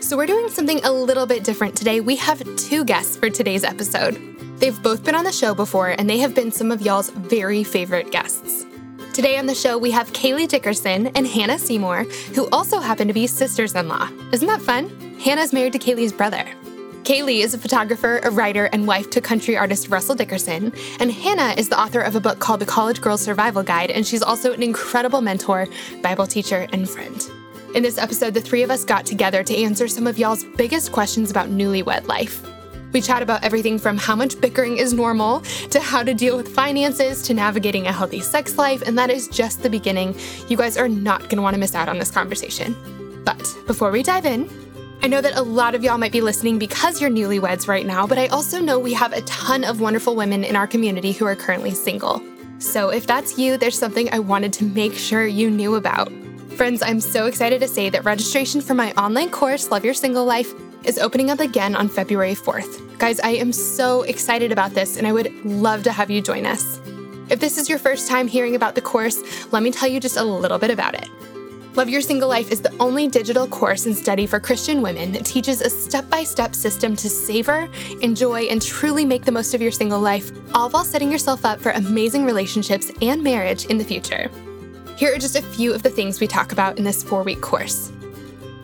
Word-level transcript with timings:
So, 0.00 0.16
we're 0.16 0.26
doing 0.26 0.48
something 0.48 0.82
a 0.84 0.92
little 0.92 1.26
bit 1.26 1.42
different 1.44 1.76
today. 1.76 2.00
We 2.00 2.16
have 2.16 2.42
two 2.56 2.84
guests 2.84 3.16
for 3.16 3.28
today's 3.28 3.64
episode. 3.64 4.14
They've 4.58 4.80
both 4.82 5.04
been 5.04 5.14
on 5.14 5.24
the 5.24 5.32
show 5.32 5.54
before, 5.54 5.88
and 5.88 6.08
they 6.08 6.18
have 6.18 6.34
been 6.34 6.52
some 6.52 6.70
of 6.70 6.80
y'all's 6.80 7.10
very 7.10 7.64
favorite 7.64 8.10
guests. 8.10 8.64
Today 9.12 9.38
on 9.38 9.46
the 9.46 9.54
show, 9.54 9.76
we 9.76 9.90
have 9.90 10.12
Kailey 10.12 10.46
Dickerson 10.46 11.08
and 11.08 11.26
Hanna 11.26 11.58
Seymour, 11.58 12.04
who 12.34 12.48
also 12.50 12.78
happen 12.78 13.08
to 13.08 13.12
be 13.12 13.26
sisters 13.26 13.74
in 13.74 13.88
law. 13.88 14.08
Isn't 14.32 14.46
that 14.46 14.62
fun? 14.62 14.88
Hanna's 15.18 15.52
married 15.52 15.72
to 15.72 15.78
Kailey's 15.78 16.12
brother. 16.12 16.44
Kailey 17.02 17.40
is 17.40 17.52
a 17.52 17.58
photographer, 17.58 18.18
a 18.22 18.30
writer, 18.30 18.66
and 18.66 18.86
wife 18.86 19.10
to 19.10 19.20
country 19.20 19.56
artist 19.56 19.88
Russell 19.88 20.14
Dickerson. 20.14 20.72
And 21.00 21.10
Hanna 21.10 21.54
is 21.58 21.68
the 21.68 21.80
author 21.80 22.00
of 22.00 22.14
a 22.14 22.20
book 22.20 22.38
called 22.38 22.60
The 22.60 22.66
College 22.66 23.00
Girls 23.00 23.20
Survival 23.20 23.64
Guide, 23.64 23.90
and 23.90 24.06
she's 24.06 24.22
also 24.22 24.52
an 24.52 24.62
incredible 24.62 25.20
mentor, 25.20 25.66
Bible 26.02 26.26
teacher, 26.26 26.68
and 26.72 26.88
friend. 26.88 27.28
In 27.74 27.82
this 27.82 27.98
episode, 27.98 28.32
the 28.32 28.40
three 28.40 28.62
of 28.62 28.70
us 28.70 28.82
got 28.82 29.04
together 29.04 29.44
to 29.44 29.54
answer 29.54 29.88
some 29.88 30.06
of 30.06 30.18
y'all's 30.18 30.42
biggest 30.56 30.90
questions 30.90 31.30
about 31.30 31.50
newlywed 31.50 32.06
life. 32.06 32.42
We 32.92 33.02
chat 33.02 33.22
about 33.22 33.44
everything 33.44 33.78
from 33.78 33.98
how 33.98 34.16
much 34.16 34.40
bickering 34.40 34.78
is 34.78 34.94
normal 34.94 35.40
to 35.70 35.78
how 35.78 36.02
to 36.02 36.14
deal 36.14 36.38
with 36.38 36.48
finances 36.48 37.20
to 37.24 37.34
navigating 37.34 37.86
a 37.86 37.92
healthy 37.92 38.20
sex 38.20 38.56
life, 38.56 38.80
and 38.80 38.96
that 38.96 39.10
is 39.10 39.28
just 39.28 39.62
the 39.62 39.68
beginning. 39.68 40.16
You 40.48 40.56
guys 40.56 40.78
are 40.78 40.88
not 40.88 41.20
going 41.24 41.36
to 41.36 41.42
want 41.42 41.54
to 41.54 41.60
miss 41.60 41.74
out 41.74 41.90
on 41.90 41.98
this 41.98 42.10
conversation. 42.10 42.74
But 43.26 43.46
before 43.66 43.90
we 43.90 44.02
dive 44.02 44.24
in, 44.24 44.48
I 45.02 45.06
know 45.08 45.20
that 45.20 45.36
a 45.36 45.42
lot 45.42 45.74
of 45.74 45.84
y'all 45.84 45.98
might 45.98 46.10
be 46.10 46.22
listening 46.22 46.58
because 46.58 47.02
you're 47.02 47.10
newlyweds 47.10 47.68
right 47.68 47.84
now, 47.84 48.06
but 48.06 48.16
I 48.16 48.28
also 48.28 48.60
know 48.60 48.78
we 48.78 48.94
have 48.94 49.12
a 49.12 49.20
ton 49.22 49.62
of 49.62 49.82
wonderful 49.82 50.16
women 50.16 50.42
in 50.42 50.56
our 50.56 50.66
community 50.66 51.12
who 51.12 51.26
are 51.26 51.36
currently 51.36 51.72
single. 51.72 52.22
So 52.60 52.88
if 52.88 53.06
that's 53.06 53.38
you, 53.38 53.58
there's 53.58 53.78
something 53.78 54.10
I 54.10 54.20
wanted 54.20 54.54
to 54.54 54.64
make 54.64 54.94
sure 54.94 55.26
you 55.26 55.50
knew 55.50 55.74
about. 55.74 56.10
Friends, 56.58 56.82
I'm 56.82 56.98
so 56.98 57.26
excited 57.26 57.60
to 57.60 57.68
say 57.68 57.88
that 57.88 58.04
registration 58.04 58.60
for 58.60 58.74
my 58.74 58.92
online 58.94 59.30
course, 59.30 59.70
Love 59.70 59.84
Your 59.84 59.94
Single 59.94 60.24
Life, 60.24 60.52
is 60.82 60.98
opening 60.98 61.30
up 61.30 61.38
again 61.38 61.76
on 61.76 61.88
February 61.88 62.34
4th. 62.34 62.98
Guys, 62.98 63.20
I 63.20 63.30
am 63.30 63.52
so 63.52 64.02
excited 64.02 64.50
about 64.50 64.74
this 64.74 64.96
and 64.96 65.06
I 65.06 65.12
would 65.12 65.32
love 65.44 65.84
to 65.84 65.92
have 65.92 66.10
you 66.10 66.20
join 66.20 66.46
us. 66.46 66.80
If 67.30 67.38
this 67.38 67.58
is 67.58 67.68
your 67.68 67.78
first 67.78 68.08
time 68.08 68.26
hearing 68.26 68.56
about 68.56 68.74
the 68.74 68.80
course, 68.80 69.22
let 69.52 69.62
me 69.62 69.70
tell 69.70 69.88
you 69.88 70.00
just 70.00 70.16
a 70.16 70.24
little 70.24 70.58
bit 70.58 70.72
about 70.72 70.94
it. 70.94 71.08
Love 71.76 71.88
Your 71.88 72.00
Single 72.00 72.28
Life 72.28 72.50
is 72.50 72.60
the 72.60 72.76
only 72.80 73.06
digital 73.06 73.46
course 73.46 73.86
and 73.86 73.94
study 73.94 74.26
for 74.26 74.40
Christian 74.40 74.82
women 74.82 75.12
that 75.12 75.24
teaches 75.24 75.60
a 75.60 75.70
step 75.70 76.10
by 76.10 76.24
step 76.24 76.56
system 76.56 76.96
to 76.96 77.08
savor, 77.08 77.68
enjoy, 78.02 78.46
and 78.46 78.60
truly 78.60 79.04
make 79.04 79.24
the 79.24 79.30
most 79.30 79.54
of 79.54 79.62
your 79.62 79.70
single 79.70 80.00
life, 80.00 80.32
all 80.52 80.68
while 80.70 80.84
setting 80.84 81.12
yourself 81.12 81.44
up 81.44 81.60
for 81.60 81.70
amazing 81.70 82.24
relationships 82.24 82.90
and 83.00 83.22
marriage 83.22 83.66
in 83.66 83.78
the 83.78 83.84
future. 83.84 84.28
Here 84.98 85.14
are 85.14 85.18
just 85.18 85.36
a 85.36 85.42
few 85.42 85.72
of 85.72 85.84
the 85.84 85.90
things 85.90 86.18
we 86.18 86.26
talk 86.26 86.50
about 86.50 86.76
in 86.76 86.82
this 86.82 87.04
four 87.04 87.22
week 87.22 87.40
course. 87.40 87.92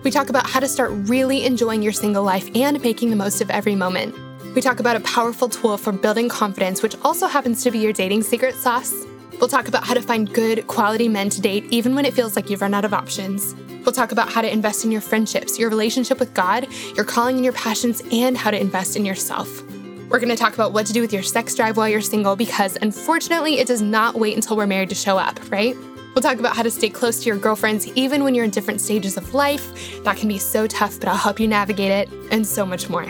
We 0.03 0.11
talk 0.11 0.31
about 0.31 0.51
how 0.51 0.59
to 0.59 0.67
start 0.67 0.91
really 0.93 1.45
enjoying 1.45 1.81
your 1.81 1.93
single 1.93 2.25
life 2.25 2.51
and 2.57 2.83
making 2.83 3.11
the 3.11 3.17
most 3.17 3.41
of 3.41 3.51
every 3.51 3.77
moment. 3.77 4.17
We 4.53 4.61
talk 4.61 4.81
about 4.81 4.97
a 4.97 5.01
powerful 5.03 5.49
tool 5.49 5.77
for 5.77 5.93
building 5.93 6.29
confidence, 6.29 6.83
which 6.83 6.97
also 7.05 7.29
happens 7.29 7.63
to 7.63 7.71
be 7.71 7.79
your 7.79 7.93
dating 7.93 8.25
secret 8.25 8.57
sauce. 8.57 8.93
We'll 9.39 9.49
talk 9.49 9.69
about 9.69 9.85
how 9.85 9.95
to 9.95 10.03
find 10.03 10.35
good, 10.35 10.67
quality 10.67 11.09
men 11.09 11.31
to 11.31 11.41
date, 11.41 11.67
even 11.71 11.95
when 11.95 12.05
it 12.05 12.15
feels 12.15 12.35
like 12.35 12.51
you've 12.51 12.63
run 12.63 12.75
out 12.75 12.85
of 12.85 12.93
options. 12.93 13.55
We'll 13.85 13.93
talk 13.93 14.11
about 14.11 14.29
how 14.29 14.43
to 14.43 14.53
invest 14.53 14.85
in 14.85 14.91
your 14.91 15.03
friendships, 15.03 15.57
your 15.57 15.71
relationship 15.71 16.19
with 16.19 16.35
God, 16.35 16.67
your 16.97 17.05
calling 17.05 17.37
and 17.37 17.45
your 17.45 17.55
passions, 17.55 18.03
and 18.11 18.37
how 18.37 18.51
to 18.51 18.61
invest 18.61 18.97
in 18.97 19.05
yourself. 19.05 19.63
We're 20.09 20.19
going 20.19 20.31
to 20.31 20.37
talk 20.37 20.55
about 20.55 20.73
what 20.73 20.87
to 20.87 20.93
do 20.93 21.01
with 21.01 21.13
your 21.13 21.23
sex 21.23 21.55
drive 21.55 21.77
while 21.77 21.89
you're 21.89 22.01
single 22.01 22.35
because 22.35 22.77
unfortunately, 22.83 23.61
it 23.61 23.69
does 23.69 23.81
not 23.81 24.17
wait 24.17 24.35
until 24.35 24.57
we're 24.57 24.67
married 24.67 24.89
to 24.89 24.97
show 24.97 25.17
up, 25.17 25.39
right? 25.53 25.77
We'll 26.15 26.23
talk 26.23 26.39
about 26.39 26.55
how 26.55 26.63
to 26.63 26.71
stay 26.71 26.91
close 26.91 27.19
to 27.21 27.27
your 27.27 27.37
girlfriends 27.37 27.89
even 27.89 28.23
when 28.23 28.35
you're 28.35 28.45
in 28.45 28.51
different 28.51 28.81
stages 28.81 29.17
of 29.17 29.35
life. 29.35 30.03
That 30.05 30.17
can 30.17 30.29
be 30.29 30.39
so 30.39 30.67
tough, 30.69 31.01
but 31.01 31.09
I'll 31.09 31.17
help 31.17 31.41
you 31.41 31.49
navigate 31.49 31.91
it, 31.91 32.09
and 32.31 32.47
so 32.47 32.65
much 32.65 32.89
more. 32.89 33.07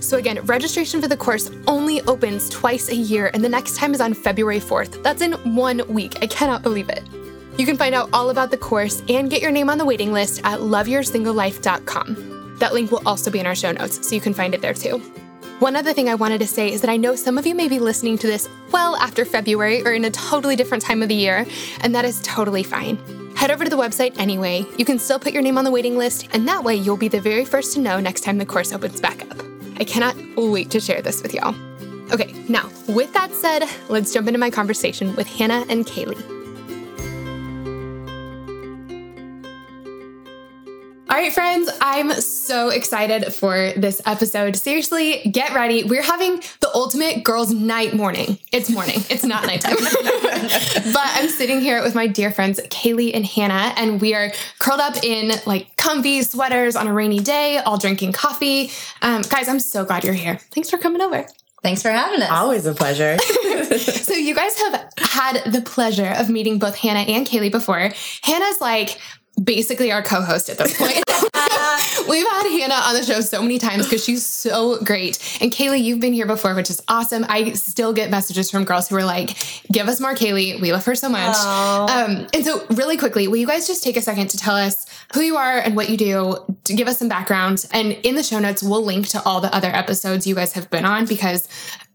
So, 0.00 0.16
again, 0.16 0.40
registration 0.46 1.02
for 1.02 1.08
the 1.08 1.16
course 1.16 1.50
only 1.66 2.00
opens 2.02 2.48
twice 2.48 2.88
a 2.88 2.96
year, 2.96 3.30
and 3.34 3.44
the 3.44 3.48
next 3.48 3.76
time 3.76 3.92
is 3.92 4.00
on 4.00 4.14
February 4.14 4.58
4th. 4.58 5.02
That's 5.02 5.20
in 5.20 5.32
one 5.54 5.82
week. 5.88 6.16
I 6.22 6.26
cannot 6.26 6.62
believe 6.62 6.88
it. 6.88 7.02
You 7.58 7.66
can 7.66 7.76
find 7.76 7.94
out 7.94 8.08
all 8.14 8.30
about 8.30 8.50
the 8.50 8.56
course 8.56 9.02
and 9.10 9.28
get 9.28 9.42
your 9.42 9.50
name 9.50 9.68
on 9.68 9.76
the 9.76 9.84
waiting 9.84 10.12
list 10.12 10.40
at 10.44 10.60
loveyoursinglelife.com. 10.60 12.56
That 12.58 12.72
link 12.72 12.90
will 12.90 13.02
also 13.04 13.30
be 13.30 13.40
in 13.40 13.46
our 13.46 13.54
show 13.54 13.72
notes, 13.72 14.08
so 14.08 14.14
you 14.14 14.20
can 14.22 14.32
find 14.32 14.54
it 14.54 14.62
there 14.62 14.72
too. 14.72 15.02
One 15.60 15.76
other 15.76 15.92
thing 15.92 16.08
I 16.08 16.14
wanted 16.14 16.38
to 16.38 16.46
say 16.46 16.72
is 16.72 16.80
that 16.80 16.88
I 16.88 16.96
know 16.96 17.14
some 17.14 17.36
of 17.36 17.46
you 17.46 17.54
may 17.54 17.68
be 17.68 17.78
listening 17.78 18.16
to 18.16 18.26
this 18.26 18.48
well 18.72 18.96
after 18.96 19.26
February 19.26 19.82
or 19.84 19.92
in 19.92 20.06
a 20.06 20.10
totally 20.10 20.56
different 20.56 20.82
time 20.82 21.02
of 21.02 21.10
the 21.10 21.14
year, 21.14 21.44
and 21.82 21.94
that 21.94 22.06
is 22.06 22.18
totally 22.22 22.62
fine. 22.62 22.96
Head 23.36 23.50
over 23.50 23.64
to 23.64 23.68
the 23.68 23.76
website 23.76 24.18
anyway. 24.18 24.64
You 24.78 24.86
can 24.86 24.98
still 24.98 25.18
put 25.18 25.34
your 25.34 25.42
name 25.42 25.58
on 25.58 25.64
the 25.64 25.70
waiting 25.70 25.98
list, 25.98 26.28
and 26.32 26.48
that 26.48 26.64
way 26.64 26.76
you'll 26.76 26.96
be 26.96 27.08
the 27.08 27.20
very 27.20 27.44
first 27.44 27.74
to 27.74 27.80
know 27.80 28.00
next 28.00 28.22
time 28.22 28.38
the 28.38 28.46
course 28.46 28.72
opens 28.72 29.02
back 29.02 29.20
up. 29.30 29.42
I 29.76 29.84
cannot 29.84 30.16
wait 30.34 30.70
to 30.70 30.80
share 30.80 31.02
this 31.02 31.22
with 31.22 31.34
y'all. 31.34 31.54
Okay, 32.10 32.32
now, 32.48 32.70
with 32.88 33.12
that 33.12 33.30
said, 33.34 33.64
let's 33.90 34.14
jump 34.14 34.28
into 34.28 34.40
my 34.40 34.48
conversation 34.48 35.14
with 35.14 35.26
Hanna 35.26 35.66
and 35.68 35.84
Kailey. 35.84 36.39
Right, 41.20 41.34
friends, 41.34 41.68
I'm 41.82 42.10
so 42.12 42.70
excited 42.70 43.34
for 43.34 43.72
this 43.76 44.00
episode. 44.06 44.56
Seriously, 44.56 45.30
get 45.30 45.52
ready. 45.52 45.84
We're 45.84 46.00
having 46.00 46.40
the 46.60 46.70
ultimate 46.74 47.24
girls' 47.24 47.52
night 47.52 47.92
morning. 47.92 48.38
It's 48.52 48.70
morning, 48.70 49.00
it's 49.10 49.22
not 49.22 49.44
nighttime. 49.44 49.76
but 50.94 51.04
I'm 51.04 51.28
sitting 51.28 51.60
here 51.60 51.82
with 51.82 51.94
my 51.94 52.06
dear 52.06 52.30
friends, 52.30 52.58
Kailey 52.70 53.14
and 53.14 53.26
Hanna, 53.26 53.74
and 53.76 54.00
we 54.00 54.14
are 54.14 54.32
curled 54.58 54.80
up 54.80 55.04
in 55.04 55.32
like 55.44 55.76
comfy 55.76 56.22
sweaters 56.22 56.74
on 56.74 56.86
a 56.86 56.92
rainy 56.94 57.20
day, 57.20 57.58
all 57.58 57.76
drinking 57.76 58.12
coffee. 58.12 58.70
Um, 59.02 59.20
guys, 59.20 59.46
I'm 59.46 59.60
so 59.60 59.84
glad 59.84 60.04
you're 60.04 60.14
here. 60.14 60.38
Thanks 60.52 60.70
for 60.70 60.78
coming 60.78 61.02
over. 61.02 61.26
Thanks 61.62 61.82
for 61.82 61.90
having 61.90 62.22
us. 62.22 62.30
Always 62.30 62.64
a 62.64 62.72
pleasure. 62.72 63.18
so, 63.78 64.14
you 64.14 64.34
guys 64.34 64.58
have 64.58 64.90
had 64.98 65.52
the 65.52 65.60
pleasure 65.60 66.14
of 66.16 66.30
meeting 66.30 66.58
both 66.58 66.76
Hanna 66.76 67.00
and 67.00 67.26
Kailey 67.26 67.50
before. 67.50 67.90
Hanna's 68.22 68.60
like 68.60 68.98
basically 69.42 69.92
our 69.92 70.02
co-host 70.02 70.48
at 70.48 70.58
this 70.58 70.76
point. 70.76 71.02
We've 72.08 72.26
had 72.26 72.48
Hanna 72.50 72.74
on 72.74 72.94
the 72.94 73.04
show 73.04 73.20
so 73.20 73.42
many 73.42 73.58
times 73.58 73.84
because 73.84 74.04
she's 74.04 74.26
so 74.26 74.82
great. 74.82 75.18
And 75.40 75.52
Kailey, 75.52 75.82
you've 75.82 76.00
been 76.00 76.12
here 76.12 76.26
before, 76.26 76.54
which 76.54 76.70
is 76.70 76.82
awesome. 76.88 77.24
I 77.28 77.52
still 77.52 77.92
get 77.92 78.10
messages 78.10 78.50
from 78.50 78.64
girls 78.64 78.88
who 78.88 78.96
are 78.96 79.04
like, 79.04 79.36
give 79.70 79.88
us 79.88 80.00
more 80.00 80.14
Kailey. 80.14 80.60
We 80.60 80.72
love 80.72 80.84
her 80.86 80.94
so 80.94 81.08
much. 81.08 81.36
Um, 81.36 82.26
and 82.34 82.44
so 82.44 82.66
really 82.70 82.96
quickly, 82.96 83.28
will 83.28 83.36
you 83.36 83.46
guys 83.46 83.66
just 83.66 83.84
take 83.84 83.96
a 83.96 84.02
second 84.02 84.28
to 84.28 84.38
tell 84.38 84.56
us 84.56 84.86
who 85.14 85.20
you 85.20 85.36
are 85.36 85.58
and 85.58 85.74
what 85.74 85.90
you 85.90 85.96
do, 85.96 86.36
to 86.64 86.74
give 86.74 86.86
us 86.88 86.98
some 86.98 87.08
background. 87.08 87.66
And 87.72 87.92
in 87.92 88.14
the 88.14 88.22
show 88.22 88.38
notes, 88.38 88.62
we'll 88.62 88.84
link 88.84 89.08
to 89.08 89.22
all 89.24 89.40
the 89.40 89.54
other 89.54 89.68
episodes 89.68 90.26
you 90.26 90.34
guys 90.34 90.52
have 90.52 90.70
been 90.70 90.84
on 90.84 91.06
because 91.06 91.48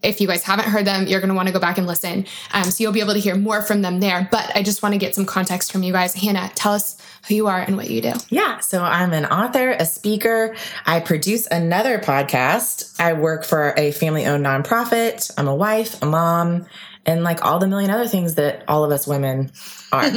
if 0.04 0.20
you 0.20 0.28
guys 0.28 0.44
haven't 0.44 0.66
heard 0.66 0.86
them, 0.86 1.08
you're 1.08 1.20
going 1.20 1.30
to 1.30 1.36
want 1.36 1.48
to 1.48 1.54
go 1.54 1.60
back 1.60 1.78
and 1.78 1.88
listen. 1.88 2.26
Um, 2.54 2.66
so 2.66 2.84
you'll 2.84 2.94
be 2.94 3.00
able 3.00 3.14
to 3.14 3.20
hear 3.20 3.36
more 3.36 3.62
from 3.62 3.82
them 3.82 4.00
there. 4.00 4.28
But 4.32 4.52
I 4.56 4.64
just 4.64 4.84
want 4.84 4.94
to 4.94 5.00
get 5.00 5.16
some 5.16 5.26
context 5.26 5.72
from 5.72 5.82
you 5.84 5.94
guys. 5.94 6.14
Hanna, 6.14 6.52
tell 6.56 6.74
us 6.74 7.02
who 7.28 7.36
you 7.36 7.48
are 7.48 7.60
and 7.60 7.78
what 7.78 7.90
you 7.90 8.02
do. 8.02 8.14
Yeah. 8.30 8.60
So 8.60 8.84
I'm 8.84 9.14
an 9.14 9.26
author, 9.26 9.72
a 9.72 9.86
speaker. 9.86 10.56
I 10.86 11.00
produce 11.00 11.48
another 11.48 12.00
podcast. 12.00 13.00
I 13.00 13.14
work 13.14 13.46
for 13.46 13.74
a 13.78 13.92
family 13.92 14.26
owned 14.26 14.46
nonprofit. 14.46 15.32
I'm 15.38 15.48
a 15.48 15.56
wife, 15.56 16.02
a 16.02 16.06
mom, 16.06 16.66
and 17.06 17.24
like 17.24 17.44
all 17.44 17.60
the 17.60 17.68
million 17.68 17.92
other 17.92 18.08
things 18.08 18.36
that 18.36 18.64
all 18.68 18.84
of 18.84 18.92
us 18.92 19.08
women 19.08 19.52
are. 19.92 20.04
um, 20.06 20.14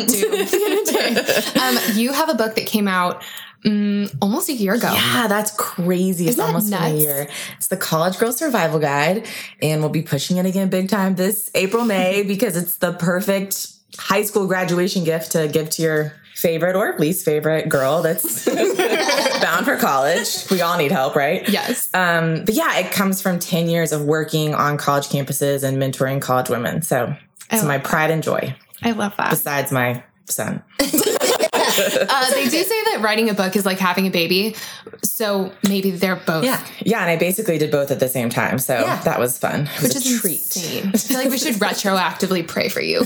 you 1.94 2.12
have 2.12 2.28
a 2.28 2.34
book 2.34 2.56
that 2.56 2.66
came 2.66 2.88
out 2.88 3.22
Mm, 3.64 4.16
almost 4.22 4.48
a 4.48 4.52
year 4.52 4.74
ago. 4.74 4.92
Yeah, 4.92 5.26
that's 5.26 5.50
crazy. 5.56 6.28
Isn't 6.28 6.40
it's 6.40 6.46
almost 6.46 6.70
nuts? 6.70 6.92
a 6.92 6.96
year. 6.96 7.28
It's 7.56 7.66
the 7.66 7.76
College 7.76 8.16
Girl 8.18 8.30
Survival 8.30 8.78
Guide, 8.78 9.26
and 9.60 9.80
we'll 9.80 9.90
be 9.90 10.02
pushing 10.02 10.36
it 10.36 10.46
again 10.46 10.68
big 10.68 10.88
time 10.88 11.16
this 11.16 11.50
April, 11.54 11.84
May, 11.84 12.22
because 12.26 12.56
it's 12.56 12.76
the 12.76 12.92
perfect 12.92 13.66
high 13.96 14.22
school 14.22 14.46
graduation 14.46 15.02
gift 15.02 15.32
to 15.32 15.48
give 15.48 15.70
to 15.70 15.82
your 15.82 16.12
favorite 16.38 16.76
or 16.76 16.96
least 16.98 17.24
favorite 17.24 17.68
girl 17.68 18.00
that's 18.00 18.44
bound 19.42 19.66
for 19.66 19.76
college. 19.76 20.48
We 20.52 20.60
all 20.60 20.78
need 20.78 20.92
help, 20.92 21.16
right? 21.16 21.48
Yes. 21.48 21.92
Um, 21.92 22.44
but 22.44 22.54
yeah, 22.54 22.78
it 22.78 22.92
comes 22.92 23.20
from 23.20 23.40
10 23.40 23.68
years 23.68 23.90
of 23.90 24.04
working 24.04 24.54
on 24.54 24.78
college 24.78 25.08
campuses 25.08 25.64
and 25.64 25.82
mentoring 25.82 26.22
college 26.22 26.48
women. 26.48 26.82
So 26.82 27.16
it's 27.50 27.64
my 27.64 27.78
pride 27.78 28.12
and 28.12 28.22
joy. 28.22 28.54
I 28.84 28.92
love 28.92 29.16
that. 29.16 29.30
Besides 29.30 29.72
my 29.72 30.04
son. 30.26 30.62
uh, 30.80 30.84
they 30.84 32.44
do 32.44 32.62
say 32.62 32.84
that 32.84 32.98
writing 33.00 33.30
a 33.30 33.34
book 33.34 33.56
is 33.56 33.66
like 33.66 33.80
having 33.80 34.06
a 34.06 34.10
baby. 34.10 34.54
So 35.02 35.52
maybe 35.68 35.90
they're 35.90 36.16
both. 36.16 36.44
Yeah. 36.44 36.64
Yeah. 36.84 37.00
And 37.00 37.10
I 37.10 37.16
basically 37.16 37.58
did 37.58 37.72
both 37.72 37.90
at 37.90 37.98
the 37.98 38.08
same 38.08 38.30
time. 38.30 38.60
So 38.60 38.78
yeah. 38.78 39.02
that 39.02 39.18
was 39.18 39.38
fun. 39.38 39.62
It 39.62 39.82
Which 39.82 39.96
is 39.96 40.18
a 40.18 40.20
treat. 40.20 40.36
Insane. 40.36 40.92
I 40.94 40.98
feel 40.98 41.18
like 41.18 41.30
we 41.30 41.38
should 41.38 41.54
retroactively 41.60 42.46
pray 42.46 42.68
for 42.68 42.80
you. 42.80 43.00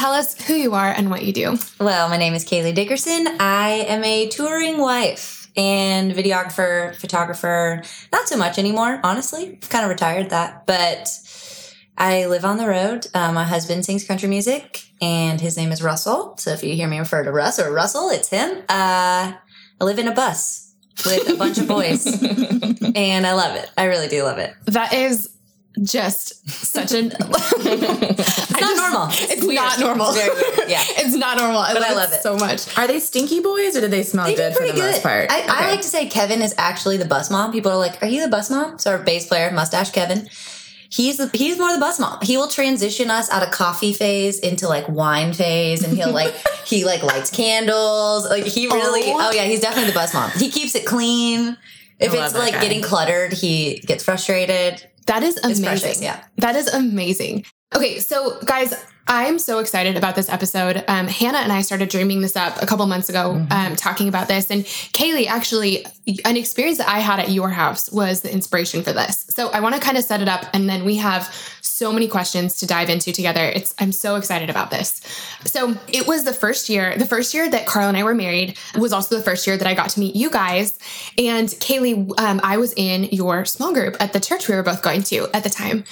Um, 0.00 0.04
tell 0.04 0.14
us 0.14 0.40
who 0.46 0.54
you 0.54 0.74
are 0.74 0.90
and 0.90 1.10
what 1.10 1.24
you 1.24 1.32
do. 1.32 1.58
Well, 1.78 2.08
my 2.08 2.16
name 2.16 2.34
is 2.34 2.44
Kailey 2.44 2.74
Dickerson. 2.74 3.26
I 3.38 3.84
am 3.88 4.02
a 4.02 4.28
touring 4.28 4.78
wife 4.78 5.50
and 5.56 6.12
videographer, 6.12 6.94
photographer. 6.96 7.82
Not 8.12 8.28
so 8.28 8.36
much 8.36 8.58
anymore, 8.58 9.00
honestly. 9.04 9.58
I've 9.62 9.68
kind 9.68 9.84
of 9.84 9.90
retired 9.90 10.30
that, 10.30 10.66
but 10.66 11.08
I 11.98 12.26
live 12.26 12.44
on 12.44 12.56
the 12.56 12.66
road. 12.66 13.08
Uh, 13.12 13.32
my 13.32 13.44
husband 13.44 13.84
sings 13.84 14.04
country 14.04 14.28
music, 14.28 14.84
and 15.02 15.40
his 15.40 15.56
name 15.56 15.70
is 15.70 15.82
Russell. 15.82 16.36
So 16.38 16.52
if 16.52 16.62
you 16.62 16.74
hear 16.74 16.88
me 16.88 16.98
refer 16.98 17.22
to 17.22 17.32
Russ 17.32 17.58
or 17.58 17.70
Russell, 17.72 18.08
it's 18.08 18.28
him. 18.28 18.58
Uh, 18.68 19.34
I 19.80 19.84
live 19.84 19.98
in 19.98 20.08
a 20.08 20.14
bus 20.14 20.74
with 21.04 21.28
a 21.28 21.36
bunch 21.36 21.58
of 21.58 21.68
boys, 21.68 22.06
and 22.94 23.26
I 23.26 23.34
love 23.34 23.56
it. 23.56 23.70
I 23.76 23.84
really 23.84 24.08
do 24.08 24.22
love 24.22 24.38
it. 24.38 24.54
That 24.66 24.94
is 24.94 25.28
just 25.82 26.48
such 26.50 26.92
an 26.92 27.06
it's 27.20 28.50
not 28.50 28.60
just, 28.60 28.76
normal 28.76 29.06
it's, 29.08 29.32
it's 29.32 29.46
not 29.46 29.78
normal 29.78 30.06
it's 30.10 30.70
yeah 30.70 30.82
it's 30.88 31.14
not 31.14 31.38
normal 31.38 31.62
but 31.62 31.82
I, 31.82 31.94
love, 31.94 32.12
it 32.12 32.22
so 32.22 32.36
much 32.36 32.76
are 32.76 32.86
they 32.88 32.98
stinky 32.98 33.40
boys 33.40 33.76
or 33.76 33.82
do 33.82 33.88
they 33.88 34.02
smell 34.02 34.26
they 34.26 34.34
good 34.34 34.54
for 34.54 34.66
the 34.66 34.72
good. 34.72 34.78
most 34.78 35.02
part 35.02 35.30
I, 35.30 35.40
okay. 35.40 35.48
I 35.48 35.70
like 35.70 35.82
to 35.82 35.88
say 35.88 36.06
Kevin 36.06 36.42
is 36.42 36.54
actually 36.58 36.96
the 36.96 37.04
bus 37.04 37.30
mom 37.30 37.52
people 37.52 37.70
are 37.70 37.78
like 37.78 38.02
are 38.02 38.08
you 38.08 38.20
the 38.20 38.28
bus 38.28 38.50
mom 38.50 38.78
so 38.78 38.90
our 38.90 38.98
bass 38.98 39.26
player 39.26 39.50
mustache 39.52 39.92
Kevin 39.92 40.28
he's 40.90 41.18
the, 41.18 41.30
he's 41.32 41.58
more 41.58 41.72
the 41.72 41.78
bus 41.78 41.98
mom. 41.98 42.18
He 42.20 42.36
will 42.36 42.48
transition 42.48 43.10
us 43.10 43.30
out 43.30 43.42
of 43.42 43.52
coffee 43.52 43.92
phase 43.92 44.38
into 44.38 44.68
like 44.68 44.88
wine 44.88 45.32
phase, 45.32 45.82
and 45.82 45.96
he'll 45.96 46.12
like 46.12 46.34
he 46.66 46.84
like 46.84 47.02
lights 47.02 47.30
candles. 47.30 48.28
Like 48.28 48.44
he 48.44 48.66
really, 48.66 49.02
oh, 49.06 49.18
oh 49.20 49.30
yeah, 49.32 49.44
he's 49.44 49.60
definitely 49.60 49.90
the 49.90 49.94
bus 49.94 50.12
mom. 50.12 50.30
He 50.32 50.50
keeps 50.50 50.74
it 50.74 50.84
clean. 50.84 51.56
If 51.98 52.14
it's 52.14 52.34
like 52.34 52.54
guy. 52.54 52.62
getting 52.62 52.82
cluttered, 52.82 53.32
he 53.34 53.80
gets 53.80 54.02
frustrated. 54.02 54.84
That 55.06 55.22
is 55.22 55.36
amazing. 55.38 55.64
Precious, 55.64 56.02
yeah. 56.02 56.24
That 56.36 56.56
is 56.56 56.68
amazing. 56.68 57.44
Okay, 57.74 58.00
so 58.00 58.38
guys, 58.44 58.74
I'm 59.06 59.38
so 59.38 59.58
excited 59.58 59.96
about 59.96 60.14
this 60.14 60.28
episode. 60.28 60.84
Um, 60.86 61.08
Hanna 61.08 61.38
and 61.38 61.52
I 61.52 61.62
started 61.62 61.88
dreaming 61.88 62.20
this 62.20 62.36
up 62.36 62.62
a 62.62 62.66
couple 62.66 62.86
months 62.86 63.08
ago, 63.08 63.34
mm-hmm. 63.34 63.52
um, 63.52 63.76
talking 63.76 64.08
about 64.08 64.28
this. 64.28 64.50
And 64.50 64.64
Kailey, 64.64 65.26
actually, 65.26 65.84
an 66.24 66.36
experience 66.36 66.78
that 66.78 66.88
I 66.88 67.00
had 67.00 67.18
at 67.18 67.30
your 67.30 67.48
house 67.48 67.90
was 67.90 68.20
the 68.20 68.32
inspiration 68.32 68.82
for 68.82 68.92
this. 68.92 69.26
So 69.30 69.48
I 69.50 69.60
want 69.60 69.74
to 69.74 69.80
kind 69.80 69.98
of 69.98 70.04
set 70.04 70.22
it 70.22 70.28
up, 70.28 70.46
and 70.52 70.68
then 70.68 70.84
we 70.84 70.96
have 70.96 71.34
so 71.80 71.90
many 71.94 72.08
questions 72.08 72.56
to 72.58 72.66
dive 72.66 72.90
into 72.90 73.10
together. 73.10 73.42
It's 73.42 73.74
I'm 73.78 73.90
so 73.90 74.16
excited 74.16 74.50
about 74.50 74.70
this. 74.70 75.00
So 75.46 75.74
it 75.88 76.06
was 76.06 76.24
the 76.24 76.34
first 76.34 76.68
year, 76.68 76.94
the 76.98 77.06
first 77.06 77.32
year 77.32 77.48
that 77.48 77.64
Carl 77.64 77.88
and 77.88 77.96
I 77.96 78.04
were 78.04 78.14
married 78.14 78.58
was 78.76 78.92
also 78.92 79.16
the 79.16 79.22
first 79.22 79.46
year 79.46 79.56
that 79.56 79.66
I 79.66 79.72
got 79.72 79.88
to 79.90 80.00
meet 80.00 80.14
you 80.14 80.30
guys. 80.30 80.78
And 81.16 81.48
Kailey, 81.48 82.12
um, 82.20 82.38
I 82.44 82.58
was 82.58 82.74
in 82.76 83.04
your 83.04 83.46
small 83.46 83.72
group 83.72 83.96
at 83.98 84.12
the 84.12 84.20
church 84.20 84.46
we 84.46 84.56
were 84.56 84.62
both 84.62 84.82
going 84.82 85.02
to 85.04 85.26
at 85.32 85.42
the 85.42 85.48
time. 85.48 85.84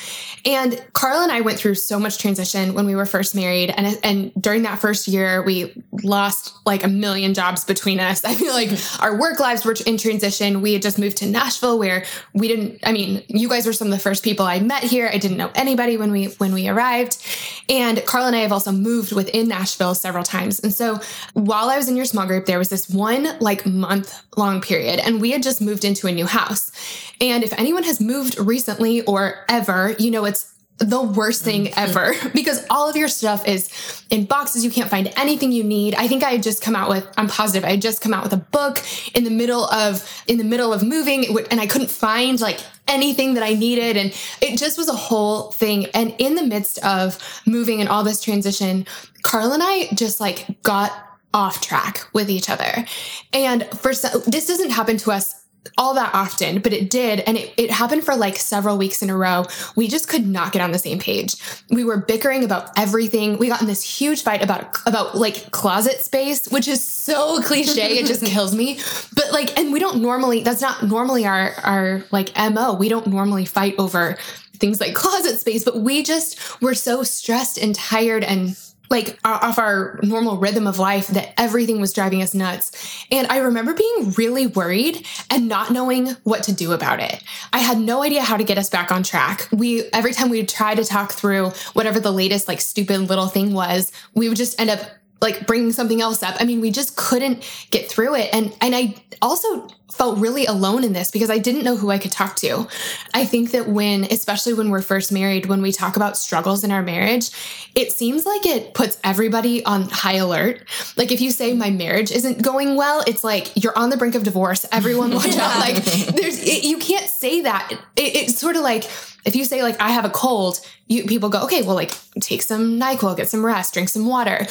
And 0.44 0.84
Carl 0.92 1.22
and 1.22 1.32
I 1.32 1.40
went 1.40 1.58
through 1.58 1.76
so 1.76 1.98
much 1.98 2.18
transition 2.18 2.74
when 2.74 2.84
we 2.84 2.94
were 2.94 3.06
first 3.06 3.34
married. 3.34 3.70
And, 3.70 3.98
and 4.02 4.32
during 4.34 4.64
that 4.64 4.78
first 4.78 5.08
year, 5.08 5.42
we 5.42 5.82
lost 6.02 6.54
like 6.66 6.84
a 6.84 6.88
million 6.88 7.32
jobs 7.32 7.64
between 7.64 7.98
us. 7.98 8.24
I 8.26 8.34
feel 8.34 8.52
like 8.52 8.70
our 9.00 9.18
work 9.18 9.40
lives 9.40 9.64
were 9.64 9.74
in 9.86 9.96
transition. 9.96 10.60
We 10.60 10.74
had 10.74 10.82
just 10.82 10.98
moved 10.98 11.16
to 11.18 11.26
Nashville 11.26 11.78
where 11.78 12.04
we 12.34 12.46
didn't, 12.46 12.80
I 12.84 12.92
mean, 12.92 13.24
you 13.28 13.48
guys 13.48 13.64
were 13.64 13.72
some 13.72 13.88
of 13.88 13.92
the 13.92 13.98
first 13.98 14.22
people 14.22 14.44
I 14.44 14.60
met 14.60 14.82
here. 14.82 15.08
I 15.10 15.16
didn't 15.16 15.38
know 15.38 15.50
anybody 15.54 15.77
when 15.86 16.10
we, 16.10 16.26
when 16.26 16.52
we 16.52 16.68
arrived. 16.68 17.24
And 17.68 18.04
Carl 18.04 18.26
and 18.26 18.36
I 18.36 18.40
have 18.40 18.52
also 18.52 18.72
moved 18.72 19.12
within 19.12 19.48
Nashville 19.48 19.94
several 19.94 20.24
times. 20.24 20.60
And 20.60 20.72
so 20.72 21.00
while 21.34 21.70
I 21.70 21.76
was 21.76 21.88
in 21.88 21.96
your 21.96 22.04
small 22.04 22.26
group, 22.26 22.46
there 22.46 22.58
was 22.58 22.68
this 22.68 22.88
one 22.88 23.38
like 23.40 23.66
month 23.66 24.22
long 24.36 24.60
period 24.60 25.00
and 25.00 25.20
we 25.20 25.30
had 25.30 25.42
just 25.42 25.60
moved 25.60 25.84
into 25.84 26.06
a 26.06 26.12
new 26.12 26.26
house. 26.26 26.72
And 27.20 27.44
if 27.44 27.52
anyone 27.58 27.84
has 27.84 28.00
moved 28.00 28.38
recently 28.38 29.02
or 29.02 29.44
ever, 29.48 29.94
you 29.98 30.10
know, 30.10 30.24
it's 30.24 30.54
the 30.78 31.02
worst 31.02 31.42
thing 31.42 31.66
mm-hmm. 31.66 31.78
ever 31.78 32.14
because 32.34 32.64
all 32.70 32.88
of 32.88 32.96
your 32.96 33.08
stuff 33.08 33.46
is 33.46 34.04
in 34.10 34.24
boxes. 34.24 34.64
You 34.64 34.70
can't 34.70 34.90
find 34.90 35.12
anything 35.16 35.52
you 35.52 35.64
need. 35.64 35.94
I 35.94 36.08
think 36.08 36.22
I 36.22 36.30
had 36.30 36.42
just 36.42 36.62
come 36.62 36.76
out 36.76 36.88
with, 36.88 37.06
I'm 37.16 37.28
positive, 37.28 37.64
I 37.64 37.72
had 37.72 37.82
just 37.82 38.00
come 38.00 38.14
out 38.14 38.22
with 38.22 38.32
a 38.32 38.38
book 38.38 38.80
in 39.14 39.24
the 39.24 39.30
middle 39.30 39.64
of, 39.64 40.24
in 40.26 40.38
the 40.38 40.44
middle 40.44 40.72
of 40.72 40.82
moving 40.82 41.26
and 41.50 41.60
I 41.60 41.66
couldn't 41.66 41.90
find 41.90 42.40
like 42.40 42.60
anything 42.86 43.34
that 43.34 43.42
I 43.42 43.54
needed. 43.54 43.96
And 43.96 44.14
it 44.40 44.58
just 44.58 44.78
was 44.78 44.88
a 44.88 44.94
whole 44.94 45.50
thing. 45.50 45.86
And 45.94 46.14
in 46.18 46.34
the 46.34 46.44
midst 46.44 46.84
of 46.84 47.18
moving 47.46 47.80
and 47.80 47.88
all 47.88 48.02
this 48.02 48.22
transition, 48.22 48.86
Carl 49.22 49.52
and 49.52 49.62
I 49.62 49.88
just 49.94 50.20
like 50.20 50.62
got 50.62 50.92
off 51.34 51.60
track 51.60 52.06
with 52.14 52.30
each 52.30 52.48
other. 52.48 52.84
And 53.32 53.64
for 53.78 53.92
this 53.92 54.46
doesn't 54.46 54.70
happen 54.70 54.96
to 54.98 55.12
us 55.12 55.37
all 55.76 55.94
that 55.94 56.14
often, 56.14 56.60
but 56.60 56.72
it 56.72 56.90
did. 56.90 57.20
And 57.20 57.36
it, 57.36 57.52
it 57.56 57.70
happened 57.70 58.04
for 58.04 58.14
like 58.16 58.36
several 58.36 58.78
weeks 58.78 59.02
in 59.02 59.10
a 59.10 59.16
row. 59.16 59.44
We 59.76 59.88
just 59.88 60.08
could 60.08 60.26
not 60.26 60.52
get 60.52 60.62
on 60.62 60.72
the 60.72 60.78
same 60.78 60.98
page. 60.98 61.36
We 61.70 61.84
were 61.84 61.98
bickering 61.98 62.44
about 62.44 62.70
everything. 62.78 63.38
We 63.38 63.48
got 63.48 63.60
in 63.60 63.66
this 63.66 63.82
huge 63.82 64.22
fight 64.22 64.42
about, 64.42 64.78
about 64.86 65.16
like 65.16 65.50
closet 65.50 66.00
space, 66.00 66.48
which 66.48 66.68
is 66.68 66.84
so 66.84 67.42
cliche. 67.44 67.98
it 67.98 68.06
just 68.06 68.24
kills 68.26 68.54
me. 68.54 68.78
But 69.14 69.32
like, 69.32 69.58
and 69.58 69.72
we 69.72 69.78
don't 69.78 70.00
normally, 70.00 70.42
that's 70.42 70.60
not 70.60 70.82
normally 70.82 71.26
our, 71.26 71.52
our 71.62 72.04
like 72.10 72.32
MO. 72.36 72.74
We 72.74 72.88
don't 72.88 73.06
normally 73.06 73.44
fight 73.44 73.74
over 73.78 74.16
things 74.58 74.80
like 74.80 74.94
closet 74.94 75.38
space, 75.38 75.64
but 75.64 75.78
we 75.78 76.02
just 76.02 76.60
were 76.60 76.74
so 76.74 77.02
stressed 77.02 77.58
and 77.58 77.74
tired 77.74 78.24
and 78.24 78.56
like 78.90 79.18
off 79.24 79.58
our 79.58 79.98
normal 80.02 80.38
rhythm 80.38 80.66
of 80.66 80.78
life 80.78 81.08
that 81.08 81.38
everything 81.38 81.80
was 81.80 81.92
driving 81.92 82.22
us 82.22 82.34
nuts. 82.34 83.04
And 83.10 83.26
I 83.28 83.38
remember 83.38 83.74
being 83.74 84.12
really 84.16 84.46
worried 84.46 85.06
and 85.30 85.48
not 85.48 85.70
knowing 85.70 86.08
what 86.24 86.42
to 86.44 86.52
do 86.52 86.72
about 86.72 87.00
it. 87.00 87.22
I 87.52 87.58
had 87.58 87.78
no 87.78 88.02
idea 88.02 88.22
how 88.22 88.36
to 88.36 88.44
get 88.44 88.58
us 88.58 88.70
back 88.70 88.90
on 88.90 89.02
track. 89.02 89.48
We 89.52 89.84
every 89.92 90.12
time 90.12 90.30
we 90.30 90.38
would 90.38 90.48
try 90.48 90.74
to 90.74 90.84
talk 90.84 91.12
through 91.12 91.50
whatever 91.72 92.00
the 92.00 92.12
latest 92.12 92.48
like 92.48 92.60
stupid 92.60 93.00
little 93.08 93.26
thing 93.26 93.52
was, 93.52 93.92
we 94.14 94.28
would 94.28 94.38
just 94.38 94.58
end 94.60 94.70
up 94.70 94.80
like 95.20 95.46
bringing 95.46 95.72
something 95.72 96.00
else 96.00 96.22
up. 96.22 96.36
I 96.38 96.44
mean, 96.44 96.60
we 96.60 96.70
just 96.70 96.96
couldn't 96.96 97.48
get 97.70 97.88
through 97.88 98.14
it. 98.16 98.30
And 98.32 98.54
and 98.60 98.74
I 98.74 98.94
also 99.20 99.68
felt 99.90 100.18
really 100.18 100.46
alone 100.46 100.84
in 100.84 100.92
this 100.92 101.10
because 101.10 101.30
I 101.30 101.38
didn't 101.38 101.64
know 101.64 101.76
who 101.76 101.90
I 101.90 101.98
could 101.98 102.12
talk 102.12 102.36
to. 102.36 102.68
I 103.14 103.24
think 103.24 103.50
that 103.50 103.68
when 103.68 104.04
especially 104.04 104.54
when 104.54 104.70
we're 104.70 104.82
first 104.82 105.10
married, 105.10 105.46
when 105.46 105.60
we 105.60 105.72
talk 105.72 105.96
about 105.96 106.16
struggles 106.16 106.62
in 106.62 106.70
our 106.70 106.82
marriage, 106.82 107.30
it 107.74 107.90
seems 107.90 108.24
like 108.24 108.46
it 108.46 108.74
puts 108.74 108.98
everybody 109.02 109.64
on 109.64 109.88
high 109.88 110.16
alert. 110.16 110.62
Like 110.96 111.10
if 111.10 111.20
you 111.20 111.30
say 111.30 111.52
my 111.54 111.70
marriage 111.70 112.12
isn't 112.12 112.42
going 112.42 112.76
well, 112.76 113.02
it's 113.06 113.24
like 113.24 113.50
you're 113.56 113.76
on 113.76 113.90
the 113.90 113.96
brink 113.96 114.14
of 114.14 114.22
divorce. 114.22 114.66
Everyone 114.70 115.12
watch 115.14 115.34
yeah. 115.34 115.42
out. 115.42 115.58
Like 115.68 115.84
there's 115.84 116.40
it, 116.40 116.64
you 116.64 116.78
can't 116.78 117.08
say 117.08 117.42
that. 117.42 117.72
It, 117.72 117.80
it's 117.96 118.38
sort 118.38 118.56
of 118.56 118.62
like 118.62 118.84
if 119.24 119.34
you 119.34 119.44
say 119.44 119.62
like 119.62 119.80
I 119.80 119.90
have 119.90 120.04
a 120.04 120.10
cold, 120.10 120.60
you 120.86 121.04
people 121.04 121.28
go, 121.28 121.42
okay, 121.44 121.62
well 121.62 121.74
like 121.74 121.92
take 122.20 122.42
some 122.42 122.78
NyQuil, 122.78 123.16
get 123.16 123.28
some 123.28 123.44
rest, 123.44 123.74
drink 123.74 123.88
some 123.88 124.06
water 124.06 124.46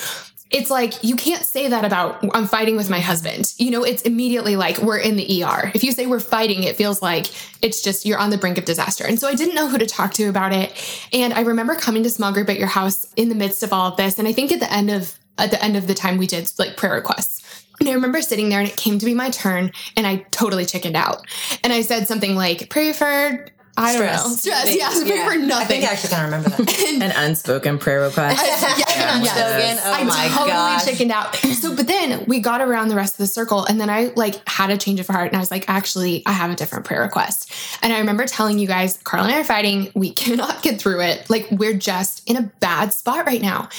it's 0.50 0.70
like 0.70 1.04
you 1.04 1.16
can't 1.16 1.44
say 1.44 1.68
that 1.68 1.84
about 1.84 2.24
I'm 2.34 2.48
fighting 2.48 2.78
with 2.78 2.90
my 2.90 3.00
husband. 3.00 3.54
You 3.58 3.72
know, 3.72 3.84
it's 3.84 4.02
immediately 4.04 4.56
like 4.56 4.78
we're 4.80 4.98
in 4.98 5.18
the 5.18 5.44
ER. 5.44 5.72
If 5.74 5.84
you 5.84 5.92
say 5.92 6.06
we're 6.06 6.20
fighting, 6.20 6.64
it 6.64 6.76
feels 6.76 7.02
like 7.02 7.28
it's 7.62 7.82
just 7.82 8.06
you're 8.06 8.20
on 8.20 8.30
the 8.30 8.38
brink 8.38 8.58
of 8.58 8.66
disaster. 8.66 9.06
And 9.06 9.20
so 9.20 9.28
I 9.28 9.36
didn't 9.36 9.56
know 9.56 9.68
who 9.68 9.78
to 9.78 9.86
talk 9.86 10.14
to 10.14 10.30
about 10.30 10.54
it. 10.54 10.74
And 11.12 11.34
I 11.34 11.42
remember 11.42 11.76
coming 11.76 12.04
to 12.04 12.10
small 12.10 12.32
group 12.32 12.50
at 12.50 12.58
your 12.58 12.68
house 12.68 13.12
in 13.16 13.30
the 13.30 13.36
midst 13.36 13.62
of 13.64 13.74
all 13.74 13.92
of 13.92 13.98
this. 13.98 14.20
And 14.20 14.28
I 14.28 14.34
think 14.34 14.52
at 14.52 14.60
the 14.60 14.72
end 14.72 14.90
of 14.90 15.18
at 15.38 15.52
the 15.52 15.64
end 15.64 15.76
of 15.76 15.88
the 15.88 15.94
time 15.94 16.18
we 16.18 16.28
did 16.28 16.52
like 16.58 16.78
prayer 16.78 16.94
requests. 16.94 17.66
And 17.80 17.90
I 17.90 17.94
remember 17.94 18.22
sitting 18.22 18.50
there 18.50 18.60
and 18.60 18.68
it 18.68 18.76
came 18.76 18.98
to 18.98 19.06
be 19.06 19.14
my 19.14 19.30
turn 19.30 19.72
and 19.96 20.08
I 20.08 20.26
totally 20.32 20.66
chickened 20.66 20.96
out. 20.96 21.26
And 21.64 21.72
I 21.72 21.82
said 21.82 22.08
something 22.08 22.36
like, 22.36 22.70
pray 22.70 22.92
for 22.92 23.46
I 23.80 23.94
don't 23.94 24.02
Stress. 24.02 24.26
know. 24.26 24.36
Stress, 24.36 24.76
yeah. 24.76 25.04
yeah. 25.06 25.30
for 25.30 25.38
nothing. 25.38 25.52
I 25.52 25.66
think 25.66 25.84
I 25.84 25.92
actually 25.92 26.10
kind 26.10 26.34
of 26.34 26.44
remember 26.46 26.64
that. 26.64 27.00
An 27.16 27.30
unspoken 27.30 27.78
prayer 27.78 28.02
request. 28.02 28.44
yeah, 28.44 28.96
yeah. 28.98 29.18
Unspoken. 29.18 29.78
Oh 29.86 29.94
I 29.94 30.04
my 30.04 30.28
totally 30.30 30.50
gosh. 30.52 30.86
chickened 30.86 31.12
out. 31.12 31.38
So, 31.58 31.76
but 31.76 31.88
then 31.88 32.24
we 32.28 32.40
got 32.40 32.62
around 32.62 32.90
the 32.90 32.96
rest 32.96 33.16
of 33.16 33.18
the 33.18 33.28
circle, 33.28 33.66
and 33.66 33.82
then 33.82 33.90
I 33.90 34.12
like 34.16 34.48
had 34.48 34.70
a 34.70 34.78
change 34.78 35.00
of 35.00 35.08
heart, 35.08 35.28
and 35.28 35.36
I 35.36 35.40
was 35.40 35.50
like, 35.50 35.68
actually, 35.68 36.22
I 36.28 36.32
have 36.32 36.52
a 36.52 36.56
different 36.56 36.86
prayer 36.86 37.02
request. 37.02 37.52
And 37.82 37.92
I 37.92 37.98
remember 37.98 38.28
telling 38.28 38.60
you 38.60 38.68
guys, 38.68 39.00
Carl 39.00 39.24
and 39.24 39.34
I 39.34 39.40
are 39.40 39.44
fighting. 39.44 39.92
We 39.96 40.12
cannot 40.14 40.62
get 40.62 40.80
through 40.80 41.02
it. 41.02 41.28
Like 41.32 41.48
we're 41.50 41.74
just 41.74 42.30
in 42.30 42.38
a 42.38 42.44
bad 42.60 42.94
spot 42.94 43.26
right 43.26 43.42
now. 43.42 43.70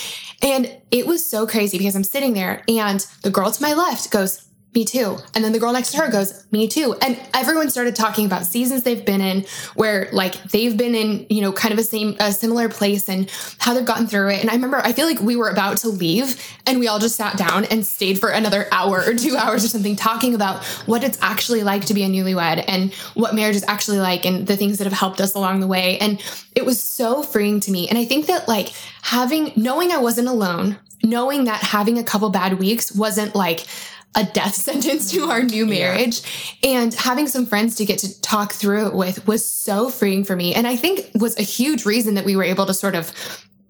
And 0.42 0.76
it 0.90 1.06
was 1.06 1.24
so 1.24 1.46
crazy 1.46 1.78
because 1.78 1.94
I'm 1.94 2.02
sitting 2.04 2.32
there, 2.32 2.62
and 2.66 3.06
the 3.22 3.30
girl 3.30 3.50
to 3.52 3.62
my 3.62 3.74
left 3.74 4.10
goes, 4.10 4.47
me 4.74 4.84
too. 4.84 5.16
And 5.34 5.42
then 5.42 5.52
the 5.52 5.58
girl 5.58 5.72
next 5.72 5.92
to 5.92 5.98
her 5.98 6.10
goes, 6.10 6.44
me 6.52 6.68
too. 6.68 6.94
And 7.00 7.18
everyone 7.32 7.70
started 7.70 7.96
talking 7.96 8.26
about 8.26 8.44
seasons 8.44 8.82
they've 8.82 9.04
been 9.04 9.22
in 9.22 9.46
where 9.74 10.08
like 10.12 10.42
they've 10.44 10.76
been 10.76 10.94
in, 10.94 11.26
you 11.30 11.40
know, 11.40 11.52
kind 11.52 11.72
of 11.72 11.78
a 11.78 11.82
same, 11.82 12.16
a 12.20 12.32
similar 12.32 12.68
place 12.68 13.08
and 13.08 13.30
how 13.58 13.72
they've 13.72 13.84
gotten 13.84 14.06
through 14.06 14.28
it. 14.28 14.40
And 14.40 14.50
I 14.50 14.52
remember, 14.54 14.78
I 14.78 14.92
feel 14.92 15.06
like 15.06 15.20
we 15.20 15.36
were 15.36 15.48
about 15.48 15.78
to 15.78 15.88
leave 15.88 16.40
and 16.66 16.78
we 16.78 16.86
all 16.86 16.98
just 16.98 17.16
sat 17.16 17.38
down 17.38 17.64
and 17.64 17.84
stayed 17.84 18.20
for 18.20 18.28
another 18.28 18.68
hour 18.70 19.02
or 19.06 19.14
two 19.14 19.36
hours 19.38 19.64
or 19.64 19.68
something 19.68 19.96
talking 19.96 20.34
about 20.34 20.62
what 20.86 21.02
it's 21.02 21.18
actually 21.22 21.62
like 21.62 21.86
to 21.86 21.94
be 21.94 22.04
a 22.04 22.08
newlywed 22.08 22.62
and 22.68 22.92
what 23.14 23.34
marriage 23.34 23.56
is 23.56 23.64
actually 23.66 23.98
like 23.98 24.26
and 24.26 24.46
the 24.46 24.56
things 24.56 24.78
that 24.78 24.84
have 24.84 24.92
helped 24.92 25.20
us 25.20 25.34
along 25.34 25.60
the 25.60 25.66
way. 25.66 25.98
And 25.98 26.22
it 26.54 26.66
was 26.66 26.80
so 26.80 27.22
freeing 27.22 27.60
to 27.60 27.70
me. 27.70 27.88
And 27.88 27.96
I 27.96 28.04
think 28.04 28.26
that 28.26 28.46
like 28.46 28.68
having, 29.00 29.52
knowing 29.56 29.92
I 29.92 29.98
wasn't 29.98 30.28
alone, 30.28 30.78
knowing 31.02 31.44
that 31.44 31.62
having 31.62 31.98
a 31.98 32.04
couple 32.04 32.28
bad 32.30 32.58
weeks 32.58 32.92
wasn't 32.92 33.34
like 33.34 33.66
a 34.14 34.24
death 34.24 34.54
sentence 34.68 35.10
to 35.12 35.24
our 35.24 35.42
new 35.42 35.66
marriage. 35.66 36.22
Yeah. 36.62 36.70
And 36.70 36.94
having 36.94 37.28
some 37.28 37.46
friends 37.46 37.76
to 37.76 37.84
get 37.84 37.98
to 38.00 38.20
talk 38.20 38.52
through 38.52 38.88
it 38.88 38.94
with 38.94 39.26
was 39.26 39.46
so 39.46 39.88
freeing 39.88 40.24
for 40.24 40.36
me. 40.36 40.54
And 40.54 40.66
I 40.66 40.76
think 40.76 41.10
was 41.14 41.38
a 41.38 41.42
huge 41.42 41.84
reason 41.84 42.14
that 42.14 42.24
we 42.24 42.36
were 42.36 42.44
able 42.44 42.66
to 42.66 42.74
sort 42.74 42.94
of 42.94 43.12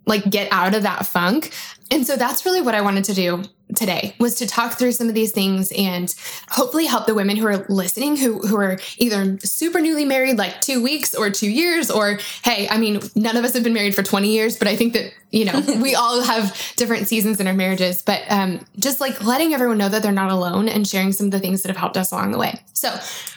like 0.07 0.29
get 0.31 0.51
out 0.53 0.75
of 0.75 0.83
that 0.85 1.07
funk. 1.07 1.53
And 1.91 2.07
so 2.07 2.17
that's 2.17 2.47
really 2.47 2.63
what 2.63 2.75
I 2.75 2.81
wanted 2.81 3.05
to 3.05 3.15
do 3.15 3.45
today 3.75 4.15
was 4.19 4.35
to 4.37 4.47
talk 4.47 4.79
through 4.79 4.93
some 4.93 5.09
of 5.09 5.15
these 5.15 5.33
things 5.33 5.73
and 5.77 6.15
hopefully 6.51 6.87
help 6.87 7.07
the 7.07 7.15
women 7.15 7.37
who 7.37 7.47
are 7.47 7.67
listening 7.69 8.17
who 8.17 8.39
who 8.47 8.57
are 8.57 8.79
either 8.99 9.39
super 9.41 9.81
newly 9.81 10.05
married 10.05 10.39
like 10.39 10.61
2 10.61 10.83
weeks 10.83 11.15
or 11.15 11.31
2 11.31 11.49
years 11.49 11.91
or 11.91 12.19
hey 12.43 12.69
I 12.69 12.79
mean 12.79 13.01
none 13.15 13.37
of 13.37 13.45
us 13.45 13.55
have 13.55 13.65
been 13.65 13.75
married 13.75 13.95
for 13.95 14.03
20 14.03 14.29
years 14.29 14.57
but 14.57 14.69
I 14.69 14.77
think 14.77 14.93
that 14.95 15.13
you 15.31 15.45
know 15.45 15.61
we 15.83 15.95
all 15.95 16.23
have 16.23 16.57
different 16.77 17.09
seasons 17.09 17.41
in 17.41 17.47
our 17.47 17.55
marriages. 17.55 18.03
But 18.03 18.23
um, 18.29 18.61
just 18.79 19.01
like 19.01 19.23
letting 19.23 19.53
everyone 19.55 19.79
know 19.79 19.89
that 19.89 20.03
they're 20.03 20.13
not 20.13 20.31
alone 20.31 20.69
and 20.69 20.87
sharing 20.87 21.13
some 21.13 21.27
of 21.27 21.33
the 21.33 21.41
things 21.41 21.63
that 21.63 21.69
have 21.69 21.77
helped 21.77 21.97
us 21.97 22.13
along 22.13 22.33
the 22.33 22.39
way. 22.39 22.61
So 22.73 22.91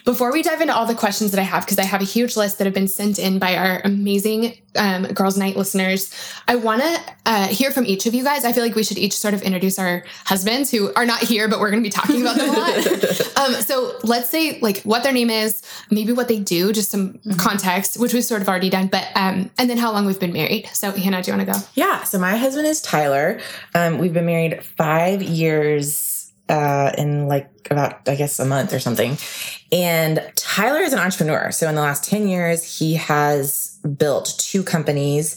before 0.05 0.31
we 0.31 0.41
dive 0.41 0.61
into 0.61 0.75
all 0.75 0.85
the 0.85 0.95
questions 0.95 1.31
that 1.31 1.39
I 1.39 1.43
have 1.43 1.65
because 1.65 1.79
I 1.79 1.83
have 1.83 2.01
a 2.01 2.05
huge 2.05 2.37
list 2.37 2.57
that 2.57 2.65
have 2.65 2.73
been 2.73 2.87
sent 2.87 3.19
in 3.19 3.39
by 3.39 3.55
our 3.55 3.81
amazing 3.83 4.57
um, 4.75 5.03
girls 5.07 5.37
night 5.37 5.57
listeners 5.57 6.13
I 6.47 6.55
want 6.55 6.81
to 6.81 6.99
uh, 7.25 7.47
hear 7.47 7.71
from 7.71 7.85
each 7.85 8.05
of 8.05 8.13
you 8.13 8.23
guys. 8.23 8.45
I 8.45 8.53
feel 8.53 8.63
like 8.63 8.75
we 8.75 8.83
should 8.83 8.97
each 8.97 9.17
sort 9.17 9.33
of 9.33 9.41
introduce 9.41 9.77
our 9.79 10.03
husbands 10.25 10.71
who 10.71 10.93
are 10.93 11.05
not 11.05 11.19
here, 11.21 11.47
but 11.47 11.59
we're 11.59 11.71
going 11.71 11.83
to 11.83 11.87
be 11.87 11.91
talking 11.91 12.21
about 12.21 12.37
them 12.37 12.49
a 12.49 12.53
lot. 12.53 13.37
um, 13.37 13.61
so 13.61 13.97
let's 14.03 14.29
say 14.29 14.59
like 14.59 14.81
what 14.83 15.03
their 15.03 15.13
name 15.13 15.29
is, 15.29 15.61
maybe 15.89 16.13
what 16.13 16.27
they 16.27 16.39
do, 16.39 16.71
just 16.71 16.89
some 16.89 17.13
mm-hmm. 17.13 17.37
context, 17.37 17.99
which 17.99 18.13
we've 18.13 18.23
sort 18.23 18.41
of 18.41 18.49
already 18.49 18.69
done, 18.69 18.87
but 18.87 19.07
um, 19.15 19.49
and 19.57 19.69
then 19.69 19.77
how 19.77 19.91
long 19.91 20.05
we've 20.05 20.19
been 20.19 20.33
married. 20.33 20.67
So 20.73 20.91
Hanna, 20.91 21.21
do 21.21 21.31
you 21.31 21.37
want 21.37 21.47
to 21.47 21.53
go? 21.53 21.59
Yeah. 21.73 22.03
So 22.03 22.19
my 22.19 22.37
husband 22.37 22.67
is 22.67 22.81
Tyler. 22.81 23.39
Um, 23.75 23.97
we've 23.97 24.13
been 24.13 24.25
married 24.25 24.63
five 24.63 25.21
years 25.21 26.31
uh, 26.49 26.91
in 26.97 27.27
like 27.27 27.49
about 27.69 28.07
I 28.07 28.15
guess 28.15 28.39
a 28.39 28.45
month 28.45 28.73
or 28.73 28.79
something. 28.79 29.17
And 29.71 30.31
Tyler 30.35 30.81
is 30.81 30.93
an 30.93 30.99
entrepreneur. 30.99 31.51
So 31.51 31.69
in 31.69 31.75
the 31.75 31.81
last 31.81 32.03
10 32.03 32.27
years, 32.27 32.77
he 32.77 32.95
has 32.95 33.70
built 33.97 34.35
two 34.37 34.63
companies 34.63 35.35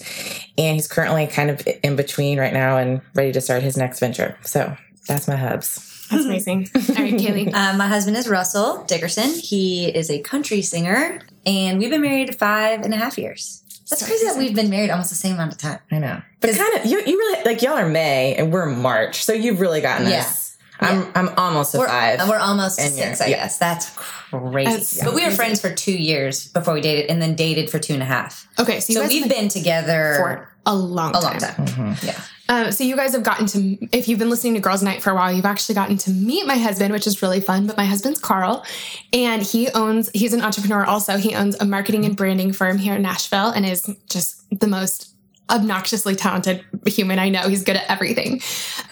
and 0.58 0.74
he's 0.74 0.88
currently 0.88 1.26
kind 1.26 1.50
of 1.50 1.66
in 1.82 1.96
between 1.96 2.38
right 2.38 2.52
now 2.52 2.76
and 2.76 3.00
ready 3.14 3.32
to 3.32 3.40
start 3.40 3.62
his 3.62 3.76
next 3.76 4.00
venture. 4.00 4.36
So 4.42 4.76
that's 5.06 5.28
my 5.28 5.36
hubs. 5.36 6.06
That's 6.10 6.24
amazing. 6.24 6.68
All 6.74 6.80
right, 6.96 7.14
Kailey. 7.14 7.52
Uh, 7.52 7.76
my 7.76 7.88
husband 7.88 8.16
is 8.16 8.28
Russell 8.28 8.84
Dickerson. 8.84 9.30
He 9.30 9.86
is 9.86 10.10
a 10.10 10.20
country 10.20 10.62
singer, 10.62 11.20
and 11.46 11.78
we've 11.78 11.90
been 11.90 12.02
married 12.02 12.38
five 12.38 12.82
and 12.82 12.92
a 12.92 12.96
half 12.96 13.16
years. 13.16 13.62
That's 13.90 14.00
so 14.00 14.06
crazy 14.06 14.26
that 14.26 14.36
we've 14.38 14.54
been 14.54 14.70
married 14.70 14.90
almost 14.90 15.10
the 15.10 15.16
same 15.16 15.34
amount 15.34 15.52
of 15.52 15.58
time. 15.58 15.78
I 15.90 15.98
know, 15.98 16.22
but 16.40 16.54
kind 16.56 16.74
of 16.74 16.86
you. 16.86 16.98
You 16.98 17.18
really 17.18 17.44
like 17.44 17.62
y'all 17.62 17.74
are 17.74 17.88
May 17.88 18.34
and 18.34 18.52
we're 18.52 18.66
March, 18.66 19.24
so 19.24 19.32
you've 19.32 19.60
really 19.60 19.80
gotten 19.80 20.06
yeah. 20.06 20.22
this. 20.24 20.43
I'm. 20.80 21.10
I'm 21.14 21.28
almost 21.36 21.74
a 21.74 21.78
we're, 21.78 21.88
five. 21.88 22.28
We're 22.28 22.38
almost 22.38 22.80
and 22.80 22.92
six, 22.92 23.20
I 23.20 23.26
yeah. 23.26 23.36
guess. 23.36 23.58
That's 23.58 23.90
crazy. 23.90 25.00
but 25.04 25.14
we 25.14 25.24
were 25.24 25.30
friends 25.30 25.60
for 25.60 25.72
two 25.72 25.96
years 25.96 26.48
before 26.48 26.74
we 26.74 26.80
dated, 26.80 27.10
and 27.10 27.22
then 27.22 27.34
dated 27.34 27.70
for 27.70 27.78
two 27.78 27.94
and 27.94 28.02
a 28.02 28.06
half. 28.06 28.48
Okay, 28.58 28.80
so, 28.80 28.94
so 28.94 29.06
we've 29.06 29.28
been 29.28 29.48
together 29.48 30.14
for 30.16 30.54
a 30.66 30.74
long, 30.74 31.14
a 31.14 31.20
long 31.20 31.38
time. 31.38 31.66
Mm-hmm. 31.66 32.06
Yeah. 32.06 32.20
Um, 32.48 32.72
so 32.72 32.84
you 32.84 32.94
guys 32.94 33.12
have 33.12 33.22
gotten 33.22 33.46
to, 33.46 33.88
if 33.96 34.06
you've 34.06 34.18
been 34.18 34.28
listening 34.28 34.54
to 34.54 34.60
Girls 34.60 34.82
Night 34.82 35.02
for 35.02 35.10
a 35.10 35.14
while, 35.14 35.32
you've 35.32 35.46
actually 35.46 35.74
gotten 35.74 35.96
to 35.98 36.10
meet 36.10 36.46
my 36.46 36.58
husband, 36.58 36.92
which 36.92 37.06
is 37.06 37.22
really 37.22 37.40
fun. 37.40 37.66
But 37.66 37.76
my 37.78 37.86
husband's 37.86 38.20
Carl, 38.20 38.64
and 39.12 39.42
he 39.42 39.68
owns, 39.70 40.10
he's 40.12 40.34
an 40.34 40.42
entrepreneur 40.42 40.84
also. 40.84 41.16
He 41.16 41.34
owns 41.34 41.56
a 41.58 41.64
marketing 41.64 42.04
and 42.04 42.14
branding 42.14 42.52
firm 42.52 42.76
here 42.76 42.96
in 42.96 43.02
Nashville, 43.02 43.50
and 43.50 43.64
is 43.64 43.90
just 44.08 44.42
the 44.50 44.66
most 44.66 45.13
obnoxiously 45.50 46.14
talented 46.14 46.64
human 46.86 47.18
I 47.18 47.28
know. 47.28 47.48
He's 47.48 47.62
good 47.62 47.76
at 47.76 47.88
everything. 47.90 48.40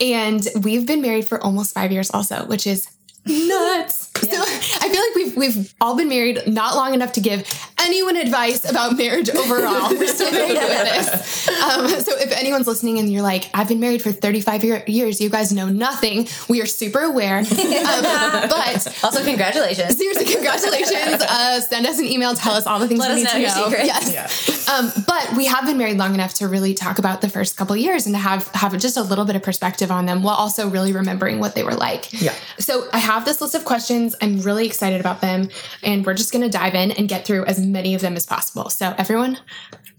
And 0.01 0.47
we've 0.63 0.87
been 0.87 1.01
married 1.01 1.27
for 1.27 1.43
almost 1.43 1.75
five 1.75 1.93
years 1.93 2.11
also, 2.11 2.47
which 2.47 2.67
is 2.67 2.89
nuts. 3.27 4.09
Yeah. 4.09 4.09
So 4.23 4.39
I 4.41 4.89
feel 4.89 5.01
like 5.01 5.15
we've 5.17 5.37
we've 5.37 5.75
all 5.81 5.97
been 5.97 6.09
married 6.09 6.47
not 6.47 6.77
long 6.77 6.95
enough 6.95 7.13
to 7.15 7.21
give 7.21 7.47
anyone 7.79 8.17
advice 8.17 8.69
about 8.69 8.97
marriage 8.97 9.29
overall. 9.29 9.91
We're 9.91 10.07
still 10.07 10.31
very 10.31 10.53
new 10.53 10.59
at 10.61 10.85
this. 10.85 11.49
Um, 11.49 11.89
so 11.89 12.17
if 12.19 12.33
anyone's 12.33 12.67
listening 12.69 12.99
and 12.99 13.13
you're 13.13 13.23
like, 13.23 13.51
I've 13.53 13.69
been 13.69 13.81
married 13.81 14.01
for 14.01 14.13
35 14.13 14.65
year, 14.65 14.85
years, 14.87 15.21
you 15.21 15.29
guys 15.29 15.53
know 15.53 15.69
nothing. 15.69 16.29
We 16.49 16.63
are 16.63 16.67
super 16.67 17.01
aware. 17.01 17.43
Um, 17.83 18.49
but 18.49 18.87
also 19.03 19.25
congratulations. 19.25 19.97
Seriously, 19.97 20.25
congratulations. 20.33 21.23
Uh, 21.33 21.61
send 21.61 21.87
us 21.87 21.99
an 21.99 22.05
email. 22.05 22.35
Tell 22.35 22.53
us 22.53 22.67
all 22.67 22.79
the 22.79 22.87
things 22.87 23.01
Let 23.01 23.11
we 23.11 23.17
need 23.17 23.25
know 23.25 23.33
to 23.33 23.71
know. 23.71 23.77
Yes. 23.85 24.13
Yeah. 24.13 24.75
Um, 24.75 24.93
but 25.07 25.35
we 25.37 25.47
have 25.47 25.67
been 25.67 25.79
married 25.79 25.97
long 25.97 26.15
enough 26.15 26.35
to 26.35 26.49
really 26.49 26.75
talk 26.75 26.99
about 26.99 27.21
the 27.21 27.29
first 27.29 27.57
couple 27.57 27.75
years 27.77 28.07
and 28.07 28.15
to 28.15 28.19
have 28.19 28.47
have 28.49 28.77
just 28.79 28.97
a 28.97 29.03
little 29.03 29.25
bit 29.25 29.35
of 29.35 29.43
perspective 29.43 29.91
on 29.91 30.07
them 30.07 30.23
while 30.23 30.37
also 30.37 30.69
really 30.69 30.93
remembering 30.93 31.39
what 31.39 31.55
they 31.55 31.63
were 31.65 31.75
like. 31.75 32.13
Yeah. 32.13 32.35
So 32.59 32.89
I 32.93 32.99
have 32.99 33.12
this 33.21 33.41
list 33.41 33.55
of 33.55 33.65
questions. 33.65 34.15
I'm 34.21 34.41
really 34.41 34.67
excited 34.67 35.01
about 35.01 35.21
them. 35.21 35.49
And 35.83 36.05
we're 36.05 36.15
just 36.15 36.33
going 36.33 36.43
to 36.43 36.51
dive 36.51 36.75
in 36.75 36.91
and 36.93 37.09
get 37.09 37.25
through 37.25 37.45
as 37.47 37.65
many 37.65 37.95
of 37.95 38.01
them 38.01 38.17
as 38.17 38.27
possible. 38.27 38.71
So, 38.71 38.95
everyone, 38.99 39.39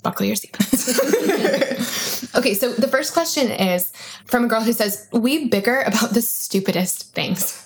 buckle 0.02 0.26
your 0.26 0.36
seatbelts. 0.36 2.36
okay, 2.38 2.54
so 2.54 2.74
the 2.74 2.88
first 2.88 3.14
question 3.14 3.50
is 3.50 3.92
from 4.26 4.46
a 4.46 4.48
girl 4.48 4.62
who 4.62 4.74
says, 4.74 5.08
We 5.12 5.48
bicker 5.48 5.82
about 5.82 6.12
the 6.12 6.22
stupidest 6.22 7.14
things. 7.14 7.60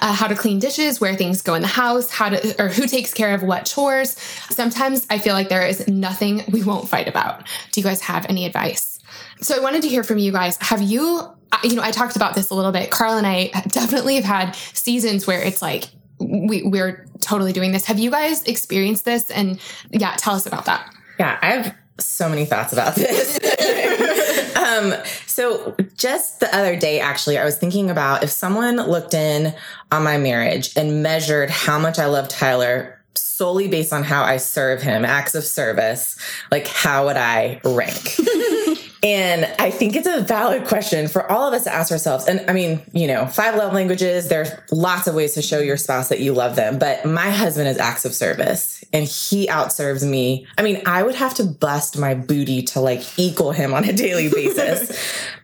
Uh, 0.00 0.14
how 0.14 0.26
to 0.26 0.34
clean 0.34 0.58
dishes, 0.58 1.00
where 1.00 1.14
things 1.14 1.42
go 1.42 1.54
in 1.54 1.60
the 1.60 1.68
house, 1.68 2.10
how 2.10 2.30
to 2.30 2.62
or 2.62 2.68
who 2.68 2.86
takes 2.86 3.12
care 3.12 3.34
of 3.34 3.42
what 3.42 3.66
chores. 3.66 4.16
Sometimes 4.50 5.06
I 5.10 5.18
feel 5.18 5.34
like 5.34 5.50
there 5.50 5.66
is 5.66 5.86
nothing 5.86 6.42
we 6.50 6.64
won't 6.64 6.88
fight 6.88 7.08
about. 7.08 7.46
Do 7.70 7.80
you 7.80 7.84
guys 7.84 8.00
have 8.00 8.26
any 8.28 8.46
advice? 8.46 8.98
So 9.42 9.54
I 9.54 9.60
wanted 9.60 9.82
to 9.82 9.88
hear 9.88 10.02
from 10.02 10.18
you 10.18 10.32
guys. 10.32 10.56
Have 10.62 10.82
you 10.82 11.30
you 11.62 11.76
know, 11.76 11.82
I 11.82 11.90
talked 11.90 12.16
about 12.16 12.34
this 12.34 12.50
a 12.50 12.54
little 12.54 12.72
bit. 12.72 12.90
Carl 12.90 13.16
and 13.16 13.26
I 13.26 13.48
definitely 13.68 14.16
have 14.16 14.24
had 14.24 14.56
seasons 14.74 15.26
where 15.26 15.40
it's 15.40 15.62
like 15.62 15.84
we 16.18 16.62
we're 16.62 17.06
totally 17.20 17.52
doing 17.52 17.72
this. 17.72 17.84
Have 17.86 17.98
you 17.98 18.10
guys 18.10 18.42
experienced 18.44 19.04
this? 19.04 19.30
And 19.30 19.58
yeah, 19.90 20.14
tell 20.16 20.34
us 20.34 20.46
about 20.46 20.66
that. 20.66 20.92
Yeah, 21.18 21.38
I 21.42 21.46
have 21.52 21.74
so 21.98 22.28
many 22.28 22.44
thoughts 22.44 22.72
about 22.72 22.94
this. 22.94 23.38
um, 24.56 24.94
so 25.26 25.76
just 25.96 26.40
the 26.40 26.54
other 26.54 26.76
day, 26.76 27.00
actually, 27.00 27.38
I 27.38 27.44
was 27.44 27.56
thinking 27.56 27.90
about 27.90 28.22
if 28.22 28.30
someone 28.30 28.76
looked 28.76 29.14
in 29.14 29.54
on 29.92 30.02
my 30.02 30.18
marriage 30.18 30.76
and 30.76 31.02
measured 31.02 31.50
how 31.50 31.78
much 31.78 31.98
I 31.98 32.06
love 32.06 32.28
Tyler 32.28 33.00
solely 33.14 33.68
based 33.68 33.92
on 33.92 34.02
how 34.02 34.22
I 34.22 34.36
serve 34.36 34.82
him, 34.82 35.04
acts 35.04 35.34
of 35.34 35.44
service, 35.44 36.16
like 36.50 36.66
how 36.66 37.06
would 37.06 37.16
I 37.16 37.60
rank? 37.64 38.16
And 39.02 39.46
I 39.58 39.70
think 39.70 39.96
it's 39.96 40.06
a 40.06 40.20
valid 40.20 40.66
question 40.66 41.08
for 41.08 41.30
all 41.30 41.48
of 41.48 41.54
us 41.54 41.64
to 41.64 41.72
ask 41.72 41.90
ourselves. 41.90 42.26
And 42.26 42.48
I 42.50 42.52
mean, 42.52 42.82
you 42.92 43.06
know, 43.06 43.26
five 43.26 43.54
love 43.54 43.72
languages, 43.72 44.28
there's 44.28 44.50
lots 44.70 45.06
of 45.06 45.14
ways 45.14 45.34
to 45.34 45.42
show 45.42 45.58
your 45.58 45.78
spouse 45.78 46.10
that 46.10 46.20
you 46.20 46.34
love 46.34 46.54
them. 46.54 46.78
But 46.78 47.06
my 47.06 47.30
husband 47.30 47.68
is 47.68 47.78
acts 47.78 48.04
of 48.04 48.14
service 48.14 48.84
and 48.92 49.06
he 49.06 49.46
outserves 49.46 50.08
me. 50.08 50.46
I 50.58 50.62
mean, 50.62 50.82
I 50.84 51.02
would 51.02 51.14
have 51.14 51.32
to 51.34 51.44
bust 51.44 51.98
my 51.98 52.12
booty 52.12 52.62
to 52.62 52.80
like 52.80 53.18
equal 53.18 53.52
him 53.52 53.72
on 53.72 53.84
a 53.84 53.92
daily 53.92 54.28
basis. 54.34 54.90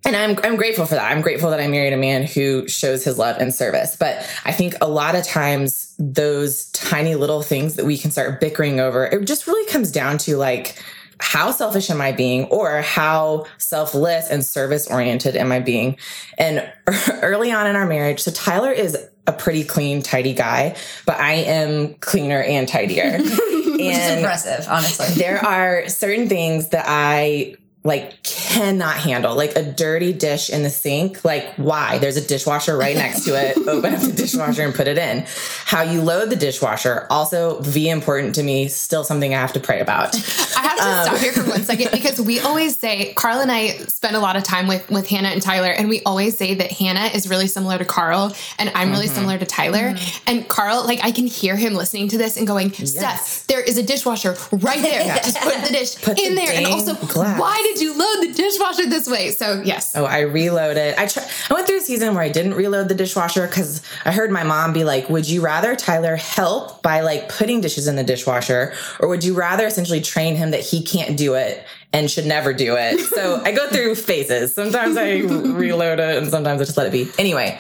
and 0.05 0.15
I'm, 0.15 0.39
I'm 0.45 0.57
grateful 0.57 0.85
for 0.85 0.97
that. 0.97 1.11
I'm 1.11 1.23
grateful 1.23 1.49
that 1.49 1.61
I 1.61 1.67
married 1.67 1.95
a 1.95 1.99
man 1.99 2.27
who 2.27 2.69
shows 2.69 3.05
his 3.05 3.17
love 3.17 3.39
and 3.41 3.55
service. 3.55 3.97
But 3.97 4.29
I 4.45 4.53
think 4.53 4.75
a 4.83 4.89
lot 4.89 5.15
of 5.15 5.25
times 5.25 5.95
those 5.99 6.67
tiny 6.73 7.15
little 7.15 7.41
things 7.41 7.77
that 7.77 7.87
we 7.87 7.97
can 7.97 8.11
start 8.11 8.39
bickering 8.39 8.81
over, 8.81 9.07
it 9.07 9.25
just 9.25 9.47
really 9.47 9.67
comes 9.71 9.91
down 9.91 10.19
to 10.19 10.37
like, 10.37 10.79
how 11.19 11.51
selfish 11.51 11.91
am 11.91 12.01
I 12.01 12.13
being 12.13 12.45
or 12.47 12.83
how 12.83 13.47
selfless 13.59 14.29
and 14.29 14.45
service 14.45 14.87
oriented 14.87 15.37
am 15.37 15.53
I 15.53 15.61
being? 15.61 15.97
And 16.39 16.71
early 17.23 17.53
on 17.53 17.67
in 17.67 17.77
our 17.77 17.87
marriage, 17.87 18.21
so 18.21 18.31
Tyler 18.31 18.71
is 18.71 18.97
a 19.27 19.33
pretty 19.33 19.65
clean, 19.65 20.03
tidy 20.03 20.35
guy, 20.35 20.77
but 21.05 21.19
I 21.19 21.35
am 21.35 21.95
cleaner 21.95 22.43
and 22.43 22.69
tidier. 22.69 23.05
and 23.05 23.25
Which 23.31 23.81
is 23.81 24.17
impressive, 24.17 24.67
honestly. 24.69 25.07
There 25.15 25.45
are 25.45 25.89
certain 25.89 26.29
things 26.29 26.69
that 26.69 26.85
I 26.87 27.57
like 27.87 28.23
cannot 28.23 28.97
handle 28.97 29.37
like 29.37 29.55
a 29.55 29.63
dirty 29.63 30.13
dish 30.13 30.51
in 30.51 30.63
the 30.63 30.71
sink 30.71 31.25
like 31.25 31.55
why 31.55 31.99
there's 31.99 32.17
a 32.17 32.27
dishwasher 32.27 32.77
right 32.77 32.97
next 32.97 33.25
to 33.25 33.31
it 33.31 33.57
open 33.69 33.95
up 33.95 34.01
the 34.01 34.13
dishwasher 34.13 34.63
and 34.63 34.75
put 34.75 34.89
it 34.89 34.99
in 34.99 35.25
how 35.65 35.83
you 35.83 36.03
load 36.03 36.29
the 36.29 36.37
dishwasher 36.37 37.07
also 37.11 37.61
v 37.61 37.89
important 37.89 38.35
to 38.35 38.43
me 38.43 38.67
still 38.67 39.05
something 39.05 39.35
i 39.35 39.39
have 39.39 39.53
to 39.53 39.61
pray 39.61 39.81
about 39.81 40.15
i 40.57 40.61
have 40.61 40.79
to 40.79 40.85
um, 40.85 41.07
stop 41.07 41.19
here 41.19 41.33
for 41.33 41.49
one 41.49 41.63
second 41.63 41.89
because 41.93 42.21
we 42.21 42.41
always 42.41 42.77
say 42.77 43.13
carl 43.15 43.41
and 43.41 43.53
i 43.53 43.69
spend 43.87 44.17
a 44.17 44.21
lot 44.21 44.37
of 44.37 44.43
time 44.43 44.67
with 44.67 44.89
with 44.91 45.09
hanna 45.09 45.29
and 45.29 45.41
tyler 45.41 45.71
and 45.71 45.89
we 45.89 46.03
always 46.05 46.37
say 46.37 46.55
that 46.55 46.73
hanna 46.73 47.07
is 47.15 47.29
really 47.29 47.47
similar 47.47 47.79
to 47.79 47.85
carl 47.85 48.35
and 48.59 48.71
i'm 48.75 48.91
really 48.91 49.07
mm-hmm. 49.07 49.15
similar 49.15 49.39
to 49.39 49.47
tyler 49.47 49.93
mm-hmm. 49.93 50.25
and 50.27 50.49
carl 50.49 50.85
like 50.85 51.03
i 51.05 51.11
can 51.13 51.27
hear 51.27 51.57
him 51.57 51.75
listening 51.75 52.09
to 52.09 52.19
this 52.19 52.37
and 52.37 52.47
going 52.47 52.71
yes. 52.71 52.93
steph 52.93 53.47
there 53.47 53.61
is 53.61 53.79
a 53.79 53.83
dishwasher 53.83 54.35
right 54.53 54.83
there 54.83 55.05
just 55.19 55.39
put 55.41 55.55
the 55.63 55.69
dish 55.69 56.03
put 56.03 56.19
in 56.19 56.35
the 56.35 56.41
there 56.41 56.53
and 56.53 56.67
also 56.67 56.95
glass. 57.07 57.39
why 57.39 57.61
did 57.63 57.76
did 57.77 57.85
you 57.85 57.97
load 57.97 58.29
the 58.29 58.33
dishwasher 58.33 58.87
this 58.87 59.09
way? 59.09 59.31
So 59.31 59.63
yes. 59.65 59.95
Oh, 59.95 60.05
I 60.05 60.21
reloaded. 60.21 60.95
I 60.97 61.07
tr- 61.07 61.21
I 61.51 61.55
went 61.55 61.67
through 61.67 61.79
a 61.79 61.83
season 61.83 62.15
where 62.15 62.23
I 62.23 62.29
didn't 62.29 62.55
reload 62.55 62.89
the 62.89 62.95
dishwasher 62.95 63.47
because 63.47 63.83
I 64.05 64.13
heard 64.13 64.31
my 64.31 64.43
mom 64.45 64.73
be 64.73 64.85
like, 64.85 65.09
"Would 65.09 65.29
you 65.29 65.41
rather 65.41 65.77
Tyler 65.77 66.17
help 66.17 66.83
by 66.83 67.01
like 67.01 67.29
putting 67.29 67.61
dishes 67.61 67.87
in 67.87 67.97
the 67.97 68.05
dishwasher, 68.05 68.73
or 69.01 69.09
would 69.09 69.25
you 69.25 69.35
rather 69.35 69.67
essentially 69.67 70.01
train 70.01 70.37
him 70.37 70.51
that 70.53 70.61
he 70.61 70.83
can't 70.83 71.17
do 71.17 71.35
it 71.35 71.65
and 71.93 72.11
should 72.11 72.27
never 72.27 72.53
do 72.53 72.77
it. 72.77 73.01
So 73.17 73.41
I 73.43 73.53
go 73.53 73.67
through 73.69 73.95
phases. 73.95 74.55
Sometimes 74.55 74.97
I 74.99 75.21
reload 75.21 76.01
it 76.01 76.19
and 76.19 76.29
sometimes 76.29 76.61
I 76.61 76.65
just 76.65 76.77
let 76.77 76.87
it 76.87 76.93
be. 76.93 77.09
Anyway, 77.19 77.59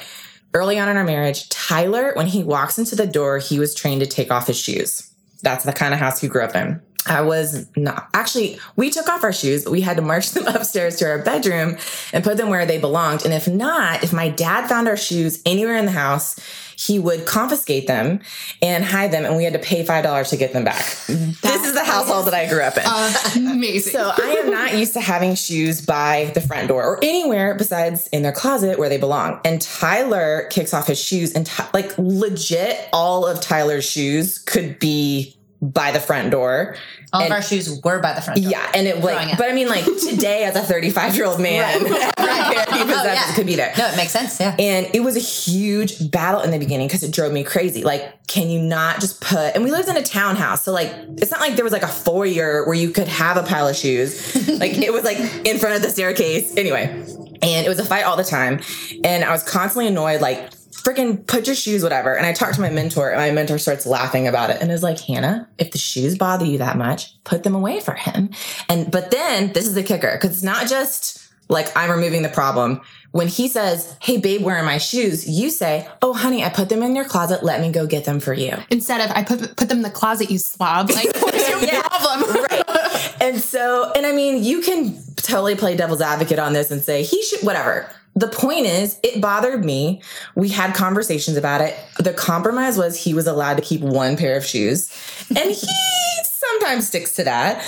early 0.52 0.78
on 0.78 0.88
in 0.90 0.98
our 0.98 1.04
marriage, 1.04 1.48
Tyler, 1.48 2.12
when 2.14 2.26
he 2.26 2.44
walks 2.44 2.78
into 2.78 2.94
the 2.94 3.06
door, 3.06 3.38
he 3.38 3.58
was 3.58 3.74
trained 3.74 4.02
to 4.02 4.06
take 4.06 4.30
off 4.30 4.48
his 4.48 4.58
shoes. 4.58 5.10
That's 5.42 5.64
the 5.64 5.72
kind 5.72 5.94
of 5.94 6.00
house 6.00 6.20
he 6.20 6.28
grew 6.28 6.42
up 6.42 6.54
in. 6.54 6.82
I 7.06 7.22
was 7.22 7.66
not 7.76 8.08
actually, 8.14 8.58
we 8.76 8.90
took 8.90 9.08
off 9.08 9.24
our 9.24 9.32
shoes, 9.32 9.64
but 9.64 9.70
we 9.70 9.80
had 9.80 9.96
to 9.96 10.02
march 10.02 10.30
them 10.32 10.46
upstairs 10.46 10.96
to 10.96 11.06
our 11.06 11.18
bedroom 11.18 11.76
and 12.12 12.24
put 12.24 12.36
them 12.36 12.50
where 12.50 12.66
they 12.66 12.78
belonged. 12.78 13.24
And 13.24 13.32
if 13.32 13.48
not, 13.48 14.02
if 14.02 14.12
my 14.12 14.28
dad 14.28 14.68
found 14.68 14.88
our 14.88 14.96
shoes 14.96 15.42
anywhere 15.46 15.76
in 15.76 15.86
the 15.86 15.92
house, 15.92 16.38
he 16.76 16.98
would 16.98 17.26
confiscate 17.26 17.86
them 17.86 18.20
and 18.60 18.84
hide 18.84 19.10
them, 19.10 19.24
and 19.24 19.36
we 19.36 19.44
had 19.44 19.54
to 19.54 19.58
pay 19.58 19.82
$5 19.84 20.28
to 20.28 20.36
get 20.36 20.52
them 20.52 20.62
back. 20.62 20.84
this 21.06 21.64
is 21.64 21.72
the 21.72 21.84
household 21.84 22.26
that 22.26 22.34
I 22.34 22.46
grew 22.46 22.60
up 22.60 22.76
in. 22.76 23.46
Amazing. 23.46 23.92
So 23.92 24.12
I 24.14 24.42
am 24.44 24.50
not 24.50 24.74
used 24.74 24.92
to 24.92 25.00
having 25.00 25.34
shoes 25.34 25.84
by 25.84 26.30
the 26.34 26.40
front 26.42 26.68
door 26.68 26.84
or 26.84 26.98
anywhere 27.02 27.54
besides 27.54 28.08
in 28.08 28.22
their 28.22 28.32
closet 28.32 28.78
where 28.78 28.90
they 28.90 28.98
belong. 28.98 29.40
And 29.44 29.60
Tyler 29.62 30.48
kicks 30.50 30.74
off 30.74 30.86
his 30.86 31.02
shoes, 31.02 31.32
and 31.32 31.50
like 31.72 31.94
legit, 31.96 32.88
all 32.92 33.26
of 33.26 33.40
Tyler's 33.40 33.88
shoes 33.88 34.38
could 34.38 34.78
be 34.78 35.35
by 35.72 35.92
the 35.92 36.00
front 36.00 36.30
door. 36.30 36.76
All 37.12 37.22
and, 37.22 37.32
of 37.32 37.36
our 37.36 37.42
shoes 37.42 37.80
were 37.82 38.00
by 38.00 38.12
the 38.14 38.20
front 38.20 38.42
door. 38.42 38.50
Yeah. 38.50 38.70
And 38.74 38.86
it 38.86 39.02
like, 39.02 39.38
but 39.38 39.48
I 39.50 39.52
mean, 39.52 39.68
like 39.68 39.84
today 39.84 40.44
as 40.44 40.56
a 40.56 40.60
35 40.60 41.16
year 41.16 41.24
old 41.24 41.40
man, 41.40 41.82
right. 41.82 41.92
right. 42.18 42.66
oh, 42.70 43.02
yeah. 43.04 43.34
could 43.34 43.46
be 43.46 43.54
there. 43.54 43.72
No, 43.78 43.86
it 43.88 43.96
makes 43.96 44.12
sense. 44.12 44.40
Yeah. 44.40 44.56
And 44.58 44.88
it 44.94 45.00
was 45.00 45.16
a 45.16 45.20
huge 45.20 46.10
battle 46.10 46.40
in 46.40 46.50
the 46.50 46.58
beginning 46.58 46.88
because 46.88 47.02
it 47.02 47.12
drove 47.12 47.32
me 47.32 47.44
crazy. 47.44 47.84
Like, 47.84 48.26
can 48.26 48.50
you 48.50 48.60
not 48.60 49.00
just 49.00 49.20
put, 49.20 49.54
and 49.54 49.64
we 49.64 49.70
lived 49.70 49.88
in 49.88 49.96
a 49.96 50.02
townhouse. 50.02 50.64
So 50.64 50.72
like, 50.72 50.92
it's 51.16 51.30
not 51.30 51.40
like 51.40 51.56
there 51.56 51.64
was 51.64 51.72
like 51.72 51.82
a 51.82 51.88
foyer 51.88 52.64
where 52.66 52.74
you 52.74 52.90
could 52.90 53.08
have 53.08 53.36
a 53.36 53.42
pile 53.42 53.68
of 53.68 53.76
shoes. 53.76 54.34
like 54.60 54.74
it 54.74 54.92
was 54.92 55.04
like 55.04 55.18
in 55.46 55.58
front 55.58 55.76
of 55.76 55.82
the 55.82 55.90
staircase. 55.90 56.56
Anyway. 56.56 57.04
And 57.42 57.66
it 57.66 57.68
was 57.68 57.78
a 57.78 57.84
fight 57.84 58.04
all 58.04 58.16
the 58.16 58.24
time. 58.24 58.60
And 59.04 59.22
I 59.22 59.30
was 59.30 59.42
constantly 59.42 59.88
annoyed, 59.88 60.22
like, 60.22 60.50
freaking 60.86 61.26
put 61.26 61.48
your 61.48 61.56
shoes, 61.56 61.82
whatever. 61.82 62.14
And 62.16 62.24
I 62.24 62.32
talked 62.32 62.54
to 62.54 62.60
my 62.60 62.70
mentor, 62.70 63.10
and 63.10 63.18
my 63.18 63.32
mentor 63.32 63.58
starts 63.58 63.86
laughing 63.86 64.28
about 64.28 64.50
it 64.50 64.58
and 64.60 64.70
is 64.70 64.84
like, 64.84 65.00
Hanna, 65.00 65.48
if 65.58 65.72
the 65.72 65.78
shoes 65.78 66.16
bother 66.16 66.44
you 66.44 66.58
that 66.58 66.76
much, 66.76 67.22
put 67.24 67.42
them 67.42 67.56
away 67.56 67.80
for 67.80 67.94
him. 67.94 68.30
And, 68.68 68.90
but 68.90 69.10
then 69.10 69.52
this 69.52 69.66
is 69.66 69.74
the 69.74 69.82
kicker, 69.82 70.12
because 70.12 70.30
it's 70.30 70.44
not 70.44 70.68
just 70.68 71.28
like 71.48 71.76
I'm 71.76 71.90
removing 71.90 72.22
the 72.22 72.28
problem. 72.28 72.80
When 73.10 73.26
he 73.28 73.48
says, 73.48 73.96
Hey, 74.00 74.18
babe, 74.18 74.42
where 74.42 74.56
are 74.56 74.64
my 74.64 74.78
shoes? 74.78 75.28
You 75.28 75.50
say, 75.50 75.88
Oh, 76.02 76.12
honey, 76.12 76.44
I 76.44 76.50
put 76.50 76.68
them 76.68 76.82
in 76.82 76.94
your 76.94 77.04
closet. 77.04 77.42
Let 77.42 77.60
me 77.60 77.72
go 77.72 77.86
get 77.86 78.04
them 78.04 78.20
for 78.20 78.34
you. 78.34 78.54
Instead 78.70 79.00
of, 79.00 79.16
I 79.16 79.24
put, 79.24 79.56
put 79.56 79.68
them 79.68 79.78
in 79.78 79.82
the 79.82 79.90
closet, 79.90 80.30
you 80.30 80.38
slob. 80.38 80.90
Like, 80.90 81.14
what's 81.20 81.48
your 81.48 81.60
yeah, 81.62 81.82
problem? 81.82 82.44
right. 82.50 83.16
And 83.20 83.40
so, 83.40 83.90
and 83.96 84.06
I 84.06 84.12
mean, 84.12 84.44
you 84.44 84.60
can 84.60 85.02
totally 85.16 85.54
play 85.54 85.76
devil's 85.76 86.00
advocate 86.00 86.38
on 86.38 86.52
this 86.52 86.70
and 86.70 86.82
say, 86.82 87.02
He 87.02 87.22
should, 87.22 87.40
whatever 87.40 87.90
the 88.16 88.28
point 88.28 88.64
is, 88.64 88.98
it 89.02 89.20
bothered 89.20 89.62
me. 89.62 90.00
We 90.34 90.48
had 90.48 90.74
conversations 90.74 91.36
about 91.36 91.60
it. 91.60 91.76
The 91.98 92.14
compromise 92.14 92.78
was 92.78 93.04
he 93.04 93.12
was 93.12 93.26
allowed 93.26 93.56
to 93.56 93.62
keep 93.62 93.82
one 93.82 94.16
pair 94.16 94.38
of 94.38 94.44
shoes, 94.44 94.90
and 95.28 95.50
he 95.50 95.68
sometimes 96.24 96.88
sticks 96.88 97.14
to 97.16 97.24
that. 97.24 97.62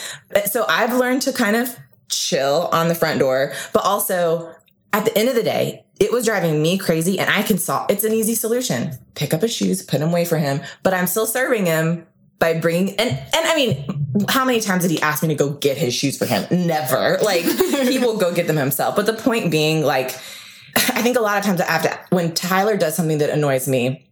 So 0.50 0.64
I've 0.66 0.94
learned 0.94 1.22
to 1.22 1.34
kind 1.34 1.54
of 1.54 1.76
chill 2.08 2.70
on 2.72 2.88
the 2.88 2.94
front 2.94 3.20
door, 3.20 3.52
but 3.74 3.84
also 3.84 4.54
at 4.94 5.04
the 5.04 5.16
end 5.16 5.28
of 5.28 5.34
the 5.34 5.42
day, 5.42 5.84
it 6.00 6.10
was 6.10 6.24
driving 6.24 6.62
me 6.62 6.78
crazy, 6.78 7.18
and 7.18 7.28
I 7.28 7.42
can 7.42 7.58
solve. 7.58 7.90
It's 7.90 8.04
an 8.04 8.14
easy 8.14 8.34
solution: 8.34 8.92
pick 9.14 9.34
up 9.34 9.42
his 9.42 9.52
shoes, 9.52 9.82
put 9.82 10.00
them 10.00 10.08
away 10.08 10.24
for 10.24 10.38
him. 10.38 10.62
But 10.82 10.94
I'm 10.94 11.06
still 11.06 11.26
serving 11.26 11.66
him 11.66 12.06
by 12.38 12.54
bringing 12.54 12.94
and 13.00 13.10
and 13.10 13.34
I 13.34 13.54
mean, 13.56 14.24
how 14.28 14.44
many 14.44 14.60
times 14.60 14.82
did 14.82 14.92
he 14.92 15.02
ask 15.02 15.22
me 15.22 15.28
to 15.28 15.34
go 15.34 15.50
get 15.50 15.76
his 15.76 15.92
shoes 15.92 16.16
for 16.16 16.24
him? 16.24 16.46
Never. 16.66 17.18
Like 17.20 17.42
he 17.42 17.98
will 17.98 18.16
go 18.16 18.32
get 18.32 18.46
them 18.46 18.56
himself. 18.56 18.96
But 18.96 19.06
the 19.06 19.12
point 19.12 19.50
being, 19.50 19.82
like 19.82 20.16
I 20.94 21.02
think 21.02 21.16
a 21.16 21.20
lot 21.20 21.38
of 21.38 21.44
times 21.44 21.60
I 21.60 21.70
have 21.70 21.82
to, 21.82 21.98
when 22.10 22.34
Tyler 22.34 22.76
does 22.76 22.94
something 22.94 23.18
that 23.18 23.30
annoys 23.30 23.68
me, 23.68 24.08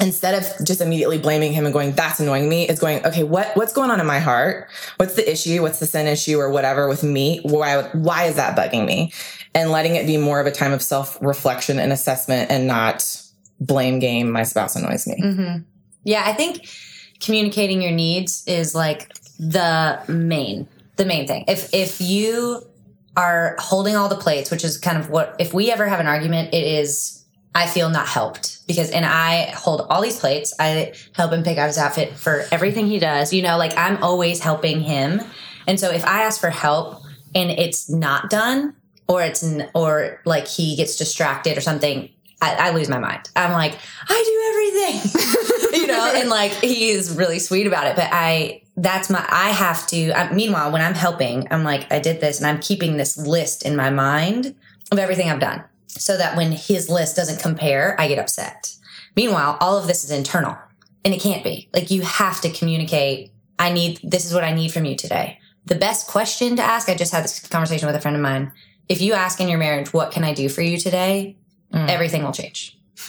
instead 0.00 0.34
of 0.34 0.66
just 0.66 0.80
immediately 0.80 1.18
blaming 1.18 1.52
him 1.52 1.64
and 1.64 1.72
going, 1.72 1.92
that's 1.92 2.20
annoying 2.20 2.48
me, 2.48 2.68
is 2.68 2.78
going, 2.78 3.04
okay, 3.04 3.24
what, 3.24 3.54
what's 3.56 3.72
going 3.72 3.90
on 3.90 4.00
in 4.00 4.06
my 4.06 4.20
heart? 4.20 4.68
What's 4.96 5.14
the 5.14 5.30
issue? 5.30 5.62
What's 5.62 5.80
the 5.80 5.86
sin 5.86 6.06
issue 6.06 6.38
or 6.38 6.50
whatever 6.50 6.88
with 6.88 7.02
me? 7.02 7.40
Why, 7.42 7.82
why 7.92 8.24
is 8.24 8.36
that 8.36 8.56
bugging 8.56 8.86
me? 8.86 9.12
And 9.54 9.70
letting 9.70 9.96
it 9.96 10.06
be 10.06 10.16
more 10.16 10.40
of 10.40 10.46
a 10.46 10.52
time 10.52 10.72
of 10.72 10.82
self 10.82 11.20
reflection 11.20 11.78
and 11.78 11.92
assessment 11.92 12.50
and 12.50 12.66
not 12.66 13.22
blame 13.60 13.98
game. 13.98 14.30
My 14.30 14.44
spouse 14.44 14.76
annoys 14.76 15.06
me. 15.06 15.20
Mm-hmm. 15.20 15.62
Yeah. 16.04 16.22
I 16.24 16.32
think 16.32 16.68
communicating 17.20 17.82
your 17.82 17.92
needs 17.92 18.44
is 18.46 18.74
like 18.74 19.12
the 19.38 20.00
main, 20.06 20.68
the 20.96 21.06
main 21.06 21.26
thing. 21.26 21.44
If, 21.48 21.74
if 21.74 22.00
you 22.00 22.67
are 23.18 23.56
holding 23.58 23.96
all 23.96 24.08
the 24.08 24.16
plates, 24.16 24.48
which 24.48 24.64
is 24.64 24.78
kind 24.78 24.96
of 24.96 25.10
what, 25.10 25.34
if 25.40 25.52
we 25.52 25.72
ever 25.72 25.88
have 25.88 25.98
an 25.98 26.06
argument, 26.06 26.54
it 26.54 26.62
is, 26.62 27.24
I 27.52 27.66
feel 27.66 27.90
not 27.90 28.06
helped 28.06 28.64
because, 28.68 28.92
and 28.92 29.04
I 29.04 29.50
hold 29.56 29.80
all 29.90 30.00
these 30.00 30.20
plates. 30.20 30.54
I 30.60 30.92
help 31.14 31.32
him 31.32 31.42
pick 31.42 31.58
out 31.58 31.66
his 31.66 31.78
outfit 31.78 32.14
for 32.14 32.44
everything 32.52 32.86
he 32.86 33.00
does. 33.00 33.32
You 33.32 33.42
know, 33.42 33.58
like 33.58 33.76
I'm 33.76 34.00
always 34.04 34.38
helping 34.38 34.80
him. 34.80 35.20
And 35.66 35.80
so 35.80 35.90
if 35.90 36.06
I 36.06 36.22
ask 36.22 36.40
for 36.40 36.50
help 36.50 37.02
and 37.34 37.50
it's 37.50 37.90
not 37.90 38.30
done, 38.30 38.76
or 39.08 39.22
it's, 39.22 39.44
or 39.74 40.20
like 40.24 40.46
he 40.46 40.76
gets 40.76 40.94
distracted 40.94 41.58
or 41.58 41.60
something, 41.60 42.08
I, 42.40 42.68
I 42.68 42.70
lose 42.70 42.88
my 42.88 42.98
mind. 42.98 43.28
I'm 43.34 43.50
like, 43.52 43.74
I 44.08 44.24
do 44.26 44.92
everything, 44.94 45.72
you 45.80 45.86
know, 45.88 46.12
and 46.14 46.28
like 46.28 46.52
he's 46.52 47.16
really 47.16 47.40
sweet 47.40 47.66
about 47.66 47.88
it. 47.88 47.96
But 47.96 48.10
I, 48.12 48.62
that's 48.82 49.10
my, 49.10 49.24
I 49.28 49.50
have 49.50 49.86
to, 49.88 50.12
I, 50.12 50.32
meanwhile, 50.32 50.70
when 50.72 50.82
I'm 50.82 50.94
helping, 50.94 51.46
I'm 51.50 51.64
like, 51.64 51.90
I 51.92 51.98
did 51.98 52.20
this 52.20 52.38
and 52.38 52.46
I'm 52.46 52.60
keeping 52.60 52.96
this 52.96 53.16
list 53.16 53.64
in 53.64 53.76
my 53.76 53.90
mind 53.90 54.54
of 54.92 54.98
everything 54.98 55.30
I've 55.30 55.40
done 55.40 55.64
so 55.86 56.16
that 56.16 56.36
when 56.36 56.52
his 56.52 56.88
list 56.88 57.16
doesn't 57.16 57.40
compare, 57.40 58.00
I 58.00 58.08
get 58.08 58.18
upset. 58.18 58.74
Meanwhile, 59.16 59.58
all 59.60 59.76
of 59.76 59.86
this 59.86 60.04
is 60.04 60.10
internal 60.10 60.56
and 61.04 61.12
it 61.12 61.20
can't 61.20 61.44
be. 61.44 61.68
Like 61.74 61.90
you 61.90 62.02
have 62.02 62.40
to 62.42 62.50
communicate. 62.50 63.32
I 63.58 63.72
need, 63.72 64.00
this 64.02 64.24
is 64.24 64.32
what 64.32 64.44
I 64.44 64.54
need 64.54 64.72
from 64.72 64.84
you 64.84 64.96
today. 64.96 65.40
The 65.66 65.74
best 65.74 66.06
question 66.06 66.56
to 66.56 66.62
ask, 66.62 66.88
I 66.88 66.94
just 66.94 67.12
had 67.12 67.24
this 67.24 67.46
conversation 67.48 67.86
with 67.86 67.96
a 67.96 68.00
friend 68.00 68.16
of 68.16 68.22
mine. 68.22 68.52
If 68.88 69.02
you 69.02 69.12
ask 69.12 69.40
in 69.40 69.48
your 69.48 69.58
marriage, 69.58 69.92
what 69.92 70.12
can 70.12 70.24
I 70.24 70.32
do 70.32 70.48
for 70.48 70.62
you 70.62 70.78
today? 70.78 71.36
mm. 71.72 71.88
everything 71.88 72.22
will 72.22 72.32
change. 72.32 72.78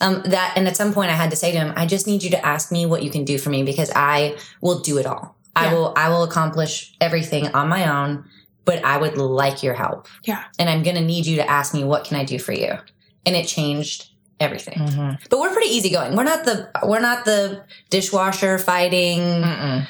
um, 0.00 0.22
that, 0.26 0.54
and 0.56 0.66
at 0.66 0.76
some 0.76 0.92
point 0.92 1.10
I 1.10 1.14
had 1.14 1.30
to 1.30 1.36
say 1.36 1.52
to 1.52 1.58
him, 1.58 1.72
I 1.76 1.86
just 1.86 2.06
need 2.06 2.22
you 2.22 2.30
to 2.30 2.46
ask 2.46 2.72
me 2.72 2.86
what 2.86 3.02
you 3.02 3.10
can 3.10 3.24
do 3.24 3.38
for 3.38 3.50
me 3.50 3.62
because 3.62 3.90
I 3.94 4.36
will 4.60 4.80
do 4.80 4.98
it 4.98 5.06
all. 5.06 5.36
Yeah. 5.56 5.62
I 5.62 5.74
will, 5.74 5.92
I 5.96 6.08
will 6.08 6.22
accomplish 6.22 6.94
everything 7.00 7.48
on 7.48 7.68
my 7.68 7.88
own, 7.88 8.24
but 8.64 8.84
I 8.84 8.98
would 8.98 9.16
like 9.16 9.62
your 9.62 9.74
help. 9.74 10.06
Yeah. 10.24 10.44
And 10.58 10.70
I'm 10.70 10.82
going 10.82 10.96
to 10.96 11.02
need 11.02 11.26
you 11.26 11.36
to 11.36 11.50
ask 11.50 11.74
me, 11.74 11.84
what 11.84 12.04
can 12.04 12.16
I 12.16 12.24
do 12.24 12.38
for 12.38 12.52
you? 12.52 12.78
And 13.26 13.36
it 13.36 13.46
changed 13.46 14.10
everything. 14.38 14.78
Mm-hmm. 14.78 15.24
But 15.28 15.38
we're 15.40 15.52
pretty 15.52 15.70
easygoing. 15.70 16.16
We're 16.16 16.24
not 16.24 16.44
the, 16.44 16.70
we're 16.84 17.00
not 17.00 17.24
the 17.24 17.64
dishwasher 17.90 18.58
fighting. 18.58 19.20
Mm-mm. 19.20 19.86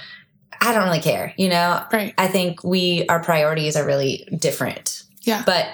I 0.62 0.74
don't 0.74 0.84
really 0.84 1.00
care, 1.00 1.32
you 1.36 1.48
know? 1.48 1.84
Right. 1.92 2.12
I 2.18 2.26
think 2.26 2.64
we, 2.64 3.06
our 3.08 3.22
priorities 3.22 3.76
are 3.76 3.86
really 3.86 4.28
different. 4.36 5.04
Yeah. 5.22 5.42
But 5.46 5.66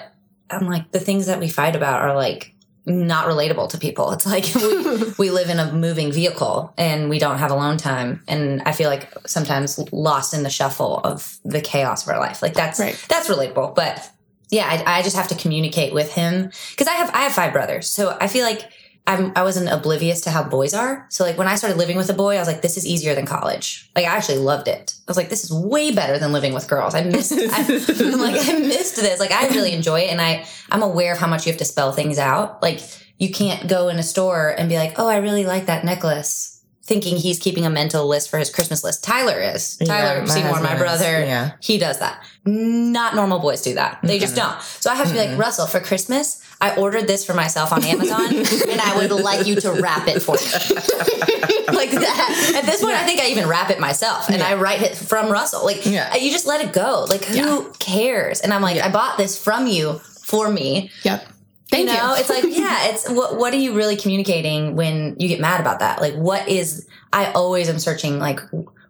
I'm 0.49 0.67
like, 0.67 0.91
the 0.91 0.99
things 0.99 1.25
that 1.25 1.39
we 1.39 1.49
fight 1.49 1.75
about 1.75 2.01
are 2.01 2.15
like 2.15 2.53
not 2.87 3.27
relatable 3.27 3.69
to 3.69 3.77
people. 3.77 4.11
It's 4.13 4.25
like 4.25 4.45
we, 4.55 5.13
we 5.19 5.31
live 5.31 5.49
in 5.49 5.59
a 5.59 5.73
moving 5.73 6.11
vehicle 6.11 6.73
and 6.77 7.09
we 7.09 7.19
don't 7.19 7.37
have 7.37 7.51
alone 7.51 7.77
time. 7.77 8.23
And 8.27 8.61
I 8.63 8.71
feel 8.71 8.89
like 8.89 9.11
sometimes 9.27 9.77
lost 9.91 10.33
in 10.33 10.43
the 10.43 10.49
shuffle 10.49 10.99
of 11.03 11.37
the 11.43 11.59
chaos 11.59 12.03
of 12.03 12.13
our 12.13 12.19
life. 12.19 12.41
Like 12.41 12.53
that's, 12.53 12.79
right. 12.79 12.97
that's 13.09 13.27
relatable. 13.27 13.75
But 13.75 14.09
yeah, 14.49 14.65
I, 14.65 14.99
I 14.99 15.01
just 15.01 15.17
have 15.17 15.27
to 15.27 15.35
communicate 15.35 15.93
with 15.93 16.13
him 16.13 16.49
because 16.71 16.87
I 16.87 16.93
have, 16.93 17.13
I 17.13 17.19
have 17.23 17.33
five 17.33 17.51
brothers. 17.51 17.89
So 17.89 18.17
I 18.21 18.27
feel 18.27 18.45
like 18.45 18.71
I'm, 19.07 19.31
I 19.35 19.43
wasn't 19.43 19.69
oblivious 19.69 20.21
to 20.21 20.31
how 20.31 20.43
boys 20.43 20.73
are. 20.73 21.07
So 21.09 21.23
like 21.23 21.37
when 21.37 21.47
I 21.47 21.55
started 21.55 21.77
living 21.77 21.95
with 21.95 22.09
a 22.09 22.13
boy, 22.13 22.35
I 22.35 22.39
was 22.39 22.47
like, 22.47 22.61
this 22.61 22.75
is 22.75 22.85
easier 22.85 23.15
than 23.15 23.25
college. 23.25 23.89
Like 23.95 24.05
I 24.05 24.09
actually 24.09 24.39
loved 24.39 24.67
it. 24.67 24.93
I 25.07 25.09
was 25.09 25.15
like, 25.15 25.29
this 25.29 25.45
is 25.45 25.53
way 25.53 25.91
better 25.91 26.19
than 26.19 26.33
living 26.33 26.53
with 26.53 26.67
girls. 26.67 26.93
I 26.93 27.03
missed, 27.03 27.31
I, 27.31 27.37
am 28.09 28.19
like, 28.19 28.47
I 28.47 28.59
missed 28.59 28.97
this. 28.97 29.19
Like 29.19 29.31
I 29.31 29.47
really 29.47 29.71
enjoy 29.71 30.01
it. 30.01 30.11
And 30.11 30.19
I, 30.19 30.45
I'm 30.69 30.83
aware 30.83 31.13
of 31.13 31.19
how 31.19 31.27
much 31.27 31.45
you 31.45 31.53
have 31.53 31.59
to 31.59 31.65
spell 31.65 31.93
things 31.93 32.19
out. 32.19 32.61
Like 32.61 32.81
you 33.17 33.31
can't 33.31 33.69
go 33.69 33.87
in 33.87 33.97
a 33.97 34.03
store 34.03 34.49
and 34.49 34.67
be 34.67 34.75
like, 34.75 34.99
oh, 34.99 35.07
I 35.07 35.17
really 35.17 35.45
like 35.45 35.67
that 35.67 35.85
necklace 35.85 36.56
thinking 36.87 37.17
he's 37.17 37.37
keeping 37.37 37.65
a 37.65 37.69
mental 37.69 38.07
list 38.07 38.29
for 38.29 38.37
his 38.37 38.49
Christmas 38.49 38.81
list. 38.81 39.03
Tyler 39.03 39.39
is. 39.39 39.75
Tyler 39.77 40.19
yeah, 40.19 40.25
Seymour, 40.25 40.61
my 40.61 40.77
brother. 40.77 41.19
Yeah. 41.19 41.51
He 41.59 41.77
does 41.77 41.99
that. 41.99 42.23
Not 42.45 43.13
normal 43.13 43.39
boys 43.39 43.61
do 43.61 43.73
that. 43.73 43.99
They 44.01 44.15
mm-hmm. 44.15 44.21
just 44.21 44.37
don't. 44.37 44.61
So 44.61 44.89
I 44.89 44.95
have 44.95 45.07
to 45.07 45.13
be 45.13 45.19
like, 45.19 45.37
Russell, 45.37 45.67
for 45.67 45.81
Christmas, 45.81 46.41
I 46.61 46.77
ordered 46.77 47.05
this 47.05 47.25
for 47.25 47.33
myself 47.33 47.73
on 47.73 47.83
Amazon 47.83 48.25
and 48.37 48.81
I 48.81 48.93
would 48.95 49.11
like 49.11 49.45
you 49.45 49.55
to 49.57 49.73
wrap 49.73 50.07
it 50.07 50.21
for 50.21 50.35
me. 50.35 50.41
like 51.75 51.91
that. 51.91 52.53
At 52.55 52.65
this 52.65 52.81
point, 52.81 52.93
yeah. 52.93 53.01
I 53.01 53.05
think 53.05 53.19
I 53.19 53.27
even 53.27 53.49
wrap 53.49 53.69
it 53.69 53.81
myself 53.81 54.29
and 54.29 54.39
yeah. 54.39 54.47
I 54.47 54.55
write 54.55 54.81
it 54.81 54.95
from 54.95 55.29
Russell. 55.29 55.65
Like, 55.65 55.85
yeah. 55.85 56.15
you 56.15 56.31
just 56.31 56.47
let 56.47 56.65
it 56.65 56.71
go. 56.71 57.05
Like, 57.09 57.25
who 57.25 57.69
cares? 57.79 58.39
And 58.39 58.53
I'm 58.53 58.61
like, 58.61 58.81
I 58.81 58.89
bought 58.89 59.17
this 59.17 59.37
from 59.37 59.67
you 59.67 59.99
for 59.99 60.49
me. 60.49 60.89
Yep. 61.03 61.27
Thank 61.69 61.89
you 61.89 61.95
know, 61.95 62.13
you. 62.13 62.19
it's 62.19 62.29
like, 62.29 62.43
yeah, 62.47 62.87
it's 62.87 63.09
what 63.09 63.37
what 63.37 63.53
are 63.53 63.57
you 63.57 63.73
really 63.73 63.95
communicating 63.95 64.75
when 64.75 65.15
you 65.19 65.27
get 65.27 65.39
mad 65.39 65.59
about 65.59 65.79
that? 65.79 66.01
Like 66.01 66.15
what 66.15 66.47
is 66.47 66.87
I 67.11 67.31
always 67.31 67.69
am 67.69 67.79
searching 67.79 68.19
like 68.19 68.39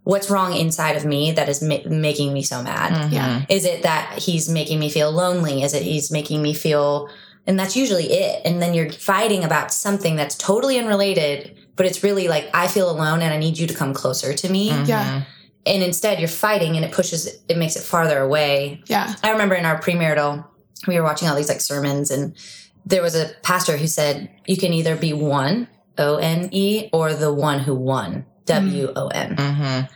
what's 0.04 0.30
wrong 0.30 0.56
inside 0.56 0.96
of 0.96 1.04
me 1.04 1.34
that 1.34 1.50
is 1.50 1.62
ma- 1.62 1.80
making 1.86 2.34
me 2.34 2.42
so 2.42 2.64
mad? 2.64 2.94
Mm-hmm. 2.94 3.14
Yeah. 3.14 3.46
Is 3.50 3.66
it 3.66 3.84
that 3.84 4.20
he's 4.20 4.48
making 4.48 4.80
me 4.80 4.90
feel 4.90 5.12
lonely? 5.12 5.64
Is 5.64 5.74
it 5.74 5.84
he's 5.84 6.12
making 6.12 6.42
me 6.42 6.54
feel, 6.54 7.10
and 7.46 7.60
that's 7.60 7.76
usually 7.76 8.06
it. 8.06 8.42
And 8.46 8.62
then 8.62 8.74
you're 8.74 8.90
fighting 8.90 9.44
about 9.44 9.74
something 9.74 10.16
that's 10.16 10.36
totally 10.36 10.80
unrelated, 10.80 11.58
but 11.76 11.86
it's 11.86 12.04
really 12.04 12.28
like, 12.28 12.50
I 12.54 12.68
feel 12.68 12.90
alone 12.90 13.22
and 13.22 13.34
I 13.34 13.38
need 13.38 13.58
you 13.58 13.68
to 13.68 13.74
come 13.74 13.94
closer 13.94 14.34
to 14.34 14.50
me. 14.50 14.70
Mm-hmm. 14.70 14.86
Yeah. 14.86 15.24
And 15.66 15.84
instead 15.84 16.20
you're 16.20 16.30
fighting 16.30 16.78
and 16.78 16.86
it 16.86 16.94
pushes, 16.94 17.28
it 17.50 17.58
makes 17.58 17.76
it 17.76 17.84
farther 17.84 18.20
away. 18.20 18.82
Yeah. 18.88 19.14
I 19.24 19.32
remember 19.32 19.56
in 19.56 19.66
our 19.66 19.82
premarital, 19.82 20.46
we 20.88 20.96
were 20.96 21.04
watching 21.04 21.28
all 21.28 21.36
these 21.36 21.50
like 21.50 21.60
sermons 21.60 22.12
and 22.12 22.34
there 22.90 23.02
was 23.02 23.16
a 23.16 23.32
pastor 23.44 23.78
who 23.78 23.88
said, 23.88 24.30
you 24.48 24.58
can 24.58 24.74
either 24.74 24.96
be 24.96 25.14
one, 25.14 25.68
O 25.98 26.16
N 26.18 26.50
E, 26.52 26.90
or 26.94 27.14
the 27.14 27.34
one 27.34 27.60
who 27.60 27.76
won, 27.76 28.26
W 28.46 28.92
O 28.96 29.08
N. 29.08 29.36
Mm-hmm. 29.36 29.94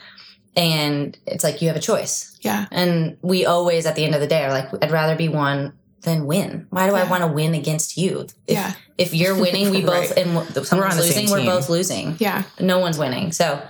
And 0.58 1.18
it's 1.26 1.44
like, 1.44 1.62
you 1.62 1.68
have 1.70 1.78
a 1.78 1.82
choice. 1.82 2.38
Yeah. 2.42 2.66
And 2.72 3.18
we 3.22 3.46
always, 3.46 3.86
at 3.86 3.96
the 3.96 4.04
end 4.04 4.16
of 4.16 4.22
the 4.22 4.28
day, 4.28 4.44
are 4.44 4.50
like, 4.52 4.68
I'd 4.84 4.92
rather 4.92 5.16
be 5.16 5.30
one 5.30 5.74
than 6.02 6.26
win. 6.26 6.68
Why 6.72 6.88
do 6.90 6.96
I 6.96 7.10
want 7.10 7.22
to 7.24 7.28
win 7.28 7.54
against 7.54 7.96
you? 7.98 8.22
If, 8.48 8.56
Yeah. 8.56 8.74
If 8.98 9.14
you're 9.14 9.40
winning, 9.40 9.70
we 9.72 9.82
both, 9.86 10.10
Right. 10.12 10.18
and 10.26 10.66
someone's 10.68 10.98
losing, 10.98 11.30
we're 11.30 11.46
both 11.46 11.70
losing. 11.70 12.18
Yeah. 12.20 12.44
No 12.60 12.80
one's 12.80 12.98
winning. 12.98 13.32
So 13.32 13.62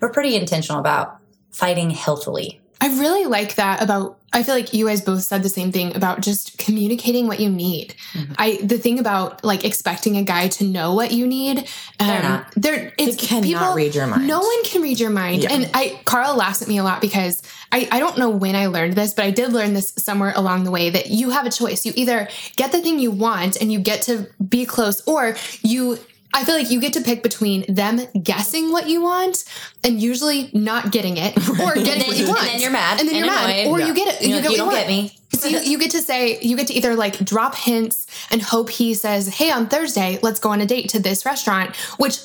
we're 0.00 0.12
pretty 0.12 0.36
intentional 0.36 0.78
about 0.78 1.16
fighting 1.50 1.90
healthily. 1.90 2.60
I 2.80 2.88
really 2.98 3.26
like 3.26 3.56
that 3.56 3.82
about 3.82 4.20
I 4.32 4.44
feel 4.44 4.54
like 4.54 4.72
you 4.72 4.86
guys 4.86 5.00
both 5.00 5.22
said 5.22 5.42
the 5.42 5.48
same 5.48 5.72
thing 5.72 5.96
about 5.96 6.20
just 6.20 6.56
communicating 6.56 7.26
what 7.26 7.40
you 7.40 7.50
need. 7.50 7.96
Mm-hmm. 8.12 8.32
I 8.38 8.60
the 8.62 8.78
thing 8.78 9.00
about 9.00 9.44
like 9.44 9.64
expecting 9.64 10.16
a 10.16 10.22
guy 10.22 10.48
to 10.48 10.64
know 10.64 10.94
what 10.94 11.10
you 11.10 11.26
need, 11.26 11.58
um, 11.58 12.06
They're 12.06 12.22
not. 12.22 12.52
They're 12.56 12.92
it's 12.96 13.16
cannot 13.16 13.42
people, 13.42 13.74
read 13.74 13.94
your 13.94 14.06
mind. 14.06 14.28
No 14.28 14.38
one 14.38 14.64
can 14.64 14.82
read 14.82 15.00
your 15.00 15.10
mind. 15.10 15.42
Yeah. 15.42 15.52
And 15.52 15.70
I 15.74 16.00
Carl 16.04 16.36
laughs 16.36 16.62
at 16.62 16.68
me 16.68 16.78
a 16.78 16.84
lot 16.84 17.00
because 17.00 17.42
I 17.72 17.88
I 17.90 17.98
don't 17.98 18.18
know 18.18 18.30
when 18.30 18.54
I 18.54 18.66
learned 18.66 18.94
this, 18.94 19.14
but 19.14 19.24
I 19.24 19.32
did 19.32 19.52
learn 19.52 19.74
this 19.74 19.92
somewhere 19.98 20.32
along 20.36 20.62
the 20.62 20.70
way 20.70 20.90
that 20.90 21.08
you 21.08 21.30
have 21.30 21.44
a 21.44 21.50
choice. 21.50 21.84
You 21.84 21.92
either 21.96 22.28
get 22.54 22.70
the 22.70 22.80
thing 22.80 23.00
you 23.00 23.10
want 23.10 23.60
and 23.60 23.72
you 23.72 23.80
get 23.80 24.02
to 24.02 24.28
be 24.48 24.64
close, 24.64 25.06
or 25.08 25.34
you 25.62 25.98
I 26.32 26.44
feel 26.44 26.54
like 26.54 26.70
you 26.70 26.80
get 26.80 26.92
to 26.94 27.00
pick 27.00 27.22
between 27.22 27.64
them 27.72 28.00
guessing 28.22 28.70
what 28.72 28.88
you 28.88 29.02
want 29.02 29.44
and 29.82 30.00
usually 30.00 30.50
not 30.54 30.92
getting 30.92 31.16
it 31.16 31.36
or 31.60 31.74
getting 31.74 32.06
what 32.06 32.16
you 32.16 32.24
you- 32.24 32.26
and 32.26 32.28
want. 32.28 32.42
then 32.42 32.60
you're 32.60 32.70
mad 32.70 33.00
And 33.00 33.08
then 33.08 33.16
and 33.16 33.24
you're 33.26 33.34
mad. 33.34 33.66
Or 33.66 33.78
Yeah. 33.80 33.86
you 33.88 33.94
get 33.94 34.08
it. 34.14 34.26
You 34.26 34.34
like, 34.36 34.42
get 34.44 34.50
"You 34.52 34.56
don't 34.58 34.70
you 34.70 34.76
get 34.76 34.86
me. 34.88 35.16
So 35.32 35.48
you, 35.48 35.58
you 35.60 35.78
get 35.78 35.90
to 35.92 36.00
say, 36.02 36.40
you 36.40 36.56
get 36.56 36.66
to 36.68 36.74
either 36.74 36.94
like 36.96 37.18
drop 37.24 37.54
hints 37.54 38.06
and 38.30 38.40
hope 38.42 38.70
he 38.70 38.94
says, 38.94 39.28
Hey, 39.28 39.50
on 39.50 39.66
Thursday, 39.68 40.18
let's 40.22 40.40
go 40.40 40.50
on 40.50 40.60
a 40.60 40.66
date 40.66 40.88
to 40.90 41.00
this 41.00 41.24
restaurant, 41.26 41.74
which 41.98 42.18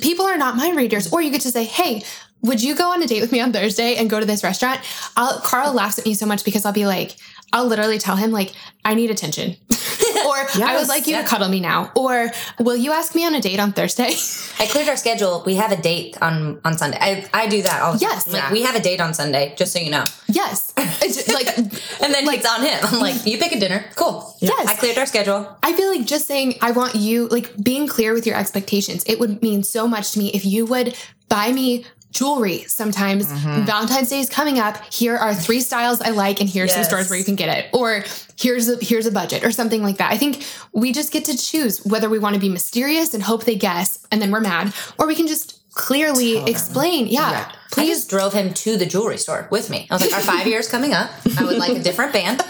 people 0.00 0.24
are 0.26 0.36
not 0.38 0.56
mind 0.56 0.76
readers. 0.76 1.12
Or 1.12 1.20
you 1.22 1.30
get 1.30 1.40
to 1.42 1.50
say, 1.50 1.64
Hey, 1.64 2.02
would 2.42 2.62
you 2.62 2.74
go 2.74 2.90
on 2.92 3.02
a 3.02 3.06
date 3.06 3.20
with 3.20 3.32
me 3.32 3.40
on 3.40 3.52
Thursday 3.52 3.96
and 3.96 4.08
go 4.08 4.20
to 4.20 4.26
this 4.26 4.42
restaurant? 4.42 4.80
I'll, 5.16 5.38
Carl 5.40 5.72
laughs 5.74 5.98
at 5.98 6.06
me 6.06 6.14
so 6.14 6.24
much 6.26 6.44
because 6.44 6.64
I'll 6.64 6.72
be 6.72 6.86
like, 6.86 7.16
I'll 7.52 7.66
literally 7.66 7.98
tell 7.98 8.16
him 8.16 8.30
like, 8.30 8.52
I 8.84 8.94
need 8.94 9.10
attention. 9.10 9.56
or 10.26 10.36
I 10.64 10.76
would 10.78 10.88
like 10.88 11.06
you 11.06 11.14
yeah. 11.14 11.22
to 11.22 11.28
cuddle 11.28 11.48
me 11.48 11.60
now. 11.60 11.92
Or 11.94 12.30
will 12.58 12.76
you 12.76 12.92
ask 12.92 13.14
me 13.14 13.24
on 13.26 13.34
a 13.34 13.40
date 13.40 13.60
on 13.60 13.72
Thursday? 13.72 14.14
I 14.58 14.66
cleared 14.66 14.88
our 14.88 14.96
schedule. 14.96 15.42
We 15.46 15.54
have 15.56 15.72
a 15.72 15.80
date 15.80 16.16
on 16.20 16.60
on 16.64 16.76
Sunday. 16.78 16.98
I, 17.00 17.28
I 17.32 17.46
do 17.48 17.62
that 17.62 17.82
all 17.82 17.92
the 17.94 17.98
Yes. 18.00 18.24
time. 18.24 18.32
Like 18.34 18.42
Yeah. 18.44 18.52
we 18.52 18.62
have 18.62 18.74
a 18.74 18.80
date 18.80 19.00
on 19.00 19.14
Sunday, 19.14 19.54
just 19.56 19.72
so 19.72 19.78
you 19.78 19.90
know. 19.90 20.04
yes. 20.28 20.72
It's 20.76 21.28
like 21.38 21.48
And 21.56 22.14
then 22.14 22.26
it's 22.28 22.46
on 22.46 22.62
him. 22.62 22.78
I'm 22.82 23.00
like, 23.00 23.26
you 23.26 23.38
pick 23.38 23.52
a 23.52 23.58
dinner. 23.60 23.84
Cool. 23.96 24.34
Yes. 24.40 24.66
I 24.66 24.74
cleared 24.74 24.98
our 24.98 25.06
schedule. 25.06 25.56
I 25.62 25.72
feel 25.72 25.88
like 25.90 26.04
just 26.06 26.26
saying, 26.26 26.54
I 26.60 26.70
want 26.72 26.94
you, 26.94 27.28
like 27.28 27.54
being 27.62 27.86
clear 27.88 28.12
with 28.14 28.26
your 28.26 28.36
expectations, 28.36 29.04
it 29.06 29.18
would 29.20 29.42
mean 29.42 29.62
so 29.62 29.86
much 29.88 30.12
to 30.12 30.18
me 30.18 30.28
if 30.32 30.44
you 30.44 30.66
would 30.66 30.96
buy 31.28 31.52
me 31.52 31.84
jewelry 32.10 32.64
sometimes. 32.66 33.26
Mm-hmm. 33.26 33.64
Valentine's 33.64 34.08
Day 34.10 34.20
is 34.20 34.28
coming 34.28 34.58
up. 34.58 34.76
Here 34.92 35.16
are 35.16 35.34
three 35.34 35.60
styles 35.60 36.00
I 36.00 36.10
like, 36.10 36.40
and 36.40 36.48
here's 36.48 36.70
some 36.72 36.80
Yes. 36.80 36.88
stores 36.88 37.08
where 37.10 37.18
you 37.18 37.24
can 37.24 37.36
get 37.36 37.56
it. 37.56 37.70
Or 37.72 38.04
here's 38.38 38.68
a 38.68 38.76
here's 38.84 39.06
a 39.06 39.12
budget 39.12 39.44
or 39.44 39.50
something 39.52 39.82
like 39.82 39.98
that. 39.98 40.12
I 40.12 40.16
think 40.18 40.44
we 40.72 40.92
just 40.92 41.12
get 41.12 41.24
to 41.26 41.36
choose 41.36 41.84
whether 41.84 42.08
we 42.08 42.18
want 42.18 42.34
to 42.34 42.40
be 42.40 42.48
mysterious 42.48 43.14
and 43.14 43.22
hope 43.22 43.44
they 43.44 43.54
guess 43.56 44.06
and 44.10 44.20
then 44.20 44.30
we're 44.30 44.40
mad, 44.40 44.72
or 44.98 45.06
we 45.06 45.14
can 45.14 45.26
just 45.26 45.56
clearly 45.72 46.38
explain. 46.50 47.06
Yeah. 47.06 47.30
Yeah. 47.30 47.52
Please 47.70 48.04
drove 48.04 48.32
him 48.32 48.52
to 48.54 48.76
the 48.76 48.86
jewelry 48.86 49.16
store 49.18 49.46
with 49.52 49.70
me. 49.70 49.86
I 49.90 49.94
was 49.94 50.02
like, 50.02 50.12
our 50.12 50.20
five 50.20 50.46
years 50.48 50.68
coming 50.68 50.92
up. 50.92 51.08
I 51.38 51.44
would 51.44 51.58
like 51.58 51.76
a 51.76 51.80
different 51.82 52.12
band. 52.12 52.38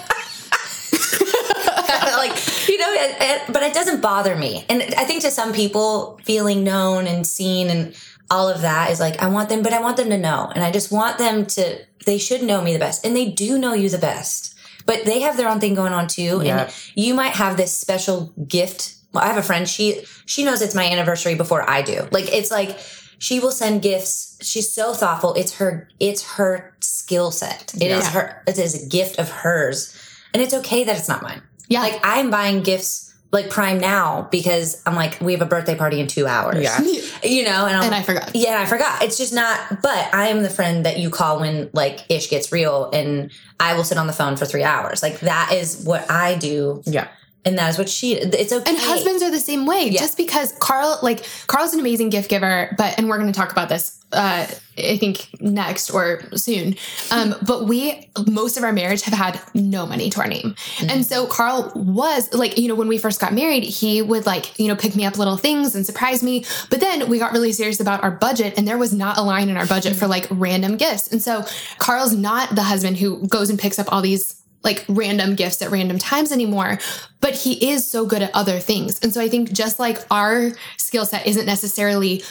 like, 2.17 2.33
you 2.69 2.79
know, 2.79 2.91
it, 2.93 3.17
it- 3.21 3.53
but 3.53 3.63
it 3.63 3.75
doesn't 3.75 4.01
bother 4.01 4.37
me. 4.37 4.65
And 4.69 4.83
I 4.97 5.05
think 5.05 5.23
to 5.23 5.31
some 5.31 5.53
people, 5.53 6.19
feeling 6.25 6.65
known 6.65 7.07
and 7.07 7.27
seen 7.27 7.69
and 7.69 7.95
all 8.31 8.49
of 8.49 8.63
that 8.63 8.91
is 8.91 9.01
like, 9.01 9.21
I 9.23 9.29
want 9.29 9.49
them, 9.49 9.63
but 9.63 9.73
I 9.73 9.81
want 9.81 9.97
them 9.97 10.09
to 10.11 10.19
know. 10.19 10.51
And 10.55 10.63
I 10.63 10.71
just 10.71 10.93
want 10.93 11.19
them 11.19 11.47
to, 11.47 11.79
they 12.07 12.19
should 12.19 12.43
know 12.43 12.63
me 12.63 12.73
the 12.73 12.79
best. 12.79 13.05
And 13.05 13.17
they 13.17 13.27
do 13.31 13.59
know 13.59 13.75
you 13.75 13.89
the 13.89 13.99
best. 13.99 14.55
But 14.87 15.05
they 15.05 15.21
have 15.21 15.37
their 15.37 15.49
own 15.49 15.61
thing 15.61 15.75
going 15.75 15.93
on 15.93 16.07
too. 16.09 16.41
Yeah. 16.45 16.63
And 16.65 16.73
you 16.95 17.15
might 17.15 17.35
have 17.35 17.57
this 17.57 17.77
special 17.77 18.33
gift. 18.47 18.95
Well, 19.13 19.23
I 19.25 19.27
have 19.27 19.37
a 19.37 19.43
friend, 19.43 19.69
she 19.69 20.05
she 20.27 20.45
knows 20.45 20.63
it's 20.63 20.75
my 20.75 20.89
anniversary 20.89 21.35
before 21.35 21.69
I 21.69 21.83
do. 21.83 22.09
Like 22.11 22.33
it's 22.33 22.51
like 22.51 22.79
she 23.19 23.41
will 23.41 23.51
send 23.53 23.83
gifts. 23.83 24.39
She's 24.41 24.73
so 24.73 24.95
thoughtful. 24.95 25.35
It's 25.35 25.57
her 25.57 25.89
it's 26.01 26.23
her 26.37 26.75
skill 26.81 27.31
set. 27.31 27.75
It 27.75 27.83
is 27.91 28.05
Yeah. 28.05 28.11
her 28.13 28.43
it 28.47 28.59
is 28.59 28.85
a 28.85 28.89
gift 28.89 29.19
of 29.19 29.29
hers. 29.31 29.95
And 30.33 30.43
it's 30.43 30.55
okay 30.55 30.85
that 30.85 30.97
it's 30.97 31.09
not 31.09 31.23
mine. 31.23 31.43
Yeah. 31.69 31.81
Like 31.81 32.01
I'm 32.03 32.31
buying 32.31 32.63
gifts 32.63 33.10
like 33.33 33.49
prime 33.49 33.79
now 33.79 34.29
because 34.31 34.83
I'm 34.87 34.95
like, 34.95 35.21
we 35.21 35.33
have 35.33 35.43
a 35.43 35.47
birthday 35.47 35.77
party 35.77 36.01
in 36.01 36.07
two 36.07 36.27
hours. 36.27 36.63
Yeah. 36.63 36.81
You 37.23 37.45
know, 37.45 37.67
and, 37.67 37.77
I'm, 37.77 37.85
And 37.85 37.95
I 37.95 38.03
forgot. 38.03 38.31
Yeah, 38.35 38.63
I 38.63 38.65
forgot. 38.65 39.03
It's 39.03 39.19
just 39.19 39.35
not, 39.35 39.83
but 39.83 40.15
I 40.15 40.29
am 40.29 40.43
the 40.43 40.49
friend 40.49 40.87
that 40.87 40.99
you 40.99 41.11
call 41.11 41.41
when 41.41 41.69
like 41.75 42.07
ish 42.09 42.31
gets 42.31 42.51
real 42.51 42.89
and 42.95 43.31
I 43.59 43.75
will 43.75 43.85
sit 43.85 43.99
on 43.99 44.07
the 44.07 44.15
phone 44.15 44.37
for 44.37 44.47
three 44.47 44.63
hours. 44.63 45.03
Like 45.03 45.21
that 45.21 45.53
is 45.53 45.85
what 45.85 46.11
I 46.11 46.37
do. 46.37 46.83
Yeah. 46.87 47.09
And 47.45 47.59
that 47.59 47.71
is 47.71 47.79
what 47.79 47.89
she, 47.89 48.15
it's 48.15 48.53
okay. 48.53 48.71
And 48.71 48.79
husbands 48.79 49.23
are 49.23 49.31
the 49.31 49.39
same 49.39 49.65
way. 49.65 49.91
Just 49.91 50.17
because 50.17 50.53
Carl, 50.59 50.99
like 51.03 51.27
Carl's 51.47 51.73
an 51.73 51.81
amazing 51.81 52.11
gift 52.11 52.29
giver, 52.29 52.75
but 52.77 52.99
and 52.99 53.09
we're 53.09 53.19
going 53.19 53.33
to 53.33 53.39
talk 53.39 53.51
about 53.51 53.71
this, 53.71 53.99
uh, 54.13 54.47
I 54.77 54.97
think 54.97 55.29
next 55.41 55.91
or 55.91 56.23
soon. 56.35 56.77
Um, 57.11 57.35
but 57.47 57.65
we 57.67 58.11
most 58.29 58.57
of 58.57 58.65
our 58.65 58.73
marriage 58.73 59.03
have 59.03 59.15
had 59.15 59.41
no 59.55 59.87
money 59.87 60.11
to 60.11 60.21
our 60.21 60.27
name, 60.27 60.55
and 60.89 61.05
so 61.05 61.27
Carl 61.27 61.73
was 61.75 62.33
like, 62.35 62.59
you 62.59 62.69
know, 62.69 62.75
when 62.75 62.89
we 62.89 62.99
first 62.99 63.21
got 63.21 63.33
married, 63.33 63.63
he 63.63 64.03
would 64.03 64.27
like, 64.27 64.59
you 64.59 64.69
know, 64.69 64.77
pick 64.77 64.95
me 64.97 65.07
up 65.07 65.17
little 65.17 65.37
things 65.37 65.75
and 65.75 65.87
surprise 65.87 66.23
me. 66.23 66.45
But 66.71 66.81
then 66.81 67.09
we 67.09 67.19
got 67.19 67.33
really 67.33 67.53
serious 67.53 67.81
about 67.81 68.03
our 68.03 68.11
budget, 68.11 68.55
and 68.59 68.67
there 68.67 68.79
was 68.79 68.93
not 68.93 69.17
a 69.17 69.23
line 69.23 69.49
in 69.49 69.57
our 69.57 69.67
budget 69.67 69.97
for 69.97 70.07
like 70.07 70.27
random 70.31 70.77
gifts. 70.77 71.11
And 71.11 71.23
so 71.23 71.45
Carl's 71.79 72.15
not 72.15 72.55
the 72.55 72.65
husband 72.65 72.99
who 72.99 73.27
goes 73.27 73.49
and 73.49 73.59
picks 73.59 73.79
up 73.79 73.91
all 73.93 74.03
these 74.03 74.40
like 74.63 74.85
random 74.89 75.35
gifts 75.35 75.63
at 75.63 75.71
random 75.71 75.99
times 75.99 76.33
anymore, 76.33 76.79
but 77.21 77.35
he 77.35 77.71
is 77.71 77.89
so 77.89 78.05
good 78.05 78.23
at 78.23 78.31
other 78.35 78.59
things. 78.59 78.99
And 79.01 79.13
so 79.13 79.21
I 79.21 79.29
think 79.29 79.53
just 79.53 79.79
like 79.79 79.99
our 80.11 80.53
skill 80.77 81.07
set 81.07 81.27
isn't 81.27 81.47
necessarily 81.47 82.23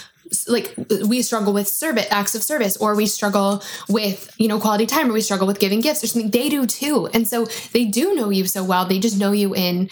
like 0.48 0.76
we 1.08 1.22
struggle 1.22 1.54
with 1.54 1.68
service 1.68 2.06
acts 2.12 2.36
of 2.36 2.44
service 2.44 2.78
or 2.78 2.96
we 2.96 3.08
struggle 3.08 3.64
with 3.88 4.32
you 4.38 4.48
know 4.48 4.60
quality 4.60 4.86
time 4.86 5.10
or 5.10 5.14
we 5.14 5.22
struggle 5.22 5.48
with 5.48 5.60
giving 5.60 5.82
gifts 5.82 6.04
or 6.04 6.08
something. 6.08 6.30
They 6.30 6.50
do 6.50 6.66
too. 6.68 7.10
And 7.14 7.28
so 7.28 7.46
they 7.74 7.86
do 7.86 8.14
know 8.14 8.30
you 8.30 8.46
so 8.46 8.64
well. 8.64 8.86
They 8.86 9.00
just 9.00 9.20
know 9.20 9.32
you 9.32 9.56
in 9.56 9.90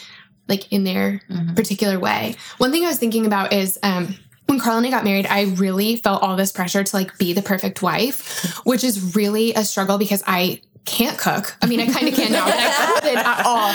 like 0.48 0.72
in 0.72 0.84
their 0.84 1.22
particular 1.56 2.00
way. 2.00 2.36
One 2.58 2.72
thing 2.72 2.86
i 2.86 2.88
was 2.88 3.00
thinking 3.00 3.26
about 3.26 3.52
is 3.52 3.80
um 3.84 4.16
when 4.48 4.60
Carl 4.60 4.78
and 4.78 4.88
I 4.88 4.90
got 4.90 5.04
married, 5.04 5.28
I 5.28 5.44
really 5.56 5.98
felt 5.98 6.24
all 6.24 6.38
this 6.38 6.54
pressure 6.54 6.82
to 6.84 6.96
like 6.96 7.18
be 7.18 7.34
the 7.34 7.42
perfect 7.42 7.82
wife, 7.82 8.56
which 8.66 8.84
is 8.84 9.16
really 9.16 9.54
a 9.54 9.64
struggle 9.66 9.98
because 9.98 10.24
I 10.26 10.62
can't 10.88 11.18
cook. 11.18 11.56
I 11.62 11.68
mean, 11.68 11.80
I 11.80 11.88
kind 11.88 12.08
of 12.08 12.16
can 12.16 12.32
now, 12.32 12.46
but 12.46 12.56
I 12.58 13.00
couldn't 13.02 13.18
at 13.18 13.46
all. 13.46 13.74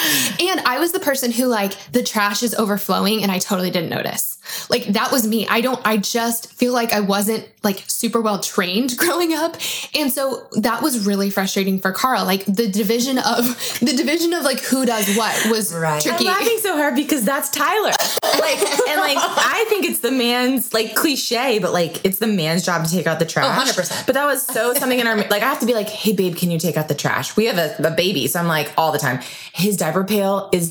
And 0.48 0.61
I 0.66 0.81
was 0.81 0.92
the 0.92 1.01
person 1.01 1.31
who 1.31 1.46
like 1.46 1.75
the 1.92 2.03
trash 2.03 2.42
is 2.42 2.55
overflowing 2.55 3.22
and 3.22 3.31
I 3.31 3.38
totally 3.38 3.70
didn't 3.70 3.90
notice. 3.90 4.32
Like 4.71 4.87
that 4.87 5.13
was 5.13 5.27
me. 5.27 5.47
I 5.49 5.61
don't, 5.61 5.81
I 5.85 5.97
just 5.97 6.53
feel 6.53 6.73
like 6.73 6.93
I 6.93 7.01
wasn't 7.01 7.49
like 7.63 7.85
super 7.87 8.21
well 8.21 8.41
trained 8.41 8.97
growing 8.99 9.33
up. 9.35 9.57
And 9.95 10.13
so 10.13 10.47
that 10.53 10.83
was 10.83 11.07
really 11.07 11.31
frustrating 11.31 11.79
for 11.81 11.93
Carl. 11.93 12.25
Like 12.25 12.45
the 12.45 12.69
division 12.69 13.19
of, 13.19 13.47
the 13.81 13.95
division 13.97 14.33
of 14.33 14.43
like 14.45 14.61
who 14.61 14.85
does 14.87 15.17
what 15.17 15.51
was 15.51 15.73
Right. 15.75 15.95
I'm 15.95 16.01
tricky. 16.01 16.25
laughing 16.25 16.59
so 16.59 16.77
hard 16.77 16.95
because 16.95 17.25
that's 17.25 17.49
Tyler. 17.51 17.93
Like, 18.23 18.59
and 18.89 19.01
like, 19.01 19.17
I 19.21 19.65
think 19.69 19.87
it's 19.87 20.01
the 20.01 20.11
man's 20.11 20.75
like 20.75 20.95
cliche, 20.95 21.59
but 21.59 21.73
like, 21.73 22.05
it's 22.05 22.19
the 22.19 22.27
man's 22.27 22.65
job 22.65 22.85
to 22.85 22.91
take 22.91 23.07
out 23.07 23.19
the 23.19 23.27
trash. 23.27 23.73
100%. 23.73 24.07
But 24.07 24.15
that 24.15 24.27
was 24.27 24.45
so 24.45 24.75
something 24.75 24.99
in 24.99 25.07
our 25.07 25.17
like. 25.17 25.43
I 25.43 25.47
have 25.47 25.61
to 25.61 25.67
be 25.67 25.75
like, 25.75 25.89
hey 25.89 26.13
babe, 26.13 26.37
can 26.37 26.51
you 26.51 26.59
take 26.59 26.77
out 26.77 26.89
the 26.89 26.95
trash? 26.95 27.37
We 27.37 27.47
have 27.47 27.59
a, 27.59 27.77
a 27.87 27.91
baby, 27.91 28.27
so 28.27 28.41
I'm 28.41 28.47
like 28.49 28.73
all 28.77 28.93
the 28.93 28.99
time. 28.99 29.21
His 29.53 29.77
diaper 29.77 30.05
pail 30.05 30.49
is 30.53 30.71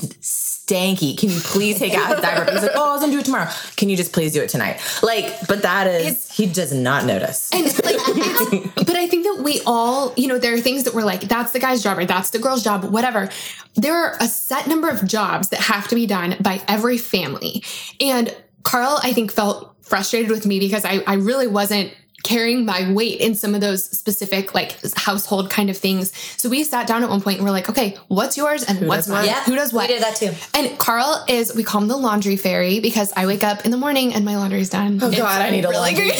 stanky. 0.66 1.16
Can 1.18 1.30
you 1.30 1.40
please 1.40 1.78
take 1.78 1.94
out 1.94 2.10
his 2.10 2.20
diaper? 2.22 2.50
He's 2.50 2.62
like, 2.62 2.72
oh, 2.74 2.90
I 2.90 2.92
was 2.92 3.00
gonna 3.00 3.12
do 3.12 3.18
it 3.18 3.24
tomorrow. 3.24 3.50
Can 3.76 3.88
you 3.88 3.96
just 3.96 4.12
please 4.12 4.32
do 4.32 4.42
it 4.42 4.48
tonight? 4.48 4.80
Like, 5.02 5.46
but 5.48 5.62
that 5.62 5.86
is 5.86 6.30
he 6.30 6.46
does 6.46 6.72
not 6.72 7.04
notice. 7.04 7.50
And 7.52 7.64
like, 7.64 8.74
but 8.74 8.96
I 8.96 9.06
think 9.06 9.24
that 9.24 9.42
we 9.42 9.60
all, 9.66 10.12
you 10.16 10.28
know, 10.28 10.38
there 10.38 10.54
are 10.54 10.60
things 10.60 10.84
that 10.84 10.94
we're 10.94 11.04
like, 11.04 11.22
that's 11.22 11.52
the 11.52 11.60
guy's 11.60 11.82
job 11.82 11.98
or 11.98 12.04
that's 12.04 12.30
the 12.30 12.38
girl's 12.38 12.62
job, 12.62 12.84
whatever. 12.84 13.28
There 13.74 13.96
are 13.96 14.16
a 14.20 14.28
set 14.28 14.66
number 14.66 14.88
of 14.88 15.06
jobs 15.06 15.48
that 15.48 15.60
have 15.60 15.88
to 15.88 15.94
be 15.94 16.06
done 16.06 16.36
by 16.40 16.62
every 16.68 16.98
family. 16.98 17.62
And 18.00 18.34
Carl, 18.62 19.00
I 19.02 19.12
think, 19.12 19.32
felt 19.32 19.74
frustrated 19.82 20.30
with 20.30 20.46
me 20.46 20.58
because 20.58 20.84
I, 20.84 21.02
I 21.06 21.14
really 21.14 21.46
wasn't 21.46 21.92
carrying 22.22 22.64
my 22.64 22.90
weight 22.92 23.20
in 23.20 23.34
some 23.34 23.54
of 23.54 23.60
those 23.60 23.84
specific 23.84 24.54
like 24.54 24.76
household 24.96 25.50
kind 25.50 25.70
of 25.70 25.76
things. 25.76 26.12
So 26.40 26.48
we 26.48 26.64
sat 26.64 26.86
down 26.86 27.02
at 27.02 27.10
one 27.10 27.20
point 27.20 27.38
and 27.38 27.46
we're 27.46 27.52
like, 27.52 27.68
okay, 27.68 27.96
what's 28.08 28.36
yours 28.36 28.62
and 28.62 28.78
Who 28.78 28.86
what's 28.86 29.08
mine? 29.08 29.26
Yeah. 29.26 29.42
Who 29.44 29.54
does 29.54 29.72
what? 29.72 29.88
We 29.88 29.94
did 29.94 30.02
that 30.02 30.16
too. 30.16 30.32
And 30.54 30.78
Carl 30.78 31.24
is 31.28 31.54
we 31.54 31.62
call 31.62 31.82
him 31.82 31.88
the 31.88 31.96
laundry 31.96 32.36
fairy 32.36 32.80
because 32.80 33.12
I 33.16 33.26
wake 33.26 33.44
up 33.44 33.64
in 33.64 33.70
the 33.70 33.76
morning 33.76 34.14
and 34.14 34.24
my 34.24 34.36
laundry's 34.36 34.70
done. 34.70 34.98
Oh 35.02 35.08
it's 35.08 35.18
God, 35.18 35.40
I 35.40 35.50
need 35.50 35.64
really 35.64 35.76
a 35.76 35.80
laundry. 35.80 36.10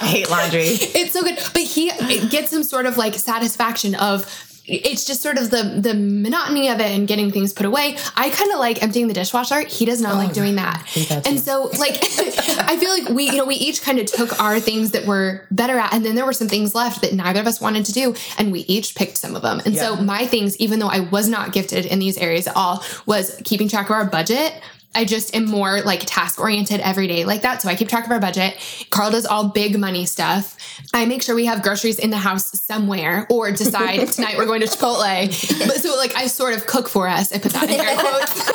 I 0.00 0.06
hate 0.06 0.30
laundry. 0.30 0.62
It's 0.64 1.12
so 1.12 1.22
good. 1.22 1.38
But 1.52 1.62
he 1.62 1.90
gets 2.28 2.50
some 2.50 2.62
sort 2.62 2.86
of 2.86 2.96
like 2.96 3.14
satisfaction 3.14 3.94
of 3.96 4.26
it's 4.68 5.04
just 5.06 5.22
sort 5.22 5.38
of 5.38 5.50
the 5.50 5.80
the 5.80 5.94
monotony 5.94 6.68
of 6.68 6.78
it 6.78 6.90
and 6.90 7.08
getting 7.08 7.30
things 7.32 7.52
put 7.52 7.64
away. 7.64 7.96
I 8.16 8.28
kind 8.30 8.52
of 8.52 8.58
like 8.58 8.82
emptying 8.82 9.08
the 9.08 9.14
dishwasher. 9.14 9.60
He 9.60 9.84
does 9.84 10.00
not 10.00 10.14
oh, 10.14 10.18
like 10.18 10.34
doing 10.34 10.56
that. 10.56 10.86
And 11.26 11.40
so 11.40 11.70
like 11.78 11.96
I 11.96 12.76
feel 12.76 12.90
like 12.90 13.08
we 13.08 13.30
you 13.30 13.36
know 13.36 13.46
we 13.46 13.54
each 13.56 13.82
kind 13.82 13.98
of 13.98 14.06
took 14.06 14.38
our 14.40 14.60
things 14.60 14.90
that 14.90 15.06
we're 15.06 15.46
better 15.50 15.78
at 15.78 15.92
and 15.94 16.04
then 16.04 16.14
there 16.14 16.26
were 16.26 16.32
some 16.34 16.48
things 16.48 16.74
left 16.74 17.00
that 17.00 17.14
neither 17.14 17.40
of 17.40 17.46
us 17.46 17.60
wanted 17.60 17.86
to 17.86 17.92
do 17.92 18.14
and 18.36 18.52
we 18.52 18.60
each 18.60 18.94
picked 18.94 19.16
some 19.16 19.34
of 19.34 19.42
them. 19.42 19.60
And 19.64 19.74
yeah. 19.74 19.82
so 19.82 19.96
my 19.96 20.26
things 20.26 20.56
even 20.58 20.78
though 20.78 20.88
I 20.88 21.00
was 21.00 21.28
not 21.28 21.52
gifted 21.52 21.86
in 21.86 21.98
these 21.98 22.18
areas 22.18 22.46
at 22.46 22.54
all 22.54 22.84
was 23.06 23.40
keeping 23.44 23.68
track 23.68 23.86
of 23.86 23.92
our 23.92 24.04
budget 24.04 24.60
I 24.94 25.04
just 25.04 25.34
am 25.34 25.44
more 25.44 25.80
like 25.82 26.00
task 26.06 26.40
oriented 26.40 26.80
every 26.80 27.06
day 27.06 27.24
like 27.24 27.42
that. 27.42 27.62
So 27.62 27.68
I 27.68 27.74
keep 27.74 27.88
track 27.88 28.06
of 28.06 28.10
our 28.10 28.20
budget. 28.20 28.56
Carl 28.90 29.10
does 29.10 29.26
all 29.26 29.48
big 29.48 29.78
money 29.78 30.06
stuff. 30.06 30.56
I 30.94 31.04
make 31.04 31.22
sure 31.22 31.34
we 31.34 31.44
have 31.46 31.62
groceries 31.62 31.98
in 31.98 32.10
the 32.10 32.16
house 32.16 32.60
somewhere 32.62 33.26
or 33.30 33.52
decide 33.52 34.08
tonight 34.12 34.36
we're 34.38 34.46
going 34.46 34.60
to 34.60 34.66
Chipotle. 34.66 35.28
But 35.66 35.76
so 35.76 35.94
like 35.96 36.16
I 36.16 36.26
sort 36.26 36.54
of 36.54 36.66
cook 36.66 36.88
for 36.88 37.06
us. 37.06 37.32
I 37.32 37.38
put 37.38 37.52
that 37.52 37.64
in 37.64 37.78
air 37.78 37.96
quotes. 37.98 38.48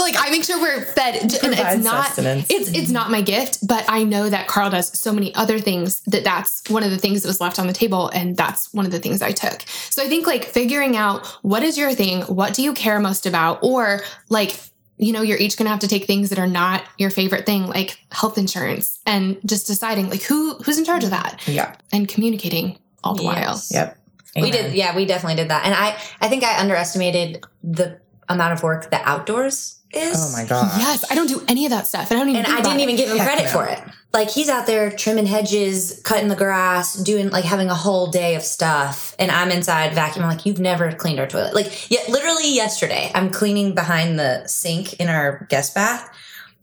like 0.00 0.14
I 0.18 0.30
make 0.30 0.44
sure 0.44 0.60
we're 0.60 0.84
fed 0.84 1.16
and 1.22 1.32
it's 1.52 1.84
not 1.84 2.06
sustenance. 2.06 2.46
it's 2.48 2.70
it's 2.70 2.90
not 2.90 3.10
my 3.10 3.20
gift, 3.20 3.66
but 3.66 3.84
I 3.88 4.04
know 4.04 4.30
that 4.30 4.46
Carl 4.46 4.70
does 4.70 4.98
so 4.98 5.12
many 5.12 5.34
other 5.34 5.58
things 5.58 6.00
that 6.06 6.24
that's 6.24 6.68
one 6.70 6.84
of 6.84 6.90
the 6.90 6.98
things 6.98 7.22
that 7.22 7.28
was 7.28 7.40
left 7.40 7.58
on 7.58 7.66
the 7.66 7.72
table 7.72 8.08
and 8.08 8.36
that's 8.36 8.72
one 8.72 8.86
of 8.86 8.92
the 8.92 9.00
things 9.00 9.20
I 9.20 9.32
took. 9.32 9.62
So 9.90 10.02
I 10.02 10.08
think 10.08 10.26
like 10.26 10.44
figuring 10.44 10.96
out 10.96 11.26
what 11.42 11.62
is 11.62 11.76
your 11.76 11.92
thing, 11.92 12.22
what 12.22 12.54
do 12.54 12.62
you 12.62 12.72
care 12.72 12.98
most 13.00 13.26
about 13.26 13.62
or 13.62 14.00
like 14.28 14.58
you 15.02 15.12
know, 15.12 15.22
you're 15.22 15.38
each 15.38 15.56
going 15.56 15.66
to 15.66 15.70
have 15.70 15.80
to 15.80 15.88
take 15.88 16.04
things 16.04 16.30
that 16.30 16.38
are 16.38 16.46
not 16.46 16.84
your 16.96 17.10
favorite 17.10 17.44
thing, 17.44 17.66
like 17.66 17.98
health 18.12 18.38
insurance, 18.38 19.00
and 19.04 19.38
just 19.44 19.66
deciding 19.66 20.08
like 20.08 20.22
who 20.22 20.54
who's 20.58 20.78
in 20.78 20.84
charge 20.84 21.02
of 21.02 21.10
that. 21.10 21.42
Yeah, 21.46 21.74
and 21.92 22.08
communicating 22.08 22.78
all 23.02 23.14
the 23.14 23.24
yes. 23.24 23.70
while. 23.72 23.82
Yep. 23.82 23.98
Amen. 24.36 24.50
We 24.50 24.50
did. 24.50 24.74
Yeah, 24.74 24.94
we 24.96 25.04
definitely 25.04 25.36
did 25.36 25.50
that, 25.50 25.64
and 25.64 25.74
I 25.74 25.98
I 26.20 26.28
think 26.28 26.44
I 26.44 26.60
underestimated 26.60 27.44
the 27.64 28.00
amount 28.28 28.52
of 28.52 28.62
work 28.62 28.90
the 28.90 29.00
outdoors 29.02 29.80
is. 29.92 30.16
Oh 30.16 30.40
my 30.40 30.48
god! 30.48 30.70
Yes, 30.78 31.04
I 31.10 31.14
don't 31.14 31.28
do 31.28 31.42
any 31.48 31.66
of 31.66 31.70
that 31.70 31.86
stuff, 31.86 32.10
and 32.10 32.20
I 32.20 32.22
don't 32.22 32.30
even. 32.30 32.44
And 32.44 32.54
I 32.54 32.62
didn't 32.62 32.80
it. 32.80 32.82
even 32.84 32.96
give 32.96 33.10
him 33.10 33.18
Heck 33.18 33.26
credit 33.26 33.44
no. 33.46 33.50
for 33.50 33.66
it. 33.66 33.80
Like 34.12 34.30
he's 34.30 34.50
out 34.50 34.66
there 34.66 34.90
trimming 34.90 35.24
hedges, 35.24 36.00
cutting 36.04 36.28
the 36.28 36.36
grass, 36.36 36.94
doing 36.94 37.30
like 37.30 37.44
having 37.44 37.70
a 37.70 37.74
whole 37.74 38.08
day 38.08 38.34
of 38.34 38.42
stuff, 38.42 39.16
and 39.18 39.30
I'm 39.30 39.50
inside 39.50 39.92
vacuuming. 39.92 40.28
Like 40.28 40.44
you've 40.44 40.60
never 40.60 40.92
cleaned 40.92 41.18
our 41.18 41.26
toilet. 41.26 41.54
Like 41.54 41.90
yeah, 41.90 42.00
literally 42.08 42.54
yesterday, 42.54 43.10
I'm 43.14 43.30
cleaning 43.30 43.74
behind 43.74 44.18
the 44.18 44.46
sink 44.46 44.94
in 44.94 45.08
our 45.08 45.46
guest 45.48 45.74
bath, 45.74 46.10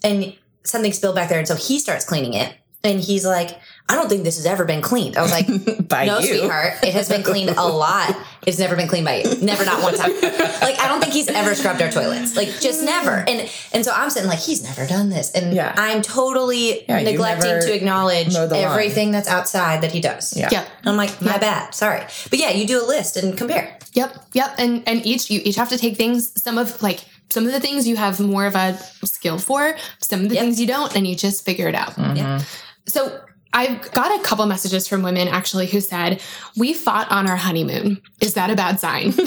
and 0.03 0.37
something 0.63 0.93
spilled 0.93 1.15
back 1.15 1.29
there, 1.29 1.39
and 1.39 1.47
so 1.47 1.55
he 1.55 1.79
starts 1.79 2.05
cleaning 2.05 2.35
it, 2.35 2.55
and 2.83 2.99
he's 2.99 3.25
like 3.25 3.59
I 3.89 3.95
don't 3.95 4.07
think 4.07 4.23
this 4.23 4.37
has 4.37 4.45
ever 4.45 4.65
been 4.65 4.81
cleaned. 4.81 5.17
I 5.17 5.23
was 5.23 5.31
like, 5.31 5.49
no, 6.07 6.19
you. 6.19 6.27
sweetheart, 6.27 6.73
it 6.83 6.93
has 6.93 7.09
been 7.09 7.23
cleaned 7.23 7.49
a 7.49 7.65
lot. 7.65 8.15
It's 8.45 8.59
never 8.59 8.75
been 8.75 8.87
cleaned 8.87 9.05
by 9.05 9.15
you. 9.15 9.35
Never, 9.41 9.65
not 9.65 9.81
one 9.81 9.95
time. 9.95 10.11
like, 10.21 10.79
I 10.79 10.87
don't 10.87 11.01
think 11.01 11.11
he's 11.11 11.27
ever 11.27 11.55
scrubbed 11.55 11.81
our 11.81 11.89
toilets. 11.89 12.35
Like, 12.35 12.49
just 12.61 12.83
never. 12.83 13.25
And 13.27 13.49
and 13.73 13.83
so 13.83 13.91
I'm 13.91 14.11
sitting 14.11 14.29
like, 14.29 14.39
he's 14.39 14.63
never 14.63 14.85
done 14.85 15.09
this, 15.09 15.31
and 15.31 15.55
yeah. 15.55 15.73
I'm 15.75 16.03
totally 16.03 16.85
yeah, 16.85 17.01
neglecting 17.01 17.61
to 17.61 17.75
acknowledge 17.75 18.35
everything 18.35 19.07
line. 19.07 19.11
that's 19.11 19.27
outside 19.27 19.81
that 19.81 19.91
he 19.91 20.01
does. 20.01 20.37
Yeah, 20.37 20.49
yeah. 20.51 20.67
I'm 20.85 20.95
like, 20.95 21.19
my 21.19 21.39
bad, 21.39 21.73
sorry. 21.73 22.01
But 22.29 22.37
yeah, 22.37 22.51
you 22.51 22.67
do 22.67 22.83
a 22.83 22.85
list 22.85 23.17
and 23.17 23.35
compare. 23.35 23.75
Yep, 23.93 24.25
yep. 24.33 24.53
And 24.59 24.87
and 24.87 25.03
each 25.03 25.31
you 25.31 25.41
each 25.43 25.55
have 25.55 25.69
to 25.69 25.79
take 25.79 25.97
things. 25.97 26.39
Some 26.39 26.59
of 26.59 26.81
like 26.83 27.03
some 27.31 27.47
of 27.47 27.51
the 27.51 27.59
things 27.59 27.87
you 27.87 27.95
have 27.95 28.19
more 28.19 28.45
of 28.45 28.55
a 28.55 28.77
skill 29.03 29.39
for. 29.39 29.75
Some 29.99 30.21
of 30.21 30.29
the 30.29 30.35
yep. 30.35 30.43
things 30.43 30.61
you 30.61 30.67
don't, 30.67 30.95
and 30.95 31.07
you 31.07 31.15
just 31.15 31.43
figure 31.43 31.67
it 31.67 31.75
out. 31.75 31.95
Mm-hmm. 31.95 32.17
Yeah. 32.17 32.43
So 32.87 33.19
I've 33.51 33.91
got 33.91 34.17
a 34.17 34.23
couple 34.23 34.45
messages 34.45 34.87
from 34.87 35.01
women 35.01 35.27
actually 35.27 35.67
who 35.67 35.81
said, 35.81 36.21
We 36.55 36.73
fought 36.73 37.11
on 37.11 37.27
our 37.27 37.35
honeymoon. 37.35 37.99
Is 38.21 38.35
that 38.35 38.49
a 38.49 38.55
bad 38.55 38.79
sign? 38.79 39.07
Is 39.07 39.17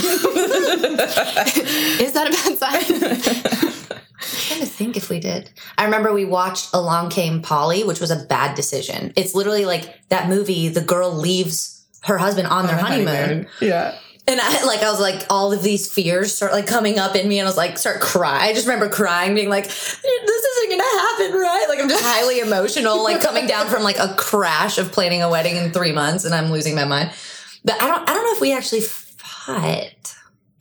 that 2.13 2.29
a 2.29 2.31
bad 2.31 2.59
sign? 2.59 3.93
I'm 4.23 4.29
trying 4.29 4.61
to 4.61 4.67
think 4.67 4.97
if 4.97 5.11
we 5.11 5.19
did. 5.19 5.51
I 5.77 5.85
remember 5.85 6.13
we 6.13 6.25
watched 6.25 6.73
Along 6.73 7.11
Came 7.11 7.43
Polly, 7.43 7.83
which 7.83 7.99
was 8.01 8.13
a 8.13 8.25
bad 8.25 8.55
decision. 8.55 9.13
It's 9.17 9.35
literally 9.35 9.65
like 9.65 9.99
that 10.11 10.29
movie, 10.29 10.69
the 10.69 10.81
girl 10.81 11.13
leaves 11.13 11.85
her 12.05 12.19
husband 12.19 12.47
on, 12.47 12.61
on 12.61 12.67
their 12.67 12.77
honeymoon. 12.77 13.07
honeymoon. 13.07 13.49
Yeah. 13.61 13.99
And 14.29 14.41
I 14.41 14.65
like 14.65 14.83
I 14.83 14.91
was 14.91 15.01
like 15.01 15.27
all 15.31 15.53
of 15.53 15.63
these 15.65 15.93
fears 15.93 16.33
start 16.35 16.53
like 16.53 16.67
coming 16.67 16.99
up 16.99 17.17
in 17.17 17.29
me 17.29 17.41
and 17.41 17.47
I 17.47 17.51
was 17.51 17.57
like 17.57 17.77
start 17.77 18.01
crying. 18.01 18.51
I 18.51 18.53
just 18.53 18.69
remember 18.69 18.89
crying, 18.89 19.35
being 19.35 19.49
like, 19.49 19.65
this 19.65 20.05
isn't 20.05 20.71
gonna 20.71 20.83
happen, 20.83 21.33
right? 21.41 21.67
Like 21.69 21.81
I'm 21.81 21.89
just 21.89 22.05
highly 22.05 22.39
emotional, 22.39 23.03
like 23.03 23.21
coming 23.21 23.47
down 23.47 23.67
from 23.67 23.83
like 23.83 23.99
a 23.99 24.15
crash 24.17 24.79
of 24.79 24.93
planning 24.93 25.23
a 25.23 25.29
wedding 25.29 25.57
in 25.57 25.73
three 25.73 25.93
months 25.93 26.25
and 26.25 26.35
I'm 26.35 26.53
losing 26.53 26.77
my 26.77 26.85
mind. 26.85 27.11
But 27.65 27.83
I 27.83 27.89
don't 27.89 28.09
I 28.09 28.15
don't 28.15 28.25
know 28.25 28.35
if 28.35 28.41
we 28.41 28.53
actually 28.55 28.83
fought. 28.83 30.15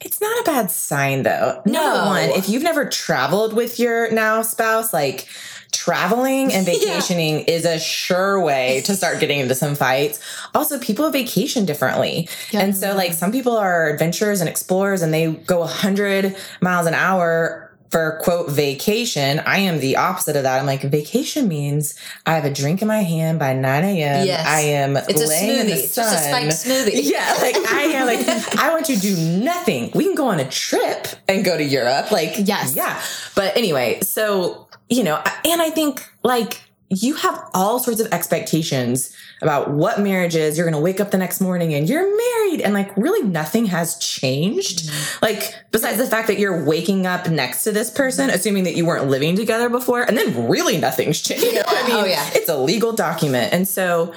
It's 0.03 0.19
not 0.19 0.41
a 0.41 0.43
bad 0.43 0.71
sign 0.71 1.21
though. 1.21 1.61
No. 1.67 1.83
Number 1.83 2.05
one, 2.07 2.29
if 2.31 2.49
you've 2.49 2.63
never 2.63 2.85
traveled 2.85 3.53
with 3.53 3.79
your 3.79 4.11
now 4.11 4.41
spouse, 4.41 4.91
like 4.91 5.27
traveling 5.71 6.53
and 6.53 6.65
vacationing 6.65 7.39
yeah. 7.39 7.53
is 7.55 7.65
a 7.65 7.79
sure 7.79 8.39
way 8.39 8.81
to 8.85 8.95
start 8.95 9.19
getting 9.19 9.39
into 9.39 9.55
some 9.55 9.75
fights. 9.75 10.19
Also, 10.53 10.79
people 10.79 11.09
vacation 11.09 11.65
differently. 11.65 12.27
Yeah. 12.51 12.61
And 12.61 12.75
so 12.75 12.95
like 12.95 13.13
some 13.13 13.31
people 13.31 13.57
are 13.57 13.89
adventurers 13.89 14.41
and 14.41 14.49
explorers 14.49 15.01
and 15.01 15.13
they 15.13 15.31
go 15.31 15.59
100 15.59 16.35
miles 16.61 16.87
an 16.87 16.93
hour 16.93 17.71
for 17.91 18.19
quote 18.23 18.49
vacation. 18.49 19.39
I 19.39 19.59
am 19.59 19.79
the 19.79 19.97
opposite 19.97 20.37
of 20.37 20.43
that. 20.43 20.59
I'm 20.59 20.65
like, 20.65 20.81
vacation 20.81 21.49
means 21.49 21.99
I 22.25 22.35
have 22.35 22.45
a 22.45 22.49
drink 22.49 22.81
in 22.81 22.87
my 22.87 23.01
hand 23.01 23.37
by 23.37 23.53
9 23.53 23.83
a.m. 23.83 24.25
Yes. 24.25 24.47
I 24.47 24.61
am 24.61 24.95
it's 24.95 25.27
laying 25.27 25.59
in 25.59 25.67
the 25.67 25.75
sun. 25.75 26.05
Just 26.05 26.25
a 26.25 26.29
spiked 26.29 26.47
smoothie. 26.47 27.01
Yeah, 27.11 27.35
like 27.41 27.57
I 27.57 27.81
am 27.93 28.07
like 28.07 28.57
I 28.57 28.71
want 28.71 28.87
you 28.87 28.95
to 28.95 29.01
do 29.01 29.17
nothing. 29.43 29.91
We 29.93 30.05
can 30.05 30.15
go 30.15 30.27
on 30.27 30.39
a 30.39 30.47
trip 30.47 31.07
and 31.27 31.43
go 31.43 31.57
to 31.57 31.63
Europe. 31.63 32.11
Like 32.11 32.35
yes. 32.37 32.75
Yeah. 32.75 33.01
But 33.35 33.57
anyway, 33.57 33.99
so 34.01 34.67
you 34.91 35.03
know, 35.03 35.23
and 35.45 35.61
I 35.61 35.71
think 35.71 36.05
like 36.21 36.61
you 36.89 37.15
have 37.15 37.41
all 37.53 37.79
sorts 37.79 38.01
of 38.01 38.11
expectations 38.11 39.15
about 39.41 39.71
what 39.71 40.01
marriage 40.01 40.35
is. 40.35 40.57
You're 40.57 40.69
going 40.69 40.77
to 40.77 40.83
wake 40.83 40.99
up 40.99 41.11
the 41.11 41.17
next 41.17 41.39
morning 41.39 41.73
and 41.73 41.87
you're 41.87 42.03
married 42.03 42.59
and 42.59 42.73
like 42.73 42.95
really 42.97 43.25
nothing 43.25 43.67
has 43.67 43.97
changed. 43.97 44.89
Mm-hmm. 44.89 45.25
Like 45.25 45.55
besides 45.71 45.97
the 45.97 46.05
fact 46.05 46.27
that 46.27 46.37
you're 46.37 46.65
waking 46.65 47.07
up 47.07 47.29
next 47.29 47.63
to 47.63 47.71
this 47.71 47.89
person, 47.89 48.29
assuming 48.29 48.65
that 48.65 48.75
you 48.75 48.85
weren't 48.85 49.09
living 49.09 49.37
together 49.37 49.69
before 49.69 50.01
and 50.01 50.17
then 50.17 50.49
really 50.49 50.77
nothing's 50.77 51.21
changed. 51.21 51.45
You 51.51 51.53
know 51.55 51.63
I 51.65 51.87
mean? 51.87 51.95
Oh 51.95 52.05
yeah. 52.05 52.29
It's 52.33 52.49
a 52.49 52.57
legal 52.57 52.91
document. 52.91 53.53
And 53.53 53.65
so, 53.65 54.13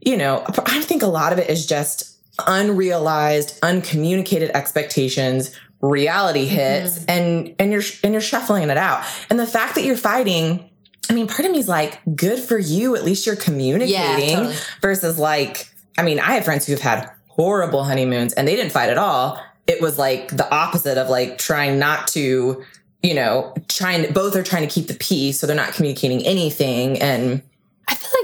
you 0.00 0.16
know, 0.16 0.44
I 0.64 0.80
think 0.80 1.02
a 1.02 1.06
lot 1.06 1.34
of 1.34 1.38
it 1.38 1.50
is 1.50 1.66
just 1.66 2.18
unrealized, 2.46 3.58
uncommunicated 3.62 4.50
expectations 4.54 5.54
reality 5.80 6.46
hits 6.46 6.98
mm-hmm. 6.98 7.10
and 7.10 7.54
and 7.58 7.72
you're 7.72 7.82
and 8.02 8.12
you're 8.12 8.20
shuffling 8.20 8.68
it 8.68 8.76
out. 8.76 9.04
And 9.30 9.38
the 9.38 9.46
fact 9.46 9.74
that 9.74 9.84
you're 9.84 9.96
fighting 9.96 10.70
I 11.10 11.12
mean, 11.12 11.26
part 11.26 11.40
of 11.40 11.52
me 11.52 11.58
is 11.58 11.68
like, 11.68 12.00
good 12.16 12.38
for 12.38 12.58
you. 12.58 12.96
At 12.96 13.04
least 13.04 13.26
you're 13.26 13.36
communicating 13.36 13.92
yeah, 13.92 14.36
totally. 14.36 14.56
versus 14.80 15.18
like, 15.18 15.68
I 15.98 16.02
mean, 16.02 16.18
I 16.18 16.32
have 16.32 16.44
friends 16.44 16.66
who've 16.66 16.80
had 16.80 17.10
horrible 17.28 17.84
honeymoons 17.84 18.32
and 18.32 18.48
they 18.48 18.56
didn't 18.56 18.72
fight 18.72 18.90
at 18.90 18.98
all. 18.98 19.40
It 19.66 19.80
was 19.80 19.98
like 19.98 20.28
the 20.28 20.50
opposite 20.52 20.98
of 20.98 21.08
like 21.08 21.38
trying 21.38 21.78
not 21.78 22.08
to, 22.08 22.64
you 23.02 23.14
know, 23.14 23.54
trying, 23.68 24.12
both 24.12 24.36
are 24.36 24.42
trying 24.42 24.66
to 24.66 24.72
keep 24.72 24.86
the 24.86 24.94
peace. 24.94 25.40
So 25.40 25.46
they're 25.46 25.56
not 25.56 25.72
communicating 25.74 26.24
anything. 26.24 27.00
And 27.00 27.42
I 27.88 27.94
feel 27.94 28.10
like 28.22 28.23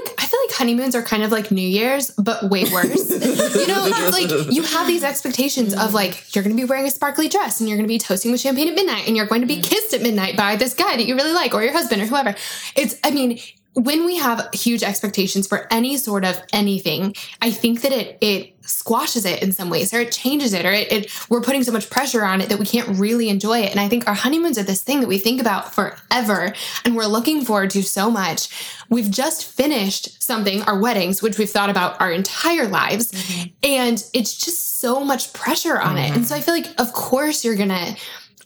honeymoons 0.61 0.93
are 0.93 1.01
kind 1.01 1.23
of 1.23 1.31
like 1.31 1.49
New 1.49 1.67
Year's, 1.67 2.11
but 2.11 2.43
way 2.43 2.65
worse. 2.71 3.09
you 3.09 3.65
know, 3.67 3.83
it's 3.83 4.11
like 4.11 4.53
you 4.53 4.61
have 4.61 4.85
these 4.85 5.03
expectations 5.03 5.73
of 5.73 5.95
like 5.95 6.35
you're 6.35 6.43
going 6.43 6.55
to 6.55 6.61
be 6.61 6.67
wearing 6.67 6.85
a 6.85 6.91
sparkly 6.91 7.27
dress 7.27 7.59
and 7.59 7.67
you're 7.67 7.79
going 7.79 7.87
to 7.87 7.91
be 7.91 7.97
toasting 7.97 8.31
with 8.31 8.41
champagne 8.41 8.67
at 8.67 8.75
midnight 8.75 9.07
and 9.07 9.17
you're 9.17 9.25
going 9.25 9.41
to 9.41 9.47
be 9.47 9.57
mm. 9.57 9.63
kissed 9.63 9.91
at 9.95 10.03
midnight 10.03 10.37
by 10.37 10.55
this 10.55 10.75
guy 10.75 10.97
that 10.97 11.07
you 11.07 11.15
really 11.15 11.33
like 11.33 11.55
or 11.55 11.63
your 11.63 11.73
husband 11.73 11.99
or 11.99 12.05
whoever. 12.05 12.35
It's 12.75 12.95
I 13.03 13.09
mean, 13.09 13.39
when 13.73 14.05
we 14.05 14.17
have 14.17 14.49
huge 14.53 14.83
expectations 14.83 15.47
for 15.47 15.67
any 15.71 15.97
sort 15.97 16.25
of 16.25 16.41
anything, 16.51 17.15
I 17.41 17.51
think 17.51 17.81
that 17.81 17.91
it 17.91 18.17
it 18.21 18.53
squashes 18.71 19.25
it 19.25 19.41
in 19.41 19.51
some 19.51 19.69
ways 19.69 19.93
or 19.93 19.99
it 19.99 20.11
changes 20.11 20.53
it 20.53 20.65
or 20.65 20.71
it, 20.71 20.91
it, 20.91 21.29
we're 21.29 21.41
putting 21.41 21.63
so 21.63 21.71
much 21.71 21.89
pressure 21.89 22.23
on 22.23 22.41
it 22.41 22.49
that 22.49 22.59
we 22.59 22.65
can't 22.65 22.99
really 22.99 23.27
enjoy 23.27 23.59
it 23.59 23.71
and 23.71 23.79
i 23.79 23.87
think 23.87 24.07
our 24.07 24.13
honeymoons 24.13 24.57
are 24.57 24.63
this 24.63 24.83
thing 24.83 24.99
that 25.01 25.07
we 25.07 25.17
think 25.17 25.41
about 25.41 25.73
forever 25.73 26.53
and 26.85 26.95
we're 26.95 27.05
looking 27.05 27.43
forward 27.43 27.69
to 27.69 27.81
so 27.81 28.09
much 28.09 28.49
we've 28.89 29.09
just 29.09 29.45
finished 29.45 30.21
something 30.21 30.61
our 30.63 30.79
weddings 30.79 31.21
which 31.21 31.37
we've 31.37 31.49
thought 31.49 31.69
about 31.69 31.99
our 31.99 32.11
entire 32.11 32.67
lives 32.67 33.11
mm-hmm. 33.11 33.49
and 33.63 34.05
it's 34.13 34.37
just 34.37 34.79
so 34.79 35.03
much 35.03 35.33
pressure 35.33 35.79
on 35.79 35.95
mm-hmm. 35.95 36.13
it 36.13 36.15
and 36.15 36.27
so 36.27 36.35
i 36.35 36.39
feel 36.39 36.53
like 36.53 36.67
of 36.79 36.93
course 36.93 37.43
you're 37.43 37.55
gonna 37.55 37.95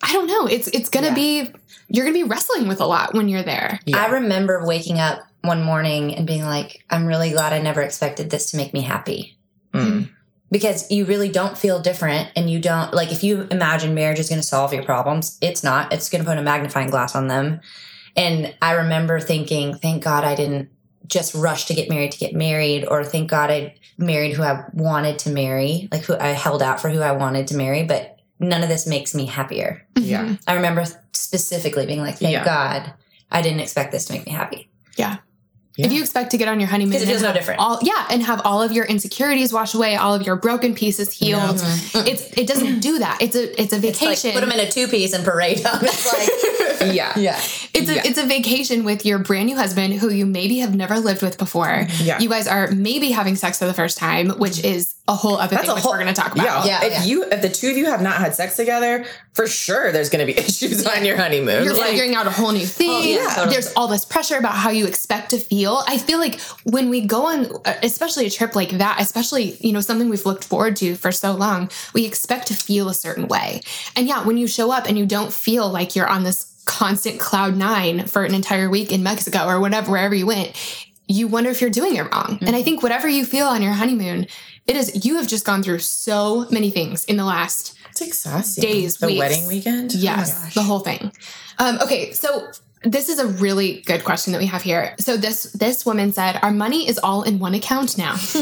i 0.02 0.12
don't 0.14 0.28
know 0.28 0.46
it's 0.48 0.68
it's 0.70 0.90
gonna 0.90 1.08
yeah. 1.08 1.14
be 1.14 1.52
you're 1.88 2.06
gonna 2.06 2.14
be 2.14 2.24
wrestling 2.24 2.68
with 2.68 2.80
a 2.80 2.86
lot 2.86 3.14
when 3.14 3.30
you're 3.30 3.44
there 3.44 3.80
yeah. 3.86 3.98
i 3.98 4.10
remember 4.10 4.66
waking 4.66 5.00
up 5.00 5.26
one 5.46 5.64
morning 5.64 6.16
and 6.16 6.28
being 6.28 6.44
like, 6.44 6.84
I'm 6.90 7.06
really 7.06 7.32
glad 7.32 7.54
I 7.54 7.60
never 7.60 7.82
expected 7.82 8.30
this 8.30 8.52
to 8.52 8.58
make 8.58 8.74
me 8.74 8.82
happy. 8.82 9.38
Mm. 9.74 10.10
Because 10.52 10.90
you 10.92 11.06
really 11.06 11.30
don't 11.30 11.58
feel 11.58 11.82
different 11.82 12.32
and 12.36 12.50
you 12.50 12.60
don't 12.60 12.94
like 12.94 13.12
if 13.12 13.24
you 13.24 13.48
imagine 13.52 13.94
marriage 13.94 14.20
is 14.20 14.30
going 14.30 14.42
to 14.42 14.48
solve 14.48 14.74
your 14.74 14.84
problems, 14.84 15.38
it's 15.42 15.64
not. 15.64 15.92
It's 15.92 16.10
going 16.10 16.24
to 16.24 16.30
put 16.30 16.38
a 16.38 16.44
magnifying 16.44 16.90
glass 16.90 17.16
on 17.16 17.28
them. 17.28 17.62
And 18.16 18.56
I 18.62 18.74
remember 18.74 19.20
thinking, 19.20 19.76
thank 19.76 20.04
God 20.04 20.24
I 20.24 20.36
didn't 20.36 20.70
just 21.08 21.36
rush 21.36 21.66
to 21.66 21.74
get 21.74 21.90
married 21.90 22.12
to 22.14 22.18
get 22.18 22.34
married 22.34 22.86
or 22.86 23.04
thank 23.04 23.30
God 23.30 23.52
I 23.52 23.76
married 23.98 24.34
who 24.34 24.44
I 24.44 24.66
wanted 24.74 25.20
to 25.20 25.30
marry, 25.30 25.90
like 25.92 26.04
who 26.04 26.16
I 26.16 26.28
held 26.28 26.62
out 26.62 26.80
for 26.80 26.90
who 26.90 27.02
I 27.02 27.12
wanted 27.12 27.48
to 27.48 27.58
marry, 27.58 27.84
but 27.84 28.14
none 28.39 28.63
of 28.63 28.69
this 28.69 28.86
makes 28.86 29.15
me 29.15 29.26
happier. 29.26 29.86
Mm-hmm. 29.95 30.08
Yeah. 30.08 30.36
I 30.48 30.56
remember 30.56 30.86
specifically 31.13 31.86
being 31.86 32.02
like, 32.02 32.17
thank 32.17 32.34
yeah. 32.34 32.45
God 32.45 32.93
I 33.32 33.41
didn't 33.41 33.60
expect 33.60 33.91
this 33.91 34.06
to 34.06 34.13
make 34.13 34.26
me 34.26 34.32
happy. 34.32 34.69
Yeah. 34.98 35.17
Yeah. 35.78 35.88
If 35.88 35.91
you 35.91 36.00
expect 36.00 36.32
to 36.32 36.38
get 36.38 36.48
on 36.48 36.62
your 36.62 36.69
honeymoon, 36.69 36.95
it 36.95 37.06
feels 37.06 37.21
no 37.21 37.34
different. 37.34 37.60
All, 37.60 37.80
yeah, 37.82 38.08
and 38.10 38.24
have 38.24 38.41
all 38.45 38.62
of 38.62 38.71
your 38.71 38.86
insecurities 38.86 39.52
washed 39.52 39.76
away, 39.76 39.98
all 39.98 40.13
of 40.13 40.26
your 40.26 40.38
broken 40.38 40.74
pieces 40.74 41.12
healed. 41.12 41.58
Mm-hmm. 41.58 41.98
mm-hmm. 41.98 42.08
It's 42.08 42.38
it 42.38 42.48
doesn't 42.48 42.80
do 42.80 43.00
that. 43.00 43.21
It's 43.21 43.36
a 43.36 43.62
it's 43.62 43.74
a 43.74 43.80
vacation. 43.80 44.10
It's 44.10 44.24
like 44.24 44.34
put 44.36 44.39
them 44.39 44.52
in 44.52 44.65
a 44.65 44.71
two 44.71 44.88
piece 44.88 45.12
and 45.12 45.26
parade 45.26 45.58
them. 45.58 45.78
It's 45.82 46.80
like 46.80 46.95
yeah, 46.95 47.19
yeah. 47.19 47.36
It's 47.74 47.89
a 47.89 47.95
yeah. 47.95 48.04
it's 48.06 48.17
a 48.17 48.26
vacation 48.26 48.86
with 48.86 49.06
your 49.06 49.19
brand 49.19 49.48
new 49.48 49.58
husband 49.58 49.95
who 49.95 50.10
you 50.10 50.26
maybe 50.26 50.60
have 50.60 50.74
never 50.74 50.98
lived 50.98 51.21
with 51.21 51.38
before. 51.38 51.88
Yeah. 52.00 52.19
You 52.19 52.30
guys 52.30 52.48
are 52.48 52.71
maybe 52.71 53.12
having 53.12 53.36
sex 53.36 53.60
for 53.60 53.65
the 53.65 53.74
first 53.74 53.98
time, 53.98 54.30
which 54.30 54.54
mm-hmm. 54.54 54.76
is 54.76 54.95
a 55.08 55.13
whole 55.13 55.38
other 55.38 55.56
That's 55.56 55.68
thing 55.68 55.76
which 55.76 55.84
whole, 55.84 55.91
we're 55.91 56.00
going 56.00 56.13
to 56.13 56.20
talk 56.20 56.32
about. 56.32 56.65
Yeah, 56.65 56.82
yeah. 56.82 56.86
If 56.86 56.91
yeah. 56.94 57.04
you 57.04 57.24
if 57.26 57.41
the 57.41 57.50
two 57.50 57.70
of 57.70 57.78
you 57.78 57.86
have 57.86 58.02
not 58.02 58.15
had 58.15 58.34
sex 58.34 58.56
together, 58.56 59.06
for 59.34 59.46
sure 59.46 59.91
there's 59.91 60.10
going 60.10 60.26
to 60.26 60.34
be 60.34 60.38
issues 60.39 60.84
yeah. 60.84 60.91
on 60.91 61.06
your 61.06 61.15
honeymoon. 61.15 61.63
You're 61.63 61.76
like, 61.76 61.91
figuring 61.91 62.15
out 62.15 62.26
a 62.26 62.32
whole 62.32 62.52
new 62.52 62.65
thing. 62.65 62.89
Oh, 62.89 63.02
yeah, 63.02 63.30
totally. 63.36 63.54
There's 63.54 63.72
all 63.74 63.88
this 63.88 64.04
pressure 64.04 64.38
about 64.38 64.56
how 64.56 64.72
you 64.72 64.88
expect 64.88 65.30
to 65.32 65.38
feel. 65.38 65.84
I 65.88 66.00
feel 66.00 66.18
like 66.18 66.41
when 66.63 66.89
we 66.89 67.02
go 67.02 67.28
on 67.28 67.48
especially 67.84 68.26
a 68.26 68.32
trip 68.32 68.56
like 68.56 68.72
that, 68.72 69.00
especially, 69.00 69.58
you 69.60 69.74
know, 69.74 69.82
something 69.82 70.10
we've 70.10 70.26
looked 70.26 70.44
forward 70.44 70.76
to 70.78 70.96
for 70.96 71.12
so 71.12 71.34
long, 71.34 71.70
we 71.94 72.06
expect 72.06 72.48
to 72.48 72.56
feel 72.56 72.89
a 72.89 72.94
certain 72.94 73.28
way. 73.28 73.62
And 73.96 74.08
yeah, 74.08 74.26
when 74.26 74.38
you 74.38 74.48
show 74.48 74.72
up 74.72 74.88
and 74.88 74.98
you 74.98 75.06
don't 75.06 75.32
feel 75.32 75.70
like 75.70 75.96
you're 75.96 76.08
on 76.08 76.24
this 76.24 76.52
constant 76.65 77.20
cloud 77.20 77.56
nine 77.56 78.08
for 78.08 78.24
an 78.24 78.34
entire 78.34 78.70
week 78.70 78.91
in 78.91 79.04
Mexico 79.04 79.46
or 79.46 79.60
whatever, 79.60 79.91
wherever 79.91 80.15
you 80.15 80.26
went, 80.26 80.56
you 81.08 81.28
wonder 81.28 81.50
if 81.50 81.62
you're 81.62 81.70
doing 81.70 81.96
it 81.96 82.02
wrong. 82.02 82.36
Mm-hmm. 82.36 82.46
And 82.48 82.56
I 82.56 82.63
think 82.63 82.84
whatever 82.84 83.08
you 83.08 83.26
feel 83.26 83.48
on 83.48 83.62
your 83.62 83.74
honeymoon, 83.74 84.28
it 84.68 84.76
is 84.76 85.06
you 85.06 85.18
have 85.18 85.28
just 85.28 85.46
gone 85.46 85.63
through 85.63 85.80
so 85.80 86.48
many 86.50 86.70
things 86.70 87.06
in 87.06 87.18
the 87.18 87.26
last 87.26 87.78
it's 87.89 88.02
exhausting. 88.02 88.62
days, 88.62 88.98
the 88.98 89.08
weeks. 89.08 89.20
wedding 89.20 89.48
weekend. 89.48 89.91
Oh 89.96 90.00
yes, 90.00 90.48
oh 90.48 90.52
the 90.56 90.63
whole 90.63 90.80
thing. 90.80 91.12
Um, 91.60 91.80
okay, 91.82 92.12
so 92.12 92.52
this 92.86 93.10
is 93.10 93.20
a 93.20 93.28
really 93.28 93.82
good 93.82 94.04
question 94.04 94.32
that 94.34 94.39
we 94.39 94.46
have 94.46 94.62
here. 94.62 94.96
So 95.00 95.18
this 95.18 95.44
this 95.54 95.86
woman 95.86 96.12
said, 96.12 96.39
"Our 96.41 96.52
money 96.52 96.88
is 96.88 97.00
all 97.00 97.24
in 97.24 97.39
one 97.39 97.54
account 97.54 97.98
now." 97.98 98.15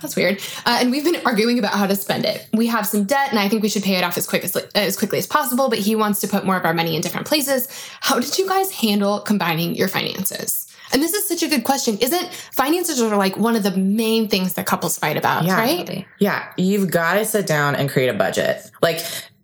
That's 0.00 0.16
weird. 0.16 0.40
Uh, 0.64 0.78
and 0.80 0.90
we've 0.90 1.04
been 1.04 1.20
arguing 1.24 1.58
about 1.58 1.72
how 1.72 1.86
to 1.86 1.96
spend 1.96 2.24
it. 2.24 2.48
We 2.52 2.66
have 2.68 2.86
some 2.86 3.04
debt, 3.04 3.30
and 3.30 3.38
I 3.38 3.48
think 3.48 3.62
we 3.62 3.68
should 3.68 3.82
pay 3.82 3.96
it 3.96 4.04
off 4.04 4.16
as 4.16 4.26
quick 4.26 4.44
as 4.44 4.56
as 4.74 4.96
quickly 4.96 5.18
as 5.18 5.26
possible. 5.26 5.68
But 5.68 5.78
he 5.78 5.94
wants 5.94 6.20
to 6.20 6.28
put 6.28 6.44
more 6.44 6.56
of 6.56 6.64
our 6.64 6.74
money 6.74 6.96
in 6.96 7.02
different 7.02 7.26
places. 7.26 7.68
How 8.00 8.18
did 8.20 8.38
you 8.38 8.48
guys 8.48 8.70
handle 8.70 9.20
combining 9.20 9.74
your 9.74 9.88
finances? 9.88 10.59
And 10.92 11.02
this 11.02 11.12
is 11.12 11.28
such 11.28 11.42
a 11.42 11.48
good 11.48 11.64
question. 11.64 11.98
Isn't 11.98 12.32
finances 12.52 13.00
are 13.00 13.16
like 13.16 13.36
one 13.36 13.56
of 13.56 13.62
the 13.62 13.76
main 13.76 14.28
things 14.28 14.54
that 14.54 14.66
couples 14.66 14.98
fight 14.98 15.16
about, 15.16 15.44
yeah. 15.44 15.56
right? 15.56 16.06
Yeah. 16.18 16.52
You've 16.56 16.90
got 16.90 17.14
to 17.14 17.24
sit 17.24 17.46
down 17.46 17.76
and 17.76 17.88
create 17.88 18.08
a 18.08 18.14
budget. 18.14 18.70
Like 18.82 19.00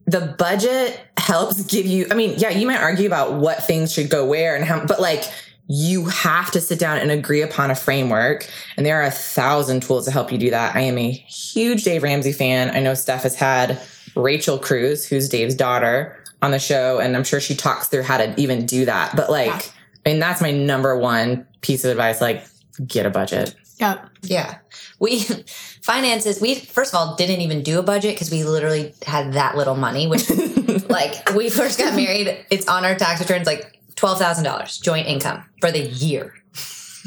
the 0.07 0.35
budget 0.39 1.01
helps 1.17 1.65
give 1.65 1.87
you, 1.87 2.07
I 2.11 2.15
mean, 2.15 2.35
yeah, 2.39 2.51
you 2.51 2.67
might 2.67 2.81
argue 2.81 3.07
about 3.07 3.35
what 3.35 3.65
things 3.65 3.93
should 3.93 4.11
go 4.11 4.27
where 4.27 4.57
and 4.57 4.65
how, 4.65 4.85
but 4.87 5.01
like, 5.01 5.25
you 5.69 6.05
have 6.05 6.53
to 6.53 6.61
sit 6.61 6.79
down 6.79 6.99
and 6.99 7.11
agree 7.11 7.43
upon 7.43 7.73
a 7.73 7.75
framework. 7.75 8.49
And 8.77 8.87
there 8.87 9.01
are 9.01 9.07
a 9.07 9.11
thousand 9.11 9.83
tools 9.83 10.05
to 10.05 10.13
help 10.13 10.31
you 10.31 10.39
do 10.39 10.51
that. 10.51 10.77
I 10.77 10.83
am 10.83 10.97
a 10.97 11.11
huge 11.11 11.83
Dave 11.83 12.05
Ramsey 12.05 12.33
fan. 12.33 12.71
I 12.71 12.79
know 12.79 12.95
Steph 12.95 13.25
has 13.25 13.35
had 13.35 13.81
Rachel 14.15 14.61
Cruze, 14.61 15.09
who's 15.09 15.29
Dave's 15.29 15.57
daughter, 15.57 16.23
on 16.41 16.53
the 16.53 16.61
show. 16.61 17.01
And 17.01 17.17
I'm 17.17 17.25
sure 17.25 17.41
she 17.41 17.57
talks 17.57 17.89
through 17.89 18.05
how 18.05 18.19
to 18.19 18.33
even 18.41 18.65
do 18.65 18.85
that. 18.85 19.17
But 19.17 19.29
like, 19.29 19.49
yeah. 19.49 19.61
And 20.07 20.23
that's 20.23 20.40
my 20.40 20.53
number 20.53 20.97
one 20.97 21.47
piece 21.61 21.85
of 21.85 21.90
advice. 21.90 22.21
Like, 22.21 22.47
get 22.87 23.05
a 23.05 23.11
budget. 23.11 23.55
Yeah. 23.79 24.07
Yeah. 24.23 24.59
We 24.99 25.21
finances, 25.83 26.40
we 26.40 26.55
first 26.55 26.95
of 26.95 26.99
all 26.99 27.16
didn't 27.16 27.40
even 27.40 27.62
do 27.62 27.79
a 27.79 27.83
budget 27.83 28.14
because 28.14 28.31
we 28.31 28.45
literally 28.45 28.95
had 29.05 29.35
that 29.35 29.57
little 29.57 29.75
money, 29.75 30.07
which 30.07 30.31
like 30.88 31.35
we 31.35 31.51
first 31.51 31.79
got 31.79 31.95
married, 31.95 32.47
it's 32.51 32.66
on 32.69 32.85
our 32.85 32.95
tax 32.95 33.21
returns 33.21 33.47
like 33.47 33.81
$12,000 33.97 34.81
joint 34.83 35.07
income 35.07 35.45
for 35.61 35.71
the 35.71 35.81
year. 35.81 36.35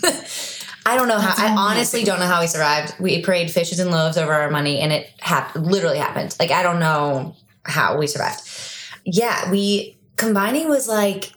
I 0.85 0.95
don't 0.95 1.07
know 1.07 1.19
how, 1.19 1.33
I 1.37 1.55
honestly 1.55 2.03
don't 2.03 2.19
know 2.19 2.25
how 2.25 2.41
we 2.41 2.47
survived. 2.47 2.95
We 2.99 3.21
prayed 3.21 3.51
fishes 3.51 3.79
and 3.79 3.91
loaves 3.91 4.17
over 4.17 4.33
our 4.33 4.49
money 4.49 4.79
and 4.79 4.91
it 4.91 5.11
happened, 5.19 5.67
literally 5.67 5.97
happened. 5.97 6.35
Like, 6.39 6.51
I 6.51 6.63
don't 6.63 6.79
know 6.79 7.35
how 7.63 7.97
we 7.97 8.07
survived. 8.07 8.41
Yeah. 9.05 9.51
We, 9.51 9.97
combining 10.17 10.67
was 10.67 10.87
like, 10.87 11.31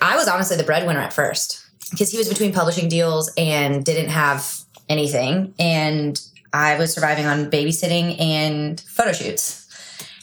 I 0.00 0.16
was 0.16 0.28
honestly 0.28 0.56
the 0.56 0.64
breadwinner 0.64 1.00
at 1.00 1.12
first 1.12 1.64
because 1.90 2.10
he 2.10 2.18
was 2.18 2.28
between 2.28 2.52
publishing 2.52 2.88
deals 2.88 3.30
and 3.36 3.84
didn't 3.84 4.10
have 4.10 4.60
anything. 4.88 5.54
And 5.58 6.20
I 6.52 6.78
was 6.78 6.92
surviving 6.92 7.26
on 7.26 7.50
babysitting 7.50 8.20
and 8.20 8.80
photo 8.80 9.12
shoots. 9.12 9.58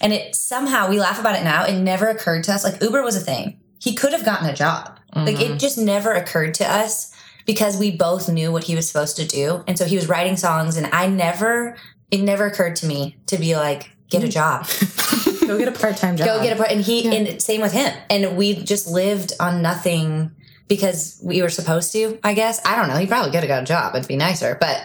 And 0.02 0.14
it 0.14 0.36
somehow, 0.36 0.90
we 0.90 1.00
laugh 1.00 1.20
about 1.20 1.36
it 1.36 1.44
now. 1.44 1.66
It 1.66 1.80
never 1.80 2.08
occurred 2.08 2.44
to 2.46 2.54
us. 2.54 2.64
Like 2.64 2.82
Uber 2.82 3.04
was 3.04 3.16
a 3.16 3.20
thing. 3.20 3.60
He 3.80 3.96
could 3.96 4.14
have 4.14 4.26
gotten 4.26 4.48
a 4.48 4.54
job. 4.54 5.00
Mm-hmm. 5.14 5.26
Like 5.26 5.42
it 5.42 5.60
just 5.60 5.78
never 5.78 6.14
occurred 6.14 6.54
to 6.56 6.70
us 6.70 7.14
because 7.46 7.78
we 7.78 7.92
both 7.92 8.30
knew 8.30 8.52
what 8.52 8.66
he 8.66 8.76
was 8.76 8.88
supposed 8.88 9.18
to 9.18 9.26
do. 9.26 9.64
And 9.68 9.78
so 9.78 9.86
he 9.86 9.96
was 9.96 10.08
writing 10.08 10.38
songs 10.38 10.78
and 10.78 10.88
I 10.94 11.08
never, 11.08 11.76
it 12.12 12.22
never 12.22 12.46
occurred 12.46 12.76
to 12.78 12.86
me 12.86 13.18
to 13.28 13.38
be 13.38 13.56
like, 13.56 13.90
get 14.10 14.24
a 14.24 14.28
mm. 14.28 14.32
job. 14.32 14.66
Go 15.50 15.58
get 15.58 15.68
a 15.68 15.72
part 15.72 15.98
time 15.98 16.16
job. 16.16 16.28
Go 16.28 16.44
get 16.44 16.54
a 16.54 16.56
part. 16.56 16.70
And 16.70 16.80
he, 16.80 17.06
yeah. 17.06 17.14
and 17.14 17.42
same 17.42 17.60
with 17.60 17.74
him. 17.74 17.92
And 18.12 18.38
we 18.38 18.54
just 18.54 18.88
lived 18.88 19.34
on 19.40 19.64
nothing 19.64 20.30
because 20.68 21.20
we 21.24 21.42
were 21.42 21.50
supposed 21.50 21.92
to, 21.94 22.20
I 22.24 22.36
guess. 22.36 22.64
I 22.64 22.76
don't 22.76 22.88
know. 22.88 22.98
He 22.98 23.08
probably 23.08 23.32
could 23.32 23.40
have 23.40 23.48
got 23.48 23.64
a 23.64 23.66
job. 23.66 23.96
It'd 23.96 24.08
be 24.08 24.16
nicer. 24.16 24.56
But 24.62 24.80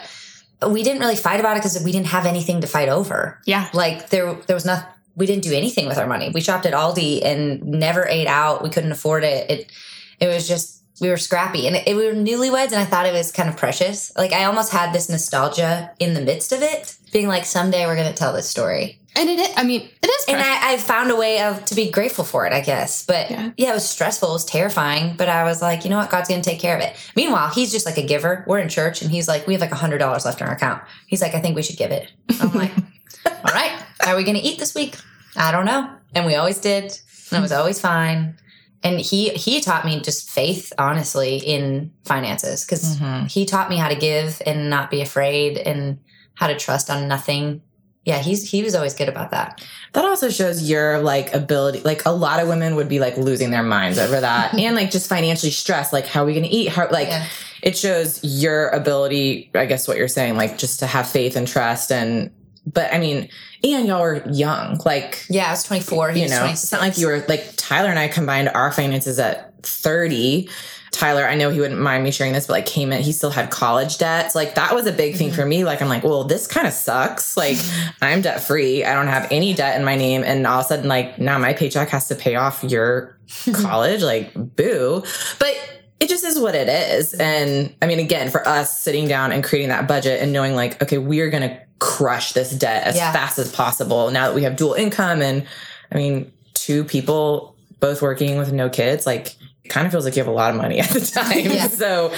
we 0.66 0.82
didn't 0.82 1.00
really 1.00 1.16
fight 1.16 1.38
about 1.38 1.58
it 1.58 1.60
because 1.60 1.84
we 1.84 1.92
didn't 1.92 2.06
have 2.06 2.24
anything 2.24 2.62
to 2.62 2.66
fight 2.66 2.88
over. 2.88 3.38
Yeah. 3.44 3.68
Like 3.74 4.08
there, 4.08 4.32
there 4.46 4.56
was 4.56 4.64
nothing, 4.64 4.88
we 5.14 5.26
didn't 5.26 5.42
do 5.42 5.52
anything 5.52 5.86
with 5.86 5.98
our 5.98 6.06
money. 6.06 6.30
We 6.32 6.40
shopped 6.40 6.64
at 6.64 6.72
Aldi 6.72 7.22
and 7.22 7.62
never 7.62 8.06
ate 8.08 8.26
out. 8.26 8.62
We 8.62 8.70
couldn't 8.70 8.92
afford 8.92 9.22
it. 9.22 9.50
It, 9.50 9.72
it 10.18 10.28
was 10.28 10.48
just, 10.48 10.82
we 10.98 11.10
were 11.10 11.18
scrappy 11.18 11.66
and 11.66 11.76
it, 11.76 11.94
we 11.94 12.06
were 12.06 12.14
newlyweds 12.14 12.68
and 12.68 12.76
I 12.76 12.86
thought 12.86 13.04
it 13.04 13.12
was 13.12 13.30
kind 13.30 13.50
of 13.50 13.58
precious. 13.58 14.16
Like 14.16 14.32
I 14.32 14.44
almost 14.44 14.72
had 14.72 14.94
this 14.94 15.10
nostalgia 15.10 15.90
in 15.98 16.14
the 16.14 16.22
midst 16.22 16.52
of 16.52 16.62
it, 16.62 16.96
being 17.12 17.28
like, 17.28 17.44
someday 17.44 17.84
we're 17.84 17.96
going 17.96 18.10
to 18.10 18.16
tell 18.16 18.32
this 18.32 18.48
story. 18.48 18.98
And 19.16 19.30
it, 19.30 19.52
I 19.56 19.62
mean, 19.62 19.82
it 20.02 20.06
is. 20.06 20.24
And 20.28 20.40
I, 20.40 20.72
I, 20.72 20.76
found 20.76 21.10
a 21.12 21.16
way 21.16 21.40
of 21.40 21.64
to 21.66 21.76
be 21.76 21.88
grateful 21.88 22.24
for 22.24 22.46
it, 22.46 22.52
I 22.52 22.60
guess. 22.60 23.06
But 23.06 23.30
yeah. 23.30 23.52
yeah. 23.56 23.70
it 23.70 23.74
was 23.74 23.88
stressful. 23.88 24.28
It 24.30 24.32
was 24.32 24.44
terrifying. 24.44 25.14
But 25.16 25.28
I 25.28 25.44
was 25.44 25.62
like, 25.62 25.84
you 25.84 25.90
know 25.90 25.98
what? 25.98 26.10
God's 26.10 26.28
going 26.28 26.42
to 26.42 26.48
take 26.48 26.58
care 26.58 26.76
of 26.76 26.82
it. 26.82 26.96
Meanwhile, 27.14 27.50
he's 27.50 27.70
just 27.70 27.86
like 27.86 27.96
a 27.96 28.02
giver. 28.02 28.44
We're 28.48 28.58
in 28.58 28.68
church 28.68 29.02
and 29.02 29.10
he's 29.12 29.28
like, 29.28 29.46
we 29.46 29.54
have 29.54 29.60
like 29.60 29.70
a 29.70 29.76
hundred 29.76 29.98
dollars 29.98 30.24
left 30.24 30.40
in 30.40 30.48
our 30.48 30.54
account. 30.54 30.82
He's 31.06 31.22
like, 31.22 31.34
I 31.34 31.40
think 31.40 31.54
we 31.54 31.62
should 31.62 31.76
give 31.76 31.92
it. 31.92 32.10
I'm 32.40 32.52
like, 32.54 32.72
all 33.26 33.54
right, 33.54 33.80
are 34.04 34.16
we 34.16 34.24
going 34.24 34.36
to 34.36 34.42
eat 34.42 34.58
this 34.58 34.74
week? 34.74 34.96
I 35.36 35.52
don't 35.52 35.66
know. 35.66 35.88
And 36.14 36.26
we 36.26 36.34
always 36.34 36.58
did. 36.58 36.84
And 37.30 37.38
it 37.38 37.42
was 37.42 37.52
always 37.52 37.80
fine. 37.80 38.36
And 38.82 39.00
he, 39.00 39.30
he 39.30 39.60
taught 39.60 39.84
me 39.84 40.00
just 40.00 40.28
faith, 40.28 40.72
honestly, 40.76 41.36
in 41.36 41.92
finances 42.04 42.64
because 42.64 42.96
mm-hmm. 42.98 43.26
he 43.26 43.46
taught 43.46 43.70
me 43.70 43.76
how 43.76 43.88
to 43.88 43.94
give 43.94 44.42
and 44.44 44.68
not 44.68 44.90
be 44.90 45.00
afraid 45.00 45.56
and 45.56 46.00
how 46.34 46.48
to 46.48 46.56
trust 46.56 46.90
on 46.90 47.08
nothing 47.08 47.62
yeah, 48.04 48.18
he's 48.18 48.48
he 48.48 48.62
was 48.62 48.74
always 48.74 48.92
good 48.94 49.08
about 49.08 49.30
that. 49.30 49.64
That 49.92 50.04
also 50.04 50.28
shows 50.28 50.68
your 50.68 51.00
like 51.00 51.32
ability. 51.32 51.80
Like 51.80 52.04
a 52.04 52.10
lot 52.10 52.38
of 52.40 52.48
women 52.48 52.76
would 52.76 52.88
be 52.88 52.98
like 52.98 53.16
losing 53.16 53.50
their 53.50 53.62
minds 53.62 53.98
over 53.98 54.20
that, 54.20 54.54
and 54.58 54.76
like 54.76 54.90
just 54.90 55.08
financially 55.08 55.52
stressed. 55.52 55.92
Like, 55.92 56.06
how 56.06 56.22
are 56.22 56.26
we 56.26 56.32
going 56.32 56.44
to 56.44 56.50
eat? 56.50 56.68
How 56.68 56.88
like 56.90 57.08
yeah. 57.08 57.26
it 57.62 57.78
shows 57.78 58.22
your 58.22 58.68
ability. 58.68 59.50
I 59.54 59.64
guess 59.64 59.88
what 59.88 59.96
you're 59.96 60.08
saying, 60.08 60.36
like 60.36 60.58
just 60.58 60.80
to 60.80 60.86
have 60.86 61.08
faith 61.08 61.34
and 61.34 61.48
trust, 61.48 61.90
and 61.90 62.30
but 62.66 62.92
I 62.92 62.98
mean, 62.98 63.30
and 63.62 63.86
y'all 63.86 64.02
were 64.02 64.22
young. 64.30 64.80
Like, 64.84 65.24
yeah, 65.30 65.46
I 65.46 65.50
was 65.52 65.62
24. 65.64 66.12
you 66.12 66.28
know, 66.28 66.44
it's 66.46 66.72
not 66.72 66.82
like 66.82 66.98
you 66.98 67.06
were 67.06 67.24
like 67.26 67.54
Tyler 67.56 67.88
and 67.88 67.98
I 67.98 68.08
combined 68.08 68.50
our 68.50 68.70
finances 68.70 69.18
at 69.18 69.54
30 69.62 70.50
Tyler, 70.94 71.26
I 71.26 71.34
know 71.34 71.50
he 71.50 71.60
wouldn't 71.60 71.80
mind 71.80 72.04
me 72.04 72.10
sharing 72.10 72.32
this, 72.32 72.46
but 72.46 72.54
like 72.54 72.66
came 72.66 72.92
in, 72.92 73.02
he 73.02 73.12
still 73.12 73.30
had 73.30 73.50
college 73.50 73.98
debts. 73.98 74.34
Like 74.34 74.54
that 74.54 74.74
was 74.74 74.86
a 74.86 74.92
big 74.92 75.16
thing 75.16 75.32
for 75.32 75.44
me. 75.44 75.64
Like 75.64 75.82
I'm 75.82 75.88
like, 75.88 76.04
well, 76.04 76.24
this 76.24 76.46
kind 76.46 76.66
of 76.66 76.72
sucks. 76.72 77.36
Like. 77.36 77.58
I'm 78.00 78.20
debt 78.20 78.42
free. 78.42 78.84
I 78.84 78.94
don't 78.94 79.08
have 79.08 79.28
any 79.30 79.54
debt 79.54 79.78
in 79.78 79.84
my 79.84 79.96
name. 79.96 80.22
And 80.24 80.46
all 80.46 80.60
of 80.60 80.64
a 80.64 80.68
sudden, 80.68 80.88
like 80.88 81.18
now 81.18 81.38
my 81.38 81.52
paycheck 81.52 81.88
has 81.90 82.08
to 82.08 82.14
pay 82.14 82.36
off 82.36 82.62
your 82.64 83.18
college. 83.54 84.02
Like 84.02 84.32
boo. 84.34 85.02
But 85.38 85.80
it 86.00 86.08
just 86.08 86.24
is 86.24 86.38
what 86.38 86.54
it 86.54 86.68
is. 86.68 87.14
And 87.14 87.74
I 87.80 87.86
mean, 87.86 87.98
again, 87.98 88.30
for 88.30 88.46
us 88.46 88.78
sitting 88.78 89.08
down 89.08 89.32
and 89.32 89.42
creating 89.42 89.70
that 89.70 89.88
budget 89.88 90.20
and 90.20 90.32
knowing 90.32 90.54
like, 90.54 90.82
okay, 90.82 90.98
we're 90.98 91.30
going 91.30 91.48
to 91.48 91.60
crush 91.78 92.32
this 92.32 92.50
debt 92.50 92.84
as 92.84 92.96
yeah. 92.96 93.12
fast 93.12 93.38
as 93.38 93.52
possible 93.52 94.10
now 94.10 94.28
that 94.28 94.34
we 94.34 94.42
have 94.42 94.56
dual 94.56 94.74
income. 94.74 95.22
And 95.22 95.46
I 95.90 95.96
mean, 95.96 96.32
two 96.54 96.84
people 96.84 97.56
both 97.80 98.02
working 98.02 98.38
with 98.38 98.52
no 98.52 98.68
kids, 98.68 99.06
like 99.06 99.36
kind 99.68 99.86
of 99.86 99.92
feels 99.92 100.04
like 100.04 100.16
you 100.16 100.22
have 100.22 100.28
a 100.28 100.34
lot 100.34 100.50
of 100.50 100.56
money 100.56 100.80
at 100.80 100.90
the 100.90 101.00
time. 101.14 101.38
Yeah. 101.38 101.68
So 101.68 102.12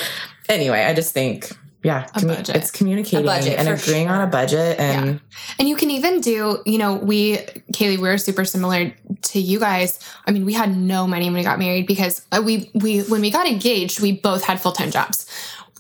anyway, 0.48 0.84
I 0.84 0.94
just 0.94 1.12
think 1.12 1.50
yeah, 1.86 2.06
commu- 2.16 2.54
it's 2.54 2.72
communicating 2.72 3.28
and 3.28 3.68
agreeing 3.68 4.08
sure. 4.08 4.16
on 4.16 4.20
a 4.22 4.26
budget 4.26 4.80
and 4.80 5.06
yeah. 5.06 5.18
and 5.60 5.68
you 5.68 5.76
can 5.76 5.90
even 5.90 6.20
do, 6.20 6.58
you 6.66 6.78
know, 6.78 6.94
we 6.94 7.36
Kailey, 7.72 7.96
we're 7.96 8.18
super 8.18 8.44
similar 8.44 8.92
to 9.22 9.40
you 9.40 9.60
guys. 9.60 10.00
I 10.26 10.32
mean, 10.32 10.44
we 10.44 10.52
had 10.52 10.76
no 10.76 11.06
money 11.06 11.26
when 11.26 11.34
we 11.34 11.44
got 11.44 11.60
married 11.60 11.86
because 11.86 12.26
uh, 12.32 12.42
we 12.44 12.70
we 12.74 13.02
when 13.02 13.20
we 13.20 13.30
got 13.30 13.46
engaged, 13.46 14.00
we 14.00 14.12
both 14.12 14.42
had 14.42 14.60
full-time 14.60 14.90
jobs 14.90 15.30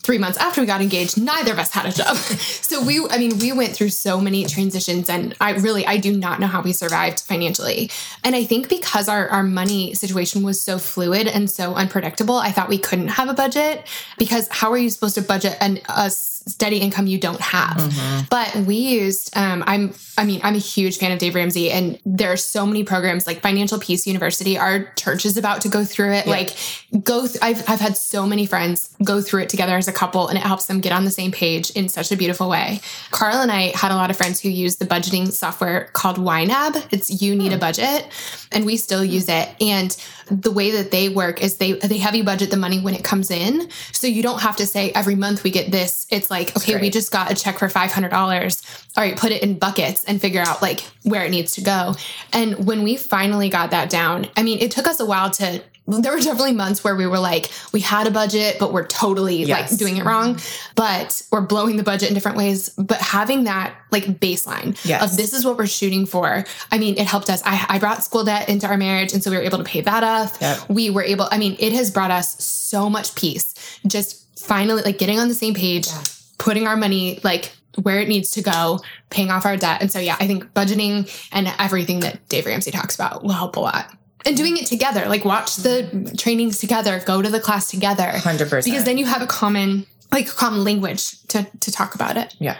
three 0.06 0.18
months 0.18 0.38
after 0.38 0.60
we 0.60 0.66
got 0.66 0.80
engaged, 0.80 1.20
neither 1.20 1.52
of 1.52 1.58
us 1.58 1.72
had 1.72 1.84
a 1.84 1.92
job. 1.92 2.16
so 2.16 2.82
we, 2.82 3.04
I 3.10 3.18
mean, 3.18 3.38
we 3.40 3.52
went 3.52 3.74
through 3.74 3.88
so 3.88 4.20
many 4.20 4.44
transitions 4.44 5.10
and 5.10 5.34
I 5.40 5.50
really, 5.54 5.84
I 5.84 5.96
do 5.96 6.16
not 6.16 6.38
know 6.38 6.46
how 6.46 6.62
we 6.62 6.72
survived 6.72 7.20
financially. 7.20 7.90
And 8.22 8.36
I 8.36 8.44
think 8.44 8.68
because 8.68 9.08
our, 9.08 9.28
our 9.28 9.42
money 9.42 9.94
situation 9.94 10.44
was 10.44 10.62
so 10.62 10.78
fluid 10.78 11.26
and 11.26 11.50
so 11.50 11.74
unpredictable, 11.74 12.36
I 12.36 12.52
thought 12.52 12.68
we 12.68 12.78
couldn't 12.78 13.08
have 13.08 13.28
a 13.28 13.34
budget 13.34 13.86
because 14.16 14.46
how 14.50 14.70
are 14.70 14.78
you 14.78 14.90
supposed 14.90 15.16
to 15.16 15.22
budget 15.22 15.58
an, 15.60 15.80
a 15.88 16.08
steady 16.46 16.78
income 16.78 17.06
you 17.06 17.18
don't 17.18 17.40
have? 17.40 17.76
Mm-hmm. 17.76 18.26
But 18.30 18.66
we 18.66 18.76
used, 18.76 19.36
um, 19.36 19.64
I'm, 19.66 19.94
I 20.16 20.24
mean, 20.24 20.40
I'm 20.42 20.54
a 20.54 20.58
huge 20.58 20.98
fan 20.98 21.12
of 21.12 21.18
Dave 21.18 21.34
Ramsey 21.34 21.70
and 21.70 21.98
there 22.06 22.32
are 22.32 22.36
so 22.36 22.64
many 22.64 22.84
programs 22.84 23.26
like 23.26 23.40
Financial 23.40 23.78
Peace 23.78 24.06
University. 24.06 24.56
Our 24.56 24.84
church 24.94 25.26
is 25.26 25.36
about 25.36 25.60
to 25.62 25.68
go 25.68 25.84
through 25.84 26.12
it. 26.12 26.26
Yeah. 26.26 26.32
Like 26.32 26.56
go, 27.02 27.26
th- 27.26 27.38
I've, 27.42 27.68
I've 27.68 27.80
had 27.80 27.96
so 27.96 28.26
many 28.26 28.46
friends 28.46 28.94
go 29.04 29.20
through 29.20 29.42
it 29.42 29.48
together 29.48 29.76
as 29.76 29.88
a 29.88 29.92
couple 29.92 30.28
and 30.28 30.38
it 30.38 30.42
helps 30.42 30.66
them 30.66 30.80
get 30.80 30.92
on 30.92 31.04
the 31.04 31.10
same 31.10 31.32
page 31.32 31.70
in 31.70 31.88
such 31.88 32.12
a 32.12 32.16
beautiful 32.16 32.48
way. 32.48 32.80
Carl 33.10 33.36
and 33.36 33.50
I 33.50 33.72
had 33.74 33.90
a 33.90 33.96
lot 33.96 34.10
of 34.10 34.16
friends 34.16 34.40
who 34.40 34.48
use 34.48 34.76
the 34.76 34.86
budgeting 34.86 35.32
software 35.32 35.90
called 35.92 36.16
YNAB. 36.16 36.86
It's 36.92 37.22
You 37.22 37.34
Need 37.34 37.52
a 37.52 37.58
Budget, 37.58 38.06
and 38.52 38.64
we 38.64 38.76
still 38.76 39.04
use 39.04 39.28
it. 39.28 39.48
And 39.60 39.96
the 40.30 40.50
way 40.50 40.70
that 40.72 40.90
they 40.90 41.08
work 41.08 41.42
is 41.42 41.56
they 41.56 41.72
they 41.72 41.98
have 41.98 42.14
you 42.14 42.24
budget 42.24 42.50
the 42.50 42.56
money 42.56 42.80
when 42.80 42.94
it 42.94 43.04
comes 43.04 43.30
in. 43.30 43.68
So 43.92 44.06
you 44.06 44.22
don't 44.22 44.40
have 44.40 44.56
to 44.56 44.66
say 44.66 44.90
every 44.92 45.14
month 45.14 45.44
we 45.44 45.50
get 45.50 45.70
this. 45.70 46.06
It's 46.10 46.30
like, 46.30 46.35
okay, 46.56 46.80
we 46.80 46.90
just 46.90 47.12
got 47.12 47.30
a 47.30 47.34
check 47.34 47.58
for 47.58 47.68
$500. 47.68 48.88
All 48.96 49.04
right, 49.04 49.16
put 49.16 49.32
it 49.32 49.42
in 49.42 49.58
buckets 49.58 50.04
and 50.04 50.20
figure 50.20 50.40
out 50.40 50.62
like 50.62 50.80
where 51.02 51.24
it 51.24 51.30
needs 51.30 51.52
to 51.52 51.60
go. 51.60 51.94
And 52.32 52.66
when 52.66 52.82
we 52.82 52.96
finally 52.96 53.48
got 53.48 53.70
that 53.70 53.90
down, 53.90 54.28
I 54.36 54.42
mean, 54.42 54.58
it 54.60 54.70
took 54.70 54.86
us 54.86 55.00
a 55.00 55.06
while 55.06 55.30
to 55.32 55.62
there 55.88 56.12
were 56.12 56.18
definitely 56.18 56.52
months 56.52 56.82
where 56.82 56.96
we 56.96 57.06
were 57.06 57.18
like, 57.18 57.50
we 57.72 57.80
had 57.80 58.06
a 58.06 58.10
budget, 58.10 58.56
but 58.58 58.72
we're 58.72 58.86
totally 58.86 59.44
yes. 59.44 59.70
like 59.70 59.78
doing 59.78 59.96
it 59.96 60.04
wrong. 60.04 60.38
But 60.74 61.22
we're 61.30 61.42
blowing 61.42 61.76
the 61.76 61.84
budget 61.84 62.08
in 62.08 62.14
different 62.14 62.36
ways. 62.36 62.70
But 62.70 63.00
having 63.00 63.44
that 63.44 63.74
like 63.92 64.04
baseline 64.04 64.76
yes. 64.84 65.02
of 65.02 65.16
this 65.16 65.32
is 65.32 65.44
what 65.44 65.56
we're 65.56 65.66
shooting 65.66 66.04
for. 66.04 66.44
I 66.72 66.78
mean, 66.78 66.98
it 66.98 67.06
helped 67.06 67.30
us. 67.30 67.40
I, 67.44 67.64
I 67.68 67.78
brought 67.78 68.02
school 68.02 68.24
debt 68.24 68.48
into 68.48 68.66
our 68.66 68.76
marriage. 68.76 69.12
And 69.12 69.22
so 69.22 69.30
we 69.30 69.36
were 69.36 69.44
able 69.44 69.58
to 69.58 69.64
pay 69.64 69.80
that 69.80 70.02
off. 70.02 70.38
Yep. 70.40 70.68
We 70.68 70.90
were 70.90 71.04
able, 71.04 71.28
I 71.30 71.38
mean, 71.38 71.56
it 71.60 71.72
has 71.72 71.92
brought 71.92 72.10
us 72.10 72.42
so 72.42 72.90
much 72.90 73.14
peace. 73.14 73.54
Just 73.86 74.40
finally 74.40 74.82
like 74.82 74.98
getting 74.98 75.20
on 75.20 75.28
the 75.28 75.34
same 75.34 75.54
page, 75.54 75.86
yeah. 75.86 76.02
Putting 76.38 76.66
our 76.66 76.76
money 76.76 77.20
like 77.22 77.52
where 77.82 78.00
it 78.00 78.08
needs 78.08 78.30
to 78.32 78.42
go, 78.42 78.80
paying 79.10 79.30
off 79.30 79.44
our 79.44 79.56
debt. 79.56 79.82
And 79.82 79.92
so, 79.92 79.98
yeah, 79.98 80.16
I 80.18 80.26
think 80.26 80.52
budgeting 80.54 81.10
and 81.32 81.52
everything 81.58 82.00
that 82.00 82.26
Dave 82.28 82.46
Ramsey 82.46 82.70
talks 82.70 82.94
about 82.94 83.22
will 83.22 83.32
help 83.32 83.56
a 83.56 83.60
lot. 83.60 83.92
And 84.24 84.36
doing 84.36 84.56
it 84.56 84.66
together 84.66 85.06
like 85.08 85.24
watch 85.24 85.56
the 85.56 86.12
trainings 86.18 86.58
together 86.58 87.00
go 87.06 87.22
to 87.22 87.28
the 87.28 87.38
class 87.38 87.70
together. 87.70 88.10
100% 88.12 88.64
because 88.64 88.84
then 88.84 88.98
you 88.98 89.06
have 89.06 89.22
a 89.22 89.26
common 89.26 89.86
like 90.10 90.26
common 90.26 90.64
language 90.64 91.22
to 91.28 91.46
to 91.60 91.70
talk 91.70 91.94
about 91.94 92.16
it. 92.16 92.34
Yeah 92.40 92.56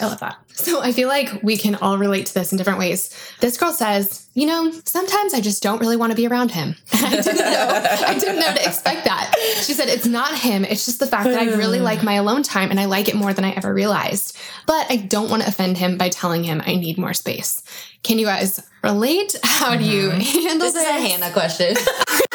I 0.00 0.06
love 0.06 0.20
that. 0.20 0.36
So 0.48 0.82
I 0.82 0.92
feel 0.92 1.08
like 1.08 1.42
we 1.42 1.56
can 1.56 1.76
all 1.76 1.98
relate 1.98 2.26
to 2.26 2.34
this 2.34 2.50
in 2.50 2.58
different 2.58 2.78
ways. 2.78 3.10
This 3.40 3.56
girl 3.56 3.72
says, 3.72 4.28
you 4.34 4.46
know, 4.46 4.72
sometimes 4.84 5.32
I 5.32 5.40
just 5.40 5.62
don't 5.62 5.80
really 5.80 5.96
want 5.96 6.10
to 6.10 6.16
be 6.16 6.26
around 6.26 6.50
him. 6.50 6.74
I 6.92 7.10
didn't 7.10 7.36
know. 7.36 7.82
I 8.06 8.18
didn't 8.18 8.40
know 8.40 8.52
to 8.52 8.66
expect 8.66 9.04
that. 9.04 9.34
She 9.62 9.72
said, 9.72 9.88
it's 9.88 10.06
not 10.06 10.36
him. 10.36 10.64
It's 10.64 10.84
just 10.84 10.98
the 10.98 11.06
fact 11.06 11.24
that 11.24 11.38
I 11.38 11.44
really 11.56 11.78
like 11.78 12.02
my 12.02 12.14
alone 12.14 12.42
time 12.42 12.70
and 12.70 12.80
I 12.80 12.86
like 12.86 13.08
it 13.08 13.14
more 13.14 13.32
than 13.32 13.44
I 13.44 13.52
ever 13.52 13.72
realized. 13.72 14.36
But 14.66 14.90
I 14.90 14.96
don't 14.96 15.30
want 15.30 15.42
to 15.42 15.48
offend 15.48 15.78
him 15.78 15.96
by 15.96 16.08
telling 16.08 16.42
him 16.42 16.60
I 16.64 16.74
need 16.74 16.98
more 16.98 17.14
space. 17.14 17.62
Can 18.02 18.18
you 18.18 18.26
guys 18.26 18.60
relate? 18.82 19.36
How 19.44 19.76
do 19.76 19.84
you 19.84 20.10
mm-hmm. 20.10 20.20
handle 20.20 20.58
this? 20.58 20.74
This 20.74 20.82
is 20.82 20.88
a 20.88 21.08
Hanna 21.08 21.32
question. 21.32 21.76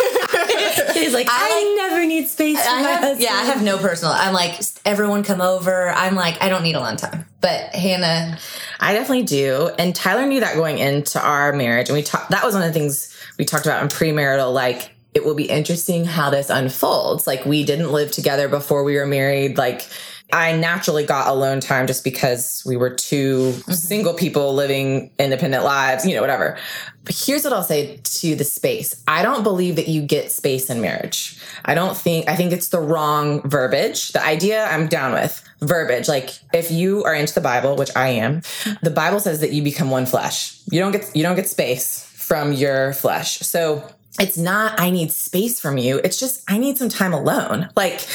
He's 0.93 1.13
like, 1.13 1.27
I, 1.29 1.31
I 1.31 1.75
like, 1.77 1.91
never 1.91 2.05
need 2.05 2.27
space. 2.27 2.57
I 2.57 2.81
have, 2.81 3.21
yeah, 3.21 3.33
I 3.33 3.45
have 3.45 3.63
no 3.63 3.77
personal. 3.77 4.13
I'm 4.13 4.33
like, 4.33 4.59
everyone 4.85 5.23
come 5.23 5.41
over. 5.41 5.89
I'm 5.89 6.15
like, 6.15 6.41
I 6.41 6.49
don't 6.49 6.63
need 6.63 6.75
alone 6.75 6.97
time. 6.97 7.25
But 7.41 7.75
Hanna, 7.75 8.37
I 8.79 8.93
definitely 8.93 9.23
do. 9.23 9.71
And 9.79 9.95
Tyler 9.95 10.25
knew 10.25 10.39
that 10.39 10.55
going 10.55 10.77
into 10.77 11.21
our 11.21 11.53
marriage, 11.53 11.89
and 11.89 11.95
we 11.95 12.03
talked. 12.03 12.31
That 12.31 12.43
was 12.43 12.53
one 12.53 12.63
of 12.63 12.73
the 12.73 12.79
things 12.79 13.15
we 13.37 13.45
talked 13.45 13.65
about 13.65 13.81
in 13.81 13.89
premarital, 13.89 14.53
like. 14.53 14.95
It 15.11 15.25
will 15.25 15.33
be 15.33 15.45
interesting 15.45 16.05
how 16.05 16.29
this 16.29 16.51
unfolds. 16.51 17.25
Like, 17.25 17.43
we 17.43 17.65
didn't 17.65 17.91
live 17.91 18.11
together 18.11 18.47
before 18.47 18.83
we 18.83 18.95
were 18.95 19.07
married. 19.07 19.57
Like, 19.57 19.87
I 20.31 20.55
naturally 20.55 21.05
got 21.05 21.27
alone 21.27 21.59
time 21.59 21.87
just 21.87 22.03
because 22.03 22.61
we 22.65 22.77
were 22.77 22.89
2 22.89 23.51
mm-hmm. 23.51 23.71
single 23.71 24.13
people 24.13 24.53
living 24.53 25.11
independent 25.17 25.63
lives, 25.63 26.05
you 26.05 26.13
know, 26.13 26.21
whatever. 26.21 26.57
But 27.03 27.15
here's 27.17 27.43
what 27.43 27.53
I'll 27.53 27.63
say 27.63 27.97
to 28.03 28.35
the 28.35 28.43
space. 28.43 29.01
I 29.07 29.23
don't 29.23 29.41
believe 29.41 29.75
that 29.77 29.87
you 29.87 30.01
get 30.01 30.31
space 30.31 30.69
in 30.69 30.81
marriage. 30.81 31.39
I 31.65 31.73
don't 31.73 31.97
think, 31.97 32.29
I 32.29 32.35
think 32.35 32.51
it's 32.51 32.69
the 32.69 32.79
wrong 32.79 33.41
verbiage. 33.49 34.11
The 34.11 34.23
idea 34.23 34.65
I'm 34.65 34.87
down 34.87 35.13
with 35.13 35.43
verbiage. 35.61 36.07
Like 36.07 36.29
if 36.53 36.69
you 36.69 37.03
are 37.05 37.15
into 37.15 37.33
the 37.33 37.41
Bible, 37.41 37.75
which 37.75 37.95
I 37.95 38.09
am, 38.09 38.41
the 38.83 38.91
Bible 38.91 39.19
says 39.19 39.39
that 39.39 39.51
you 39.51 39.63
become 39.63 39.89
one 39.89 40.05
flesh. 40.05 40.59
You 40.71 40.79
don't 40.79 40.91
get, 40.91 41.09
you 41.15 41.23
don't 41.23 41.35
get 41.35 41.47
space 41.47 42.05
from 42.15 42.53
your 42.53 42.93
flesh. 42.93 43.39
So 43.39 43.83
it's 44.17 44.37
not, 44.37 44.79
I 44.79 44.89
need 44.89 45.11
space 45.11 45.59
from 45.59 45.77
you. 45.77 45.99
It's 46.03 46.19
just, 46.19 46.43
I 46.47 46.57
need 46.57 46.77
some 46.77 46.89
time 46.89 47.13
alone. 47.13 47.69
Like, 47.75 48.05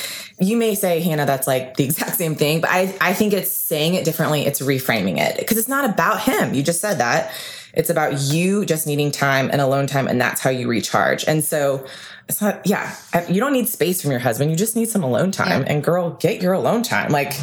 you 0.40 0.56
may 0.56 0.74
say, 0.74 1.00
Hanna, 1.00 1.26
that's 1.26 1.46
like 1.46 1.76
the 1.76 1.84
exact 1.88 2.16
same 2.16 2.34
thing, 2.34 2.60
but 2.60 2.70
I, 2.70 2.94
I 3.00 3.12
think 3.12 3.32
it's 3.32 3.50
saying 3.50 3.94
it 3.94 4.04
differently. 4.04 4.46
It's 4.46 4.60
reframing 4.60 5.18
it 5.18 5.38
because 5.38 5.58
it's 5.58 5.68
not 5.68 5.88
about 5.88 6.20
him. 6.22 6.54
You 6.54 6.62
just 6.62 6.80
said 6.80 6.98
that. 6.98 7.32
It's 7.72 7.90
about 7.90 8.20
you 8.20 8.64
just 8.64 8.86
needing 8.86 9.10
time 9.10 9.50
and 9.50 9.60
alone 9.60 9.88
time, 9.88 10.06
and 10.06 10.20
that's 10.20 10.40
how 10.40 10.50
you 10.50 10.68
recharge. 10.68 11.24
And 11.26 11.42
so 11.42 11.84
it's 12.28 12.40
not, 12.40 12.64
yeah, 12.64 12.94
you 13.28 13.40
don't 13.40 13.52
need 13.52 13.68
space 13.68 14.00
from 14.00 14.12
your 14.12 14.20
husband. 14.20 14.50
You 14.50 14.56
just 14.56 14.76
need 14.76 14.88
some 14.88 15.02
alone 15.02 15.32
time. 15.32 15.62
Yeah. 15.62 15.72
And 15.72 15.84
girl, 15.84 16.10
get 16.10 16.40
your 16.40 16.52
alone 16.52 16.82
time. 16.82 17.10
Like, 17.10 17.34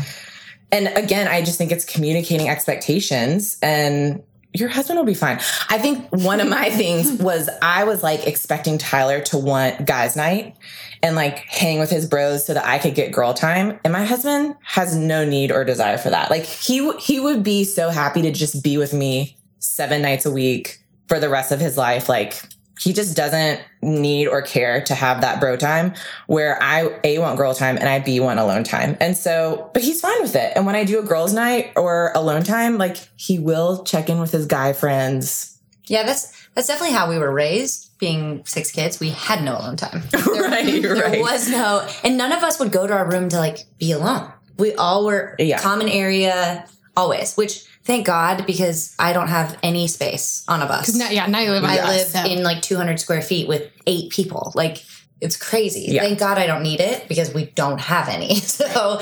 and 0.72 0.88
again, 0.96 1.28
I 1.28 1.42
just 1.42 1.58
think 1.58 1.72
it's 1.72 1.84
communicating 1.84 2.48
expectations 2.48 3.58
and 3.62 4.24
your 4.54 4.70
husband 4.70 4.98
will 4.98 5.06
be 5.06 5.14
fine. 5.14 5.40
I 5.70 5.78
think 5.78 6.08
one 6.10 6.40
of 6.40 6.50
my 6.50 6.70
things 6.72 7.22
was 7.22 7.50
I 7.62 7.84
was 7.84 8.04
like 8.04 8.28
expecting 8.28 8.78
Tyler 8.78 9.22
to 9.22 9.38
want 9.38 9.86
guys' 9.86 10.16
night 10.16 10.56
and 11.04 11.16
like 11.16 11.40
hang 11.40 11.80
with 11.80 11.90
his 11.90 12.06
bros 12.06 12.46
so 12.46 12.54
that 12.54 12.66
I 12.66 12.78
could 12.78 12.96
get 12.96 13.12
girl 13.12 13.34
time. 13.34 13.80
And 13.84 13.94
my 13.94 14.06
husband 14.06 14.56
has 14.64 14.96
no 14.96 15.26
need 15.26 15.52
or 15.52 15.64
desire 15.64 15.98
for 15.98 16.10
that. 16.10 16.30
Like 16.30 16.44
he 16.44 16.92
he 16.98 17.20
would 17.20 17.44
be 17.44 17.64
so 17.64 17.90
happy 17.90 18.22
to 18.24 18.32
just 18.32 18.64
be 18.64 18.78
with 18.78 18.94
me 18.94 19.38
7 19.60 20.02
nights 20.02 20.26
a 20.26 20.32
week 20.32 20.80
for 21.08 21.20
the 21.20 21.30
rest 21.30 21.52
of 21.52 21.60
his 21.60 21.78
life 21.78 22.08
like 22.08 22.42
he 22.82 22.94
just 22.94 23.16
doesn't 23.16 23.62
need 23.84 24.28
or 24.28 24.42
care 24.42 24.82
to 24.82 24.96
have 24.96 25.22
that 25.22 25.40
bro 25.40 25.56
time 25.56 25.94
where 26.26 26.62
I 26.62 27.00
A 27.04 27.20
want 27.20 27.38
girl 27.38 27.54
time 27.54 27.78
and 27.78 27.88
I 27.88 28.00
B 28.00 28.20
want 28.20 28.40
alone 28.40 28.64
time. 28.64 28.98
And 29.00 29.16
so, 29.16 29.70
but 29.76 29.84
he's 29.84 30.02
fine 30.02 30.20
with 30.24 30.36
it. 30.36 30.54
And 30.56 30.66
when 30.66 30.76
I 30.76 30.84
do 30.84 30.98
a 30.98 31.04
girls 31.04 31.32
night 31.32 31.74
or 31.76 32.12
alone 32.16 32.42
time, 32.42 32.80
like 32.80 32.98
he 33.18 33.38
will 33.38 33.84
check 33.84 34.10
in 34.10 34.20
with 34.20 34.32
his 34.32 34.48
guy 34.48 34.74
friends. 34.74 35.60
Yeah, 35.86 36.04
that's 36.04 36.34
that's 36.56 36.68
definitely 36.68 36.96
how 36.96 37.08
we 37.08 37.20
were 37.20 37.32
raised. 37.32 37.96
Being 38.00 38.44
six 38.46 38.72
kids, 38.72 39.00
we 39.00 39.12
had 39.12 39.44
no 39.44 39.60
alone 39.60 39.76
time. 39.76 40.02
There, 40.12 40.50
right, 40.50 40.66
there 40.82 40.96
right. 40.96 41.22
was 41.22 41.50
no, 41.50 41.88
and 42.04 42.18
none 42.18 42.32
of 42.32 42.42
us 42.42 42.60
would 42.60 42.72
go 42.72 42.88
to 42.88 42.94
our 42.94 43.08
room 43.08 43.30
to 43.30 43.38
like 43.38 43.60
be 43.78 43.92
alone. 43.92 44.32
We 44.58 44.74
all 44.74 45.06
were 45.06 45.36
yeah. 45.38 45.60
common 45.60 45.88
area 45.88 46.66
always, 46.96 47.36
which 47.36 47.64
thank 47.84 48.06
God 48.06 48.46
because 48.46 48.96
I 49.00 49.14
don't 49.14 49.28
have 49.28 49.58
any 49.64 49.88
space 49.88 50.44
on 50.48 50.62
a 50.62 50.66
bus. 50.66 50.96
Now, 50.96 51.10
yeah, 51.10 51.28
now 51.28 51.40
you 51.40 51.52
live. 51.52 51.64
I 51.64 51.88
live 51.88 52.16
in 52.26 52.44
like 52.44 52.62
200 52.62 53.00
square 53.00 53.22
feet 53.22 53.48
with 53.48 53.72
eight 53.88 54.12
people. 54.12 54.52
Like 54.56 54.84
it's 55.22 55.38
crazy. 55.38 55.86
Yeah. 55.88 56.02
Thank 56.02 56.20
God 56.20 56.38
I 56.38 56.48
don't 56.48 56.64
need 56.64 56.80
it 56.80 57.08
because 57.08 57.34
we 57.34 57.46
don't 57.46 57.80
have 57.80 58.10
any. 58.10 58.36
So, 58.52 59.02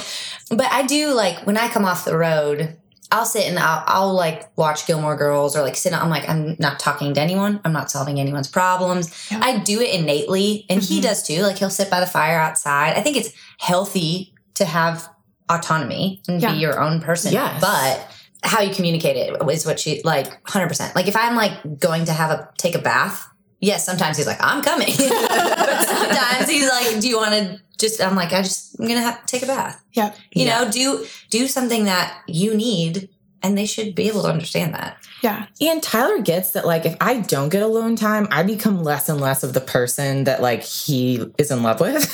but 0.50 0.72
I 0.72 0.84
do 0.86 1.14
like 1.14 1.46
when 1.46 1.58
I 1.58 1.70
come 1.70 1.86
off 1.86 2.06
the 2.06 2.18
road. 2.18 2.78
I'll 3.12 3.26
sit 3.26 3.48
and 3.48 3.58
I'll, 3.58 3.84
I'll 3.88 4.14
like 4.14 4.56
watch 4.56 4.86
Gilmore 4.86 5.16
Girls 5.16 5.56
or 5.56 5.64
like 5.64 5.76
sit. 5.76 5.94
I'm 5.94 6.10
like 6.10 6.30
I'm 6.30 6.56
not 6.60 6.80
talking 6.80 7.12
to 7.16 7.20
anyone. 7.20 7.60
I'm 7.66 7.74
not 7.74 7.90
solving 7.90 8.20
anyone's 8.20 8.48
problems. 8.48 9.32
Yeah. 9.32 9.40
I 9.42 9.58
do 9.58 9.82
it 9.82 10.00
innately, 10.00 10.68
and 10.70 10.80
mm-hmm. 10.80 10.94
he 10.94 11.02
does 11.02 11.24
too. 11.24 11.42
Like 11.42 11.58
he'll 11.58 11.72
sit 11.72 11.90
by 11.90 12.00
the 12.00 12.06
fire 12.06 12.40
outside. 12.40 12.94
I 12.96 13.02
think 13.02 13.18
it's 13.18 13.34
healthy 13.58 14.36
to 14.56 14.66
have 14.66 15.10
autonomy 15.50 16.22
and 16.28 16.42
yeah. 16.42 16.54
be 16.54 16.60
your 16.60 16.80
own 16.80 17.02
person. 17.02 17.34
Yes. 17.34 17.60
But 17.62 18.16
how 18.44 18.62
you 18.62 18.74
communicate 18.74 19.18
it 19.18 19.36
is 19.50 19.66
what 19.66 19.80
she 19.80 20.02
like 20.04 20.44
100%. 20.46 20.96
Like 20.96 21.08
if 21.08 21.16
I'm 21.16 21.36
like 21.36 21.80
going 21.80 22.06
to 22.06 22.14
have 22.14 22.32
a 22.32 22.50
take 22.58 22.76
a 22.76 22.80
bath, 22.80 23.28
yes, 23.60 23.86
sometimes 23.86 24.18
he's 24.18 24.28
like, 24.28 24.42
I'm 24.42 24.62
coming. 24.64 24.88
but 24.98 25.88
sometimes 25.88 26.50
he's 26.50 26.70
like, 26.70 27.02
do 27.02 27.10
you 27.10 27.18
want 27.18 27.34
to 27.34 27.62
just, 27.78 28.02
I'm 28.02 28.16
like, 28.16 28.34
I 28.34 28.42
just, 28.42 28.80
I'm 28.80 28.86
going 28.86 29.00
to 29.00 29.04
have 29.04 29.20
to 29.22 29.26
take 29.26 29.44
a 29.44 29.48
bath. 29.48 29.84
Yeah. 29.94 30.14
You 30.32 30.46
yeah. 30.46 30.64
know, 30.64 30.72
do, 30.72 31.06
do 31.30 31.48
something 31.48 31.86
that 31.86 32.22
you 32.28 32.56
need 32.56 33.10
and 33.42 33.58
they 33.58 33.66
should 33.66 33.96
be 33.96 34.08
able 34.08 34.24
to 34.24 34.30
understand 34.30 34.74
that. 34.74 34.98
Yeah. 35.22 35.48
And 35.62 35.82
Tyler 35.82 36.22
gets 36.22 36.52
that, 36.52 36.66
like, 36.66 36.86
if 36.86 36.96
I 37.00 37.22
don't 37.22 37.50
get 37.50 37.62
alone 37.62 37.96
time, 37.96 38.28
I 38.32 38.44
become 38.44 38.84
less 38.84 39.10
and 39.10 39.20
less 39.20 39.44
of 39.44 39.54
the 39.54 39.62
person 39.62 40.26
that, 40.26 40.42
like, 40.42 40.64
he 40.64 41.26
is 41.38 41.52
in 41.52 41.64
love 41.64 41.80
with. 41.80 42.14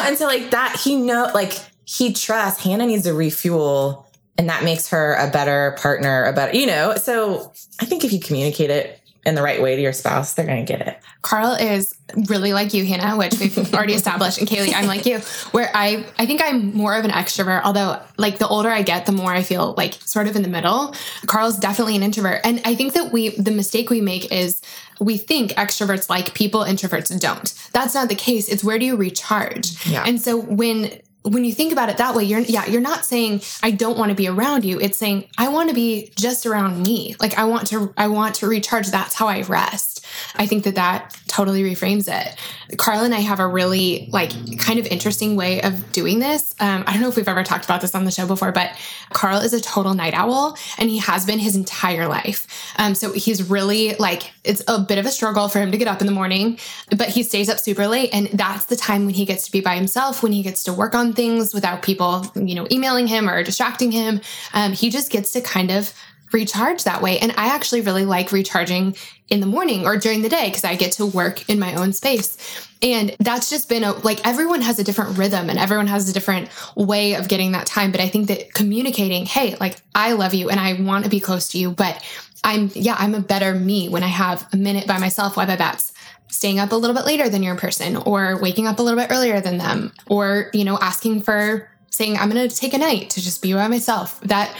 and 0.00 0.16
so 0.16 0.26
like 0.26 0.50
that, 0.50 0.76
he 0.76 0.96
know 0.96 1.30
like 1.34 1.54
he 1.84 2.12
trusts 2.12 2.62
Hanna 2.62 2.86
needs 2.86 3.04
to 3.04 3.14
refuel 3.14 4.06
and 4.38 4.48
that 4.48 4.64
makes 4.64 4.88
her 4.88 5.14
a 5.14 5.30
better 5.30 5.76
partner, 5.78 6.24
a 6.24 6.32
better, 6.32 6.56
you 6.56 6.66
know. 6.66 6.94
So 6.96 7.52
I 7.80 7.84
think 7.84 8.04
if 8.04 8.12
you 8.12 8.20
communicate 8.20 8.70
it 8.70 8.99
in 9.26 9.34
the 9.34 9.42
right 9.42 9.60
way 9.60 9.76
to 9.76 9.82
your 9.82 9.92
spouse, 9.92 10.32
they're 10.32 10.46
going 10.46 10.64
to 10.64 10.72
get 10.72 10.86
it. 10.86 10.98
Carl 11.20 11.52
is 11.52 11.94
really 12.28 12.52
like 12.54 12.72
you, 12.72 12.86
Hanna, 12.86 13.16
which 13.16 13.38
we've 13.38 13.74
already 13.74 13.92
established. 13.92 14.38
And 14.38 14.48
Kailey, 14.48 14.72
I'm 14.74 14.86
like 14.86 15.04
you, 15.04 15.18
where 15.50 15.70
I, 15.74 16.06
I 16.18 16.24
think 16.24 16.40
I'm 16.42 16.74
more 16.74 16.94
of 16.94 17.04
an 17.04 17.10
extrovert, 17.10 17.62
although 17.64 18.00
like 18.16 18.38
the 18.38 18.48
older 18.48 18.70
I 18.70 18.82
get, 18.82 19.06
the 19.06 19.12
more 19.12 19.32
I 19.32 19.42
feel 19.42 19.74
like 19.76 19.94
sort 19.94 20.26
of 20.26 20.36
in 20.36 20.42
the 20.42 20.48
middle. 20.48 20.94
Carl's 21.26 21.58
definitely 21.58 21.96
an 21.96 22.02
introvert. 22.02 22.40
And 22.44 22.62
I 22.64 22.74
think 22.74 22.94
that 22.94 23.12
we, 23.12 23.30
the 23.30 23.50
mistake 23.50 23.90
we 23.90 24.00
make 24.00 24.32
is 24.32 24.62
we 25.00 25.18
think 25.18 25.52
extroverts 25.52 26.08
like 26.08 26.34
people, 26.34 26.60
introverts 26.60 27.18
don't. 27.20 27.54
That's 27.72 27.94
not 27.94 28.08
the 28.08 28.14
case. 28.14 28.48
It's 28.48 28.64
where 28.64 28.78
do 28.78 28.86
you 28.86 28.96
recharge? 28.96 29.86
Yeah. 29.86 30.04
And 30.06 30.20
so 30.20 30.40
when 30.40 31.00
when 31.22 31.44
you 31.44 31.52
think 31.52 31.72
about 31.72 31.88
it 31.88 31.98
that 31.98 32.14
way, 32.14 32.24
you're 32.24 32.40
yeah, 32.40 32.66
you're 32.66 32.80
not 32.80 33.04
saying 33.04 33.42
I 33.62 33.70
don't 33.70 33.98
want 33.98 34.08
to 34.10 34.14
be 34.14 34.28
around 34.28 34.64
you. 34.64 34.80
It's 34.80 34.96
saying 34.96 35.28
I 35.36 35.48
want 35.48 35.68
to 35.68 35.74
be 35.74 36.12
just 36.16 36.46
around 36.46 36.82
me. 36.82 37.14
Like 37.20 37.36
I 37.38 37.44
want 37.44 37.66
to 37.68 37.92
I 37.96 38.08
want 38.08 38.36
to 38.36 38.46
recharge. 38.46 38.88
That's 38.88 39.14
how 39.14 39.28
I 39.28 39.42
rest. 39.42 39.99
I 40.36 40.46
think 40.46 40.64
that 40.64 40.74
that 40.76 41.16
totally 41.28 41.62
reframes 41.62 42.08
it. 42.08 42.36
Carl 42.76 43.04
and 43.04 43.14
I 43.14 43.20
have 43.20 43.40
a 43.40 43.46
really 43.46 44.08
like 44.12 44.30
kind 44.58 44.78
of 44.78 44.86
interesting 44.86 45.36
way 45.36 45.62
of 45.62 45.92
doing 45.92 46.18
this. 46.18 46.54
Um, 46.60 46.84
I 46.86 46.92
don't 46.92 47.02
know 47.02 47.08
if 47.08 47.16
we've 47.16 47.28
ever 47.28 47.44
talked 47.44 47.64
about 47.64 47.80
this 47.80 47.94
on 47.94 48.04
the 48.04 48.10
show 48.10 48.26
before, 48.26 48.52
but 48.52 48.76
Carl 49.10 49.40
is 49.40 49.52
a 49.52 49.60
total 49.60 49.94
night 49.94 50.14
owl 50.14 50.56
and 50.78 50.88
he 50.88 50.98
has 50.98 51.24
been 51.24 51.38
his 51.38 51.56
entire 51.56 52.08
life. 52.08 52.46
Um, 52.76 52.94
so 52.94 53.12
he's 53.12 53.48
really 53.48 53.94
like, 53.96 54.32
it's 54.44 54.62
a 54.68 54.78
bit 54.80 54.98
of 54.98 55.06
a 55.06 55.10
struggle 55.10 55.48
for 55.48 55.60
him 55.60 55.72
to 55.72 55.78
get 55.78 55.88
up 55.88 56.00
in 56.00 56.06
the 56.06 56.12
morning, 56.12 56.58
but 56.96 57.08
he 57.08 57.22
stays 57.22 57.48
up 57.48 57.58
super 57.58 57.86
late. 57.86 58.10
And 58.12 58.28
that's 58.28 58.66
the 58.66 58.76
time 58.76 59.06
when 59.06 59.14
he 59.14 59.24
gets 59.24 59.44
to 59.44 59.52
be 59.52 59.60
by 59.60 59.76
himself, 59.76 60.22
when 60.22 60.32
he 60.32 60.42
gets 60.42 60.64
to 60.64 60.72
work 60.72 60.94
on 60.94 61.12
things 61.12 61.54
without 61.54 61.82
people, 61.82 62.26
you 62.34 62.54
know, 62.54 62.66
emailing 62.70 63.06
him 63.06 63.28
or 63.28 63.42
distracting 63.42 63.92
him. 63.92 64.20
Um, 64.52 64.72
he 64.72 64.90
just 64.90 65.10
gets 65.10 65.30
to 65.32 65.40
kind 65.40 65.70
of 65.70 65.92
recharge 66.32 66.84
that 66.84 67.02
way. 67.02 67.18
And 67.18 67.32
I 67.32 67.54
actually 67.54 67.80
really 67.80 68.04
like 68.04 68.32
recharging 68.32 68.96
in 69.30 69.40
the 69.40 69.46
morning 69.46 69.86
or 69.86 69.96
during 69.96 70.22
the 70.22 70.28
day 70.28 70.48
because 70.48 70.64
I 70.64 70.74
get 70.74 70.92
to 70.92 71.06
work 71.06 71.48
in 71.48 71.58
my 71.58 71.74
own 71.74 71.92
space. 71.92 72.36
And 72.82 73.14
that's 73.20 73.48
just 73.48 73.68
been 73.68 73.84
a 73.84 73.92
like 73.92 74.26
everyone 74.26 74.60
has 74.60 74.78
a 74.78 74.84
different 74.84 75.16
rhythm 75.16 75.48
and 75.48 75.58
everyone 75.58 75.86
has 75.86 76.08
a 76.08 76.12
different 76.12 76.50
way 76.76 77.14
of 77.14 77.28
getting 77.28 77.52
that 77.52 77.66
time. 77.66 77.92
But 77.92 78.00
I 78.00 78.08
think 78.08 78.26
that 78.28 78.52
communicating, 78.52 79.26
hey, 79.26 79.56
like 79.60 79.76
I 79.94 80.12
love 80.12 80.34
you 80.34 80.50
and 80.50 80.58
I 80.58 80.80
want 80.82 81.04
to 81.04 81.10
be 81.10 81.20
close 81.20 81.48
to 81.48 81.58
you, 81.58 81.70
but 81.70 82.04
I'm, 82.42 82.70
yeah, 82.74 82.96
I'm 82.98 83.14
a 83.14 83.20
better 83.20 83.54
me 83.54 83.88
when 83.88 84.02
I 84.02 84.08
have 84.08 84.46
a 84.52 84.56
minute 84.56 84.86
by 84.86 84.98
myself, 84.98 85.36
Why 85.36 85.44
whether 85.44 85.56
that's 85.56 85.92
staying 86.28 86.58
up 86.58 86.72
a 86.72 86.76
little 86.76 86.96
bit 86.96 87.04
later 87.04 87.28
than 87.28 87.42
your 87.42 87.56
person 87.56 87.96
or 87.96 88.40
waking 88.40 88.66
up 88.66 88.78
a 88.78 88.82
little 88.82 88.98
bit 88.98 89.10
earlier 89.10 89.40
than 89.40 89.58
them 89.58 89.92
or, 90.06 90.50
you 90.54 90.64
know, 90.64 90.78
asking 90.78 91.22
for 91.22 91.68
saying, 91.90 92.16
I'm 92.16 92.30
going 92.30 92.48
to 92.48 92.54
take 92.54 92.72
a 92.72 92.78
night 92.78 93.10
to 93.10 93.20
just 93.20 93.42
be 93.42 93.52
by 93.52 93.68
myself. 93.68 94.20
That 94.22 94.56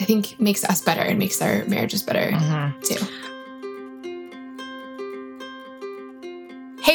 I 0.00 0.04
think 0.04 0.38
makes 0.38 0.64
us 0.64 0.82
better 0.82 1.00
and 1.00 1.18
makes 1.18 1.40
our 1.40 1.64
marriages 1.64 2.02
better 2.02 2.32
mm-hmm. 2.32 2.80
too. 2.82 3.35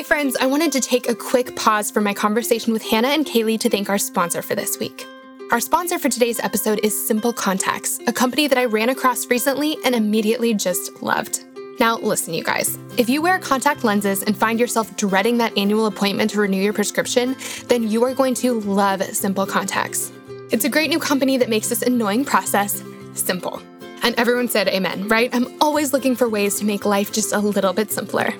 Hey, 0.01 0.07
friends, 0.07 0.35
I 0.37 0.47
wanted 0.47 0.71
to 0.71 0.79
take 0.79 1.07
a 1.07 1.13
quick 1.13 1.55
pause 1.55 1.91
from 1.91 2.03
my 2.05 2.15
conversation 2.15 2.73
with 2.73 2.81
Hanna 2.81 3.09
and 3.09 3.23
Kailey 3.23 3.59
to 3.59 3.69
thank 3.69 3.87
our 3.87 3.99
sponsor 3.99 4.41
for 4.41 4.55
this 4.55 4.79
week. 4.79 5.05
Our 5.51 5.59
sponsor 5.59 5.99
for 5.99 6.09
today's 6.09 6.39
episode 6.39 6.79
is 6.81 7.07
Simple 7.07 7.31
Contacts, 7.31 7.99
a 8.07 8.11
company 8.11 8.47
that 8.47 8.57
I 8.57 8.65
ran 8.65 8.89
across 8.89 9.27
recently 9.27 9.77
and 9.85 9.93
immediately 9.93 10.55
just 10.55 11.03
loved. 11.03 11.45
Now, 11.79 11.97
listen, 11.97 12.33
you 12.33 12.43
guys. 12.43 12.79
If 12.97 13.09
you 13.09 13.21
wear 13.21 13.37
contact 13.37 13.83
lenses 13.83 14.23
and 14.23 14.35
find 14.35 14.59
yourself 14.59 14.97
dreading 14.97 15.37
that 15.37 15.55
annual 15.55 15.85
appointment 15.85 16.31
to 16.31 16.39
renew 16.39 16.63
your 16.63 16.73
prescription, 16.73 17.35
then 17.67 17.87
you 17.87 18.03
are 18.03 18.15
going 18.15 18.33
to 18.33 18.59
love 18.61 19.03
Simple 19.03 19.45
Contacts. 19.45 20.11
It's 20.49 20.65
a 20.65 20.69
great 20.69 20.89
new 20.89 20.99
company 20.99 21.37
that 21.37 21.47
makes 21.47 21.69
this 21.69 21.83
annoying 21.83 22.25
process 22.25 22.83
simple. 23.13 23.61
And 24.01 24.15
everyone 24.15 24.47
said 24.47 24.67
amen, 24.67 25.09
right? 25.09 25.29
I'm 25.31 25.61
always 25.61 25.93
looking 25.93 26.15
for 26.15 26.27
ways 26.27 26.57
to 26.57 26.65
make 26.65 26.87
life 26.87 27.11
just 27.11 27.33
a 27.33 27.39
little 27.39 27.71
bit 27.71 27.91
simpler. 27.91 28.33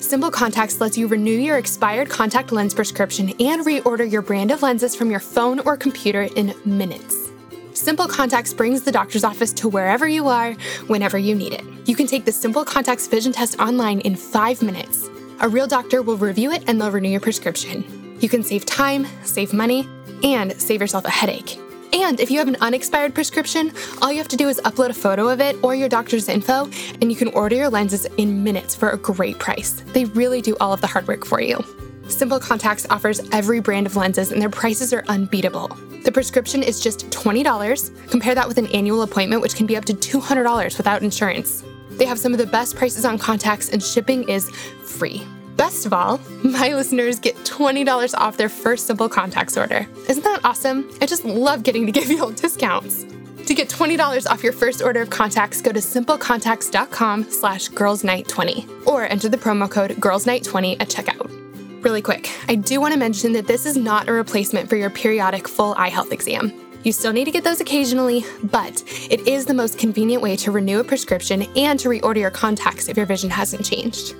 Simple 0.00 0.30
Contacts 0.30 0.80
lets 0.80 0.96
you 0.96 1.08
renew 1.08 1.32
your 1.32 1.58
expired 1.58 2.08
contact 2.08 2.52
lens 2.52 2.72
prescription 2.72 3.30
and 3.40 3.66
reorder 3.66 4.10
your 4.10 4.22
brand 4.22 4.52
of 4.52 4.62
lenses 4.62 4.94
from 4.94 5.10
your 5.10 5.20
phone 5.20 5.58
or 5.60 5.76
computer 5.76 6.22
in 6.36 6.54
minutes. 6.64 7.30
Simple 7.74 8.06
Contacts 8.06 8.54
brings 8.54 8.82
the 8.82 8.92
doctor's 8.92 9.24
office 9.24 9.52
to 9.54 9.68
wherever 9.68 10.06
you 10.06 10.28
are, 10.28 10.52
whenever 10.86 11.18
you 11.18 11.34
need 11.34 11.52
it. 11.52 11.64
You 11.86 11.96
can 11.96 12.06
take 12.06 12.24
the 12.24 12.32
Simple 12.32 12.64
Contacts 12.64 13.08
vision 13.08 13.32
test 13.32 13.58
online 13.58 14.00
in 14.00 14.14
five 14.14 14.62
minutes. 14.62 15.08
A 15.40 15.48
real 15.48 15.66
doctor 15.66 16.00
will 16.00 16.16
review 16.16 16.52
it 16.52 16.64
and 16.68 16.80
they'll 16.80 16.92
renew 16.92 17.10
your 17.10 17.20
prescription. 17.20 18.16
You 18.20 18.28
can 18.28 18.42
save 18.44 18.66
time, 18.66 19.06
save 19.24 19.52
money, 19.52 19.88
and 20.22 20.52
save 20.60 20.80
yourself 20.80 21.04
a 21.04 21.10
headache. 21.10 21.58
And 21.92 22.20
if 22.20 22.30
you 22.30 22.38
have 22.38 22.48
an 22.48 22.56
unexpired 22.60 23.14
prescription, 23.14 23.72
all 24.02 24.12
you 24.12 24.18
have 24.18 24.28
to 24.28 24.36
do 24.36 24.48
is 24.48 24.60
upload 24.64 24.90
a 24.90 24.94
photo 24.94 25.28
of 25.28 25.40
it 25.40 25.56
or 25.62 25.74
your 25.74 25.88
doctor's 25.88 26.28
info, 26.28 26.64
and 27.00 27.10
you 27.10 27.16
can 27.16 27.28
order 27.28 27.56
your 27.56 27.70
lenses 27.70 28.06
in 28.16 28.44
minutes 28.44 28.74
for 28.74 28.90
a 28.90 28.98
great 28.98 29.38
price. 29.38 29.82
They 29.92 30.04
really 30.06 30.42
do 30.42 30.56
all 30.60 30.72
of 30.72 30.80
the 30.80 30.86
hard 30.86 31.08
work 31.08 31.24
for 31.24 31.40
you. 31.40 31.64
Simple 32.08 32.40
Contacts 32.40 32.86
offers 32.90 33.20
every 33.32 33.60
brand 33.60 33.86
of 33.86 33.96
lenses, 33.96 34.32
and 34.32 34.40
their 34.40 34.50
prices 34.50 34.92
are 34.92 35.04
unbeatable. 35.08 35.68
The 36.04 36.12
prescription 36.12 36.62
is 36.62 36.80
just 36.80 37.10
$20. 37.10 38.10
Compare 38.10 38.34
that 38.34 38.48
with 38.48 38.58
an 38.58 38.66
annual 38.68 39.02
appointment, 39.02 39.42
which 39.42 39.54
can 39.54 39.66
be 39.66 39.76
up 39.76 39.84
to 39.86 39.94
$200 39.94 40.76
without 40.76 41.02
insurance. 41.02 41.64
They 41.92 42.06
have 42.06 42.18
some 42.18 42.32
of 42.32 42.38
the 42.38 42.46
best 42.46 42.76
prices 42.76 43.04
on 43.04 43.18
contacts, 43.18 43.70
and 43.70 43.82
shipping 43.82 44.28
is 44.28 44.48
free. 44.84 45.26
Best 45.58 45.84
of 45.86 45.92
all, 45.92 46.18
my 46.44 46.72
listeners 46.72 47.18
get 47.18 47.34
$20 47.38 48.14
off 48.14 48.36
their 48.36 48.48
first 48.48 48.86
Simple 48.86 49.08
Contacts 49.08 49.56
order. 49.58 49.86
Isn't 50.08 50.22
that 50.22 50.40
awesome? 50.44 50.88
I 51.02 51.06
just 51.06 51.24
love 51.24 51.64
getting 51.64 51.84
to 51.84 51.92
give 51.92 52.08
you 52.10 52.22
all 52.22 52.30
discounts. 52.30 53.04
To 53.46 53.54
get 53.54 53.68
$20 53.68 54.26
off 54.30 54.44
your 54.44 54.52
first 54.52 54.82
order 54.82 55.02
of 55.02 55.10
contacts, 55.10 55.60
go 55.60 55.72
to 55.72 55.80
simplecontacts.com 55.80 57.30
slash 57.30 57.68
girlsnight20 57.70 58.86
or 58.86 59.04
enter 59.04 59.28
the 59.28 59.38
promo 59.38 59.70
code 59.70 59.92
girlsnight20 59.92 60.80
at 60.80 60.88
checkout. 60.88 61.34
Really 61.82 62.02
quick, 62.02 62.30
I 62.48 62.54
do 62.54 62.80
want 62.80 62.92
to 62.92 62.98
mention 62.98 63.32
that 63.32 63.46
this 63.46 63.64
is 63.64 63.76
not 63.76 64.08
a 64.08 64.12
replacement 64.12 64.68
for 64.68 64.76
your 64.76 64.90
periodic 64.90 65.48
full 65.48 65.74
eye 65.74 65.88
health 65.88 66.12
exam. 66.12 66.52
You 66.84 66.92
still 66.92 67.12
need 67.12 67.24
to 67.24 67.30
get 67.30 67.42
those 67.42 67.60
occasionally, 67.60 68.24
but 68.44 68.84
it 69.10 69.26
is 69.26 69.46
the 69.46 69.54
most 69.54 69.78
convenient 69.78 70.22
way 70.22 70.36
to 70.36 70.50
renew 70.52 70.80
a 70.80 70.84
prescription 70.84 71.42
and 71.56 71.80
to 71.80 71.88
reorder 71.88 72.18
your 72.18 72.30
contacts 72.30 72.88
if 72.88 72.96
your 72.96 73.06
vision 73.06 73.30
hasn't 73.30 73.64
changed. 73.64 74.14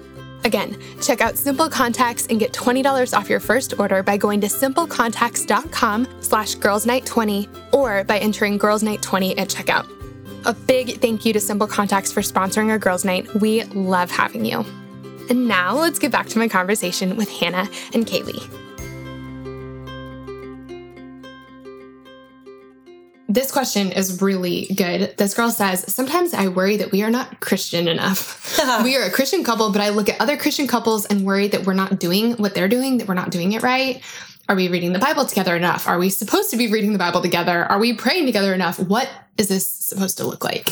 Again, 0.45 0.81
check 1.03 1.21
out 1.21 1.37
Simple 1.37 1.69
Contacts 1.69 2.27
and 2.27 2.39
get 2.39 2.53
$20 2.53 3.17
off 3.17 3.29
your 3.29 3.41
first 3.41 3.79
order 3.79 4.03
by 4.03 4.17
going 4.17 4.41
to 4.41 4.47
simplecontacts.com 4.47 6.09
slash 6.21 6.57
girlsnight20 6.57 7.75
or 7.75 8.05
by 8.05 8.19
entering 8.19 8.59
girlsnight20 8.59 9.39
at 9.39 9.49
checkout. 9.49 9.91
A 10.47 10.55
big 10.55 11.01
thank 11.01 11.25
you 11.25 11.33
to 11.33 11.41
Simple 11.41 11.67
Contacts 11.67 12.13
for 12.13 12.21
sponsoring 12.21 12.71
our 12.71 12.79
Girls 12.79 13.05
Night. 13.05 13.33
We 13.35 13.65
love 13.65 14.11
having 14.11 14.45
you. 14.45 14.65
And 15.29 15.47
now 15.47 15.77
let's 15.77 15.99
get 15.99 16.13
back 16.13 16.29
to 16.29 16.39
my 16.39 16.49
conversation 16.49 17.17
with 17.17 17.29
Hanna 17.29 17.69
and 17.93 18.07
Kailey. 18.07 18.68
This 23.31 23.53
question 23.53 23.93
is 23.93 24.23
really 24.23 24.67
good. 24.75 25.15
This 25.19 25.35
girl 25.35 25.51
says, 25.51 25.93
Sometimes 25.93 26.33
I 26.33 26.49
worry 26.49 26.79
that 26.79 26.93
we 26.93 27.03
are 27.03 27.11
not 27.11 27.41
Christian 27.41 27.87
enough. 27.87 28.59
we 28.83 28.97
are 28.97 29.03
a 29.03 29.11
Christian 29.11 29.45
couple, 29.45 29.71
but 29.71 29.83
I 29.83 29.91
look 29.91 30.09
at 30.09 30.19
other 30.19 30.39
Christian 30.39 30.67
couples 30.67 31.05
and 31.05 31.27
worry 31.27 31.47
that 31.49 31.67
we're 31.67 31.75
not 31.75 32.01
doing 32.01 32.33
what 32.39 32.55
they're 32.55 32.69
doing, 32.69 32.97
that 32.99 33.07
we're 33.07 33.13
not 33.13 33.31
doing 33.31 33.53
it 33.53 33.63
right. 33.63 34.03
Are 34.49 34.57
we 34.57 34.69
reading 34.69 34.95
the 34.95 34.99
Bible 34.99 35.27
together 35.27 35.55
enough? 35.55 35.87
Are 35.87 35.99
we 35.99 36.09
supposed 36.09 36.51
to 36.53 36.57
be 36.57 36.69
reading 36.69 36.95
the 36.95 36.99
Bible 36.99 37.21
together? 37.21 37.67
Are 37.67 37.79
we 37.79 37.93
praying 37.93 38.25
together 38.25 38.55
enough? 38.55 38.79
What 38.79 39.11
is 39.37 39.49
this 39.49 39.69
supposed 39.69 40.17
to 40.17 40.27
look 40.27 40.43
like? 40.43 40.71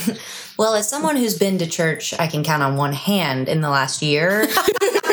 well, 0.58 0.74
as 0.74 0.88
someone 0.88 1.16
who's 1.16 1.38
been 1.38 1.58
to 1.58 1.66
church, 1.66 2.14
I 2.18 2.26
can 2.26 2.42
count 2.42 2.62
on 2.62 2.76
one 2.76 2.94
hand 2.94 3.50
in 3.50 3.60
the 3.60 3.68
last 3.68 4.00
year. 4.00 4.48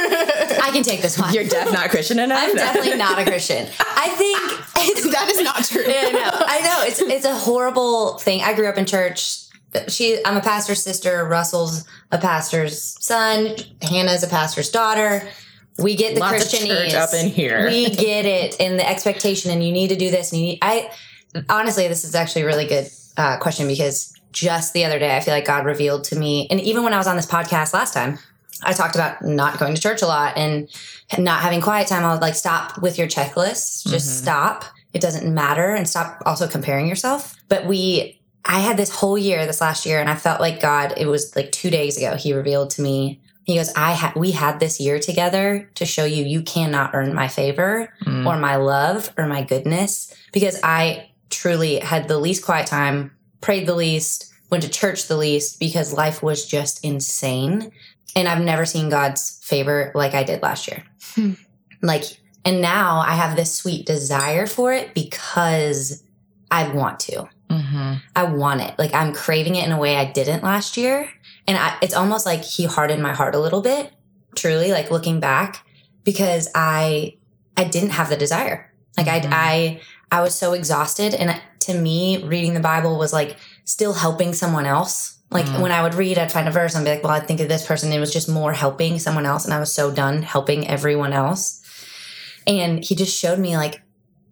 I 0.63 0.71
can 0.71 0.81
take 0.81 1.01
this 1.01 1.19
one. 1.19 1.33
You're 1.33 1.43
definitely 1.43 1.73
not 1.73 1.89
Christian 1.89 2.19
enough. 2.19 2.39
I'm 2.41 2.55
definitely 2.55 2.95
not 2.95 3.19
a 3.19 3.25
Christian. 3.25 3.67
I 3.79 4.07
think 4.15 5.11
that 5.11 5.29
is 5.29 5.41
not 5.41 5.65
true. 5.65 5.83
Yeah, 5.85 6.09
no, 6.09 6.29
I 6.33 6.61
know 6.61 6.83
it's 6.83 7.01
it's 7.01 7.25
a 7.25 7.35
horrible 7.35 8.17
thing. 8.17 8.41
I 8.41 8.53
grew 8.53 8.69
up 8.69 8.77
in 8.77 8.85
church. 8.85 9.39
She, 9.89 10.23
I'm 10.23 10.37
a 10.37 10.41
pastor's 10.41 10.81
sister. 10.81 11.25
Russell's 11.25 11.85
a 12.11 12.17
pastor's 12.17 12.81
son. 13.03 13.55
Hanna's 13.81 14.23
a 14.23 14.27
pastor's 14.27 14.71
daughter. 14.71 15.27
We 15.79 15.95
get 15.95 16.13
the 16.13 16.21
Lots 16.21 16.45
Christianese 16.45 16.93
up 16.93 17.13
in 17.13 17.27
here. 17.27 17.67
we 17.67 17.89
get 17.89 18.25
it, 18.25 18.55
and 18.61 18.79
the 18.79 18.87
expectation, 18.87 19.51
and 19.51 19.65
you 19.65 19.73
need 19.73 19.89
to 19.89 19.97
do 19.97 20.11
this, 20.11 20.31
and 20.31 20.39
you 20.39 20.47
need. 20.47 20.59
I 20.61 20.89
honestly, 21.49 21.89
this 21.89 22.05
is 22.05 22.15
actually 22.15 22.43
a 22.43 22.45
really 22.45 22.67
good 22.67 22.87
uh, 23.17 23.37
question 23.37 23.67
because 23.67 24.13
just 24.31 24.71
the 24.73 24.85
other 24.85 24.97
day, 24.97 25.17
I 25.17 25.19
feel 25.19 25.33
like 25.33 25.45
God 25.45 25.65
revealed 25.65 26.05
to 26.05 26.15
me, 26.15 26.47
and 26.49 26.61
even 26.61 26.83
when 26.83 26.93
I 26.93 26.97
was 26.97 27.07
on 27.07 27.17
this 27.17 27.25
podcast 27.25 27.73
last 27.73 27.93
time, 27.93 28.17
I 28.65 28.73
talked 28.73 28.95
about 28.95 29.21
not 29.21 29.59
going 29.59 29.75
to 29.75 29.81
church 29.81 30.01
a 30.01 30.07
lot 30.07 30.37
and 30.37 30.69
not 31.17 31.41
having 31.41 31.61
quiet 31.61 31.87
time. 31.87 32.03
I 32.03 32.13
would 32.13 32.21
like 32.21 32.35
stop 32.35 32.81
with 32.81 32.97
your 32.97 33.07
checklist. 33.07 33.87
Just 33.87 34.07
mm-hmm. 34.07 34.23
stop. 34.23 34.65
It 34.93 35.01
doesn't 35.01 35.31
matter 35.33 35.73
and 35.73 35.87
stop 35.87 36.21
also 36.25 36.47
comparing 36.47 36.87
yourself. 36.87 37.35
But 37.49 37.65
we, 37.65 38.21
I 38.45 38.59
had 38.59 38.77
this 38.77 38.89
whole 38.89 39.17
year, 39.17 39.45
this 39.45 39.61
last 39.61 39.85
year, 39.85 39.99
and 39.99 40.09
I 40.09 40.15
felt 40.15 40.39
like 40.39 40.59
God, 40.61 40.93
it 40.97 41.07
was 41.07 41.35
like 41.35 41.51
two 41.51 41.69
days 41.69 41.97
ago, 41.97 42.15
he 42.15 42.33
revealed 42.33 42.69
to 42.71 42.81
me 42.81 43.21
He 43.43 43.55
goes, 43.55 43.73
I 43.75 43.91
had, 43.91 44.15
we 44.15 44.31
had 44.31 44.59
this 44.59 44.79
year 44.79 44.99
together 44.99 45.69
to 45.75 45.85
show 45.85 46.05
you, 46.05 46.23
you 46.23 46.41
cannot 46.41 46.91
earn 46.93 47.13
my 47.13 47.27
favor 47.27 47.93
mm. 48.05 48.25
or 48.25 48.37
my 48.37 48.55
love 48.55 49.11
or 49.17 49.27
my 49.27 49.43
goodness 49.43 50.13
because 50.31 50.59
I 50.63 51.11
truly 51.29 51.79
had 51.79 52.07
the 52.07 52.17
least 52.17 52.45
quiet 52.45 52.67
time, 52.67 53.11
prayed 53.41 53.67
the 53.67 53.75
least, 53.75 54.33
went 54.49 54.63
to 54.63 54.69
church 54.69 55.07
the 55.07 55.17
least 55.17 55.59
because 55.59 55.91
life 55.93 56.23
was 56.23 56.45
just 56.45 56.83
insane. 56.85 57.71
And 58.15 58.27
I've 58.27 58.41
never 58.41 58.65
seen 58.65 58.89
God's 58.89 59.39
favor 59.43 59.91
like 59.95 60.13
I 60.13 60.23
did 60.23 60.41
last 60.41 60.67
year. 60.67 60.83
Hmm. 61.15 61.33
Like, 61.81 62.03
and 62.45 62.61
now 62.61 62.99
I 62.99 63.15
have 63.15 63.35
this 63.35 63.53
sweet 63.53 63.85
desire 63.85 64.47
for 64.47 64.71
it 64.71 64.93
because 64.93 66.03
I 66.51 66.67
want 66.67 66.99
to. 67.01 67.27
Mm-hmm. 67.49 67.93
I 68.15 68.23
want 68.23 68.61
it. 68.61 68.77
Like 68.77 68.93
I'm 68.93 69.13
craving 69.13 69.55
it 69.55 69.65
in 69.65 69.71
a 69.71 69.79
way 69.79 69.95
I 69.95 70.05
didn't 70.05 70.43
last 70.43 70.77
year. 70.77 71.09
And 71.47 71.57
I, 71.57 71.77
it's 71.81 71.93
almost 71.93 72.25
like 72.25 72.43
he 72.43 72.65
hardened 72.65 73.01
my 73.03 73.13
heart 73.13 73.35
a 73.35 73.39
little 73.39 73.61
bit, 73.61 73.91
truly, 74.35 74.71
like 74.71 74.91
looking 74.91 75.19
back, 75.19 75.65
because 76.03 76.49
I, 76.55 77.17
I 77.57 77.63
didn't 77.65 77.91
have 77.91 78.09
the 78.09 78.17
desire. 78.17 78.73
Like 78.97 79.07
mm-hmm. 79.07 79.33
I, 79.33 79.79
I, 80.11 80.19
I 80.19 80.21
was 80.21 80.35
so 80.35 80.53
exhausted. 80.53 81.13
And 81.13 81.41
to 81.61 81.73
me, 81.73 82.23
reading 82.23 82.53
the 82.53 82.59
Bible 82.59 82.97
was 82.97 83.13
like 83.13 83.37
still 83.65 83.93
helping 83.93 84.33
someone 84.33 84.65
else. 84.65 85.19
Like 85.33 85.45
mm-hmm. 85.45 85.61
when 85.61 85.71
I 85.71 85.81
would 85.81 85.95
read, 85.95 86.17
I'd 86.17 86.31
find 86.31 86.47
a 86.47 86.51
verse 86.51 86.75
and 86.75 86.85
be 86.85 86.91
like, 86.91 87.03
well, 87.03 87.11
I 87.11 87.19
think 87.19 87.39
of 87.39 87.49
this 87.49 87.65
person. 87.65 87.91
It 87.91 87.99
was 87.99 88.13
just 88.13 88.29
more 88.29 88.53
helping 88.53 88.99
someone 88.99 89.25
else. 89.25 89.45
And 89.45 89.53
I 89.53 89.59
was 89.59 89.73
so 89.73 89.91
done 89.91 90.21
helping 90.21 90.67
everyone 90.67 91.13
else. 91.13 91.61
And 92.45 92.83
he 92.83 92.95
just 92.95 93.17
showed 93.17 93.39
me 93.39 93.57
like, 93.57 93.81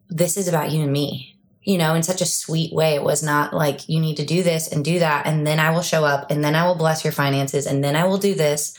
this 0.09 0.37
is 0.37 0.47
about 0.47 0.71
you 0.71 0.83
and 0.83 0.91
me 0.91 1.31
you 1.63 1.77
know, 1.77 1.93
in 1.93 2.03
such 2.03 2.21
a 2.21 2.25
sweet 2.25 2.73
way. 2.73 2.95
It 2.95 3.03
was 3.03 3.21
not 3.21 3.53
like 3.53 3.87
you 3.87 3.99
need 3.99 4.17
to 4.17 4.25
do 4.25 4.41
this 4.43 4.71
and 4.71 4.83
do 4.83 4.99
that. 4.99 5.27
And 5.27 5.45
then 5.45 5.59
I 5.59 5.71
will 5.71 5.83
show 5.83 6.03
up 6.03 6.31
and 6.31 6.43
then 6.43 6.55
I 6.55 6.65
will 6.65 6.75
bless 6.75 7.03
your 7.03 7.13
finances 7.13 7.65
and 7.65 7.83
then 7.83 7.95
I 7.95 8.05
will 8.05 8.17
do 8.17 8.33
this. 8.33 8.75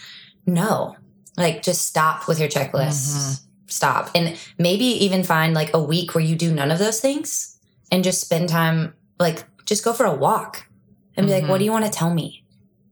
No, 0.46 0.96
like 1.36 1.62
just 1.62 1.86
stop 1.86 2.26
with 2.26 2.40
your 2.40 2.48
checklist. 2.48 3.14
Mm-hmm. 3.14 3.46
Stop. 3.68 4.10
And 4.14 4.36
maybe 4.58 4.84
even 4.84 5.22
find 5.22 5.54
like 5.54 5.72
a 5.72 5.82
week 5.82 6.14
where 6.14 6.24
you 6.24 6.34
do 6.34 6.52
none 6.52 6.70
of 6.70 6.78
those 6.78 7.00
things 7.00 7.56
and 7.90 8.02
just 8.02 8.20
spend 8.20 8.48
time, 8.48 8.94
like 9.18 9.44
just 9.64 9.84
go 9.84 9.92
for 9.92 10.04
a 10.04 10.14
walk 10.14 10.66
and 11.16 11.26
be 11.26 11.32
mm-hmm. 11.32 11.42
like, 11.42 11.50
what 11.50 11.58
do 11.58 11.64
you 11.64 11.72
want 11.72 11.84
to 11.84 11.90
tell 11.90 12.12
me? 12.12 12.44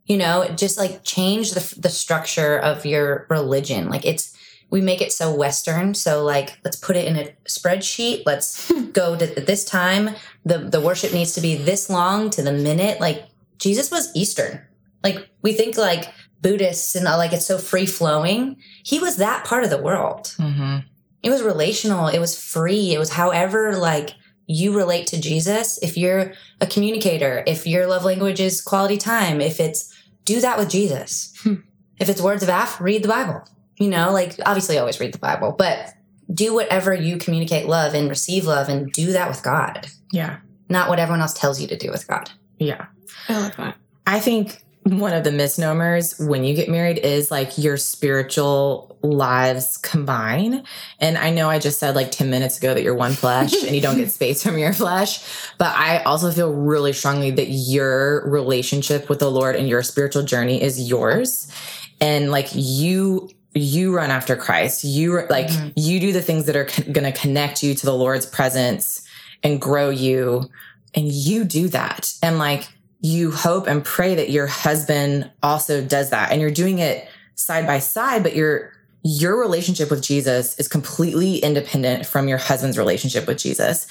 You 0.07 0.17
know, 0.17 0.49
just 0.57 0.77
like 0.77 1.05
change 1.05 1.53
the, 1.53 1.75
the 1.79 1.89
structure 1.89 2.59
of 2.59 2.85
your 2.85 3.27
religion. 3.31 3.89
Like 3.89 4.05
it's, 4.05 4.37
we 4.71 4.81
make 4.81 5.01
it 5.01 5.13
so 5.13 5.35
Western. 5.35 5.95
So 5.95 6.25
like, 6.25 6.59
let's 6.65 6.77
put 6.77 6.97
it 6.97 7.07
in 7.07 7.17
a 7.17 7.33
spreadsheet. 7.49 8.23
Let's 8.27 8.71
go 8.93 9.17
to 9.17 9.27
this 9.27 9.65
time. 9.65 10.11
The, 10.45 10.59
the 10.59 10.81
worship 10.81 11.13
needs 11.13 11.33
to 11.35 11.41
be 11.41 11.57
this 11.57 11.91
long 11.91 12.31
to 12.31 12.43
the 12.43 12.53
minute. 12.53 13.01
Like 13.01 13.25
Jesus 13.59 13.91
was 13.91 14.15
Eastern. 14.17 14.61
Like 15.03 15.31
we 15.43 15.53
think 15.53 15.77
like 15.77 16.13
Buddhists 16.43 16.95
and 16.95 17.05
like 17.05 17.33
it's 17.33 17.47
so 17.47 17.59
free 17.59 17.87
flowing. 17.87 18.57
He 18.85 18.99
was 18.99 19.17
that 19.17 19.45
part 19.45 19.65
of 19.65 19.71
the 19.71 19.83
world. 19.83 20.35
Mm-hmm. 20.39 20.79
It 21.23 21.31
was 21.31 21.43
relational. 21.43 22.09
It 22.09 22.19
was 22.19 22.41
free. 22.41 22.95
It 22.95 22.99
was 22.99 23.11
however 23.11 23.77
like 23.77 24.15
you 24.51 24.77
relate 24.77 25.07
to 25.07 25.21
Jesus. 25.21 25.79
If 25.81 25.97
you're 25.97 26.33
a 26.61 26.67
communicator, 26.67 27.45
if 27.47 27.67
your 27.67 27.87
love 27.87 28.05
language 28.05 28.41
is 28.41 28.61
quality 28.61 28.99
time, 28.99 29.41
if 29.41 29.61
it's 29.61 29.95
do 30.25 30.41
that 30.41 30.59
with 30.59 30.69
Jesus. 30.69 31.33
Hmm. 31.43 31.55
If 31.99 32.09
it's 32.09 32.21
words 32.21 32.43
of 32.43 32.49
af, 32.49 32.81
read 32.81 33.05
the 33.05 33.09
Bible. 33.09 33.45
You 33.77 33.89
know, 33.89 34.13
like 34.13 34.35
obviously 34.45 34.77
always 34.77 34.99
read 34.99 35.15
the 35.15 35.19
Bible, 35.19 35.55
but 35.57 35.95
do 36.33 36.53
whatever 36.53 36.93
you 36.93 37.17
communicate 37.17 37.67
love 37.67 37.95
and 37.95 38.09
receive 38.09 38.45
love 38.45 38.69
and 38.69 38.93
do 38.93 39.13
that 39.13 39.29
with 39.29 39.43
God. 39.43 39.87
Yeah. 40.13 40.39
Not 40.69 40.89
what 40.89 40.99
everyone 40.99 41.21
else 41.21 41.35
tells 41.35 41.61
you 41.61 41.69
to 41.69 41.77
do 41.77 41.91
with 41.91 42.07
God. 42.09 42.31
Yeah. 42.59 42.87
I 43.29 43.39
love 43.39 43.57
that. 43.57 43.77
I 44.07 44.19
think 44.19 44.63
one 44.85 45.13
of 45.13 45.25
the 45.25 45.33
misnomers 45.33 46.19
when 46.19 46.43
you 46.43 46.55
get 46.55 46.69
married 46.69 46.99
is 46.99 47.31
like 47.31 47.59
your 47.59 47.77
spiritual 47.77 48.97
lives 49.03 49.77
combine. 49.77 50.65
And 50.99 51.19
I 51.19 51.31
know 51.31 51.51
I 51.51 51.59
just 51.59 51.79
said 51.79 51.95
like 51.95 52.11
10 52.11 52.31
minutes 52.31 52.59
ago 52.59 52.73
that 52.73 52.83
you're 52.83 52.95
one 52.95 53.13
flesh 53.13 53.53
and 53.63 53.75
you 53.75 53.81
don't 53.83 53.97
get 53.97 54.11
space 54.13 54.43
from 54.43 54.59
your 54.59 54.73
flesh, 54.73 55.23
but 55.59 55.77
I 55.77 56.03
also 56.05 56.31
feel 56.31 56.53
really 56.53 56.93
strongly 56.93 57.31
that 57.33 57.49
your 57.49 58.29
relationship 58.29 59.09
with 59.09 59.19
the 59.19 59.31
Lord 59.31 59.55
and 59.55 59.69
your 59.69 59.83
spiritual 59.83 60.23
journey 60.23 60.63
is 60.63 60.89
yours. 60.89 61.53
And 62.01 62.31
like 62.31 62.49
you 62.53 63.31
you 63.53 63.95
run 63.95 64.11
after 64.11 64.37
Christ. 64.37 64.85
You 64.85 65.27
like 65.29 65.49
mm-hmm. 65.49 65.71
you 65.75 65.99
do 66.01 66.13
the 66.13 66.23
things 66.23 66.47
that 66.47 66.57
are 66.57 66.67
co- 66.67 66.85
going 66.85 67.13
to 67.13 67.19
connect 67.19 67.63
you 67.63 67.75
to 67.75 67.85
the 67.85 67.95
Lord's 67.95 68.25
presence 68.25 69.05
and 69.43 69.61
grow 69.61 69.91
you 69.91 70.49
and 70.95 71.11
you 71.11 71.45
do 71.45 71.69
that. 71.69 72.13
And 72.23 72.39
like 72.39 72.69
you 73.01 73.31
hope 73.31 73.67
and 73.67 73.85
pray 73.85 74.15
that 74.15 74.31
your 74.31 74.47
husband 74.47 75.31
also 75.43 75.83
does 75.83 76.11
that 76.11 76.33
and 76.33 76.41
you're 76.41 76.51
doing 76.51 76.79
it 76.79 77.09
side 77.35 77.67
by 77.67 77.79
side 77.79 78.23
but 78.23 78.37
your 78.37 78.73
your 79.03 79.41
relationship 79.41 79.91
with 79.91 80.03
Jesus 80.03 80.59
is 80.59 80.69
completely 80.69 81.39
independent 81.39 82.05
from 82.05 82.29
your 82.29 82.37
husband's 82.37 82.77
relationship 82.77 83.27
with 83.27 83.39
Jesus. 83.39 83.87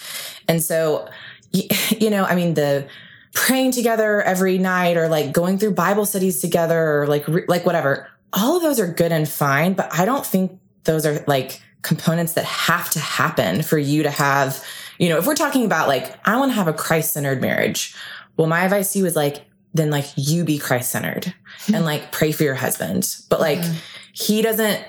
And 0.47 0.61
so 0.61 1.09
you 1.51 2.11
know, 2.11 2.25
I 2.25 2.35
mean 2.35 2.53
the 2.53 2.87
praying 3.33 3.71
together 3.71 4.21
every 4.21 4.57
night 4.57 4.97
or 4.97 5.07
like 5.07 5.31
going 5.31 5.57
through 5.57 5.71
Bible 5.71 6.05
studies 6.05 6.41
together 6.41 7.01
or 7.01 7.07
like 7.07 7.27
like 7.47 7.65
whatever 7.65 8.07
all 8.33 8.57
of 8.57 8.63
those 8.63 8.79
are 8.79 8.87
good 8.87 9.11
and 9.11 9.27
fine, 9.27 9.73
but 9.73 9.89
I 9.91 10.05
don't 10.05 10.25
think 10.25 10.59
those 10.83 11.05
are 11.05 11.23
like 11.27 11.61
components 11.81 12.33
that 12.33 12.45
have 12.45 12.89
to 12.91 12.99
happen 12.99 13.63
for 13.63 13.77
you 13.77 14.03
to 14.03 14.11
have, 14.11 14.63
you 14.97 15.09
know, 15.09 15.17
if 15.17 15.25
we're 15.25 15.35
talking 15.35 15.65
about 15.65 15.87
like, 15.87 16.15
I 16.27 16.37
want 16.37 16.51
to 16.51 16.55
have 16.55 16.67
a 16.67 16.73
Christ 16.73 17.13
centered 17.13 17.41
marriage. 17.41 17.95
Well, 18.39 18.47
my 18.47 18.63
advice 18.63 18.93
to 18.93 18.99
you 18.99 19.05
is 19.05 19.17
like, 19.17 19.41
then 19.73 19.91
like 19.91 20.05
you 20.15 20.45
be 20.45 20.57
Christ 20.57 20.91
centered 20.91 21.33
and 21.73 21.83
like 21.83 22.13
pray 22.13 22.31
for 22.31 22.43
your 22.43 22.55
husband. 22.55 23.17
But 23.29 23.41
like, 23.41 23.59
mm-hmm. 23.59 23.77
he 24.13 24.41
doesn't, 24.41 24.81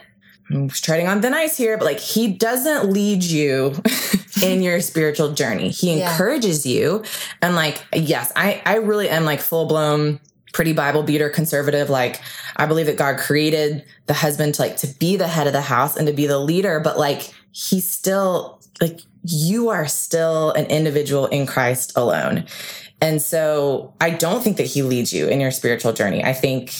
I'm 0.53 0.68
treading 0.68 1.09
on 1.09 1.20
thin 1.20 1.34
ice 1.34 1.57
here, 1.57 1.76
but 1.76 1.84
like 1.84 1.98
he 1.98 2.28
doesn't 2.28 2.92
lead 2.92 3.24
you 3.24 3.74
in 4.42 4.62
your 4.62 4.80
spiritual 4.80 5.32
journey. 5.32 5.70
He 5.70 5.98
yeah. 5.98 6.12
encourages 6.12 6.64
you. 6.64 7.03
And 7.42 7.57
like, 7.57 7.84
yes, 7.92 8.32
I, 8.36 8.62
I 8.64 8.76
really 8.76 9.09
am 9.09 9.24
like 9.24 9.40
full 9.40 9.66
blown 9.66 10.20
pretty 10.53 10.72
Bible 10.72 11.03
beater 11.03 11.28
conservative. 11.28 11.90
Like 11.90 12.20
I 12.55 12.66
believe 12.66 12.86
that 12.86 12.96
God 12.96 13.18
created 13.18 13.84
the 14.07 14.14
husband 14.14 14.55
to 14.55 14.62
like 14.62 14.76
to 14.76 14.86
be 14.86 15.16
the 15.16 15.26
head 15.26 15.48
of 15.48 15.53
the 15.53 15.61
house 15.61 15.96
and 15.96 16.07
to 16.07 16.12
be 16.12 16.28
the 16.28 16.38
leader, 16.38 16.78
but 16.78 17.01
like 17.01 17.34
he's 17.51 17.90
still 17.90 18.61
like 18.80 19.01
you 19.24 19.70
are 19.70 19.88
still 19.88 20.53
an 20.53 20.66
individual 20.66 21.26
in 21.26 21.46
Christ 21.46 21.92
alone. 21.96 22.46
And 23.01 23.22
so 23.22 23.94
I 24.01 24.11
don't 24.11 24.42
think 24.42 24.57
that 24.59 24.66
he 24.66 24.82
leads 24.82 25.12
you 25.12 25.26
in 25.26 25.40
your 25.40 25.51
spiritual 25.51 25.92
journey. 25.92 26.22
I 26.22 26.32
think 26.32 26.72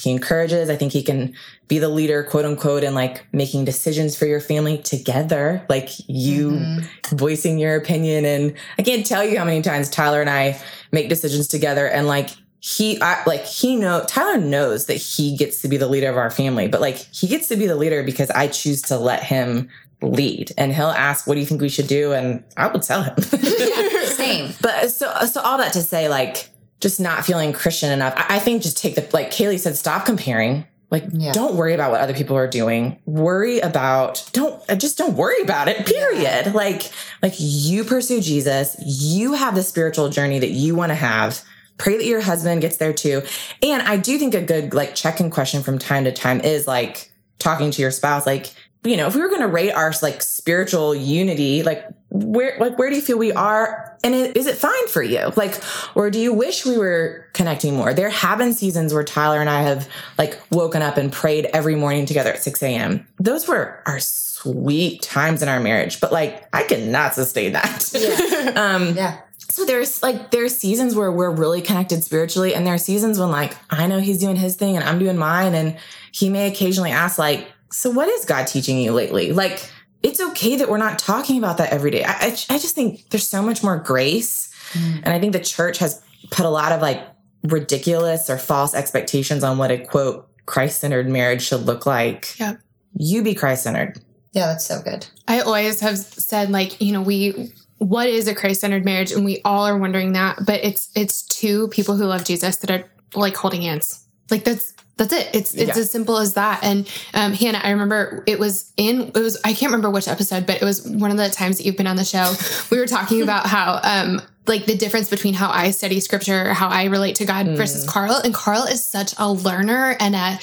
he 0.00 0.10
encourages. 0.10 0.70
I 0.70 0.76
think 0.76 0.92
he 0.92 1.02
can 1.02 1.34
be 1.66 1.78
the 1.78 1.88
leader, 1.88 2.22
quote 2.24 2.44
unquote, 2.44 2.84
and 2.84 2.94
like 2.94 3.26
making 3.32 3.64
decisions 3.64 4.16
for 4.16 4.26
your 4.26 4.40
family 4.40 4.78
together, 4.78 5.64
like 5.68 5.90
you 6.06 6.52
mm-hmm. 6.52 7.16
voicing 7.16 7.58
your 7.58 7.76
opinion. 7.76 8.24
And 8.24 8.54
I 8.78 8.82
can't 8.82 9.04
tell 9.04 9.24
you 9.24 9.38
how 9.38 9.44
many 9.44 9.62
times 9.62 9.90
Tyler 9.90 10.20
and 10.20 10.30
I 10.30 10.60
make 10.92 11.08
decisions 11.08 11.48
together 11.48 11.86
and 11.86 12.06
like 12.06 12.30
he 12.60 13.00
I, 13.00 13.22
like 13.24 13.44
he 13.44 13.76
know 13.76 14.04
Tyler 14.08 14.38
knows 14.38 14.86
that 14.86 14.94
he 14.94 15.36
gets 15.36 15.62
to 15.62 15.68
be 15.68 15.76
the 15.76 15.86
leader 15.86 16.08
of 16.10 16.16
our 16.16 16.30
family, 16.30 16.66
but 16.68 16.80
like 16.80 16.96
he 16.96 17.28
gets 17.28 17.48
to 17.48 17.56
be 17.56 17.66
the 17.66 17.76
leader 17.76 18.02
because 18.02 18.30
I 18.30 18.48
choose 18.48 18.82
to 18.82 18.98
let 18.98 19.22
him 19.22 19.68
lead. 20.02 20.52
And 20.56 20.74
he'll 20.74 20.86
ask, 20.86 21.26
"What 21.26 21.34
do 21.34 21.40
you 21.40 21.46
think 21.46 21.60
we 21.60 21.68
should 21.68 21.86
do?" 21.86 22.12
And 22.12 22.44
I 22.56 22.66
will 22.68 22.80
tell 22.80 23.02
him. 23.02 23.14
yeah, 23.18 24.04
same. 24.06 24.54
But 24.60 24.90
so 24.90 25.12
so 25.26 25.40
all 25.40 25.58
that 25.58 25.72
to 25.74 25.82
say, 25.82 26.08
like 26.08 26.50
just 26.80 27.00
not 27.00 27.24
feeling 27.24 27.52
Christian 27.52 27.90
enough. 27.90 28.14
I, 28.16 28.36
I 28.36 28.38
think 28.38 28.62
just 28.62 28.78
take 28.78 28.94
the 28.94 29.08
like 29.12 29.30
Kailey 29.30 29.58
said, 29.58 29.76
stop 29.76 30.06
comparing. 30.06 30.66
Like, 30.90 31.04
yeah. 31.12 31.32
don't 31.32 31.54
worry 31.54 31.74
about 31.74 31.90
what 31.90 32.00
other 32.00 32.14
people 32.14 32.34
are 32.34 32.46
doing. 32.46 32.98
Worry 33.04 33.58
about 33.60 34.26
don't 34.32 34.62
uh, 34.70 34.74
just 34.74 34.96
don't 34.96 35.16
worry 35.16 35.42
about 35.42 35.68
it. 35.68 35.84
Period. 35.86 36.46
Yeah. 36.46 36.52
Like 36.54 36.90
like 37.22 37.34
you 37.36 37.84
pursue 37.84 38.20
Jesus. 38.20 38.76
You 38.80 39.34
have 39.34 39.54
the 39.54 39.62
spiritual 39.62 40.08
journey 40.08 40.38
that 40.38 40.50
you 40.50 40.74
want 40.74 40.90
to 40.90 40.96
have 40.96 41.42
pray 41.78 41.96
that 41.96 42.04
your 42.04 42.20
husband 42.20 42.60
gets 42.60 42.76
there 42.76 42.92
too. 42.92 43.22
And 43.62 43.82
I 43.82 43.96
do 43.96 44.18
think 44.18 44.34
a 44.34 44.42
good 44.42 44.74
like 44.74 44.94
check-in 44.94 45.30
question 45.30 45.62
from 45.62 45.78
time 45.78 46.04
to 46.04 46.12
time 46.12 46.40
is 46.40 46.66
like 46.66 47.10
talking 47.38 47.70
to 47.70 47.80
your 47.80 47.90
spouse, 47.92 48.26
like, 48.26 48.52
you 48.84 48.96
know, 48.96 49.06
if 49.06 49.14
we 49.14 49.20
were 49.20 49.28
going 49.28 49.40
to 49.40 49.48
rate 49.48 49.72
our 49.72 49.92
like 50.02 50.22
spiritual 50.22 50.94
unity, 50.94 51.62
like 51.62 51.84
where, 52.10 52.56
like, 52.58 52.78
where 52.78 52.88
do 52.88 52.96
you 52.96 53.02
feel 53.02 53.18
we 53.18 53.32
are? 53.32 53.96
And 54.04 54.14
it, 54.14 54.36
is 54.36 54.46
it 54.46 54.56
fine 54.56 54.88
for 54.88 55.02
you? 55.02 55.32
Like, 55.36 55.60
or 55.94 56.10
do 56.10 56.18
you 56.18 56.32
wish 56.32 56.64
we 56.64 56.78
were 56.78 57.26
connecting 57.32 57.74
more? 57.74 57.92
There 57.92 58.08
have 58.08 58.38
been 58.38 58.54
seasons 58.54 58.94
where 58.94 59.04
Tyler 59.04 59.40
and 59.40 59.50
I 59.50 59.62
have 59.62 59.88
like 60.16 60.40
woken 60.50 60.80
up 60.80 60.96
and 60.96 61.12
prayed 61.12 61.46
every 61.46 61.74
morning 61.74 62.06
together 62.06 62.32
at 62.32 62.42
6 62.42 62.62
a.m. 62.62 63.06
Those 63.18 63.48
were 63.48 63.82
our 63.86 63.98
sweet 64.00 65.02
times 65.02 65.42
in 65.42 65.48
our 65.48 65.60
marriage, 65.60 66.00
but 66.00 66.12
like 66.12 66.48
I 66.54 66.62
cannot 66.62 67.14
sustain 67.14 67.52
that. 67.52 67.90
Yeah. 67.92 68.52
um, 68.56 68.94
yeah 68.96 69.20
so 69.50 69.64
there's 69.64 70.02
like 70.02 70.30
there's 70.30 70.56
seasons 70.56 70.94
where 70.94 71.10
we're 71.10 71.30
really 71.30 71.62
connected 71.62 72.04
spiritually 72.04 72.54
and 72.54 72.66
there 72.66 72.74
are 72.74 72.78
seasons 72.78 73.18
when 73.18 73.30
like 73.30 73.56
i 73.70 73.86
know 73.86 73.98
he's 73.98 74.18
doing 74.18 74.36
his 74.36 74.56
thing 74.56 74.76
and 74.76 74.84
i'm 74.84 74.98
doing 74.98 75.16
mine 75.16 75.54
and 75.54 75.76
he 76.12 76.28
may 76.28 76.48
occasionally 76.48 76.90
ask 76.90 77.18
like 77.18 77.48
so 77.70 77.90
what 77.90 78.08
is 78.08 78.24
god 78.24 78.46
teaching 78.46 78.78
you 78.78 78.92
lately 78.92 79.32
like 79.32 79.70
it's 80.02 80.20
okay 80.20 80.56
that 80.56 80.68
we're 80.68 80.78
not 80.78 80.98
talking 80.98 81.38
about 81.38 81.58
that 81.58 81.72
every 81.72 81.90
day 81.90 82.04
i, 82.04 82.12
I, 82.12 82.26
I 82.50 82.58
just 82.58 82.74
think 82.74 83.08
there's 83.10 83.28
so 83.28 83.42
much 83.42 83.62
more 83.62 83.78
grace 83.78 84.52
mm. 84.72 84.96
and 84.96 85.08
i 85.08 85.18
think 85.18 85.32
the 85.32 85.40
church 85.40 85.78
has 85.78 86.02
put 86.30 86.46
a 86.46 86.50
lot 86.50 86.72
of 86.72 86.80
like 86.80 87.06
ridiculous 87.44 88.28
or 88.28 88.38
false 88.38 88.74
expectations 88.74 89.44
on 89.44 89.58
what 89.58 89.70
a 89.70 89.78
quote 89.78 90.28
Christ 90.46 90.80
centered 90.80 91.08
marriage 91.08 91.42
should 91.42 91.66
look 91.66 91.86
like. 91.86 92.38
Yep. 92.38 92.60
You 92.96 93.22
be 93.22 93.34
Christ 93.34 93.64
centered. 93.64 94.00
Yeah, 94.32 94.46
that's 94.46 94.64
so 94.64 94.80
good. 94.82 95.06
I 95.26 95.40
always 95.40 95.80
have 95.80 95.98
said, 95.98 96.50
like, 96.50 96.80
you 96.80 96.92
know, 96.92 97.02
we 97.02 97.52
what 97.78 98.08
is 98.08 98.26
a 98.26 98.34
Christ-centered 98.34 98.84
marriage? 98.84 99.12
And 99.12 99.24
we 99.24 99.40
all 99.44 99.64
are 99.64 99.78
wondering 99.78 100.12
that, 100.12 100.38
but 100.44 100.64
it's 100.64 100.90
it's 100.96 101.22
two 101.22 101.68
people 101.68 101.96
who 101.96 102.06
love 102.06 102.24
Jesus 102.24 102.56
that 102.56 102.70
are 102.70 102.84
like 103.14 103.36
holding 103.36 103.62
hands. 103.62 104.06
Like 104.30 104.44
that's 104.44 104.74
that's 104.98 105.12
it. 105.12 105.30
It's 105.32 105.54
it's 105.54 105.76
yeah. 105.76 105.82
as 105.82 105.90
simple 105.90 106.18
as 106.18 106.34
that. 106.34 106.62
And 106.62 106.88
um, 107.14 107.32
Hanna, 107.32 107.60
I 107.62 107.70
remember 107.70 108.24
it 108.26 108.38
was 108.38 108.72
in 108.76 109.12
it 109.14 109.14
was 109.14 109.40
I 109.44 109.52
can't 109.52 109.70
remember 109.70 109.90
which 109.90 110.08
episode, 110.08 110.46
but 110.46 110.60
it 110.60 110.64
was 110.64 110.86
one 110.86 111.10
of 111.10 111.16
the 111.16 111.30
times 111.30 111.56
that 111.58 111.64
you've 111.64 111.76
been 111.76 111.86
on 111.86 111.96
the 111.96 112.04
show. 112.04 112.34
We 112.70 112.78
were 112.78 112.86
talking 112.86 113.22
about 113.22 113.46
how 113.54 113.80
um, 113.82 114.20
like 114.46 114.64
the 114.64 114.76
difference 114.76 115.08
between 115.08 115.34
how 115.34 115.50
I 115.50 115.70
study 115.70 116.00
scripture, 116.00 116.52
how 116.52 116.68
I 116.68 116.84
relate 116.84 117.16
to 117.16 117.26
God 117.26 117.46
mm. 117.46 117.56
versus 117.56 117.88
Carl. 117.88 118.16
And 118.16 118.34
Carl 118.34 118.64
is 118.64 118.84
such 118.84 119.14
a 119.18 119.30
learner 119.30 119.96
and 120.00 120.16
a 120.16 120.38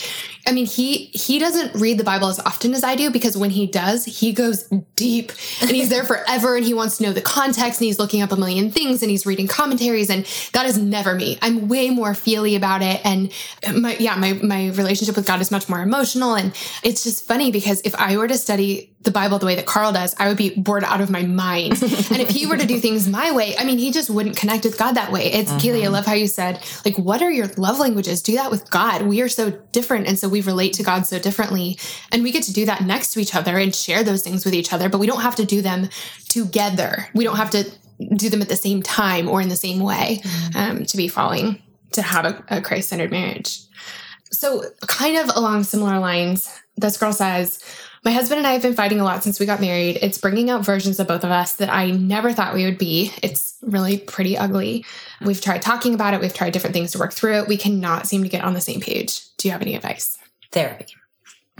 I 0.47 0.51
mean, 0.51 0.65
he 0.65 1.07
he 1.07 1.39
doesn't 1.39 1.73
read 1.73 1.97
the 1.97 2.03
Bible 2.03 2.27
as 2.27 2.39
often 2.39 2.73
as 2.73 2.83
I 2.83 2.95
do 2.95 3.09
because 3.09 3.35
when 3.35 3.49
he 3.49 3.65
does, 3.65 4.05
he 4.05 4.31
goes 4.31 4.69
deep 4.95 5.31
and 5.61 5.71
he's 5.71 5.89
there 5.89 6.03
forever 6.05 6.55
and 6.55 6.65
he 6.65 6.73
wants 6.73 6.97
to 6.97 7.03
know 7.03 7.13
the 7.13 7.21
context 7.21 7.81
and 7.81 7.85
he's 7.85 7.97
looking 7.97 8.21
up 8.21 8.31
a 8.31 8.35
million 8.35 8.69
things 8.69 9.01
and 9.01 9.09
he's 9.09 9.25
reading 9.25 9.47
commentaries 9.47 10.09
and 10.09 10.25
that 10.53 10.65
is 10.65 10.77
never 10.77 11.15
me. 11.15 11.39
I'm 11.41 11.67
way 11.67 11.89
more 11.89 12.13
feely 12.13 12.55
about 12.55 12.81
it 12.83 13.01
and 13.03 13.31
my 13.75 13.95
yeah, 13.97 14.15
my 14.15 14.33
my 14.33 14.69
relationship 14.69 15.15
with 15.15 15.25
God 15.25 15.41
is 15.41 15.49
much 15.49 15.67
more 15.67 15.81
emotional 15.81 16.35
and 16.35 16.55
it's 16.83 17.03
just 17.03 17.25
funny 17.25 17.51
because 17.51 17.81
if 17.81 17.95
I 17.95 18.17
were 18.17 18.27
to 18.27 18.37
study 18.37 18.95
the 19.05 19.11
Bible 19.11 19.39
the 19.39 19.45
way 19.45 19.55
that 19.55 19.65
Carl 19.65 19.93
does, 19.93 20.15
I 20.19 20.27
would 20.27 20.37
be 20.37 20.49
bored 20.49 20.83
out 20.83 20.99
of 20.99 21.09
my 21.09 21.23
mind. 21.23 21.73
and 21.81 22.19
if 22.19 22.29
he 22.29 22.45
were 22.45 22.57
to 22.57 22.65
do 22.65 22.79
things 22.79 23.07
my 23.07 23.31
way, 23.31 23.55
I 23.57 23.63
mean, 23.63 23.77
he 23.77 23.91
just 23.91 24.09
wouldn't 24.09 24.35
connect 24.35 24.65
with 24.65 24.77
God 24.77 24.93
that 24.93 25.11
way. 25.11 25.31
It's 25.31 25.51
mm-hmm. 25.51 25.59
Kailey, 25.59 25.85
I 25.85 25.87
love 25.87 26.05
how 26.05 26.13
you 26.13 26.27
said, 26.27 26.61
like, 26.83 26.97
what 26.97 27.21
are 27.21 27.31
your 27.31 27.47
love 27.55 27.79
languages? 27.79 28.21
Do 28.21 28.33
that 28.33 28.51
with 28.51 28.69
God. 28.69 29.03
We 29.03 29.21
are 29.21 29.29
so 29.29 29.51
different. 29.71 30.07
And 30.07 30.19
so 30.19 30.27
we 30.35 30.41
relate 30.41 30.73
to 30.73 30.83
God 30.83 31.07
so 31.07 31.17
differently. 31.17 31.79
And 32.11 32.21
we 32.21 32.31
get 32.31 32.43
to 32.43 32.53
do 32.53 32.65
that 32.65 32.81
next 32.81 33.13
to 33.13 33.19
each 33.21 33.33
other 33.33 33.57
and 33.57 33.73
share 33.73 34.03
those 34.03 34.21
things 34.21 34.43
with 34.43 34.53
each 34.53 34.73
other, 34.73 34.89
but 34.89 34.97
we 34.97 35.07
don't 35.07 35.21
have 35.21 35.35
to 35.37 35.45
do 35.45 35.61
them 35.61 35.89
together. 36.27 37.07
We 37.13 37.23
don't 37.23 37.37
have 37.37 37.51
to 37.51 37.71
do 38.15 38.29
them 38.29 38.41
at 38.41 38.49
the 38.49 38.57
same 38.57 38.83
time 38.83 39.29
or 39.29 39.41
in 39.41 39.47
the 39.47 39.55
same 39.55 39.79
way 39.79 40.19
mm-hmm. 40.21 40.57
um, 40.57 40.85
to 40.85 40.97
be 40.97 41.07
following, 41.07 41.61
to 41.93 42.01
have 42.01 42.25
a, 42.25 42.43
a 42.49 42.61
Christ 42.61 42.89
centered 42.89 43.11
marriage. 43.11 43.61
So, 44.31 44.63
kind 44.81 45.17
of 45.17 45.33
along 45.37 45.63
similar 45.63 45.99
lines, 45.99 46.61
this 46.75 46.97
girl 46.97 47.13
says, 47.13 47.63
my 48.03 48.11
husband 48.11 48.37
and 48.37 48.45
I 48.45 48.51
have 48.51 48.61
been 48.61 48.75
fighting 48.75 48.99
a 48.99 49.03
lot 49.03 49.23
since 49.23 49.39
we 49.39 49.45
got 49.45 49.61
married. 49.61 49.97
It's 50.01 50.17
bringing 50.17 50.49
out 50.49 50.65
versions 50.65 50.99
of 50.99 51.07
both 51.07 51.23
of 51.23 51.31
us 51.31 51.55
that 51.55 51.73
I 51.73 51.89
never 51.91 52.33
thought 52.33 52.53
we 52.53 52.65
would 52.65 52.77
be. 52.77 53.11
It's 53.23 53.57
really 53.63 53.97
pretty 53.97 54.37
ugly. 54.37 54.85
We've 55.21 55.41
tried 55.41 55.61
talking 55.61 55.95
about 55.95 56.13
it, 56.13 56.19
we've 56.19 56.33
tried 56.33 56.51
different 56.51 56.73
things 56.73 56.91
to 56.91 56.99
work 56.99 57.13
through 57.13 57.39
it. 57.39 57.47
We 57.47 57.57
cannot 57.57 58.05
seem 58.07 58.23
to 58.23 58.29
get 58.29 58.43
on 58.43 58.53
the 58.53 58.61
same 58.61 58.81
page. 58.81 59.35
Do 59.37 59.47
you 59.47 59.53
have 59.53 59.61
any 59.61 59.75
advice? 59.75 60.19
Therapy. 60.55 60.87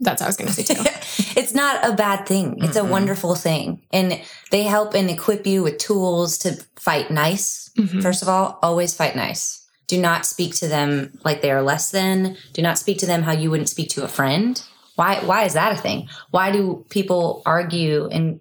That's 0.00 0.22
what 0.22 0.22
I 0.22 0.26
was 0.28 0.36
going 0.36 0.48
to 0.48 0.54
say 0.54 0.62
too. 0.62 0.80
it's 1.38 1.54
not 1.54 1.84
a 1.84 1.92
bad 1.92 2.26
thing. 2.26 2.58
It's 2.58 2.76
mm-hmm. 2.76 2.86
a 2.86 2.90
wonderful 2.90 3.34
thing. 3.34 3.82
And 3.92 4.20
they 4.52 4.62
help 4.62 4.94
and 4.94 5.10
equip 5.10 5.46
you 5.46 5.64
with 5.64 5.78
tools 5.78 6.38
to 6.38 6.52
fight 6.76 7.10
nice. 7.10 7.70
Mm-hmm. 7.76 8.00
First 8.00 8.22
of 8.22 8.28
all, 8.28 8.60
always 8.62 8.94
fight 8.94 9.16
nice. 9.16 9.66
Do 9.88 10.00
not 10.00 10.26
speak 10.26 10.54
to 10.56 10.68
them 10.68 11.18
like 11.24 11.42
they 11.42 11.50
are 11.50 11.62
less 11.62 11.90
than. 11.90 12.36
Do 12.52 12.62
not 12.62 12.78
speak 12.78 12.98
to 12.98 13.06
them 13.06 13.22
how 13.22 13.32
you 13.32 13.50
wouldn't 13.50 13.68
speak 13.68 13.88
to 13.90 14.04
a 14.04 14.08
friend. 14.08 14.62
Why 14.94 15.16
why 15.24 15.44
is 15.44 15.54
that 15.54 15.72
a 15.72 15.80
thing? 15.80 16.08
Why 16.30 16.52
do 16.52 16.84
people 16.90 17.42
argue 17.46 18.08
and 18.12 18.40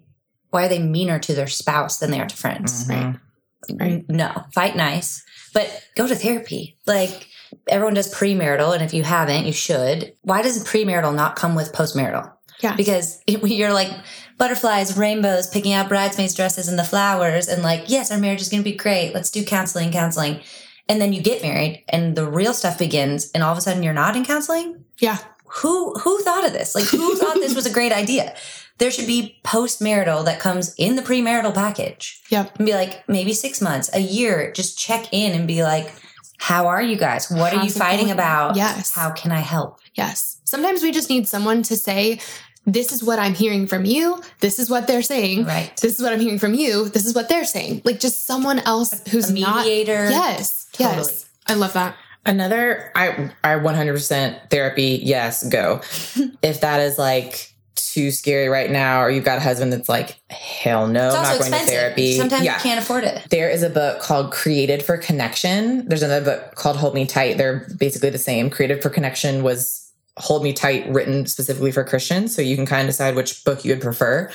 why 0.52 0.66
are 0.66 0.70
they 0.70 0.80
meaner 0.80 1.20
to 1.20 1.34
their 1.34 1.48
spouse 1.48 2.00
than 2.00 2.12
they 2.12 2.20
are 2.20 2.28
to 2.28 2.38
friends? 2.38 2.88
Mm-hmm. 2.88 3.76
Right. 3.78 3.80
right. 3.80 4.10
No, 4.10 4.44
fight 4.54 4.76
nice, 4.76 5.24
but 5.54 5.88
go 5.96 6.08
to 6.08 6.16
therapy. 6.16 6.78
Like 6.86 7.27
everyone 7.68 7.94
does 7.94 8.14
premarital, 8.14 8.74
and 8.74 8.84
if 8.84 8.94
you 8.94 9.04
haven't, 9.04 9.46
you 9.46 9.54
should. 9.54 10.14
Why 10.22 10.42
does 10.42 10.64
premarital 10.64 11.16
not 11.16 11.36
come 11.36 11.56
with 11.56 11.74
postmarital? 11.74 12.32
Yeah. 12.62 12.76
Because 12.76 13.22
it, 13.28 13.44
you're 13.48 13.74
like 13.74 13.92
butterflies, 14.38 14.98
rainbows, 14.98 15.48
picking 15.48 15.74
out 15.74 15.90
bridesmaids' 15.90 16.36
dresses 16.36 16.68
and 16.68 16.78
the 16.78 16.84
flowers, 16.84 17.48
and 17.48 17.64
like, 17.64 17.86
yes, 17.88 18.12
our 18.12 18.18
marriage 18.18 18.42
is 18.42 18.50
going 18.50 18.64
to 18.64 18.70
be 18.70 18.76
great. 18.76 19.14
Let's 19.14 19.32
do 19.32 19.44
counseling, 19.44 19.92
counseling. 19.92 20.42
And 20.90 21.02
then 21.02 21.12
you 21.12 21.22
get 21.22 21.42
married 21.42 21.84
and 21.90 22.16
the 22.16 22.26
real 22.26 22.54
stuff 22.54 22.80
begins, 22.80 23.30
and 23.32 23.44
all 23.44 23.52
of 23.52 23.58
a 23.58 23.62
sudden 23.62 23.84
you're 23.84 23.94
not 23.94 24.16
in 24.16 24.24
counseling. 24.24 24.86
Yeah 25.00 25.18
who 25.48 25.94
who 25.94 26.22
thought 26.22 26.46
of 26.46 26.54
this? 26.54 26.76
Like 26.76 26.86
who 26.86 27.16
thought 27.18 27.36
this 27.36 27.56
was 27.56 27.66
a 27.66 27.74
great 27.74 27.92
idea? 27.92 28.36
There 28.78 28.92
should 28.92 29.08
be 29.08 29.40
post-marital 29.44 30.24
that 30.24 30.40
comes 30.40 30.76
in 30.76 30.96
the 30.96 31.02
premarital 31.02 31.56
package. 31.56 32.22
Yeah. 32.30 32.48
And 32.58 32.66
be 32.66 32.74
like 32.74 33.08
maybe 33.10 33.34
6 33.34 33.60
months, 33.60 33.90
a 33.92 34.00
year, 34.00 34.52
just 34.52 34.78
check 34.78 35.12
in 35.12 35.34
and 35.34 35.48
be 35.48 35.64
like 35.64 35.92
how 36.38 36.68
are 36.68 36.82
you 36.82 36.96
guys? 36.96 37.30
What 37.30 37.52
How's 37.54 37.62
are 37.62 37.66
you 37.66 37.72
fighting 37.72 38.12
about? 38.12 38.56
Yes. 38.56 38.94
How 38.94 39.12
can 39.12 39.32
I 39.32 39.40
help? 39.40 39.80
Yes. 39.96 40.40
Sometimes 40.46 40.84
we 40.84 40.92
just 40.92 41.10
need 41.10 41.28
someone 41.28 41.64
to 41.64 41.76
say, 41.76 42.20
this 42.66 42.92
is 42.92 43.04
what 43.04 43.18
I'm 43.18 43.34
hearing 43.34 43.66
from 43.66 43.86
you. 43.86 44.22
This 44.40 44.60
is 44.60 44.70
what 44.70 44.88
they're 44.88 45.02
saying. 45.02 45.46
Right. 45.46 45.76
This 45.78 45.96
is 45.98 46.02
what 46.02 46.14
I'm 46.14 46.20
hearing 46.20 46.38
from 46.38 46.54
you. 46.54 46.90
This 46.90 47.06
is 47.06 47.16
what 47.16 47.30
they're 47.30 47.46
saying. 47.46 47.82
Like 47.86 48.00
just 48.00 48.26
someone 48.26 48.60
else 48.60 49.08
who's 49.10 49.30
a 49.30 49.34
mediator. 49.34 50.06
Not, 50.06 50.12
yes. 50.12 50.68
Totally. 50.74 50.98
Yes. 50.98 51.30
I 51.48 51.54
love 51.54 51.74
that. 51.74 51.96
Another, 52.26 52.92
I, 52.94 53.32
I 53.44 53.56
100% 53.56 54.50
therapy. 54.50 55.00
Yes, 55.02 55.48
go. 55.48 55.82
if 56.42 56.60
that 56.60 56.82
is 56.82 56.98
like 56.98 57.54
too 57.78 58.12
scary 58.12 58.50
right 58.50 58.70
now, 58.70 59.02
or 59.02 59.10
you've 59.10 59.24
got 59.24 59.38
a 59.38 59.42
husband 59.42 59.72
that's 59.72 59.90
like, 59.90 60.20
hell 60.30 60.88
no, 60.88 61.10
I'm 61.10 61.14
not 61.14 61.24
going 61.24 61.38
expensive. 61.38 61.68
to 61.68 61.72
therapy. 61.72 62.18
Sometimes 62.18 62.44
yeah. 62.44 62.56
you 62.56 62.62
can't 62.62 62.80
afford 62.80 63.04
it. 63.04 63.26
There 63.30 63.50
is 63.50 63.64
a 63.64 63.70
book 63.70 64.00
called 64.02 64.32
Created 64.32 64.84
for 64.84 64.98
Connection. 64.98 65.88
There's 65.88 66.04
another 66.04 66.26
book 66.26 66.56
called 66.56 66.78
Hold 66.78 66.94
Me 66.94 67.06
Tight. 67.06 67.38
They're 67.38 67.68
basically 67.78 68.10
the 68.10 68.18
same. 68.18 68.50
Created 68.50 68.82
for 68.82 68.90
Connection 68.90 69.44
was 69.44 69.92
Hold 70.18 70.44
Me 70.44 70.54
Tight 70.54 70.90
written 70.90 71.26
specifically 71.26 71.72
for 71.72 71.84
Christians. 71.84 72.36
So 72.36 72.42
you 72.42 72.56
can 72.56 72.66
kind 72.66 72.82
of 72.82 72.88
decide 72.88 73.16
which 73.16 73.44
book 73.46 73.64
you 73.64 73.72
would 73.72 73.82
prefer 73.82 74.32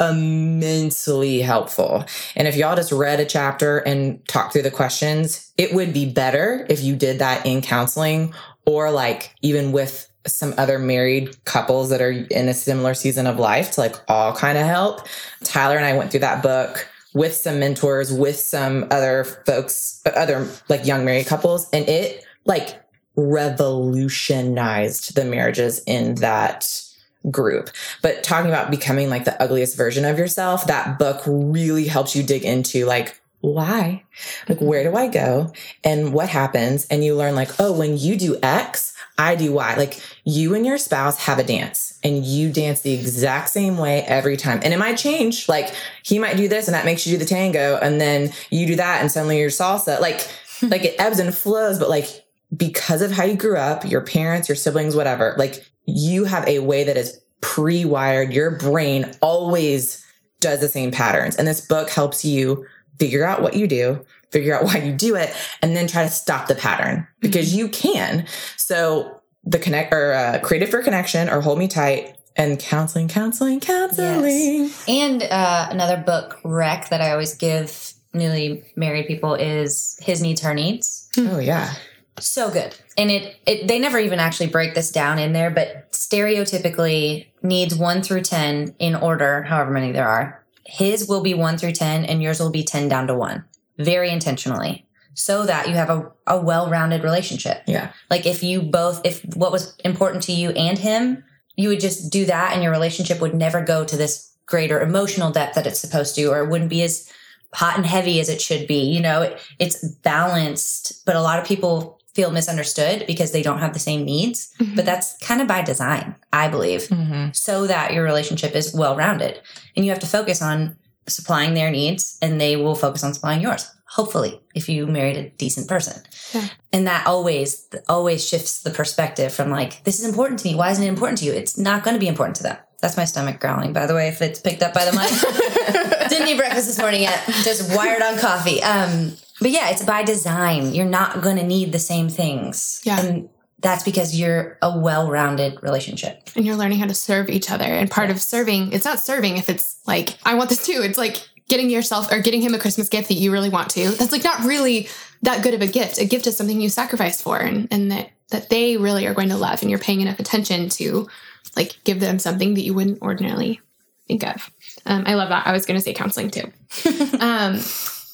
immensely 0.00 1.40
helpful. 1.40 2.04
And 2.34 2.48
if 2.48 2.56
y'all 2.56 2.76
just 2.76 2.92
read 2.92 3.20
a 3.20 3.24
chapter 3.24 3.78
and 3.78 4.26
talk 4.26 4.52
through 4.52 4.62
the 4.62 4.70
questions, 4.70 5.52
it 5.56 5.74
would 5.74 5.92
be 5.92 6.10
better 6.10 6.66
if 6.68 6.82
you 6.82 6.96
did 6.96 7.18
that 7.20 7.46
in 7.46 7.62
counseling 7.62 8.34
or 8.66 8.90
like 8.90 9.34
even 9.42 9.72
with 9.72 10.08
some 10.26 10.54
other 10.56 10.78
married 10.78 11.44
couples 11.44 11.90
that 11.90 12.00
are 12.00 12.10
in 12.10 12.48
a 12.48 12.54
similar 12.54 12.94
season 12.94 13.26
of 13.26 13.38
life 13.38 13.72
to 13.72 13.80
like 13.80 13.96
all 14.08 14.34
kind 14.34 14.56
of 14.58 14.66
help. 14.66 15.06
Tyler 15.44 15.76
and 15.76 15.84
I 15.84 15.96
went 15.96 16.10
through 16.10 16.20
that 16.20 16.42
book 16.42 16.88
with 17.14 17.34
some 17.34 17.58
mentors, 17.58 18.12
with 18.12 18.36
some 18.36 18.86
other 18.90 19.24
folks, 19.24 20.00
other 20.14 20.48
like 20.68 20.86
young 20.86 21.04
married 21.04 21.26
couples, 21.26 21.68
and 21.70 21.88
it 21.88 22.24
like 22.44 22.80
revolutionized 23.16 25.14
the 25.14 25.24
marriages 25.24 25.82
in 25.86 26.14
that 26.16 26.82
group. 27.30 27.70
But 28.00 28.22
talking 28.22 28.50
about 28.50 28.70
becoming 28.70 29.10
like 29.10 29.24
the 29.24 29.40
ugliest 29.40 29.76
version 29.76 30.04
of 30.04 30.18
yourself, 30.18 30.66
that 30.66 30.98
book 30.98 31.22
really 31.26 31.86
helps 31.86 32.16
you 32.16 32.22
dig 32.22 32.44
into 32.44 32.86
like, 32.86 33.20
why? 33.40 34.04
Like, 34.48 34.58
mm-hmm. 34.58 34.66
where 34.66 34.84
do 34.84 34.96
I 34.96 35.08
go? 35.08 35.52
And 35.84 36.12
what 36.12 36.28
happens? 36.28 36.86
And 36.86 37.04
you 37.04 37.16
learn 37.16 37.34
like, 37.34 37.50
oh, 37.58 37.72
when 37.72 37.96
you 37.96 38.16
do 38.16 38.38
X, 38.42 38.91
I 39.18 39.34
do 39.34 39.52
why. 39.52 39.74
Like 39.76 40.00
you 40.24 40.54
and 40.54 40.64
your 40.64 40.78
spouse 40.78 41.18
have 41.24 41.38
a 41.38 41.44
dance 41.44 41.98
and 42.02 42.24
you 42.24 42.50
dance 42.50 42.80
the 42.80 42.92
exact 42.92 43.50
same 43.50 43.76
way 43.76 44.02
every 44.02 44.36
time. 44.36 44.60
And 44.62 44.72
it 44.72 44.78
might 44.78 44.96
change. 44.96 45.48
Like 45.48 45.72
he 46.02 46.18
might 46.18 46.36
do 46.36 46.48
this 46.48 46.66
and 46.66 46.74
that 46.74 46.84
makes 46.84 47.06
you 47.06 47.12
do 47.12 47.18
the 47.18 47.28
tango. 47.28 47.78
And 47.80 48.00
then 48.00 48.32
you 48.50 48.66
do 48.66 48.76
that 48.76 49.00
and 49.00 49.10
suddenly 49.10 49.38
you're 49.38 49.50
salsa. 49.50 50.00
Like, 50.00 50.28
like 50.62 50.84
it 50.84 50.96
ebbs 50.98 51.18
and 51.18 51.34
flows, 51.34 51.78
but 51.78 51.88
like 51.88 52.24
because 52.56 53.02
of 53.02 53.10
how 53.10 53.24
you 53.24 53.36
grew 53.36 53.56
up, 53.56 53.88
your 53.88 54.02
parents, 54.02 54.48
your 54.48 54.56
siblings, 54.56 54.94
whatever, 54.94 55.34
like 55.38 55.64
you 55.86 56.24
have 56.24 56.46
a 56.46 56.60
way 56.60 56.84
that 56.84 56.96
is 56.96 57.20
pre 57.40 57.84
wired. 57.84 58.32
Your 58.32 58.50
brain 58.50 59.12
always 59.20 60.04
does 60.40 60.60
the 60.60 60.68
same 60.68 60.90
patterns. 60.90 61.36
And 61.36 61.46
this 61.46 61.60
book 61.66 61.90
helps 61.90 62.24
you 62.24 62.66
figure 62.98 63.24
out 63.24 63.42
what 63.42 63.54
you 63.54 63.66
do, 63.66 64.04
figure 64.32 64.54
out 64.54 64.64
why 64.64 64.78
you 64.78 64.92
do 64.92 65.14
it, 65.14 65.34
and 65.60 65.76
then 65.76 65.86
try 65.86 66.02
to 66.02 66.10
stop 66.10 66.48
the 66.48 66.54
pattern 66.54 67.06
because 67.20 67.50
mm-hmm. 67.50 67.58
you 67.58 67.68
can. 67.68 68.26
So 68.56 69.20
the 69.44 69.58
connect 69.58 69.92
or 69.92 70.12
uh, 70.12 70.40
creative 70.42 70.70
for 70.70 70.82
connection 70.82 71.28
or 71.28 71.40
hold 71.40 71.58
me 71.58 71.68
tight 71.68 72.16
and 72.36 72.58
counseling, 72.58 73.08
counseling, 73.08 73.60
counseling. 73.60 74.24
Yes. 74.24 74.84
And 74.88 75.22
uh, 75.22 75.68
another 75.70 75.98
book 75.98 76.38
rec 76.44 76.88
that 76.88 77.00
I 77.00 77.10
always 77.10 77.34
give 77.34 77.92
newly 78.14 78.64
married 78.76 79.06
people 79.06 79.34
is 79.34 79.98
His 80.02 80.22
Needs, 80.22 80.40
Her 80.40 80.54
Needs. 80.54 81.08
Oh 81.18 81.38
yeah 81.38 81.74
so 82.20 82.50
good 82.50 82.74
and 82.96 83.10
it, 83.10 83.36
it 83.46 83.66
they 83.66 83.78
never 83.78 83.98
even 83.98 84.18
actually 84.18 84.46
break 84.46 84.74
this 84.74 84.90
down 84.90 85.18
in 85.18 85.32
there 85.32 85.50
but 85.50 85.90
stereotypically 85.92 87.26
needs 87.42 87.74
1 87.74 88.02
through 88.02 88.20
10 88.20 88.74
in 88.78 88.94
order 88.94 89.42
however 89.42 89.70
many 89.70 89.92
there 89.92 90.08
are 90.08 90.44
his 90.64 91.08
will 91.08 91.22
be 91.22 91.34
1 91.34 91.58
through 91.58 91.72
10 91.72 92.04
and 92.04 92.22
yours 92.22 92.38
will 92.38 92.50
be 92.50 92.62
10 92.62 92.88
down 92.88 93.06
to 93.06 93.14
1 93.14 93.44
very 93.84 94.10
intentionally 94.10 94.86
so 95.14 95.44
that 95.44 95.68
you 95.68 95.74
have 95.74 95.90
a, 95.90 96.10
a 96.26 96.40
well-rounded 96.40 97.02
relationship 97.02 97.62
yeah 97.66 97.92
like 98.10 98.26
if 98.26 98.42
you 98.42 98.62
both 98.62 99.00
if 99.04 99.22
what 99.36 99.52
was 99.52 99.76
important 99.84 100.22
to 100.22 100.32
you 100.32 100.50
and 100.50 100.78
him 100.78 101.22
you 101.56 101.68
would 101.68 101.80
just 101.80 102.10
do 102.10 102.24
that 102.24 102.52
and 102.52 102.62
your 102.62 102.72
relationship 102.72 103.20
would 103.20 103.34
never 103.34 103.62
go 103.62 103.84
to 103.84 103.96
this 103.96 104.34
greater 104.46 104.80
emotional 104.80 105.30
depth 105.30 105.54
that 105.54 105.66
it's 105.66 105.80
supposed 105.80 106.14
to 106.14 106.24
or 106.26 106.40
it 106.40 106.48
wouldn't 106.48 106.70
be 106.70 106.82
as 106.82 107.10
hot 107.54 107.76
and 107.76 107.84
heavy 107.84 108.18
as 108.20 108.28
it 108.28 108.40
should 108.40 108.66
be 108.66 108.84
you 108.84 109.00
know 109.00 109.22
it, 109.22 109.40
it's 109.58 109.86
balanced 109.86 111.04
but 111.04 111.16
a 111.16 111.20
lot 111.20 111.38
of 111.38 111.44
people 111.46 112.00
feel 112.14 112.30
misunderstood 112.30 113.04
because 113.06 113.32
they 113.32 113.42
don't 113.42 113.58
have 113.58 113.72
the 113.72 113.78
same 113.78 114.04
needs. 114.04 114.52
Mm-hmm. 114.58 114.76
But 114.76 114.84
that's 114.84 115.16
kind 115.18 115.40
of 115.40 115.48
by 115.48 115.62
design, 115.62 116.14
I 116.32 116.48
believe, 116.48 116.82
mm-hmm. 116.82 117.32
so 117.32 117.66
that 117.66 117.94
your 117.94 118.04
relationship 118.04 118.54
is 118.54 118.74
well 118.74 118.96
rounded. 118.96 119.40
And 119.76 119.84
you 119.84 119.90
have 119.90 120.00
to 120.00 120.06
focus 120.06 120.42
on 120.42 120.76
supplying 121.08 121.54
their 121.54 121.70
needs 121.70 122.18
and 122.22 122.40
they 122.40 122.56
will 122.56 122.74
focus 122.74 123.04
on 123.04 123.14
supplying 123.14 123.40
yours. 123.40 123.70
Hopefully, 123.86 124.40
if 124.54 124.68
you 124.68 124.86
married 124.86 125.16
a 125.18 125.28
decent 125.30 125.68
person. 125.68 126.02
Yeah. 126.32 126.48
And 126.72 126.86
that 126.86 127.06
always, 127.06 127.68
always 127.88 128.26
shifts 128.26 128.62
the 128.62 128.70
perspective 128.70 129.34
from 129.34 129.50
like, 129.50 129.84
this 129.84 129.98
is 129.98 130.08
important 130.08 130.40
to 130.40 130.48
me. 130.48 130.54
Why 130.54 130.70
isn't 130.70 130.82
it 130.82 130.88
important 130.88 131.18
to 131.18 131.26
you? 131.26 131.32
It's 131.32 131.58
not 131.58 131.84
going 131.84 131.94
to 131.94 132.00
be 132.00 132.08
important 132.08 132.36
to 132.36 132.42
them. 132.42 132.56
That's 132.80 132.96
my 132.96 133.04
stomach 133.04 133.38
growling, 133.38 133.72
by 133.72 133.86
the 133.86 133.94
way, 133.94 134.08
if 134.08 134.22
it's 134.22 134.40
picked 134.40 134.62
up 134.62 134.74
by 134.74 134.84
the 134.84 134.92
mic. 134.92 136.08
Didn't 136.08 136.26
eat 136.26 136.36
breakfast 136.36 136.66
this 136.66 136.78
morning 136.78 137.02
yet. 137.02 137.24
Just 137.44 137.74
wired 137.76 138.02
on 138.02 138.18
coffee. 138.18 138.62
Um, 138.62 139.12
but 139.40 139.50
yeah, 139.50 139.70
it's 139.70 139.84
by 139.84 140.02
design. 140.02 140.74
You're 140.74 140.86
not 140.86 141.20
going 141.20 141.36
to 141.36 141.44
need 141.44 141.72
the 141.72 141.78
same 141.78 142.08
things. 142.08 142.80
Yeah. 142.84 143.00
And 143.00 143.28
that's 143.62 143.84
because 143.84 144.18
you're 144.18 144.58
a 144.60 144.76
well-rounded 144.78 145.62
relationship. 145.62 146.28
And 146.36 146.44
you're 146.44 146.56
learning 146.56 146.78
how 146.78 146.86
to 146.86 146.94
serve 146.94 147.30
each 147.30 147.50
other. 147.50 147.64
And 147.64 147.90
part 147.90 148.08
yes. 148.08 148.16
of 148.18 148.22
serving, 148.22 148.72
it's 148.72 148.84
not 148.84 149.00
serving 149.00 149.38
if 149.38 149.48
it's 149.48 149.76
like, 149.86 150.18
I 150.24 150.34
want 150.34 150.50
this 150.50 150.66
too. 150.66 150.80
It's 150.82 150.98
like 150.98 151.26
getting 151.48 151.70
yourself 151.70 152.10
or 152.10 152.20
getting 152.20 152.42
him 152.42 152.54
a 152.54 152.58
Christmas 152.58 152.88
gift 152.88 153.08
that 153.08 153.14
you 153.14 153.32
really 153.32 153.48
want 153.48 153.70
to. 153.70 153.90
That's 153.90 154.12
like 154.12 154.24
not 154.24 154.44
really 154.44 154.88
that 155.22 155.42
good 155.42 155.54
of 155.54 155.62
a 155.62 155.66
gift. 155.66 155.98
A 155.98 156.04
gift 156.04 156.26
is 156.26 156.36
something 156.36 156.60
you 156.60 156.68
sacrifice 156.68 157.22
for 157.22 157.38
and, 157.38 157.68
and 157.70 157.90
that 157.92 158.10
that 158.30 158.48
they 158.48 158.78
really 158.78 159.06
are 159.06 159.14
going 159.14 159.28
to 159.28 159.36
love 159.36 159.60
and 159.60 159.70
you're 159.70 159.78
paying 159.78 160.00
enough 160.00 160.18
attention 160.18 160.70
to 160.70 161.06
like 161.54 161.76
give 161.84 162.00
them 162.00 162.18
something 162.18 162.54
that 162.54 162.62
you 162.62 162.72
wouldn't 162.72 163.02
ordinarily 163.02 163.60
think 164.08 164.24
of. 164.24 164.50
Um, 164.86 165.04
I 165.06 165.14
love 165.14 165.28
that. 165.28 165.46
I 165.46 165.52
was 165.52 165.66
going 165.66 165.78
to 165.78 165.84
say 165.84 165.92
counseling 165.92 166.30
too. 166.30 166.50
um, 167.20 167.58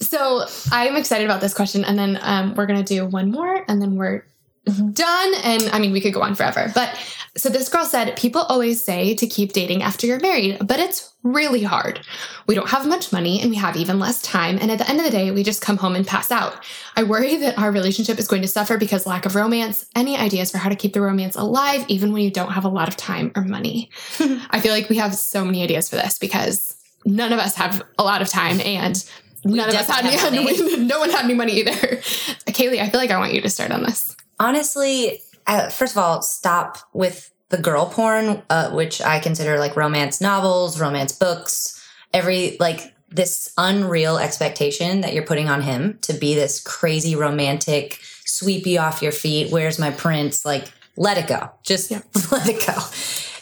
so 0.01 0.45
I'm 0.71 0.97
excited 0.97 1.25
about 1.25 1.41
this 1.41 1.55
question, 1.55 1.85
and 1.85 1.99
then 1.99 2.19
um, 2.23 2.55
we're 2.55 2.67
gonna 2.67 2.85
do 2.85 3.07
one 3.07 3.33
more, 3.33 3.65
and 3.67 3.83
then 3.83 3.97
we're 3.97 4.25
Mm-hmm. 4.69 4.91
done. 4.91 5.35
And 5.45 5.63
I 5.73 5.79
mean, 5.79 5.93
we 5.93 6.01
could 6.01 6.15
go 6.15 6.23
on 6.23 6.35
forever, 6.35 6.71
but 6.75 6.97
so 7.37 7.49
this 7.49 7.69
girl 7.69 7.85
said, 7.85 8.17
people 8.17 8.43
always 8.43 8.83
say 8.83 9.15
to 9.15 9.27
keep 9.27 9.53
dating 9.53 9.83
after 9.83 10.07
you're 10.07 10.19
married, 10.19 10.59
but 10.67 10.81
it's 10.81 11.15
really 11.23 11.63
hard. 11.63 12.01
We 12.49 12.55
don't 12.55 12.69
have 12.71 12.87
much 12.87 13.13
money 13.13 13.41
and 13.41 13.51
we 13.51 13.57
have 13.57 13.77
even 13.77 14.01
less 14.01 14.21
time. 14.23 14.59
And 14.61 14.73
at 14.73 14.79
the 14.79 14.89
end 14.89 14.99
of 14.99 15.05
the 15.05 15.13
day, 15.13 15.31
we 15.31 15.45
just 15.45 15.63
come 15.63 15.77
home 15.77 15.95
and 15.95 16.07
pass 16.07 16.33
out. 16.33 16.65
I 16.97 17.05
worry 17.05 17.37
that 17.37 17.57
our 17.57 17.71
relationship 17.71 18.19
is 18.19 18.27
going 18.27 18.43
to 18.43 18.49
suffer 18.49 18.77
because 18.77 19.07
lack 19.07 19.25
of 19.25 19.37
romance. 19.37 19.87
Any 19.95 20.17
ideas 20.17 20.51
for 20.51 20.59
how 20.59 20.69
to 20.69 20.75
keep 20.75 20.95
the 20.95 21.01
romance 21.01 21.37
alive, 21.37 21.85
even 21.87 22.13
when 22.13 22.23
you 22.23 22.31
don't 22.31 22.53
have 22.53 22.65
a 22.65 22.69
lot 22.69 22.89
of 22.89 22.97
time 22.97 23.31
or 23.37 23.43
money? 23.43 23.91
I 24.51 24.61
feel 24.61 24.73
like 24.73 24.89
we 24.89 24.97
have 24.97 25.15
so 25.15 25.45
many 25.45 25.63
ideas 25.63 25.89
for 25.89 25.97
this 25.97 26.19
because 26.19 26.75
none 27.05 27.33
of 27.33 27.39
us 27.39 27.55
have 27.55 27.83
a 27.99 28.03
lot 28.03 28.23
of 28.23 28.29
time 28.29 28.61
and 28.61 29.05
None 29.45 29.69
of 29.69 29.75
us 29.75 29.87
had 29.89 30.05
any. 30.05 30.45
money. 30.45 30.77
no 30.85 30.99
one 30.99 31.11
had 31.11 31.25
any 31.25 31.35
money 31.35 31.61
either. 31.61 31.71
Kailey, 32.51 32.81
I 32.81 32.89
feel 32.89 32.99
like 32.99 33.11
I 33.11 33.19
want 33.19 33.35
you 33.35 33.41
to 33.41 33.49
start 33.49 33.71
on 33.71 33.83
this. 33.85 34.17
Honestly, 34.41 35.21
uh, 35.47 35.69
first 35.69 35.95
of 35.95 35.99
all, 35.99 36.23
stop 36.23 36.79
with 36.93 37.33
the 37.49 37.59
girl 37.59 37.87
porn, 37.87 38.43
uh, 38.51 38.71
which 38.71 39.01
I 39.01 39.21
consider 39.21 39.59
like 39.59 39.77
romance 39.77 40.21
novels, 40.21 40.81
romance 40.81 41.13
books, 41.13 41.75
every 42.13 42.57
like 42.61 42.95
this 43.11 43.53
unreal 43.57 44.19
expectation 44.19 45.01
that 45.01 45.15
you're 45.15 45.25
putting 45.25 45.49
on 45.49 45.63
him 45.63 45.99
to 46.03 46.13
be 46.13 46.35
this 46.35 46.61
crazy 46.61 47.17
romantic, 47.17 47.99
sweep 48.25 48.67
you 48.67 48.79
off 48.79 49.03
your 49.03 49.13
feet. 49.13 49.51
Where's 49.51 49.79
my 49.79 49.91
prince? 49.91 50.45
Like, 50.45 50.71
let 50.97 51.17
it 51.17 51.27
go. 51.27 51.51
Just 51.63 51.91
yeah. 51.91 52.03
let 52.31 52.49
it 52.49 52.67
go. 52.67 52.75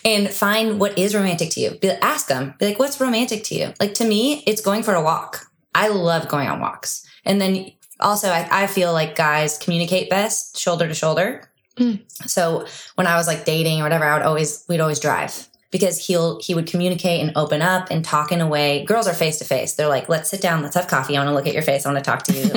And 0.05 0.31
find 0.31 0.79
what 0.79 0.97
is 0.97 1.17
romantic 1.17 1.51
to 1.51 1.61
you. 1.61 1.71
Be, 1.73 1.91
ask 1.91 2.29
them. 2.29 2.55
Be 2.61 2.67
like, 2.67 2.79
what's 2.79 3.01
romantic 3.01 3.43
to 3.45 3.57
you? 3.57 3.75
Like 3.81 3.95
to 3.95 4.05
me, 4.07 4.45
it's 4.47 4.61
going 4.61 4.85
for 4.85 4.95
a 4.95 5.03
walk. 5.03 5.51
I 5.75 5.89
love 5.89 6.29
going 6.29 6.49
on 6.49 6.61
walks. 6.61 7.05
And 7.25 7.41
then 7.41 7.73
also, 8.01 8.29
I, 8.29 8.49
I 8.51 8.67
feel 8.67 8.93
like 8.93 9.17
guys 9.17 9.59
communicate 9.59 10.11
best 10.11 10.59
shoulder 10.59 10.87
to 10.89 10.95
shoulder. 10.95 11.51
Mm. 11.79 12.01
So 12.29 12.67
when 12.95 13.07
I 13.07 13.17
was 13.17 13.27
like 13.27 13.45
dating 13.45 13.81
or 13.81 13.85
whatever, 13.85 14.05
I 14.05 14.17
would 14.17 14.27
always, 14.27 14.65
we'd 14.69 14.81
always 14.81 15.01
drive 15.01 15.49
because 15.71 16.07
he'll, 16.07 16.41
he 16.41 16.55
would 16.55 16.67
communicate 16.67 17.21
and 17.21 17.33
open 17.37 17.63
up 17.63 17.89
and 17.91 18.05
talk 18.05 18.33
in 18.33 18.41
a 18.41 18.47
way. 18.47 18.85
Girls 18.85 19.07
are 19.07 19.15
face 19.15 19.39
to 19.39 19.45
face. 19.45 19.75
They're 19.75 19.89
like, 19.89 20.09
let's 20.09 20.31
sit 20.31 20.41
down, 20.41 20.63
let's 20.63 20.75
have 20.75 20.89
coffee. 20.89 21.17
I 21.17 21.21
want 21.21 21.31
to 21.31 21.35
look 21.35 21.47
at 21.47 21.55
your 21.55 21.63
face. 21.63 21.85
I 21.85 21.93
want 21.93 22.05
to 22.05 22.11
talk 22.11 22.23
to 22.25 22.33
you. 22.33 22.51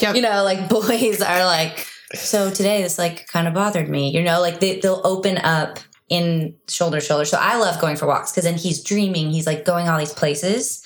yep. 0.00 0.14
You 0.16 0.22
know, 0.22 0.42
like 0.44 0.68
boys 0.68 1.20
are 1.22 1.44
like, 1.44 1.86
so 2.14 2.50
today 2.50 2.82
this 2.82 2.98
like 2.98 3.26
kind 3.28 3.46
of 3.46 3.54
bothered 3.54 3.88
me, 3.88 4.10
you 4.10 4.22
know, 4.22 4.40
like 4.40 4.60
they, 4.60 4.80
they'll 4.80 5.02
open 5.04 5.38
up 5.38 5.78
in 6.08 6.54
shoulder 6.68 7.00
to 7.00 7.04
shoulder. 7.04 7.24
So 7.24 7.38
I 7.38 7.58
love 7.58 7.80
going 7.80 7.96
for 7.96 8.06
walks 8.06 8.32
because 8.32 8.44
then 8.44 8.56
he's 8.56 8.82
dreaming. 8.82 9.30
He's 9.30 9.46
like 9.46 9.64
going 9.64 9.88
all 9.88 9.98
these 9.98 10.12
places 10.12 10.84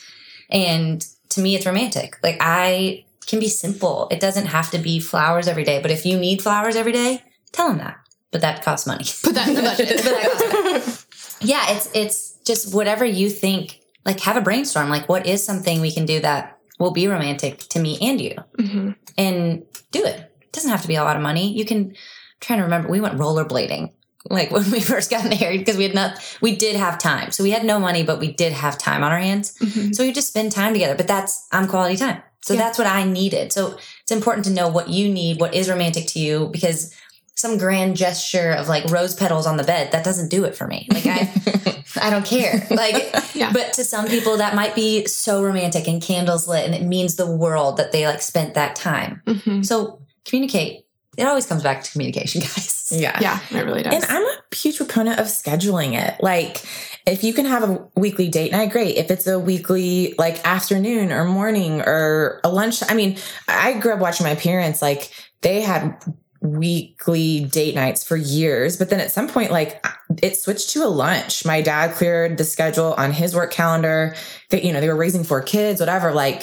and 0.50 1.04
to 1.30 1.40
me, 1.40 1.56
it's 1.56 1.66
romantic. 1.66 2.18
Like 2.22 2.36
I 2.40 3.04
can 3.26 3.40
be 3.40 3.48
simple. 3.48 4.08
It 4.10 4.20
doesn't 4.20 4.46
have 4.46 4.70
to 4.70 4.78
be 4.78 5.00
flowers 5.00 5.48
every 5.48 5.64
day. 5.64 5.80
But 5.80 5.90
if 5.90 6.04
you 6.04 6.18
need 6.18 6.42
flowers 6.42 6.76
every 6.76 6.92
day, 6.92 7.22
tell 7.52 7.70
him 7.70 7.78
that. 7.78 7.96
But 8.30 8.40
that 8.40 8.62
costs 8.64 8.86
money. 8.86 9.04
Put 9.22 9.34
that 9.34 9.48
in 9.48 9.54
the 9.54 9.62
budget. 9.62 9.88
but 9.88 10.04
that 10.04 10.32
costs 10.32 10.52
money. 10.52 10.98
Yeah, 11.44 11.72
it's 11.72 11.90
it's 11.92 12.38
just 12.44 12.72
whatever 12.72 13.04
you 13.04 13.28
think. 13.28 13.80
Like 14.04 14.20
have 14.20 14.36
a 14.36 14.40
brainstorm. 14.40 14.88
Like 14.90 15.08
what 15.08 15.26
is 15.26 15.44
something 15.44 15.80
we 15.80 15.90
can 15.90 16.06
do 16.06 16.20
that 16.20 16.58
will 16.78 16.92
be 16.92 17.08
romantic 17.08 17.58
to 17.70 17.80
me 17.80 17.98
and 18.00 18.20
you, 18.20 18.36
mm-hmm. 18.58 18.90
and 19.18 19.64
do 19.90 20.04
it. 20.04 20.32
It 20.40 20.52
doesn't 20.52 20.70
have 20.70 20.82
to 20.82 20.88
be 20.88 20.94
a 20.94 21.02
lot 21.02 21.16
of 21.16 21.22
money. 21.22 21.52
You 21.52 21.64
can. 21.64 21.78
I'm 21.78 21.94
trying 22.40 22.58
to 22.60 22.64
remember, 22.64 22.88
we 22.88 23.00
went 23.00 23.18
rollerblading 23.18 23.92
like 24.30 24.50
when 24.52 24.70
we 24.70 24.80
first 24.80 25.10
got 25.10 25.28
married 25.28 25.58
because 25.58 25.76
we 25.76 25.84
had 25.84 25.94
not 25.94 26.38
we 26.40 26.54
did 26.56 26.76
have 26.76 26.98
time 26.98 27.30
so 27.30 27.42
we 27.42 27.50
had 27.50 27.64
no 27.64 27.78
money 27.78 28.02
but 28.02 28.18
we 28.18 28.32
did 28.32 28.52
have 28.52 28.78
time 28.78 29.02
on 29.02 29.12
our 29.12 29.18
hands 29.18 29.56
mm-hmm. 29.58 29.92
so 29.92 30.04
we 30.04 30.12
just 30.12 30.28
spend 30.28 30.52
time 30.52 30.72
together 30.72 30.94
but 30.94 31.08
that's 31.08 31.46
on 31.52 31.68
quality 31.68 31.96
time 31.96 32.22
so 32.42 32.54
yeah. 32.54 32.60
that's 32.60 32.78
what 32.78 32.86
i 32.86 33.04
needed 33.04 33.52
so 33.52 33.76
it's 34.02 34.12
important 34.12 34.44
to 34.44 34.52
know 34.52 34.68
what 34.68 34.88
you 34.88 35.08
need 35.08 35.40
what 35.40 35.54
is 35.54 35.68
romantic 35.68 36.06
to 36.06 36.18
you 36.18 36.48
because 36.48 36.94
some 37.34 37.58
grand 37.58 37.96
gesture 37.96 38.52
of 38.52 38.68
like 38.68 38.84
rose 38.90 39.14
petals 39.14 39.46
on 39.46 39.56
the 39.56 39.64
bed 39.64 39.90
that 39.92 40.04
doesn't 40.04 40.28
do 40.28 40.44
it 40.44 40.54
for 40.54 40.66
me 40.66 40.86
like 40.90 41.06
i 41.06 41.84
i 42.00 42.10
don't 42.10 42.26
care 42.26 42.66
like 42.70 42.94
yeah. 43.34 43.52
but 43.52 43.72
to 43.72 43.84
some 43.84 44.06
people 44.06 44.36
that 44.36 44.54
might 44.54 44.74
be 44.74 45.04
so 45.06 45.42
romantic 45.42 45.88
and 45.88 46.02
candles 46.02 46.46
lit 46.46 46.64
and 46.64 46.74
it 46.74 46.82
means 46.82 47.16
the 47.16 47.30
world 47.30 47.76
that 47.76 47.92
they 47.92 48.06
like 48.06 48.22
spent 48.22 48.54
that 48.54 48.76
time 48.76 49.22
mm-hmm. 49.26 49.62
so 49.62 50.00
communicate 50.24 50.84
it 51.16 51.24
always 51.24 51.46
comes 51.46 51.62
back 51.62 51.82
to 51.82 51.90
communication 51.92 52.40
guys 52.40 52.82
yeah. 52.92 53.18
Yeah, 53.20 53.40
it 53.50 53.64
really 53.64 53.82
does. 53.82 53.94
And 53.94 54.04
I'm 54.04 54.22
a 54.22 54.31
huge 54.52 54.76
proponent 54.76 55.18
of 55.18 55.26
scheduling 55.26 56.00
it. 56.00 56.22
Like, 56.22 56.62
if 57.06 57.24
you 57.24 57.32
can 57.32 57.46
have 57.46 57.68
a 57.68 57.88
weekly 57.96 58.28
date 58.28 58.52
night, 58.52 58.70
great. 58.70 58.96
If 58.96 59.10
it's 59.10 59.26
a 59.26 59.38
weekly, 59.38 60.14
like, 60.18 60.44
afternoon 60.46 61.12
or 61.12 61.24
morning 61.24 61.80
or 61.80 62.40
a 62.44 62.48
lunch, 62.48 62.82
I 62.88 62.94
mean, 62.94 63.18
I 63.48 63.74
grew 63.74 63.92
up 63.92 63.98
watching 63.98 64.26
my 64.26 64.34
parents, 64.34 64.80
like, 64.82 65.10
they 65.40 65.60
had 65.60 65.96
weekly 66.42 67.44
date 67.44 67.74
nights 67.74 68.04
for 68.04 68.16
years. 68.16 68.76
But 68.76 68.90
then 68.90 69.00
at 69.00 69.12
some 69.12 69.28
point, 69.28 69.52
like 69.52 69.84
it 70.20 70.36
switched 70.36 70.70
to 70.70 70.84
a 70.84 70.88
lunch. 70.88 71.44
My 71.44 71.62
dad 71.62 71.94
cleared 71.94 72.36
the 72.36 72.44
schedule 72.44 72.94
on 72.94 73.12
his 73.12 73.34
work 73.34 73.52
calendar. 73.52 74.14
That, 74.50 74.64
you 74.64 74.72
know, 74.72 74.80
they 74.80 74.88
were 74.88 74.96
raising 74.96 75.24
four 75.24 75.40
kids, 75.40 75.80
whatever. 75.80 76.12
Like 76.12 76.42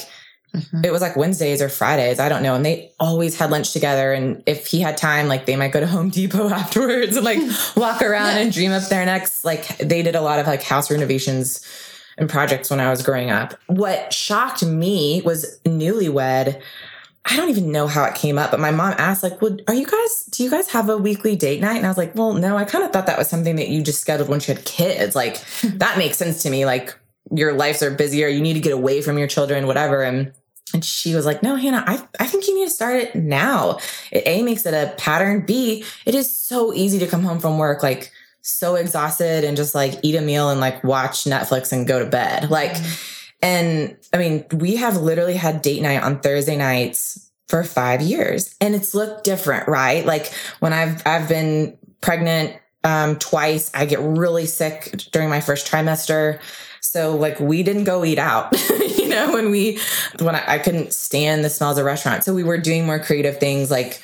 Mm-hmm. 0.54 0.84
It 0.84 0.92
was 0.92 1.02
like 1.02 1.16
Wednesdays 1.16 1.62
or 1.62 1.70
Fridays. 1.70 2.20
I 2.20 2.30
don't 2.30 2.44
know. 2.44 2.56
And 2.56 2.66
they 2.66 2.92
always 3.00 3.38
had 3.38 3.52
lunch 3.52 3.72
together. 3.72 4.14
And 4.14 4.42
if 4.46 4.68
he 4.68 4.80
had 4.80 4.98
time, 4.98 5.28
like 5.28 5.46
they 5.46 5.56
might 5.56 5.72
go 5.72 5.80
to 5.80 5.88
Home 5.96 6.10
Depot 6.10 6.50
afterwards 6.50 7.16
and 7.16 7.26
like 7.26 7.40
walk 7.76 8.02
around 8.02 8.36
yeah. 8.36 8.42
and 8.42 8.54
dream 8.54 8.72
up 8.72 8.88
their 8.90 9.06
next. 9.06 9.46
Like 9.46 9.78
they 9.78 10.02
did 10.02 10.16
a 10.16 10.22
lot 10.22 10.40
of 10.40 10.48
like 10.48 10.64
house 10.64 10.90
renovations 10.90 11.66
and 12.18 12.30
projects 12.30 12.70
when 12.70 12.80
I 12.80 12.90
was 12.90 13.02
growing 13.02 13.30
up. 13.30 13.54
What 13.68 14.14
shocked 14.14 14.64
me 14.64 15.22
was 15.24 15.60
newlywed. 15.66 16.62
I 17.26 17.38
don't 17.38 17.50
even 17.50 17.72
know 17.72 17.88
how 17.88 18.06
it 18.06 18.16
came 18.16 18.38
up, 18.38 18.52
but 18.52 18.60
my 18.60 18.72
mom 18.72 18.96
asked, 18.98 19.24
like, 19.24 19.42
well, 19.42 19.56
are 19.68 19.74
you 19.74 19.86
guys, 19.86 20.26
do 20.32 20.44
you 20.44 20.50
guys 20.50 20.70
have 20.70 20.90
a 20.90 20.98
weekly 20.98 21.36
date 21.36 21.62
night? 21.62 21.78
And 21.78 21.86
I 21.86 21.90
was 21.90 21.98
like, 21.98 22.16
well, 22.16 22.34
no, 22.34 22.58
I 22.58 22.66
kind 22.66 22.84
of 22.84 22.92
thought 22.92 23.06
that 23.06 23.18
was 23.18 23.30
something 23.30 23.58
that 23.58 23.68
you 23.68 23.84
just 23.84 24.02
scheduled 24.02 24.30
when 24.30 24.40
you 24.40 24.54
had 24.54 24.66
kids. 24.66 25.16
Like, 25.16 25.44
that 25.64 25.98
makes 25.98 26.18
sense 26.18 26.42
to 26.44 26.50
me. 26.50 26.66
Like, 26.66 26.98
your 27.32 27.54
lives 27.54 27.84
are 27.84 27.92
busier, 27.92 28.28
you 28.28 28.42
need 28.42 28.54
to 28.54 28.60
get 28.60 28.74
away 28.74 29.02
from 29.02 29.18
your 29.18 29.28
children, 29.28 29.68
whatever. 29.68 30.02
And 30.02 30.34
and 30.74 30.84
she 30.84 31.16
was 31.16 31.26
like, 31.26 31.44
no, 31.44 31.56
Hanna, 31.56 31.84
I, 31.86 32.06
I 32.20 32.26
think 32.26 32.48
you 32.48 32.56
need 32.56 32.66
to 32.66 32.72
start 32.72 32.96
it 32.96 33.16
now. 33.16 33.80
It, 34.12 34.24
a 34.26 34.44
makes 34.44 34.66
it 34.66 34.74
a 34.74 34.94
pattern. 34.98 35.46
B, 35.46 35.84
it 36.06 36.16
is 36.16 36.36
so 36.36 36.74
easy 36.74 37.00
to 37.00 37.08
come 37.08 37.24
home 37.24 37.40
from 37.40 37.58
work, 37.58 37.84
like 37.84 38.12
so 38.42 38.76
exhausted 38.76 39.44
and 39.44 39.58
just 39.58 39.76
like 39.76 40.00
eat 40.04 40.16
a 40.16 40.22
meal 40.22 40.50
and 40.50 40.60
like 40.60 40.84
watch 40.84 41.24
Netflix 41.24 41.72
and 41.72 41.88
go 41.88 42.00
to 42.00 42.06
bed. 42.06 42.50
Like, 42.50 42.72
mm-hmm. 42.72 43.26
and 43.42 43.98
I 44.14 44.18
mean, 44.18 44.46
we 44.54 44.78
have 44.78 44.98
literally 44.98 45.36
had 45.36 45.62
date 45.62 45.82
night 45.82 46.02
on 46.02 46.20
Thursday 46.20 46.58
nights 46.58 47.30
for 47.48 47.64
five 47.64 48.02
years 48.02 48.56
and 48.62 48.76
it's 48.76 48.94
looked 48.94 49.24
different, 49.24 49.68
right? 49.68 50.06
Like 50.06 50.32
when 50.60 50.74
I've, 50.74 51.06
I've 51.06 51.28
been 51.28 51.78
pregnant, 52.02 52.56
um, 52.84 53.18
twice, 53.18 53.72
I 53.74 53.86
get 53.86 54.00
really 54.00 54.46
sick 54.46 54.92
during 55.12 55.30
my 55.30 55.42
first 55.42 55.68
trimester. 55.68 56.40
So 56.90 57.16
like 57.16 57.40
we 57.40 57.64
didn't 57.64 57.86
go 57.86 58.04
eat 58.04 58.20
out, 58.20 58.54
you 58.98 59.08
know, 59.08 59.32
when 59.34 59.52
we, 59.52 59.80
when 60.20 60.36
I, 60.36 60.44
I 60.54 60.58
couldn't 60.60 60.94
stand 60.94 61.44
the 61.44 61.50
smells 61.50 61.78
of 61.78 61.86
restaurants. 61.86 62.26
So 62.26 62.34
we 62.34 62.44
were 62.44 62.58
doing 62.58 62.86
more 62.86 63.00
creative 63.00 63.38
things 63.40 63.72
like, 63.72 64.02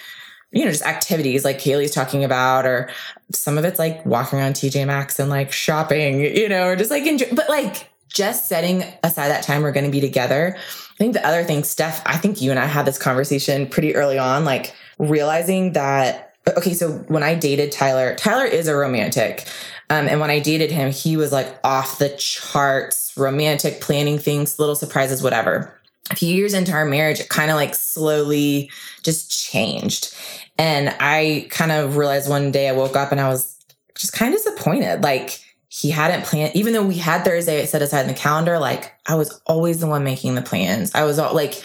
you 0.52 0.64
know, 0.64 0.72
just 0.72 0.86
activities 0.86 1.44
like 1.44 1.58
Kailey's 1.58 1.92
talking 1.92 2.24
about, 2.24 2.66
or 2.66 2.90
some 3.32 3.58
of 3.58 3.66
it's 3.66 3.80
like 3.80 4.06
walking 4.06 4.40
around 4.40 4.54
TJ 4.54 4.88
Maxx 4.88 5.20
and 5.20 5.30
like 5.30 5.52
shopping, 5.52 6.22
you 6.22 6.48
know, 6.48 6.68
or 6.68 6.76
just 6.76 6.92
like 6.92 7.06
enjoy, 7.06 7.28
but 7.34 7.50
like 7.50 7.90
just 8.08 8.48
setting 8.48 8.84
aside 9.04 9.28
that 9.28 9.44
time 9.44 9.64
we're 9.64 9.74
going 9.74 9.86
to 9.86 9.92
be 9.92 10.00
together 10.00 10.56
I 10.96 10.98
think 10.98 11.14
the 11.14 11.28
other 11.28 11.44
thing, 11.44 11.64
Steph, 11.64 12.02
I 12.06 12.16
think 12.16 12.42
you 12.42 12.52
and 12.52 12.60
I 12.60 12.66
had 12.66 12.86
this 12.86 12.98
conversation 12.98 13.68
pretty 13.68 13.96
early 13.96 14.18
on, 14.18 14.46
like 14.46 14.74
realizing 14.98 15.74
that, 15.74 16.38
okay, 16.48 16.74
so 16.74 17.00
when 17.10 17.22
I 17.22 17.36
dated 17.36 17.74
Tyler, 17.74 18.16
Tyler 18.16 18.46
is 18.46 18.70
a 18.70 18.76
romantic. 18.76 19.46
Um, 19.90 20.08
and 20.08 20.20
when 20.20 20.30
I 20.30 20.40
dated 20.40 20.72
him, 20.72 20.92
he 20.92 21.18
was 21.18 21.32
like 21.32 21.60
off 21.64 22.00
the 22.00 22.10
charts, 22.18 23.14
romantic, 23.16 23.82
planning 23.82 24.18
things, 24.18 24.60
little 24.60 24.76
surprises, 24.76 25.22
whatever. 25.22 25.74
A 26.12 26.16
few 26.16 26.34
years 26.34 26.54
into 26.54 26.72
our 26.72 26.86
marriage, 26.86 27.20
it 27.20 27.30
kind 27.30 27.52
of 27.52 27.56
like 27.56 27.76
slowly 27.76 28.70
just 29.04 29.32
changed. 29.32 30.16
And 30.58 30.96
I 31.00 31.48
kind 31.50 31.72
of 31.72 31.98
realized 31.98 32.30
one 32.30 32.52
day 32.52 32.70
I 32.70 32.74
woke 32.74 32.96
up 32.96 33.12
and 33.12 33.22
I 33.22 33.30
was 33.30 33.60
just 33.96 34.14
kind 34.14 34.34
of 34.34 34.40
disappointed. 34.40 35.04
Like, 35.04 35.40
he 35.68 35.90
hadn't 35.90 36.26
planned, 36.26 36.56
even 36.56 36.72
though 36.72 36.86
we 36.86 36.96
had 36.96 37.26
Thursday 37.26 37.66
set 37.66 37.82
aside 37.82 38.02
in 38.02 38.08
the 38.08 38.14
calendar, 38.14 38.60
like 38.60 38.94
I 39.06 39.16
was 39.16 39.42
always 39.46 39.82
the 39.82 39.88
one 39.88 40.06
making 40.06 40.36
the 40.36 40.42
plans. 40.42 40.96
I 40.96 41.04
was 41.04 41.20
all 41.20 41.36
like, 41.36 41.62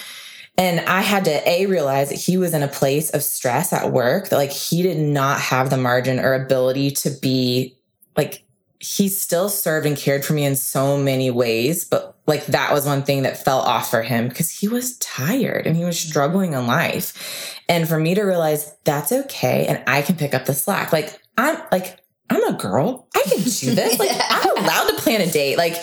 and 0.58 0.80
I 0.80 1.00
had 1.00 1.26
to 1.26 1.48
A, 1.48 1.66
realize 1.66 2.08
that 2.08 2.18
he 2.18 2.36
was 2.36 2.52
in 2.52 2.64
a 2.64 2.68
place 2.68 3.10
of 3.10 3.22
stress 3.22 3.72
at 3.72 3.92
work, 3.92 4.28
that 4.28 4.36
like 4.36 4.50
he 4.50 4.82
did 4.82 4.98
not 4.98 5.40
have 5.40 5.70
the 5.70 5.76
margin 5.76 6.18
or 6.18 6.34
ability 6.34 6.90
to 6.90 7.10
be 7.10 7.76
like, 8.20 8.44
he 8.80 9.08
still 9.08 9.48
served 9.48 9.86
and 9.86 9.96
cared 9.96 10.24
for 10.24 10.34
me 10.34 10.44
in 10.44 10.56
so 10.56 10.98
many 10.98 11.30
ways, 11.30 11.84
but 11.86 12.18
like 12.26 12.46
that 12.46 12.72
was 12.72 12.86
one 12.86 13.02
thing 13.02 13.22
that 13.22 13.42
fell 13.42 13.60
off 13.60 13.90
for 13.90 14.02
him 14.02 14.28
because 14.28 14.50
he 14.50 14.68
was 14.68 14.98
tired 14.98 15.66
and 15.66 15.76
he 15.76 15.84
was 15.84 15.98
struggling 15.98 16.52
in 16.52 16.66
life. 16.66 17.58
And 17.68 17.88
for 17.88 17.98
me 17.98 18.14
to 18.14 18.22
realize 18.22 18.76
that's 18.84 19.10
okay 19.12 19.66
and 19.66 19.82
I 19.86 20.02
can 20.02 20.16
pick 20.16 20.34
up 20.34 20.44
the 20.44 20.54
slack. 20.54 20.92
Like, 20.92 21.18
I'm 21.38 21.62
like, 21.72 21.98
I'm 22.28 22.54
a 22.54 22.56
girl. 22.56 23.08
I 23.14 23.22
can 23.22 23.38
do 23.38 23.40
this. 23.74 23.98
Like, 23.98 24.10
I'm 24.12 24.56
allowed 24.58 24.88
to 24.90 24.96
plan 24.96 25.22
a 25.22 25.30
date. 25.30 25.56
Like, 25.56 25.76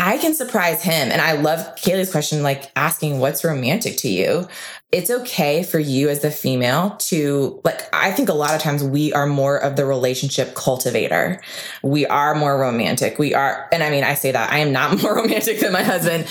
I 0.00 0.16
can 0.18 0.34
surprise 0.34 0.82
him. 0.82 1.10
And 1.10 1.20
I 1.20 1.32
love 1.32 1.58
Kailey's 1.76 2.10
question, 2.10 2.42
like 2.42 2.70
asking 2.76 3.18
what's 3.18 3.44
romantic 3.44 3.96
to 3.98 4.08
you. 4.08 4.46
It's 4.90 5.10
okay 5.10 5.62
for 5.62 5.78
you 5.78 6.08
as 6.08 6.20
the 6.20 6.30
female 6.30 6.96
to, 7.00 7.60
like, 7.62 7.82
I 7.92 8.10
think 8.10 8.30
a 8.30 8.34
lot 8.34 8.54
of 8.54 8.62
times 8.62 8.82
we 8.82 9.12
are 9.12 9.26
more 9.26 9.58
of 9.58 9.76
the 9.76 9.84
relationship 9.84 10.54
cultivator. 10.54 11.42
We 11.82 12.06
are 12.06 12.34
more 12.34 12.58
romantic. 12.58 13.18
We 13.18 13.34
are, 13.34 13.68
and 13.70 13.82
I 13.82 13.90
mean, 13.90 14.02
I 14.02 14.14
say 14.14 14.32
that 14.32 14.50
I 14.50 14.58
am 14.58 14.72
not 14.72 14.96
more 15.02 15.16
romantic 15.16 15.60
than 15.60 15.74
my 15.74 15.82
husband, 15.82 16.26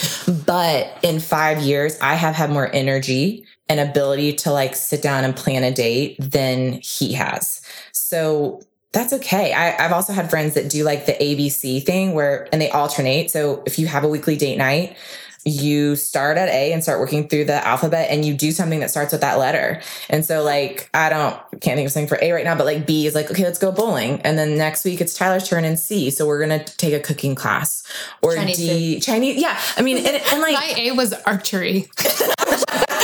but 0.45 0.97
in 1.03 1.19
five 1.19 1.61
years, 1.61 1.99
I 2.01 2.15
have 2.15 2.33
had 2.33 2.49
more 2.49 2.67
energy 2.73 3.45
and 3.69 3.79
ability 3.79 4.33
to 4.33 4.51
like 4.51 4.75
sit 4.75 5.03
down 5.03 5.23
and 5.23 5.35
plan 5.35 5.63
a 5.63 5.71
date 5.71 6.15
than 6.19 6.79
he 6.81 7.13
has. 7.13 7.61
So 7.91 8.61
that's 8.91 9.13
okay. 9.13 9.53
I, 9.53 9.81
have 9.81 9.91
also 9.91 10.13
had 10.13 10.29
friends 10.29 10.55
that 10.55 10.69
do 10.69 10.83
like 10.83 11.05
the 11.05 11.13
ABC 11.13 11.85
thing 11.85 12.13
where, 12.13 12.47
and 12.51 12.61
they 12.61 12.71
alternate. 12.71 13.29
So 13.29 13.61
if 13.65 13.77
you 13.77 13.85
have 13.85 14.03
a 14.03 14.07
weekly 14.07 14.35
date 14.35 14.57
night, 14.57 14.97
you 15.47 15.95
start 15.95 16.37
at 16.37 16.49
A 16.49 16.73
and 16.73 16.83
start 16.83 16.99
working 16.99 17.27
through 17.27 17.45
the 17.45 17.65
alphabet 17.65 18.09
and 18.09 18.25
you 18.25 18.33
do 18.33 18.51
something 18.51 18.79
that 18.81 18.89
starts 18.89 19.11
with 19.11 19.21
that 19.21 19.37
letter. 19.37 19.81
And 20.09 20.25
so 20.25 20.43
like, 20.43 20.89
I 20.93 21.09
don't, 21.09 21.35
can't 21.61 21.77
think 21.77 21.87
of 21.87 21.91
something 21.91 22.07
for 22.07 22.19
A 22.21 22.31
right 22.31 22.43
now, 22.43 22.55
but 22.55 22.65
like 22.65 22.85
B 22.85 23.05
is 23.07 23.15
like, 23.15 23.31
okay, 23.31 23.43
let's 23.43 23.59
go 23.59 23.71
bowling. 23.71 24.21
And 24.21 24.37
then 24.37 24.57
next 24.57 24.85
week 24.85 25.01
it's 25.01 25.13
Tyler's 25.13 25.47
turn 25.47 25.65
in 25.65 25.77
C. 25.77 26.11
So 26.11 26.25
we're 26.25 26.45
going 26.45 26.59
to 26.59 26.77
take 26.77 26.93
a 26.93 26.99
cooking 26.99 27.35
class 27.35 27.83
or 28.21 28.35
Chinese 28.35 28.57
D, 28.57 28.95
food. 28.95 29.03
Chinese. 29.03 29.41
Yeah. 29.41 29.59
I 29.77 29.81
mean, 29.81 29.97
and, 29.97 30.07
and 30.07 30.41
like. 30.41 30.53
My 30.53 30.73
A 30.77 30.91
was 30.91 31.13
archery. 31.13 31.89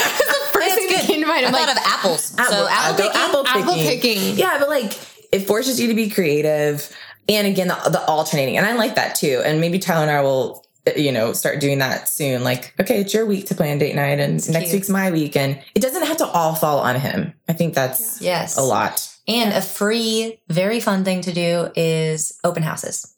I 1.34 1.52
thought 1.52 1.70
of 1.70 1.78
apples. 1.86 2.34
Apple, 2.38 2.54
so 2.54 2.68
apple, 2.70 2.96
picking. 2.96 3.22
apple 3.22 3.44
picking. 3.44 3.62
Apple 3.62 3.76
picking. 3.76 4.38
Yeah, 4.38 4.60
but 4.60 4.70
like 4.70 4.94
it 5.32 5.48
forces 5.48 5.80
you 5.80 5.88
to 5.88 5.94
be 5.94 6.10
creative. 6.10 6.90
And 7.30 7.48
again, 7.48 7.70
the, 7.70 7.90
the 7.90 8.06
alternating. 8.06 8.58
And 8.58 8.66
I 8.66 8.74
like 8.74 8.96
that 8.96 9.16
too. 9.16 9.42
And 9.46 9.62
maybe 9.62 9.80
Tyler 9.80 10.04
and 10.04 10.12
I 10.12 10.22
will 10.22 10.66
you 10.96 11.12
know, 11.12 11.34
start 11.34 11.60
doing 11.60 11.80
that 11.80 12.10
soon. 12.10 12.44
Like, 12.44 12.74
okay, 12.80 13.00
it's 13.00 13.14
your 13.14 13.26
week 13.26 13.48
to 13.48 13.56
plan 13.56 13.78
date 13.78 13.96
night 13.96 14.20
and 14.20 14.36
it's 14.36 14.50
next 14.50 14.66
cute. 14.70 14.74
week's 14.74 14.90
my 14.90 15.12
week. 15.12 15.36
And 15.36 15.62
it 15.76 15.82
doesn't 15.82 16.06
have 16.06 16.18
to 16.18 16.26
all 16.26 16.56
fall 16.56 16.80
on 16.80 17.00
him. 17.00 17.34
I 17.48 17.54
think 17.54 17.74
that's 17.74 18.22
yeah. 18.22 18.42
yes. 18.42 18.58
a 18.58 18.62
lot. 18.62 19.10
And 19.28 19.54
a 19.54 19.62
free, 19.62 20.40
very 20.50 20.80
fun 20.80 21.06
thing 21.06 21.22
to 21.22 21.34
do 21.34 21.70
is 21.76 22.38
open 22.44 22.64
houses. 22.64 23.16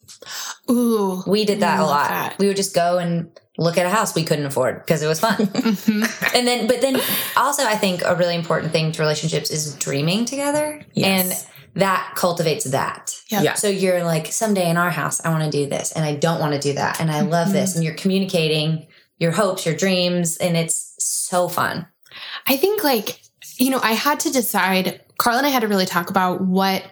Ooh. 0.70 1.22
We 1.26 1.44
did 1.44 1.60
that 1.60 1.80
a 1.80 1.84
lot. 1.84 2.08
That. 2.08 2.38
We 2.38 2.46
would 2.46 2.56
just 2.56 2.74
go 2.74 2.98
and 2.98 3.30
look 3.58 3.78
at 3.78 3.86
a 3.86 3.90
house 3.90 4.14
we 4.14 4.22
couldn't 4.22 4.46
afford 4.46 4.80
because 4.80 5.02
it 5.02 5.08
was 5.08 5.18
fun. 5.18 5.36
mm-hmm. 5.36 6.36
And 6.36 6.46
then, 6.46 6.68
but 6.68 6.80
then 6.80 7.00
also 7.36 7.64
I 7.64 7.74
think 7.74 8.02
a 8.04 8.14
really 8.14 8.36
important 8.36 8.72
thing 8.72 8.92
to 8.92 9.02
relationships 9.02 9.50
is 9.50 9.74
dreaming 9.76 10.24
together. 10.24 10.82
Yes. 10.94 11.44
And 11.44 11.52
that 11.76 12.12
cultivates 12.16 12.64
that. 12.64 13.14
Yeah. 13.30 13.42
yeah. 13.42 13.54
So 13.54 13.68
you're 13.68 14.02
like, 14.02 14.28
someday 14.28 14.68
in 14.68 14.76
our 14.76 14.90
house, 14.90 15.24
I 15.24 15.30
want 15.30 15.44
to 15.44 15.50
do 15.50 15.68
this 15.68 15.92
and 15.92 16.04
I 16.04 16.16
don't 16.16 16.40
want 16.40 16.54
to 16.54 16.58
do 16.58 16.72
that. 16.74 17.00
And 17.00 17.10
I 17.10 17.20
love 17.20 17.48
mm-hmm. 17.48 17.56
this. 17.56 17.76
And 17.76 17.84
you're 17.84 17.94
communicating 17.94 18.86
your 19.18 19.32
hopes, 19.32 19.64
your 19.64 19.76
dreams, 19.76 20.36
and 20.38 20.56
it's 20.56 20.94
so 20.98 21.48
fun. 21.48 21.86
I 22.46 22.56
think 22.56 22.82
like, 22.82 23.20
you 23.58 23.70
know, 23.70 23.80
I 23.82 23.92
had 23.92 24.20
to 24.20 24.30
decide, 24.30 25.02
Carl 25.18 25.36
and 25.36 25.46
I 25.46 25.50
had 25.50 25.60
to 25.60 25.68
really 25.68 25.86
talk 25.86 26.10
about 26.10 26.40
what 26.42 26.82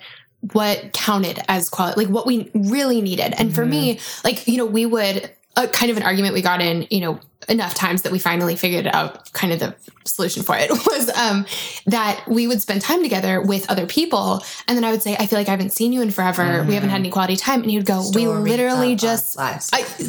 what 0.52 0.92
counted 0.92 1.40
as 1.48 1.70
quality, 1.70 2.04
like 2.04 2.12
what 2.12 2.26
we 2.26 2.50
really 2.52 3.00
needed. 3.00 3.32
And 3.38 3.48
mm-hmm. 3.48 3.54
for 3.54 3.64
me, 3.64 3.98
like, 4.24 4.46
you 4.46 4.58
know, 4.58 4.66
we 4.66 4.84
would 4.84 5.30
a 5.56 5.68
kind 5.68 5.90
of 5.90 5.96
an 5.96 6.02
argument 6.02 6.34
we 6.34 6.42
got 6.42 6.60
in, 6.60 6.86
you 6.90 7.00
know, 7.00 7.20
enough 7.48 7.74
times 7.74 8.02
that 8.02 8.12
we 8.12 8.18
finally 8.18 8.56
figured 8.56 8.86
out 8.86 9.32
kind 9.32 9.52
of 9.52 9.60
the 9.60 9.74
solution 10.04 10.42
for 10.42 10.56
it 10.56 10.70
was 10.86 11.10
um, 11.16 11.46
that 11.86 12.26
we 12.26 12.46
would 12.46 12.60
spend 12.60 12.80
time 12.80 13.02
together 13.02 13.40
with 13.40 13.70
other 13.70 13.86
people. 13.86 14.42
And 14.66 14.76
then 14.76 14.84
I 14.84 14.90
would 14.90 15.02
say, 15.02 15.16
I 15.16 15.26
feel 15.26 15.38
like 15.38 15.48
I 15.48 15.52
haven't 15.52 15.72
seen 15.72 15.92
you 15.92 16.02
in 16.02 16.10
forever. 16.10 16.42
Mm. 16.42 16.66
We 16.66 16.74
haven't 16.74 16.90
had 16.90 17.00
any 17.00 17.10
quality 17.10 17.36
time. 17.36 17.62
And 17.62 17.70
he 17.70 17.76
would 17.76 17.86
go, 17.86 18.00
Story 18.00 18.26
we 18.26 18.32
literally 18.32 18.96
just, 18.96 19.38
I, 19.38 19.58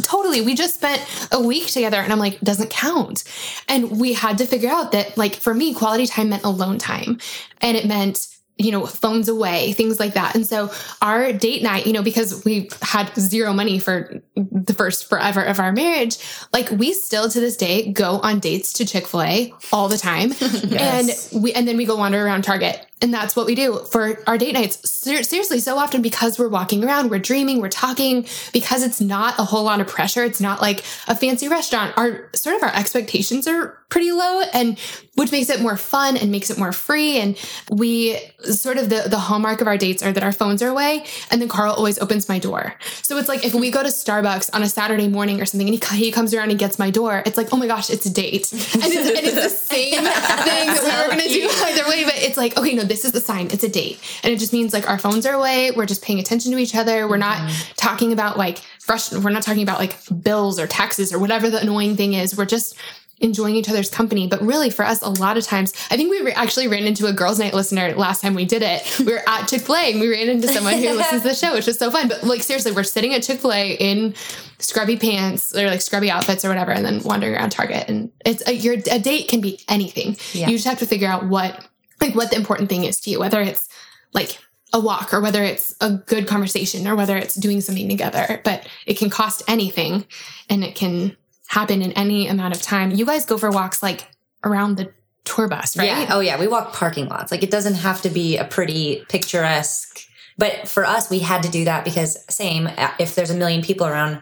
totally, 0.03 0.41
we 0.41 0.55
just 0.55 0.75
spent 0.75 1.05
a 1.31 1.39
week 1.39 1.67
together. 1.67 1.97
And 1.97 2.11
I'm 2.11 2.19
like, 2.19 2.39
doesn't 2.41 2.69
count. 2.69 3.23
And 3.67 3.99
we 3.99 4.13
had 4.13 4.37
to 4.39 4.45
figure 4.45 4.69
out 4.69 4.91
that 4.93 5.17
like 5.17 5.35
for 5.35 5.53
me, 5.53 5.73
quality 5.73 6.07
time 6.07 6.29
meant 6.29 6.43
alone 6.43 6.77
time. 6.77 7.19
And 7.61 7.77
it 7.77 7.85
meant, 7.85 8.27
you 8.57 8.71
know, 8.71 8.85
phones 8.85 9.27
away, 9.27 9.73
things 9.73 9.99
like 9.99 10.13
that. 10.13 10.33
And 10.33 10.47
so 10.47 10.71
our 11.01 11.33
date 11.33 11.61
night, 11.61 11.85
you 11.85 11.93
know, 11.93 12.03
because 12.03 12.45
we 12.45 12.69
had 12.81 13.13
zero 13.15 13.51
money 13.51 13.79
for 13.79 14.21
the 14.35 14.73
first 14.73 15.09
forever 15.09 15.41
of 15.41 15.59
our 15.59 15.73
marriage, 15.73 16.17
like 16.53 16.69
we 16.71 16.93
still 16.93 17.29
to 17.29 17.39
this 17.39 17.57
day 17.57 17.91
go 17.91 18.19
on 18.19 18.39
dates 18.39 18.71
to 18.73 18.85
Chick-fil-A 18.85 19.53
all 19.73 19.89
the 19.89 19.97
time. 19.97 20.29
yes. 20.39 21.33
And 21.33 21.43
we, 21.43 21.53
and 21.53 21.67
then 21.67 21.75
we 21.75 21.85
go 21.85 21.97
wander 21.97 22.25
around 22.25 22.43
Target 22.43 22.85
and 23.01 23.13
that's 23.13 23.35
what 23.35 23.45
we 23.45 23.55
do 23.55 23.79
for 23.91 24.19
our 24.25 24.37
date 24.37 24.53
nights. 24.53 24.89
Ser- 24.89 25.23
seriously, 25.23 25.59
so 25.59 25.77
often 25.77 26.01
because 26.01 26.39
we're 26.39 26.47
walking 26.47 26.83
around, 26.83 27.11
we're 27.11 27.19
dreaming, 27.19 27.59
we're 27.59 27.69
talking, 27.69 28.25
because 28.53 28.83
it's 28.83 29.01
not 29.01 29.37
a 29.37 29.43
whole 29.43 29.63
lot 29.63 29.81
of 29.81 29.87
pressure. 29.87 30.23
It's 30.23 30.39
not 30.39 30.61
like 30.61 30.79
a 31.07 31.15
fancy 31.15 31.49
restaurant. 31.49 31.93
Our 31.97 32.29
sort 32.33 32.55
of 32.55 32.63
our 32.63 32.73
expectations 32.73 33.47
are 33.47 33.77
pretty 33.89 34.11
low 34.11 34.41
and 34.53 34.79
which 35.15 35.31
makes 35.31 35.49
it 35.49 35.61
more 35.61 35.77
fun 35.77 36.17
and 36.17 36.31
makes 36.31 36.49
it 36.49 36.57
more 36.57 36.71
free. 36.71 37.17
And 37.19 37.37
we 37.69 38.17
sort 38.41 38.77
of 38.77 38.89
the, 38.89 39.03
the 39.07 39.19
hallmark 39.19 39.61
of 39.61 39.67
our 39.67 39.77
dates 39.77 40.03
are 40.03 40.11
that 40.11 40.23
our 40.23 40.31
phones 40.31 40.61
are 40.61 40.67
away. 40.67 41.05
And 41.31 41.41
then 41.41 41.47
Carl 41.47 41.73
always 41.73 41.99
opens 41.99 42.27
my 42.27 42.39
door. 42.39 42.75
So 43.03 43.17
it's 43.17 43.29
like 43.29 43.45
if 43.45 43.53
we 43.53 43.71
go 43.71 43.81
to 43.83 43.89
Starbucks 43.89 44.49
on 44.53 44.63
a 44.63 44.67
Saturday 44.67 45.07
morning 45.07 45.39
or 45.41 45.45
something 45.45 45.69
and 45.69 45.81
he, 45.81 45.97
he 45.97 46.11
comes 46.11 46.33
around 46.33 46.49
and 46.49 46.59
gets 46.59 46.77
my 46.77 46.89
door, 46.89 47.23
it's 47.25 47.37
like, 47.37 47.53
oh 47.53 47.57
my 47.57 47.67
gosh, 47.67 47.89
it's 47.89 48.05
a 48.05 48.13
date. 48.13 48.51
And 48.51 48.61
it's, 48.61 49.09
and 49.09 49.27
it's 49.27 49.35
the 49.35 49.49
same 49.73 49.93
thing 49.93 50.03
that 50.03 51.07
we 51.09 51.15
were 51.15 51.21
going 51.21 51.29
to 51.29 51.33
do 51.33 51.49
either 51.65 51.87
way. 51.87 52.03
But 52.03 52.15
it's 52.15 52.37
like, 52.37 52.57
okay, 52.57 52.73
no, 52.73 52.84
this 52.85 53.05
is 53.05 53.11
the 53.11 53.21
sign. 53.21 53.47
It's 53.51 53.63
a 53.63 53.69
date. 53.69 53.99
And 54.23 54.33
it 54.33 54.39
just 54.39 54.53
means 54.53 54.73
like 54.73 54.89
our 54.89 54.97
phones 54.97 55.25
are 55.25 55.33
away. 55.33 55.71
We're 55.71 55.85
just 55.85 56.03
paying 56.03 56.19
attention 56.19 56.51
to 56.51 56.57
each 56.57 56.75
other. 56.75 57.07
We're 57.07 57.17
not 57.17 57.37
mm-hmm. 57.37 57.73
talking 57.75 58.13
about 58.13 58.37
like 58.37 58.59
fresh, 58.79 59.11
we're 59.11 59.31
not 59.31 59.43
talking 59.43 59.63
about 59.63 59.79
like 59.79 59.97
bills 60.23 60.59
or 60.59 60.67
taxes 60.67 61.13
or 61.13 61.19
whatever 61.19 61.49
the 61.49 61.59
annoying 61.59 61.95
thing 61.95 62.13
is. 62.13 62.37
We're 62.37 62.45
just 62.45 62.77
enjoying 63.21 63.55
each 63.55 63.69
other's 63.69 63.89
company. 63.89 64.27
But 64.27 64.41
really, 64.41 64.69
for 64.69 64.83
us, 64.83 65.01
a 65.01 65.09
lot 65.09 65.37
of 65.37 65.45
times, 65.45 65.73
I 65.89 65.97
think 65.97 66.11
we 66.11 66.21
re- 66.21 66.33
actually 66.33 66.67
ran 66.67 66.83
into 66.83 67.05
a 67.07 67.13
girls' 67.13 67.39
night 67.39 67.53
listener 67.53 67.93
last 67.93 68.21
time 68.21 68.33
we 68.33 68.45
did 68.45 68.61
it. 68.61 68.99
We 68.99 69.13
were 69.13 69.21
at 69.27 69.47
Chick 69.47 69.61
fil 69.61 69.75
A 69.75 69.91
and 69.91 70.01
we 70.01 70.11
ran 70.11 70.27
into 70.27 70.47
someone 70.47 70.73
who 70.73 70.89
listens 70.91 71.21
to 71.21 71.29
the 71.29 71.33
show, 71.35 71.53
which 71.53 71.65
was 71.65 71.79
so 71.79 71.89
fun. 71.91 72.09
But 72.09 72.23
like, 72.23 72.43
seriously, 72.43 72.73
we're 72.73 72.83
sitting 72.83 73.13
at 73.13 73.23
Chick 73.23 73.39
fil 73.39 73.53
A 73.53 73.73
in 73.73 74.13
scrubby 74.59 74.97
pants 74.97 75.55
or 75.55 75.65
like 75.67 75.81
scrubby 75.81 76.11
outfits 76.11 76.43
or 76.43 76.49
whatever, 76.49 76.71
and 76.71 76.85
then 76.85 77.01
wandering 77.03 77.35
around 77.35 77.51
Target. 77.51 77.87
And 77.87 78.11
it's 78.25 78.45
a, 78.47 78.53
your, 78.53 78.75
a 78.91 78.99
date 78.99 79.29
can 79.29 79.41
be 79.41 79.59
anything. 79.69 80.17
Yeah. 80.33 80.47
You 80.47 80.57
just 80.57 80.67
have 80.67 80.79
to 80.79 80.85
figure 80.85 81.07
out 81.07 81.25
what, 81.25 81.65
like, 82.01 82.15
what 82.15 82.29
the 82.29 82.37
important 82.37 82.69
thing 82.69 82.83
is 82.83 82.99
to 83.01 83.09
you, 83.09 83.19
whether 83.19 83.41
it's 83.41 83.67
like, 84.13 84.39
a 84.73 84.79
walk 84.79 85.13
or 85.13 85.21
whether 85.21 85.41
it's 85.41 85.73
a 85.79 85.91
good 85.91 86.27
conversation 86.27 86.85
or 86.85 86.95
whether 86.97 87.15
it's 87.15 87.35
doing 87.35 87.61
something 87.61 87.87
together 87.87 88.41
but 88.43 88.67
it 88.85 88.97
can 88.97 89.09
cost 89.09 89.41
anything 89.47 90.05
and 90.49 90.65
it 90.65 90.75
can 90.75 91.15
happen 91.47 91.81
in 91.81 91.91
any 91.93 92.27
amount 92.27 92.55
of 92.55 92.61
time. 92.61 92.91
You 92.91 93.05
guys 93.05 93.25
go 93.25 93.37
for 93.37 93.49
walks 93.49 93.83
like 93.83 94.07
around 94.43 94.77
the 94.77 94.91
tour 95.23 95.47
bus, 95.47 95.77
right? 95.77 95.85
Yeah. 95.85 96.07
Oh 96.11 96.19
yeah. 96.19 96.39
We 96.39 96.47
walk 96.47 96.73
parking 96.73 97.07
lots. 97.07 97.31
Like 97.31 97.43
it 97.43 97.51
doesn't 97.51 97.75
have 97.75 98.01
to 98.03 98.09
be 98.09 98.37
a 98.37 98.45
pretty 98.45 99.05
picturesque, 99.09 100.01
but 100.37 100.67
for 100.67 100.85
us, 100.85 101.09
we 101.09 101.19
had 101.19 101.43
to 101.43 101.49
do 101.49 101.65
that 101.65 101.85
because 101.85 102.23
same, 102.33 102.67
uh, 102.67 102.91
if 102.99 103.15
there's 103.15 103.31
a 103.31 103.35
million 103.35 103.61
people 103.61 103.87
around, 103.87 104.21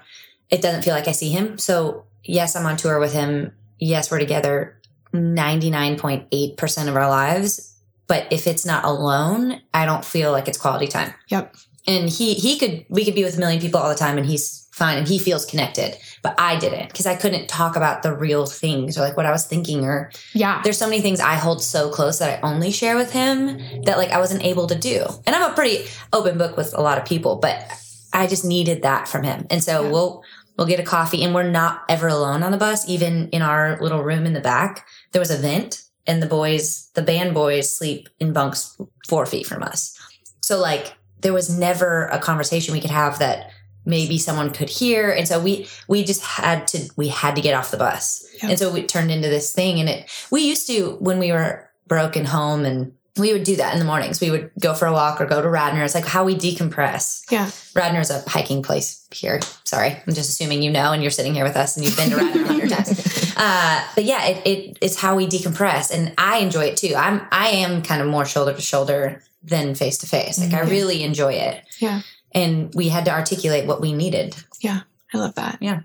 it 0.49 0.61
doesn't 0.61 0.84
feel 0.84 0.93
like 0.93 1.07
I 1.07 1.11
see 1.11 1.30
him. 1.30 1.57
So 1.57 2.05
yes, 2.24 2.55
I'm 2.55 2.65
on 2.65 2.78
tour 2.78 2.99
with 2.99 3.13
him. 3.13 3.53
Yes, 3.80 4.11
we're 4.11 4.19
together 4.19 4.80
99.8% 5.14 6.88
of 6.88 6.95
our 6.95 7.09
lives. 7.09 7.76
But 8.07 8.28
if 8.32 8.47
it's 8.47 8.66
not 8.66 8.84
alone, 8.84 9.61
I 9.74 9.86
don't 9.86 10.03
feel 10.03 10.32
like 10.32 10.47
it's 10.47 10.57
quality 10.57 10.88
time. 10.88 11.14
Yep. 11.30 11.55
And 11.88 12.09
he, 12.09 12.34
he 12.34 12.57
could, 12.59 12.86
we 12.89 13.05
could 13.05 13.16
be 13.16 13.24
with 13.24 13.38
a 13.38 13.39
million 13.39 13.61
people 13.61 13.80
all 13.80 13.89
the 13.89 13.95
time 13.95 14.18
and 14.18 14.26
he's 14.26 14.68
fine. 14.74 14.97
And 14.97 15.07
he 15.07 15.20
feels 15.20 15.45
connected, 15.45 15.97
but 16.24 16.34
I 16.39 16.57
didn't 16.57 16.88
because 16.88 17.05
I 17.05 17.16
couldn't 17.16 17.47
talk 17.47 17.76
about 17.76 18.01
the 18.01 18.14
real 18.14 18.45
things 18.45 18.97
or 18.97 19.01
like 19.01 19.16
what 19.16 19.26
I 19.26 19.32
was 19.32 19.45
thinking 19.45 19.86
or 19.86 20.11
yeah. 20.34 20.61
There's 20.64 20.78
so 20.80 20.89
many 20.89 21.01
things 21.01 21.20
I 21.20 21.36
hold 21.36 21.61
so 21.61 21.91
close 21.91 22.20
that 22.20 22.43
I 22.43 22.47
only 22.47 22.72
share 22.72 22.95
with 22.95 23.11
him 23.11 23.57
that 23.84 23.97
like 23.97 24.09
I 24.09 24.18
wasn't 24.18 24.43
able 24.43 24.68
to 24.68 24.76
do. 24.76 25.05
And 25.28 25.36
I'm 25.36 25.51
a 25.51 25.53
pretty 25.53 25.86
open 26.11 26.38
book 26.39 26.57
with 26.57 26.74
a 26.76 26.82
lot 26.82 26.97
of 26.97 27.05
people, 27.05 27.36
but 27.36 27.72
I 28.14 28.26
just 28.26 28.43
needed 28.43 28.82
that 28.82 29.07
from 29.07 29.24
him. 29.24 29.45
And 29.51 29.64
so 29.64 29.84
yeah. 29.84 29.91
we'll 29.91 30.24
we'll 30.57 30.68
get 30.68 30.80
a 30.80 30.84
coffee 30.84 31.24
and 31.24 31.36
we're 31.36 31.49
not 31.49 31.84
ever 31.88 32.07
alone 32.07 32.41
on 32.41 32.51
the 32.51 32.57
bus, 32.57 32.88
even 32.89 33.30
in 33.30 33.41
our 33.43 33.80
little 33.80 34.03
room 34.03 34.26
in 34.26 34.34
the 34.34 34.41
back. 34.41 34.88
There 35.14 35.22
was 35.22 35.32
a 35.32 35.38
vent 35.38 35.84
and 36.05 36.22
the 36.22 36.28
boys, 36.28 36.89
the 36.95 37.01
band 37.01 37.34
boys 37.34 37.74
sleep 37.74 38.09
in 38.20 38.34
bunks 38.34 38.78
four 39.07 39.26
feet 39.26 39.47
from 39.47 39.64
us. 39.64 39.97
So 40.41 40.59
like 40.59 40.93
there 41.22 41.34
was 41.34 41.57
never 41.57 42.07
a 42.07 42.20
conversation 42.20 42.74
we 42.74 42.82
could 42.82 42.89
have 42.91 43.20
that 43.20 43.49
maybe 43.86 44.18
someone 44.18 44.51
could 44.51 44.70
hear 44.70 45.11
and 45.11 45.28
so 45.28 45.41
we 45.41 45.68
we 45.89 46.03
just 46.03 46.24
had 46.24 46.68
to 46.68 46.89
we 46.95 47.09
had 47.09 47.36
to 47.36 47.41
get 47.41 47.53
off 47.53 47.72
the 47.72 47.78
bus 47.78 48.26
yep. 48.41 48.51
and 48.51 48.59
so 48.59 48.74
it 48.76 48.88
turned 48.88 49.11
into 49.11 49.28
this 49.28 49.53
thing 49.53 49.80
and 49.80 49.89
it 49.89 50.09
we 50.32 50.41
used 50.41 50.68
to 50.68 50.91
when 50.99 51.20
we 51.20 51.34
were 51.34 51.70
broken 51.88 52.24
home 52.24 52.64
and 52.64 52.93
we 53.18 53.32
would 53.34 53.43
do 53.43 53.57
that 53.57 53.74
in 53.74 53.80
the 53.80 53.86
mornings. 53.86 54.20
We 54.20 54.32
would 54.32 54.51
go 54.59 54.74
for 54.74 54.88
a 54.88 54.91
walk 54.91 55.22
or 55.22 55.26
go 55.26 55.41
to 55.41 55.49
Radnor. 55.49 55.84
It's 55.84 55.95
like 55.95 56.05
how 56.05 56.24
we 56.24 56.36
decompress. 56.36 57.24
Yeah. 57.32 57.45
Radnor's 57.76 58.09
a 58.09 58.28
hiking 58.28 58.64
place 58.64 59.07
here. 59.11 59.39
Sorry. 59.66 59.89
I'm 59.89 60.14
just 60.14 60.30
assuming 60.30 60.64
you 60.64 60.72
know 60.72 60.91
and 60.93 61.01
you're 61.03 61.11
sitting 61.11 61.34
here 61.34 61.43
with 61.43 61.55
us 61.55 61.78
and 61.78 61.86
you've 61.86 61.95
been 61.95 62.09
to 62.09 62.18
Radnor 62.18 62.43
a 62.43 62.47
hundred 62.47 62.70
times. 62.70 63.20
Uh, 63.36 63.84
but 63.95 64.03
yeah, 64.03 64.24
it, 64.28 64.45
it, 64.45 64.78
it's 64.80 64.95
how 64.95 65.16
we 65.16 65.26
decompress. 65.26 65.91
And 65.91 66.14
I 66.20 66.38
enjoy 66.38 66.66
it 66.66 66.78
too. 66.78 66.93
I'm, 66.95 67.20
I 67.32 67.47
am 67.47 67.82
kind 67.82 67.99
of 67.99 68.07
more 68.07 68.26
shoulder 68.26 68.53
to 68.53 68.61
shoulder 68.61 69.24
than 69.41 69.74
face 69.74 69.97
to 69.97 70.05
face. 70.05 70.39
Like 70.39 70.51
mm-hmm. 70.51 70.68
I 70.68 70.70
really 70.70 71.01
enjoy 71.01 71.34
it. 71.34 71.66
Yeah 71.80 72.03
and 72.34 72.74
we 72.74 72.89
had 72.89 73.05
to 73.05 73.11
articulate 73.11 73.68
what 73.68 73.82
we 73.82 73.93
needed. 73.93 74.36
Yeah, 74.59 74.82
I 75.14 75.18
love 75.18 75.36
that. 75.36 75.57
Yeah. 75.61 75.82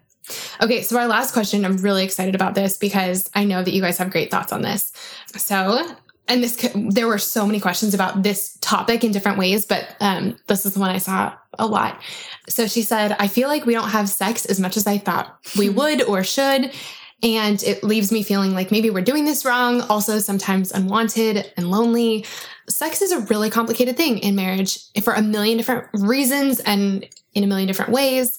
Okay, 0.63 0.83
so 0.83 0.99
our 0.99 1.07
last 1.07 1.33
question, 1.33 1.65
I'm 1.65 1.79
really 1.79 2.05
excited 2.05 2.35
about 2.35 2.55
this 2.55 2.77
because 2.77 3.31
I 3.35 3.45
know 3.45 3.63
that 3.63 3.73
you 3.73 3.81
guys 3.81 3.99
have 3.99 4.11
great 4.11 4.31
thoughts 4.31 4.53
on 4.53 4.63
this. 4.63 4.93
So, 5.37 5.87
and 6.29 6.43
this 6.43 6.57
there 6.75 7.09
were 7.09 7.19
so 7.19 7.47
many 7.47 7.61
questions 7.61 7.95
about 7.95 8.23
this 8.23 8.57
topic 8.61 9.05
in 9.05 9.13
different 9.13 9.39
ways, 9.39 9.67
but 9.67 9.97
um, 10.01 10.37
this 10.47 10.67
is 10.67 10.75
the 10.75 10.81
one 10.81 10.91
I 10.91 10.99
saw 10.99 11.35
a 11.59 11.67
lot. 11.67 12.01
So 12.49 12.67
she 12.67 12.83
said, 12.83 13.17
"I 13.19 13.29
feel 13.29 13.49
like 13.49 13.67
we 13.67 13.75
don't 13.75 13.91
have 13.91 14.09
sex 14.09 14.45
as 14.47 14.61
much 14.61 14.77
as 14.77 14.87
I 14.87 14.99
thought 14.99 15.39
we 15.59 15.69
would 15.69 16.03
or 16.03 16.23
should." 16.23 16.73
And 17.21 17.61
it 17.65 17.83
leaves 17.83 18.13
me 18.13 18.23
feeling 18.23 18.55
like 18.55 18.71
maybe 18.71 18.91
we're 18.91 19.01
doing 19.01 19.25
this 19.25 19.45
wrong, 19.45 19.81
also 19.83 20.21
sometimes 20.21 20.71
unwanted 20.71 21.53
and 21.57 21.69
lonely 21.69 22.25
sex 22.69 23.03
is 23.03 23.13
a 23.13 23.21
really 23.21 23.51
complicated 23.51 23.97
thing 23.97 24.19
in 24.19 24.37
marriage 24.37 24.79
for 25.03 25.15
a 25.15 25.23
million 25.23 25.57
different 25.57 25.89
reasons 25.95 26.61
and 26.61 27.09
in 27.35 27.45
a 27.45 27.47
million 27.47 27.67
different 27.67 27.91
ways. 27.91 28.39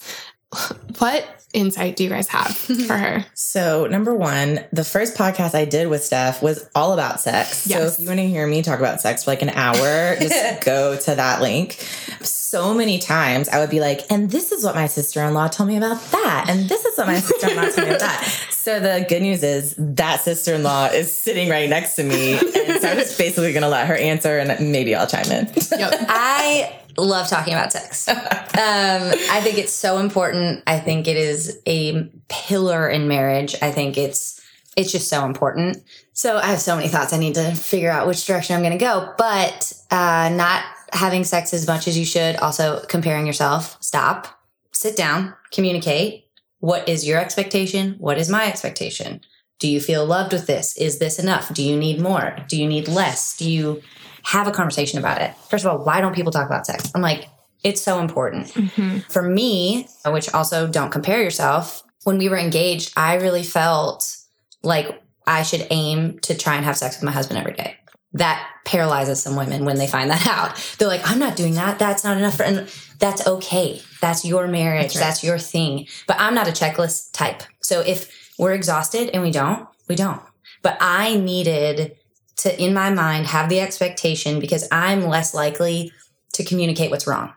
What 0.97 1.28
insight 1.54 1.95
do 1.95 2.04
you 2.04 2.10
guys 2.10 2.28
have 2.28 2.56
for 2.58 2.97
her? 2.97 3.26
So, 3.34 3.88
number 3.88 4.14
one, 4.14 4.66
the 4.72 4.84
first 4.84 5.16
podcast 5.16 5.56
I 5.56 5.66
did 5.66 5.88
with 5.88 6.04
Steph 6.04 6.41
was 6.41 6.70
all 6.76 6.93
about 6.93 7.20
sex. 7.22 7.68
Yes. 7.68 7.80
So, 7.80 7.93
if 7.93 8.00
you 8.00 8.08
want 8.08 8.20
to 8.20 8.28
hear 8.28 8.45
me 8.47 8.62
talk 8.62 8.80
about 8.80 9.02
sex 9.02 9.24
for 9.24 9.32
like 9.32 9.41
an 9.41 9.50
hour, 9.50 10.16
just 10.20 10.62
go 10.66 10.97
to 10.97 11.16
that 11.16 11.41
link. 11.41 11.74
So 12.22 12.74
many 12.74 12.97
times 12.97 13.47
I 13.47 13.60
would 13.60 13.70
be 13.70 13.80
like, 13.80 14.12
and 14.12 14.32
this 14.32 14.52
is 14.52 14.64
what 14.64 14.74
my 14.74 14.88
sister 14.88 15.22
in 15.24 15.36
law 15.36 15.47
told 15.47 15.70
me 15.70 15.78
about 15.78 16.02
that. 16.12 16.45
And 16.50 16.68
this 16.68 16.84
is 16.84 16.97
what 16.97 17.08
my 17.08 17.20
sister 17.20 17.50
in 17.50 17.56
law 17.56 17.64
told 17.64 17.78
me 17.78 17.84
about 17.95 18.00
that. 18.00 18.45
So, 18.60 18.80
the 18.80 19.04
good 19.08 19.22
news 19.22 19.41
is 19.41 19.74
that 19.78 20.22
sister 20.22 20.54
in 20.54 20.64
law 20.64 20.88
is 20.88 21.16
sitting 21.16 21.50
right 21.50 21.70
next 21.70 21.95
to 21.95 22.04
me. 22.04 22.34
And 22.34 22.82
so, 22.82 22.89
I'm 22.89 22.97
just 22.97 23.18
basically 23.18 23.52
going 23.54 23.64
to 23.64 23.70
let 23.70 23.88
her 23.88 23.95
answer 23.95 24.38
and 24.38 24.72
maybe 24.72 24.93
I'll 24.93 25.08
chime 25.08 25.32
in. 25.32 25.47
Yep. 25.72 25.93
I 26.10 26.78
love 26.98 27.28
talking 27.28 27.54
about 27.54 27.72
sex. 27.72 28.08
um, 28.10 28.18
I 28.56 29.42
think 29.42 29.58
it's 29.58 29.74
so 29.74 30.00
important. 30.00 30.64
I 30.68 30.80
think 30.80 31.08
it 31.08 31.18
is 31.18 31.62
a 31.68 32.10
pillar 32.28 32.88
in 32.88 33.08
marriage. 33.08 33.56
I 33.62 33.72
think 33.72 33.98
it's 33.98 34.40
it's 34.78 34.92
just 34.92 35.10
so 35.10 35.26
important. 35.26 35.78
So 36.14 36.38
I 36.38 36.48
have 36.48 36.62
so 36.62 36.76
many 36.76 36.88
thoughts. 36.88 37.12
I 37.12 37.18
need 37.18 37.36
to 37.36 37.54
figure 37.54 37.92
out 37.92 38.08
which 38.08 38.26
direction 38.26 38.56
I'm 38.56 38.62
going 38.62 38.78
to 38.78 38.78
go. 38.78 39.14
But 39.18 39.74
uh, 39.92 40.30
not 40.34 40.64
having 40.94 41.24
sex 41.24 41.54
as 41.54 41.68
much 41.68 41.88
as 41.88 41.98
you 41.98 42.06
should. 42.06 42.36
Also 42.38 42.82
comparing 42.88 43.26
yourself. 43.26 43.78
Stop. 43.82 44.28
Sit 44.72 44.96
down. 44.96 45.34
Communicate. 45.52 46.28
What 46.60 46.88
is 46.88 47.08
your 47.08 47.20
expectation? 47.20 47.96
What 48.00 48.18
is 48.18 48.30
my 48.30 48.48
expectation? 48.48 49.22
Do 49.60 49.68
you 49.68 49.82
feel 49.82 50.06
loved 50.06 50.32
with 50.32 50.48
this? 50.48 50.78
Is 50.78 51.00
this 51.00 51.20
enough? 51.20 51.54
Do 51.54 51.64
you 51.64 51.78
need 51.78 52.00
more? 52.00 52.38
Do 52.48 52.58
you 52.58 52.68
need 52.68 52.88
less? 52.88 53.36
Do 53.36 53.50
you 53.50 53.82
have 54.24 54.47
a 54.47 54.51
conversation 54.51 54.99
about 54.99 55.22
it. 55.22 55.36
First 55.49 55.65
of 55.65 55.72
all, 55.72 55.84
why 55.86 56.01
don't 56.01 56.15
people 56.15 56.32
talk 56.32 56.45
about 56.45 56.65
sex? 56.65 56.91
I'm 56.95 57.01
like, 57.01 57.28
it's 57.63 57.82
so 57.82 57.99
important. 57.99 58.47
Mm-hmm. 58.47 58.99
For 59.09 59.22
me, 59.22 59.88
which 60.05 60.34
also 60.34 60.67
don't 60.67 60.91
compare 60.91 61.22
yourself, 61.22 61.84
when 62.03 62.17
we 62.17 62.30
were 62.30 62.38
engaged, 62.38 62.93
I 62.95 63.15
really 63.15 63.43
felt 63.43 64.15
like 64.63 65.01
I 65.28 65.43
should 65.43 65.67
aim 65.70 66.20
to 66.20 66.36
try 66.36 66.55
and 66.55 66.65
have 66.65 66.78
sex 66.78 66.97
with 66.97 67.03
my 67.03 67.11
husband 67.11 67.39
every 67.39 67.53
day. 67.53 67.78
That 68.13 68.47
paralyzes 68.65 69.22
some 69.22 69.36
women 69.36 69.65
when 69.65 69.78
they 69.78 69.88
find 69.88 70.09
that 70.09 70.26
out. 70.28 70.76
They're 70.78 70.88
like, 70.88 71.07
I'm 71.09 71.20
not 71.20 71.36
doing 71.36 71.55
that. 71.55 71.80
That's 71.80 72.03
not 72.03 72.17
enough 72.17 72.38
for, 72.38 72.43
and 72.43 72.67
that's 72.99 73.28
okay. 73.28 73.82
That's 74.01 74.26
your 74.26 74.47
marriage. 74.47 74.84
That's, 74.84 74.95
right. 74.95 75.01
that's 75.01 75.24
your 75.24 75.38
thing. 75.38 75.88
But 76.07 76.17
I'm 76.20 76.34
not 76.34 76.47
a 76.47 76.51
checklist 76.51 77.11
type. 77.13 77.43
So 77.61 77.82
if 77.82 78.34
we're 78.39 78.53
exhausted 78.53 79.09
and 79.13 79.22
we 79.22 79.32
don't, 79.32 79.67
we 79.88 79.95
don't. 79.95 80.22
But 80.61 80.78
I 80.82 81.17
needed 81.17 81.95
to, 82.40 82.62
in 82.62 82.74
my 82.74 82.90
mind, 82.90 83.28
have 83.28 83.50
the 83.50 83.60
expectation 83.60 84.40
because 84.40 84.68
I'm 84.72 85.06
less 85.06 85.34
likely 85.34 85.92
to 86.34 86.44
communicate 86.44 86.92
what's 86.92 87.08
wrong. 87.08 87.34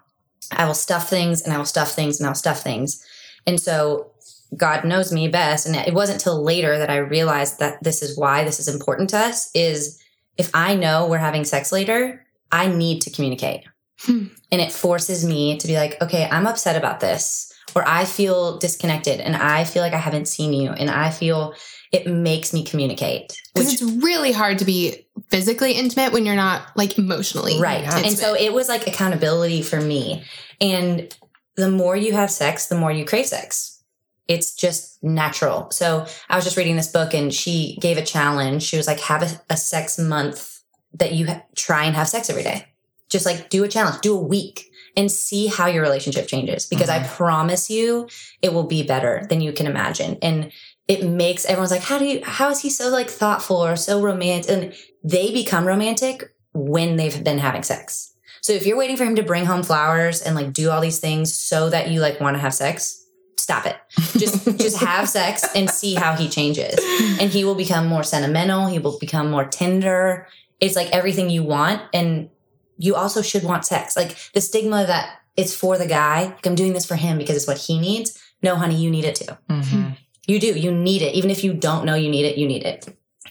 I 0.51 0.67
will 0.67 0.75
stuff 0.75 1.09
things 1.09 1.43
and 1.43 1.53
I 1.53 1.59
will 1.59 1.65
stuff 1.65 1.93
things 1.93 2.21
and 2.21 2.29
I'll 2.29 2.35
stuff 2.35 2.63
things. 2.63 3.05
And 3.47 3.61
so 3.61 4.13
God 4.57 4.85
knows 4.85 5.13
me 5.13 5.29
best. 5.29 5.67
And 5.67 5.75
it 5.75 5.95
wasn't 5.95 6.21
till 6.21 6.43
later 6.43 6.79
that 6.79 6.91
I 6.91 6.99
realized 6.99 7.59
that 7.59 7.83
this 7.83 8.03
is 8.03 8.19
why 8.19 8.45
this 8.45 8.61
is 8.61 8.69
important 8.69 9.11
to 9.11 9.19
us 9.19 9.51
is 9.55 10.01
if 10.37 10.51
I 10.55 10.75
know 10.75 11.07
we're 11.07 11.19
having 11.19 11.45
sex 11.45 11.73
later, 11.73 12.25
I 12.51 12.69
need 12.69 13.01
to 13.03 13.11
communicate. 13.11 13.65
Hmm. 14.01 14.27
And 14.51 14.61
it 14.61 14.73
forces 14.73 15.25
me 15.25 15.57
to 15.59 15.67
be 15.67 15.77
like, 15.77 16.01
okay, 16.03 16.29
I'm 16.31 16.47
upset 16.47 16.77
about 16.77 17.01
this, 17.01 17.53
or 17.75 17.87
I 17.87 18.05
feel 18.05 18.59
disconnected 18.59 19.21
and 19.21 19.37
I 19.37 19.65
feel 19.65 19.83
like 19.83 19.95
I 19.95 19.99
haven't 19.99 20.29
seen 20.29 20.53
you 20.53 20.71
and 20.71 20.91
I 20.91 21.11
feel 21.11 21.55
it 21.93 22.07
makes 22.07 22.53
me 22.55 22.65
communicate. 22.65 23.39
Because 23.55 23.73
it's 23.73 23.83
really 23.83 24.33
hard 24.33 24.59
to 24.61 24.65
be 24.65 25.07
physically 25.29 25.73
intimate 25.73 26.13
when 26.13 26.25
you're 26.25 26.35
not 26.35 26.63
like 26.75 26.99
emotionally. 26.99 27.61
Right. 27.61 27.85
Intimate. 27.85 28.07
And 28.07 28.19
so 28.19 28.35
it 28.35 28.53
was 28.53 28.69
like 28.69 28.87
accountability 28.87 29.63
for 29.63 29.81
me. 29.81 30.25
And 30.61 31.15
the 31.57 31.71
more 31.71 31.95
you 31.95 32.13
have 32.13 32.31
sex, 32.31 32.67
the 32.67 32.77
more 32.77 32.91
you 32.91 33.05
crave 33.05 33.27
sex. 33.27 33.83
It's 34.27 34.55
just 34.55 35.03
natural. 35.03 35.71
So 35.71 36.07
I 36.31 36.37
was 36.37 36.45
just 36.45 36.57
reading 36.57 36.77
this 36.77 36.91
book 36.91 37.13
and 37.13 37.35
she 37.35 37.77
gave 37.81 37.99
a 37.99 38.05
challenge. 38.05 38.63
She 38.63 38.79
was 38.79 38.87
like, 38.87 39.01
have 39.01 39.23
a, 39.23 39.41
a 39.51 39.57
sex 39.57 39.99
month 39.99 40.63
that 40.95 41.13
you 41.13 41.27
ha- 41.27 41.43
try 41.57 41.85
and 41.85 41.95
have 41.95 42.09
sex 42.09 42.31
every 42.31 42.43
day. 42.43 42.67
Just 43.11 43.27
like 43.27 43.51
do 43.51 43.65
a 43.65 43.69
challenge, 43.69 44.01
do 44.01 44.17
a 44.17 44.23
week 44.23 44.71
and 44.97 45.11
see 45.11 45.47
how 45.47 45.67
your 45.67 45.83
relationship 45.83 46.27
changes 46.27 46.67
because 46.67 46.89
mm-hmm. 46.89 47.05
I 47.05 47.09
promise 47.09 47.69
you 47.69 48.09
it 48.41 48.53
will 48.55 48.67
be 48.67 48.83
better 48.83 49.27
than 49.29 49.41
you 49.41 49.53
can 49.53 49.67
imagine. 49.67 50.19
And 50.23 50.53
it 50.89 51.05
makes 51.05 51.45
everyone's 51.45 51.71
like, 51.71 51.83
how 51.83 51.99
do 51.99 52.05
you, 52.05 52.21
how 52.25 52.51
is 52.51 52.61
he 52.61 52.71
so 52.71 52.89
like 52.89 53.09
thoughtful 53.09 53.57
or 53.57 53.77
so 53.77 54.01
romantic? 54.03 54.51
And 54.51 54.75
they 55.05 55.33
become 55.33 55.67
romantic 55.67 56.35
when 56.53 56.97
they've 56.97 57.23
been 57.23 57.39
having 57.39 57.63
sex. 57.63 58.15
So 58.41 58.53
if 58.53 58.67
you're 58.67 58.77
waiting 58.77 58.97
for 58.97 59.05
him 59.05 59.17
to 59.17 59.23
bring 59.23 59.47
home 59.47 59.63
flowers 59.63 60.21
and 60.21 60.35
like 60.35 60.53
do 60.53 60.71
all 60.71 60.81
these 60.81 60.99
things 60.99 61.35
so 61.35 61.71
that 61.71 61.91
you 61.91 62.01
like 62.01 62.21
want 62.21 62.35
to 62.35 62.41
have 62.41 62.53
sex, 62.53 63.07
stop 63.37 63.67
it. 63.67 63.77
Just 64.19 64.45
just 64.59 64.79
have 64.79 65.09
sex 65.09 65.47
and 65.55 65.71
see 65.71 65.95
how 65.95 66.15
he 66.15 66.29
changes. 66.29 66.75
And 67.21 67.31
he 67.31 67.45
will 67.45 67.55
become 67.55 67.87
more 67.87 68.03
sentimental, 68.03 68.67
he 68.67 68.79
will 68.79 68.99
become 68.99 69.31
more 69.31 69.45
tender. 69.45 70.27
It's 70.61 70.77
like 70.77 70.91
everything 70.91 71.31
you 71.31 71.43
want 71.45 71.83
and 71.95 72.31
you 72.79 72.97
also 72.97 73.23
should 73.23 73.45
want 73.45 73.65
sex. 73.65 73.97
Like 73.97 74.17
the 74.35 74.41
stigma 74.41 74.87
that 74.87 75.19
it's 75.37 75.55
for 75.55 75.79
the 75.79 75.87
guy, 75.87 76.25
like 76.25 76.47
I'm 76.47 76.55
doing 76.55 76.73
this 76.73 76.87
for 76.87 76.97
him 76.97 77.19
because 77.19 77.37
it's 77.37 77.47
what 77.47 77.59
he 77.59 77.79
needs. 77.79 78.21
No, 78.43 78.57
honey, 78.57 78.75
you 78.75 78.91
need 78.91 79.05
it 79.05 79.15
too. 79.15 79.37
Mm-hmm. 79.49 79.91
You 80.33 80.41
do. 80.41 80.59
You 80.59 80.73
need 80.73 81.03
it. 81.03 81.15
Even 81.15 81.31
if 81.31 81.45
you 81.45 81.53
don't 81.53 81.85
know 81.85 81.95
you 81.95 82.09
need 82.09 82.25
it, 82.25 82.39
you 82.39 82.47
need 82.47 82.63
it. 82.63 82.89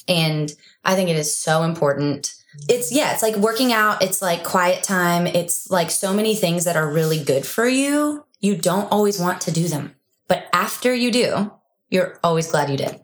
And 0.07 0.53
I 0.85 0.93
think 0.93 1.09
it 1.09 1.15
is 1.15 1.35
so 1.35 1.63
important. 1.63 2.35
It's, 2.69 2.91
yeah, 2.91 3.11
it's 3.11 3.23
like 3.23 3.35
working 3.37 3.73
out. 3.73 4.03
It's 4.03 4.21
like 4.21 4.43
quiet 4.43 4.83
time. 4.83 5.25
It's 5.25 5.71
like 5.71 5.89
so 5.89 6.13
many 6.13 6.35
things 6.35 6.65
that 6.65 6.75
are 6.75 6.87
really 6.87 7.23
good 7.23 7.43
for 7.43 7.67
you. 7.67 8.23
You 8.39 8.55
don't 8.55 8.91
always 8.91 9.19
want 9.19 9.41
to 9.41 9.51
do 9.51 9.67
them. 9.67 9.95
But 10.27 10.45
after 10.53 10.93
you 10.93 11.11
do, 11.11 11.51
you're 11.89 12.19
always 12.23 12.51
glad 12.51 12.69
you 12.69 12.77
did. 12.77 12.99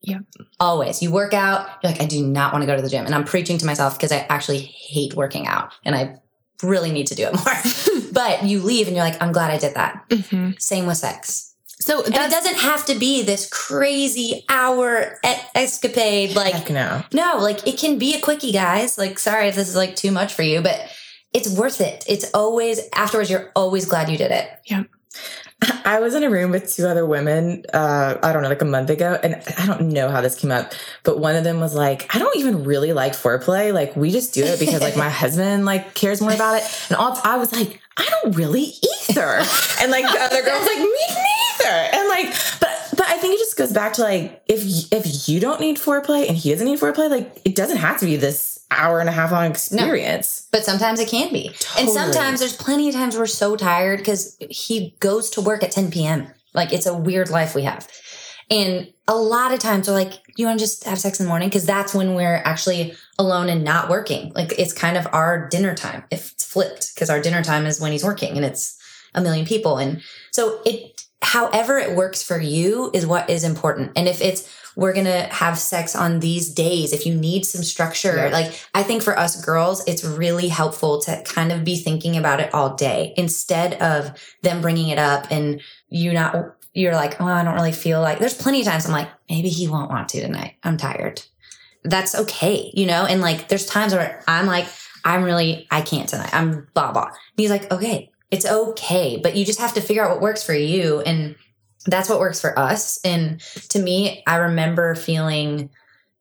Yeah. 0.00 0.20
Always. 0.58 1.02
You 1.02 1.12
work 1.12 1.34
out, 1.34 1.68
you're 1.82 1.92
like, 1.92 2.00
I 2.00 2.06
do 2.06 2.26
not 2.26 2.54
want 2.54 2.62
to 2.62 2.66
go 2.66 2.74
to 2.74 2.82
the 2.82 2.88
gym. 2.88 3.04
And 3.04 3.14
I'm 3.14 3.24
preaching 3.24 3.58
to 3.58 3.66
myself 3.66 3.98
because 3.98 4.12
I 4.12 4.26
actually 4.30 4.60
hate 4.60 5.12
working 5.12 5.46
out 5.46 5.74
and 5.84 5.94
I 5.94 6.16
really 6.62 6.90
need 6.90 7.08
to 7.08 7.14
do 7.14 7.26
it 7.26 7.34
more. 7.34 8.10
but 8.12 8.44
you 8.44 8.62
leave 8.62 8.86
and 8.86 8.96
you're 8.96 9.04
like, 9.04 9.20
I'm 9.20 9.32
glad 9.32 9.50
I 9.50 9.58
did 9.58 9.74
that. 9.74 10.08
Mm-hmm. 10.08 10.52
Same 10.58 10.86
with 10.86 10.96
sex. 10.96 11.51
So 11.82 12.00
it 12.00 12.12
doesn't 12.12 12.58
have 12.58 12.86
to 12.86 12.94
be 12.94 13.22
this 13.22 13.48
crazy 13.48 14.44
hour 14.48 15.18
escapade. 15.52 16.36
Like, 16.36 16.54
Heck 16.54 16.70
no. 16.70 17.02
No, 17.12 17.38
like 17.38 17.66
it 17.66 17.76
can 17.76 17.98
be 17.98 18.14
a 18.14 18.20
quickie, 18.20 18.52
guys. 18.52 18.96
Like, 18.96 19.18
sorry 19.18 19.48
if 19.48 19.56
this 19.56 19.68
is 19.68 19.74
like 19.74 19.96
too 19.96 20.12
much 20.12 20.32
for 20.32 20.42
you, 20.42 20.60
but 20.62 20.80
it's 21.32 21.52
worth 21.58 21.80
it. 21.80 22.04
It's 22.06 22.30
always, 22.34 22.80
afterwards, 22.94 23.30
you're 23.30 23.50
always 23.56 23.84
glad 23.84 24.08
you 24.08 24.16
did 24.16 24.30
it. 24.30 24.48
Yeah. 24.66 24.84
I 25.84 25.98
was 25.98 26.14
in 26.14 26.22
a 26.22 26.30
room 26.30 26.52
with 26.52 26.72
two 26.72 26.86
other 26.86 27.04
women, 27.04 27.64
uh, 27.74 28.16
I 28.22 28.32
don't 28.32 28.42
know, 28.42 28.48
like 28.48 28.62
a 28.62 28.66
month 28.66 28.88
ago, 28.90 29.18
and 29.20 29.42
I 29.58 29.66
don't 29.66 29.88
know 29.88 30.08
how 30.08 30.20
this 30.20 30.36
came 30.36 30.52
up, 30.52 30.72
but 31.02 31.18
one 31.18 31.34
of 31.34 31.42
them 31.42 31.58
was 31.58 31.74
like, 31.74 32.14
I 32.14 32.20
don't 32.20 32.36
even 32.36 32.64
really 32.64 32.92
like 32.92 33.12
foreplay. 33.12 33.72
Like, 33.72 33.96
we 33.96 34.12
just 34.12 34.34
do 34.34 34.44
it 34.44 34.60
because 34.60 34.80
like 34.80 34.96
my 34.96 35.10
husband 35.10 35.64
like 35.64 35.94
cares 35.94 36.20
more 36.20 36.32
about 36.32 36.62
it. 36.62 36.86
And 36.88 36.96
all, 36.96 37.20
I 37.24 37.38
was 37.38 37.52
like, 37.52 37.80
I 37.96 38.08
don't 38.08 38.36
really 38.36 38.72
either. 39.08 39.42
and 39.80 39.90
like 39.90 40.04
the 40.04 40.20
other 40.20 40.42
girl's 40.42 40.66
like, 40.66 40.78
me 40.78 41.06
neither. 41.08 41.70
And 41.92 42.08
like, 42.08 42.34
but 42.60 42.68
but 42.96 43.08
I 43.08 43.18
think 43.18 43.34
it 43.34 43.38
just 43.38 43.56
goes 43.56 43.72
back 43.72 43.94
to 43.94 44.02
like 44.02 44.42
if 44.46 44.92
if 44.92 45.28
you 45.28 45.40
don't 45.40 45.60
need 45.60 45.76
foreplay 45.76 46.28
and 46.28 46.36
he 46.36 46.50
doesn't 46.50 46.66
need 46.66 46.78
foreplay, 46.78 47.10
like 47.10 47.40
it 47.44 47.54
doesn't 47.54 47.78
have 47.78 47.98
to 48.00 48.06
be 48.06 48.16
this 48.16 48.52
hour 48.70 49.00
and 49.00 49.08
a 49.08 49.12
half 49.12 49.32
long 49.32 49.50
experience. 49.50 50.48
No, 50.52 50.58
but 50.58 50.64
sometimes 50.64 50.98
it 50.98 51.08
can 51.08 51.32
be. 51.32 51.50
Totally. 51.58 51.82
And 51.82 51.90
sometimes 51.90 52.40
there's 52.40 52.56
plenty 52.56 52.88
of 52.88 52.94
times 52.94 53.16
we're 53.16 53.26
so 53.26 53.56
tired 53.56 53.98
because 53.98 54.36
he 54.50 54.96
goes 55.00 55.30
to 55.30 55.40
work 55.40 55.62
at 55.62 55.70
10 55.72 55.90
p.m. 55.90 56.28
Like 56.54 56.72
it's 56.72 56.86
a 56.86 56.96
weird 56.96 57.30
life 57.30 57.54
we 57.54 57.62
have. 57.62 57.88
And 58.50 58.92
a 59.08 59.16
lot 59.16 59.52
of 59.52 59.60
times 59.60 59.88
we're 59.88 59.94
like, 59.94 60.12
you 60.36 60.46
want 60.46 60.58
to 60.58 60.64
just 60.64 60.84
have 60.84 60.98
sex 60.98 61.20
in 61.20 61.26
the 61.26 61.28
morning? 61.28 61.48
Because 61.48 61.64
that's 61.64 61.94
when 61.94 62.14
we're 62.14 62.42
actually 62.44 62.94
alone 63.18 63.48
and 63.48 63.64
not 63.64 63.88
working. 63.88 64.32
Like 64.34 64.58
it's 64.58 64.72
kind 64.72 64.96
of 64.96 65.06
our 65.12 65.48
dinner 65.48 65.74
time. 65.74 66.04
If 66.10 66.34
flipped, 66.52 66.94
because 66.94 67.10
our 67.10 67.20
dinner 67.20 67.42
time 67.42 67.66
is 67.66 67.80
when 67.80 67.92
he's 67.92 68.04
working 68.04 68.36
and 68.36 68.44
it's 68.44 68.78
a 69.14 69.20
million 69.20 69.46
people. 69.46 69.78
And 69.78 70.02
so 70.30 70.60
it, 70.64 71.02
however 71.22 71.78
it 71.78 71.96
works 71.96 72.22
for 72.22 72.38
you 72.38 72.90
is 72.92 73.06
what 73.06 73.30
is 73.30 73.44
important. 73.44 73.92
And 73.96 74.08
if 74.08 74.20
it's, 74.20 74.48
we're 74.74 74.94
going 74.94 75.06
to 75.06 75.28
have 75.30 75.58
sex 75.58 75.94
on 75.94 76.20
these 76.20 76.52
days. 76.52 76.94
If 76.94 77.04
you 77.04 77.14
need 77.14 77.44
some 77.44 77.62
structure, 77.62 78.16
yeah. 78.16 78.28
like 78.32 78.58
I 78.72 78.82
think 78.82 79.02
for 79.02 79.18
us 79.18 79.44
girls, 79.44 79.86
it's 79.86 80.02
really 80.02 80.48
helpful 80.48 81.00
to 81.02 81.22
kind 81.26 81.52
of 81.52 81.62
be 81.62 81.76
thinking 81.76 82.16
about 82.16 82.40
it 82.40 82.54
all 82.54 82.74
day 82.74 83.12
instead 83.18 83.74
of 83.82 84.18
them 84.40 84.62
bringing 84.62 84.88
it 84.88 84.98
up 84.98 85.26
and 85.30 85.60
you 85.90 86.14
not, 86.14 86.56
you're 86.72 86.94
like, 86.94 87.20
oh, 87.20 87.26
I 87.26 87.44
don't 87.44 87.54
really 87.54 87.72
feel 87.72 88.00
like 88.00 88.18
there's 88.18 88.36
plenty 88.36 88.60
of 88.60 88.66
times 88.66 88.86
I'm 88.86 88.92
like, 88.92 89.10
maybe 89.28 89.50
he 89.50 89.68
won't 89.68 89.90
want 89.90 90.08
to 90.10 90.22
tonight. 90.22 90.54
I'm 90.62 90.78
tired. 90.78 91.22
That's 91.84 92.14
okay, 92.14 92.70
you 92.72 92.86
know? 92.86 93.04
And 93.04 93.20
like, 93.20 93.48
there's 93.48 93.66
times 93.66 93.92
where 93.92 94.24
I'm 94.26 94.46
like, 94.46 94.66
I'm 95.04 95.24
really, 95.24 95.66
I 95.70 95.80
can't 95.80 96.08
tonight. 96.08 96.32
I'm 96.32 96.68
blah, 96.74 96.92
blah. 96.92 97.06
And 97.06 97.14
he's 97.36 97.50
like, 97.50 97.70
okay, 97.70 98.10
it's 98.30 98.46
okay, 98.46 99.20
but 99.22 99.36
you 99.36 99.44
just 99.44 99.60
have 99.60 99.74
to 99.74 99.80
figure 99.80 100.02
out 100.02 100.10
what 100.10 100.20
works 100.20 100.42
for 100.42 100.54
you. 100.54 101.00
And 101.00 101.36
that's 101.86 102.08
what 102.08 102.20
works 102.20 102.40
for 102.40 102.58
us. 102.58 102.98
And 103.04 103.40
to 103.70 103.80
me, 103.80 104.22
I 104.26 104.36
remember 104.36 104.94
feeling 104.94 105.70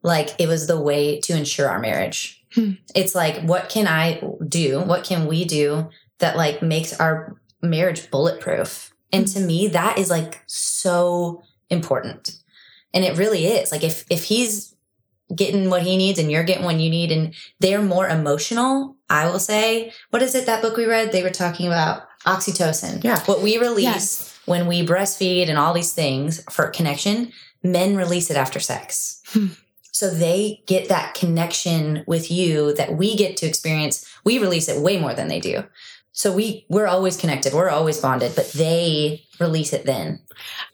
like 0.03 0.29
it 0.39 0.47
was 0.47 0.67
the 0.67 0.79
way 0.79 1.19
to 1.21 1.33
ensure 1.33 1.69
our 1.69 1.79
marriage. 1.79 2.43
Hmm. 2.53 2.71
It's 2.95 3.15
like, 3.15 3.41
what 3.43 3.69
can 3.69 3.87
I 3.87 4.21
do? 4.47 4.81
What 4.81 5.03
can 5.03 5.27
we 5.27 5.45
do 5.45 5.89
that 6.19 6.35
like 6.35 6.61
makes 6.61 6.99
our 6.99 7.39
marriage 7.61 8.09
bulletproof? 8.11 8.93
And 9.13 9.27
to 9.27 9.39
me, 9.39 9.67
that 9.67 9.97
is 9.97 10.09
like 10.09 10.41
so 10.47 11.43
important. 11.69 12.35
And 12.93 13.05
it 13.05 13.17
really 13.17 13.45
is. 13.45 13.71
Like 13.71 13.83
if 13.83 14.05
if 14.09 14.25
he's 14.25 14.75
getting 15.35 15.69
what 15.69 15.83
he 15.83 15.97
needs 15.97 16.19
and 16.19 16.31
you're 16.31 16.43
getting 16.43 16.65
what 16.65 16.79
you 16.79 16.89
need 16.89 17.11
and 17.11 17.33
they're 17.59 17.81
more 17.81 18.07
emotional, 18.07 18.97
I 19.09 19.29
will 19.29 19.39
say, 19.39 19.91
what 20.09 20.21
is 20.21 20.35
it 20.35 20.45
that 20.45 20.61
book 20.61 20.77
we 20.77 20.85
read? 20.85 21.11
They 21.11 21.23
were 21.23 21.29
talking 21.29 21.67
about 21.67 22.03
oxytocin. 22.25 23.03
Yeah. 23.03 23.19
What 23.25 23.41
we 23.41 23.57
release 23.57 23.85
yes 23.85 24.31
when 24.45 24.67
we 24.67 24.85
breastfeed 24.85 25.49
and 25.49 25.57
all 25.57 25.73
these 25.73 25.93
things 25.93 26.43
for 26.51 26.67
connection, 26.67 27.31
men 27.63 27.95
release 27.95 28.29
it 28.29 28.37
after 28.37 28.59
sex. 28.59 29.21
Hmm. 29.27 29.47
So 29.91 30.09
they 30.09 30.63
get 30.67 30.89
that 30.89 31.13
connection 31.13 32.03
with 32.07 32.31
you 32.31 32.73
that 32.75 32.95
we 32.95 33.15
get 33.15 33.37
to 33.37 33.45
experience. 33.45 34.05
We 34.23 34.39
release 34.39 34.67
it 34.67 34.81
way 34.81 34.99
more 34.99 35.13
than 35.13 35.27
they 35.27 35.39
do. 35.39 35.63
So 36.13 36.33
we 36.33 36.65
we're 36.69 36.87
always 36.87 37.17
connected. 37.17 37.53
We're 37.53 37.69
always 37.69 37.99
bonded, 37.99 38.33
but 38.35 38.51
they 38.51 39.23
release 39.39 39.73
it 39.73 39.85
then. 39.85 40.19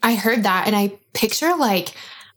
I 0.02 0.16
heard 0.16 0.44
that 0.44 0.68
and 0.68 0.76
I 0.76 0.98
picture 1.14 1.56
like 1.56 1.94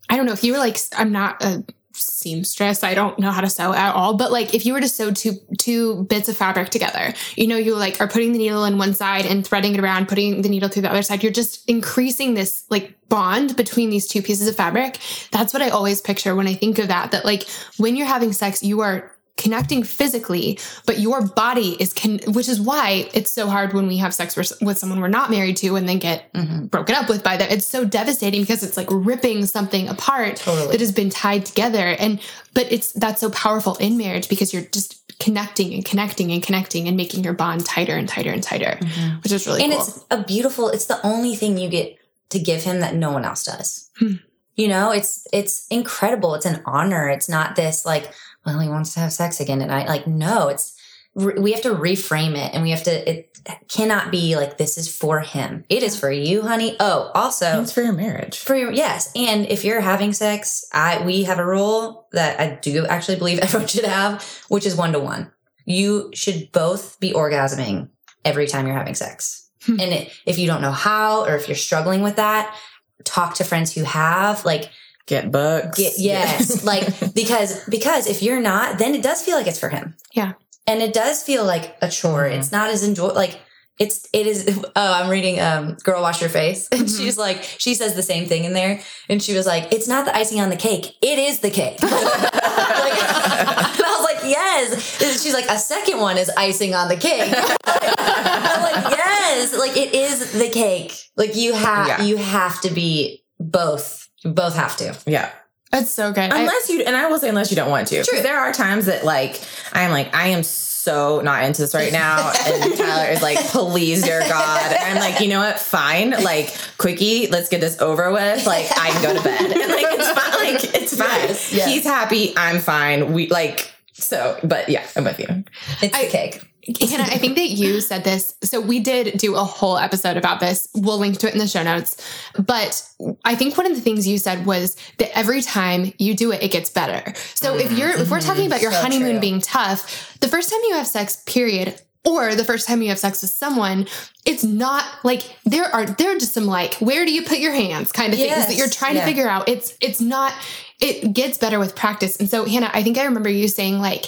I 0.09 0.17
don't 0.17 0.27
know 0.27 0.33
if 0.33 0.45
you 0.45 0.53
were 0.53 0.59
like 0.59 0.79
I'm 0.97 1.13
not 1.13 1.43
a 1.43 1.65
seamstress. 2.01 2.83
I 2.83 2.95
don't 2.95 3.19
know 3.19 3.31
how 3.31 3.41
to 3.41 3.51
sew 3.51 3.73
at 3.73 3.95
all, 3.95 4.15
but 4.15 4.33
like 4.33 4.55
if 4.55 4.65
you 4.67 4.73
were 4.73 4.81
to 4.81 4.89
sew 4.89 5.11
two 5.11 5.35
two 5.59 6.05
bits 6.05 6.29
of 6.29 6.37
fabric 6.37 6.71
together, 6.71 7.15
you 7.37 7.47
know, 7.47 7.57
you 7.57 7.77
like 7.77 8.01
are 8.01 8.09
putting 8.09 8.33
the 8.33 8.39
needle 8.39 8.65
in 8.65 8.79
one 8.79 8.95
side 8.95 9.27
and 9.27 9.47
threading 9.47 9.75
it 9.75 9.81
around, 9.81 10.09
putting 10.09 10.43
the 10.43 10.49
needle 10.49 10.69
through 10.69 10.83
the 10.83 10.91
other 10.91 11.03
side. 11.03 11.23
You're 11.23 11.33
just 11.33 11.69
increasing 11.69 12.35
this 12.35 12.65
like 12.71 12.97
bond 13.09 13.57
between 13.57 13.91
these 13.91 14.07
two 14.07 14.23
pieces 14.23 14.49
of 14.49 14.57
fabric. 14.57 14.99
That's 15.31 15.53
what 15.53 15.63
I 15.63 15.69
always 15.71 16.01
picture 16.01 16.35
when 16.35 16.49
I 16.49 16.55
think 16.55 16.79
of 16.79 16.89
that. 16.89 17.11
That 17.11 17.25
like 17.25 17.49
when 17.77 17.97
you're 17.97 18.07
having 18.07 18.33
sex, 18.33 18.63
you 18.63 18.81
are 18.81 19.15
connecting 19.41 19.83
physically, 19.83 20.59
but 20.87 20.99
your 20.99 21.27
body 21.27 21.77
is 21.81 21.93
con- 21.93 22.21
which 22.29 22.49
is 22.49 22.61
why 22.61 23.09
it's 23.15 23.33
so 23.33 23.49
hard 23.49 23.73
when 23.73 23.87
we 23.87 23.97
have 23.97 24.15
sex 24.15 24.37
with 24.37 24.79
someone 24.79 25.01
we're 25.01 25.09
not 25.09 25.31
married 25.31 25.57
to 25.57 25.77
and 25.77 25.89
then 25.89 25.99
get 25.99 26.33
mm-hmm. 26.35 26.67
broken 26.67 26.95
up 26.95 27.09
with 27.09 27.25
by 27.25 27.37
them. 27.37 27.49
It's 27.51 27.67
so 27.67 27.85
devastating 27.85 28.43
because 28.43 28.63
it's 28.63 28.77
like 28.77 28.89
ripping 28.91 29.47
something 29.47 29.89
apart 29.89 30.37
totally. 30.37 30.73
that 30.73 30.81
has 30.81 30.93
been 30.93 31.09
tied 31.09 31.47
together. 31.47 31.97
And 31.99 32.21
but 32.53 32.71
it's 32.71 32.93
that's 32.93 33.21
so 33.21 33.31
powerful 33.31 33.77
in 33.77 33.97
marriage 33.97 34.29
because 34.29 34.53
you're 34.53 34.63
just 34.63 35.19
connecting 35.19 35.73
and 35.75 35.85
connecting 35.85 36.33
and 36.33 36.43
connecting 36.43 36.87
and 36.87 36.97
making 36.97 37.25
your 37.25 37.35
bond 37.35 37.65
tighter 37.65 37.97
and 37.97 38.09
tighter 38.09 38.31
and 38.31 38.43
tighter, 38.43 38.79
mm-hmm. 38.81 39.21
which 39.23 39.33
is 39.33 39.47
really 39.47 39.63
and 39.63 39.73
cool. 39.73 39.81
it's 39.81 40.05
a 40.11 40.23
beautiful. 40.23 40.69
It's 40.69 40.87
the 40.87 41.05
only 41.05 41.35
thing 41.35 41.57
you 41.57 41.71
get 41.71 41.97
to 42.31 42.39
give 42.39 42.63
him 42.63 42.81
that 42.81 42.95
no 42.95 43.11
one 43.11 43.25
else 43.25 43.45
does. 43.45 43.91
Hmm. 43.99 44.17
You 44.57 44.69
know, 44.69 44.91
it's 44.91 45.27
it's 45.33 45.67
incredible. 45.69 46.35
It's 46.35 46.45
an 46.45 46.63
honor. 46.67 47.09
It's 47.09 47.29
not 47.29 47.57
this 47.57 47.87
like 47.87 48.13
well, 48.45 48.59
he 48.59 48.69
wants 48.69 48.95
to 48.95 49.01
have 49.01 49.13
sex 49.13 49.41
again 49.41 49.59
tonight. 49.59 49.89
Like, 49.89 50.07
no, 50.07 50.49
it's, 50.49 50.77
we 51.15 51.53
have 51.53 51.63
to 51.63 51.75
reframe 51.75 52.37
it 52.37 52.55
and 52.55 52.63
we 52.63 52.71
have 52.71 52.85
to, 52.85 53.11
it 53.11 53.37
cannot 53.69 54.11
be 54.11 54.37
like, 54.37 54.59
this 54.59 54.79
is 54.79 54.95
for 54.95 55.21
him. 55.21 55.65
It 55.69 55.83
is 55.83 55.99
for 55.99 56.11
you, 56.11 56.43
honey. 56.43 56.77
Oh, 56.79 57.11
also, 57.15 57.63
it's 57.63 57.73
for 57.73 57.83
your 57.83 57.93
marriage. 57.93 58.39
For 58.39 58.55
your, 58.55 58.73
yes. 58.73 59.11
And 59.17 59.47
if 59.47 59.65
you're 59.65 59.81
having 59.81 60.13
sex, 60.13 60.65
I, 60.73 61.05
we 61.05 61.25
have 61.25 61.39
a 61.39 61.47
rule 61.47 62.09
that 62.13 62.41
I 62.41 62.59
do 62.61 62.87
actually 62.87 63.17
believe 63.17 63.39
everyone 63.43 63.69
should 63.69 63.85
have, 63.85 64.23
which 64.49 64.67
is 64.67 64.77
one 64.77 64.93
to 64.93 65.01
one. 65.01 65.33
You 65.65 66.11
should 66.15 66.51
both 66.53 66.99
be 67.01 67.13
orgasming 67.13 67.89
every 68.25 68.47
time 68.47 68.67
you're 68.67 68.77
having 68.77 68.95
sex. 68.95 69.49
Hmm. 69.67 69.79
and 69.79 69.93
it, 69.93 70.13
if 70.25 70.39
you 70.39 70.47
don't 70.47 70.63
know 70.63 70.73
how, 70.73 71.27
or 71.27 71.37
if 71.37 71.47
you're 71.47 71.55
struggling 71.55 72.03
with 72.03 72.17
that, 72.17 72.57
talk 73.05 73.35
to 73.35 73.45
friends 73.45 73.75
who 73.75 73.85
have, 73.85 74.45
like, 74.45 74.71
get 75.07 75.31
books. 75.31 75.79
Get, 75.79 75.95
yes. 75.99 76.65
like, 76.65 77.15
because, 77.15 77.65
because 77.69 78.07
if 78.07 78.23
you're 78.23 78.41
not, 78.41 78.79
then 78.79 78.95
it 78.95 79.03
does 79.03 79.23
feel 79.23 79.37
like 79.37 79.47
it's 79.47 79.59
for 79.59 79.69
him. 79.69 79.97
Yeah. 80.15 80.35
And 80.67 80.83
it 80.83 80.93
does 80.93 81.23
feel 81.23 81.45
like 81.45 81.77
a 81.83 81.89
chore. 81.89 82.25
Mm-hmm. 82.25 82.41
It's 82.41 82.53
not 82.53 82.71
as 82.71 82.85
enjoy, 82.85 83.09
like, 83.09 83.41
it's, 83.79 84.07
it 84.13 84.27
is, 84.27 84.61
oh, 84.77 84.93
I'm 84.93 85.11
reading, 85.11 85.41
um, 85.41 85.75
Girl 85.83 86.03
Wash 86.03 86.21
Your 86.21 86.31
Face. 86.31 86.69
And 86.73 86.83
mm-hmm. 86.83 87.03
she's 87.03 87.19
like, 87.19 87.43
she 87.43 87.75
says 87.75 87.95
the 87.95 88.03
same 88.03 88.27
thing 88.27 88.45
in 88.45 88.53
there. 88.53 88.81
And 89.09 89.23
she 89.23 89.35
was 89.35 89.47
like, 89.47 89.73
it's 89.73 89.89
not 89.89 90.05
the 90.05 90.15
icing 90.15 90.41
on 90.41 90.51
the 90.51 90.57
cake. 90.57 90.95
It 91.03 91.19
is 91.19 91.41
the 91.41 91.51
cake. 91.51 91.83
like, 91.83 91.93
and 91.93 93.85
I 93.85 93.97
was 93.99 94.15
like, 94.15 94.23
yes. 94.25 95.23
She's 95.23 95.35
like, 95.35 95.49
a 95.49 95.59
second 95.59 95.99
one 95.99 96.19
is 96.19 96.31
icing 96.37 96.75
on 96.75 96.89
the 96.89 96.97
cake. 96.97 97.33
I'm 97.67 98.63
like, 98.63 98.97
yes. 98.97 99.57
Like, 99.59 99.77
it 99.77 99.95
is 99.95 100.33
the 100.33 100.51
cake. 100.51 100.95
Like, 101.17 101.35
you 101.35 101.55
have, 101.55 101.89
yeah. 101.89 102.03
you 102.03 102.17
have 102.19 102.61
to 102.61 102.71
be 102.71 103.25
both 103.39 104.10
you 104.21 104.33
both 104.33 104.55
have 104.55 104.77
to. 104.79 104.97
Yeah. 105.07 105.31
That's 105.71 105.91
so 105.91 106.13
good. 106.13 106.33
Unless 106.33 106.69
I, 106.69 106.73
you, 106.73 106.83
and 106.83 106.97
I 106.97 107.09
will 107.09 107.19
say, 107.19 107.29
unless 107.29 107.51
you 107.51 107.57
don't 107.57 107.71
want 107.71 107.89
to. 107.89 108.03
True. 108.03 108.21
There 108.21 108.39
are 108.39 108.53
times 108.53 108.87
that, 108.87 109.05
like, 109.05 109.41
I'm 109.73 109.93
like, 109.93 110.15
I 110.15 110.29
am 110.29 110.43
so 110.43 111.21
not 111.21 111.45
into 111.45 111.63
this 111.63 111.75
right 111.75 111.93
now. 111.93 112.33
And 112.47 112.77
Tyler 112.77 113.11
is 113.11 113.23
like, 113.23 113.39
please, 113.39 114.03
dear 114.03 114.21
God. 114.21 114.73
And 114.73 114.99
I'm 114.99 115.13
like, 115.13 115.21
you 115.21 115.29
know 115.29 115.39
what? 115.39 115.61
Fine. 115.61 116.11
Like, 116.11 116.57
quickie, 116.79 117.29
let's 117.29 117.49
get 117.49 117.61
this 117.61 117.81
over 117.81 118.11
with. 118.11 118.47
Like, 118.47 118.67
I 118.77 118.91
can 118.91 119.03
go 119.03 119.15
to 119.17 119.23
bed. 119.23 119.41
And 119.41 119.71
like, 119.71 119.87
it's 119.89 120.11
fine. 120.11 120.53
Like, 120.55 120.75
it's 120.75 120.97
fine. 120.97 121.29
Yes, 121.29 121.53
yes. 121.53 121.69
He's 121.69 121.85
happy. 121.85 122.35
I'm 122.37 122.59
fine. 122.59 123.13
We 123.13 123.29
like, 123.29 123.71
so, 123.93 124.39
but 124.43 124.69
yeah, 124.69 124.85
I'm 124.97 125.05
with 125.05 125.21
you. 125.21 125.45
It's 125.83 125.95
I, 125.95 126.07
the 126.07 126.11
cake. 126.11 126.50
Hanna, 126.67 127.05
I 127.05 127.19
think 127.19 127.37
that 127.37 127.49
you 127.49 127.81
said 127.81 128.05
this. 128.05 128.35
So 128.43 128.61
we 128.61 128.81
did 128.81 129.17
do 129.19 129.35
a 129.35 129.45
whole 129.45 129.79
episode 129.79 130.17
about 130.17 130.41
this. 130.41 130.69
We'll 130.75 130.99
link 130.99 131.19
to 131.19 131.29
it 131.29 131.33
in 131.33 131.39
the 131.39 131.49
show 131.49 131.63
notes. 131.63 131.97
But 132.39 132.87
I 133.25 133.35
think 133.35 133.57
one 133.57 133.67
of 133.67 133.75
the 133.75 133.81
things 133.81 134.07
you 134.07 134.19
said 134.19 134.45
was 134.45 134.77
that 134.99 135.17
every 135.17 135.41
time 135.41 135.93
you 135.99 136.15
do 136.15 136.33
it, 136.33 136.43
it 136.43 136.51
gets 136.51 136.71
better. 136.71 137.15
So 137.35 137.55
mm-hmm. 137.55 137.73
if 137.73 137.79
you're 137.79 137.91
if 137.91 138.11
we're 138.11 138.21
talking 138.21 138.47
about 138.47 138.61
your 138.61 138.73
so 138.73 138.83
honeymoon 138.83 139.13
true. 139.13 139.21
being 139.21 139.41
tough, 139.41 140.19
the 140.21 140.29
first 140.29 140.51
time 140.51 140.61
you 140.65 140.75
have 140.75 140.87
sex, 140.87 141.23
period, 141.25 141.81
or 142.05 142.35
the 142.35 142.45
first 142.45 142.67
time 142.67 142.83
you 142.83 142.89
have 142.89 142.99
sex 142.99 143.23
with 143.23 143.31
someone, 143.31 143.87
it's 144.25 144.45
not 144.45 144.85
like 145.03 145.23
there 145.45 145.65
are 145.65 145.87
there 145.87 146.15
are 146.15 146.19
just 146.19 146.33
some 146.33 146.47
like 146.47 146.75
where 146.75 147.05
do 147.05 147.13
you 147.13 147.23
put 147.23 147.39
your 147.39 147.53
hands 147.53 147.91
kind 147.91 148.13
of 148.13 148.19
yes. 148.19 148.35
things 148.35 148.49
that 148.49 148.57
you're 148.57 148.71
trying 148.71 148.97
yeah. 148.97 149.03
to 149.03 149.07
figure 149.07 149.29
out. 149.29 149.49
It's 149.49 149.77
it's 149.81 150.01
not 150.01 150.35
it 150.81 151.13
gets 151.13 151.39
better 151.39 151.59
with 151.59 151.77
practice. 151.77 152.19
And 152.19 152.29
so 152.29 152.45
Hanna, 152.45 152.71
I 152.73 152.83
think 152.83 152.99
I 152.99 153.05
remember 153.05 153.29
you 153.29 153.49
saying 153.49 153.81
like 153.81 154.07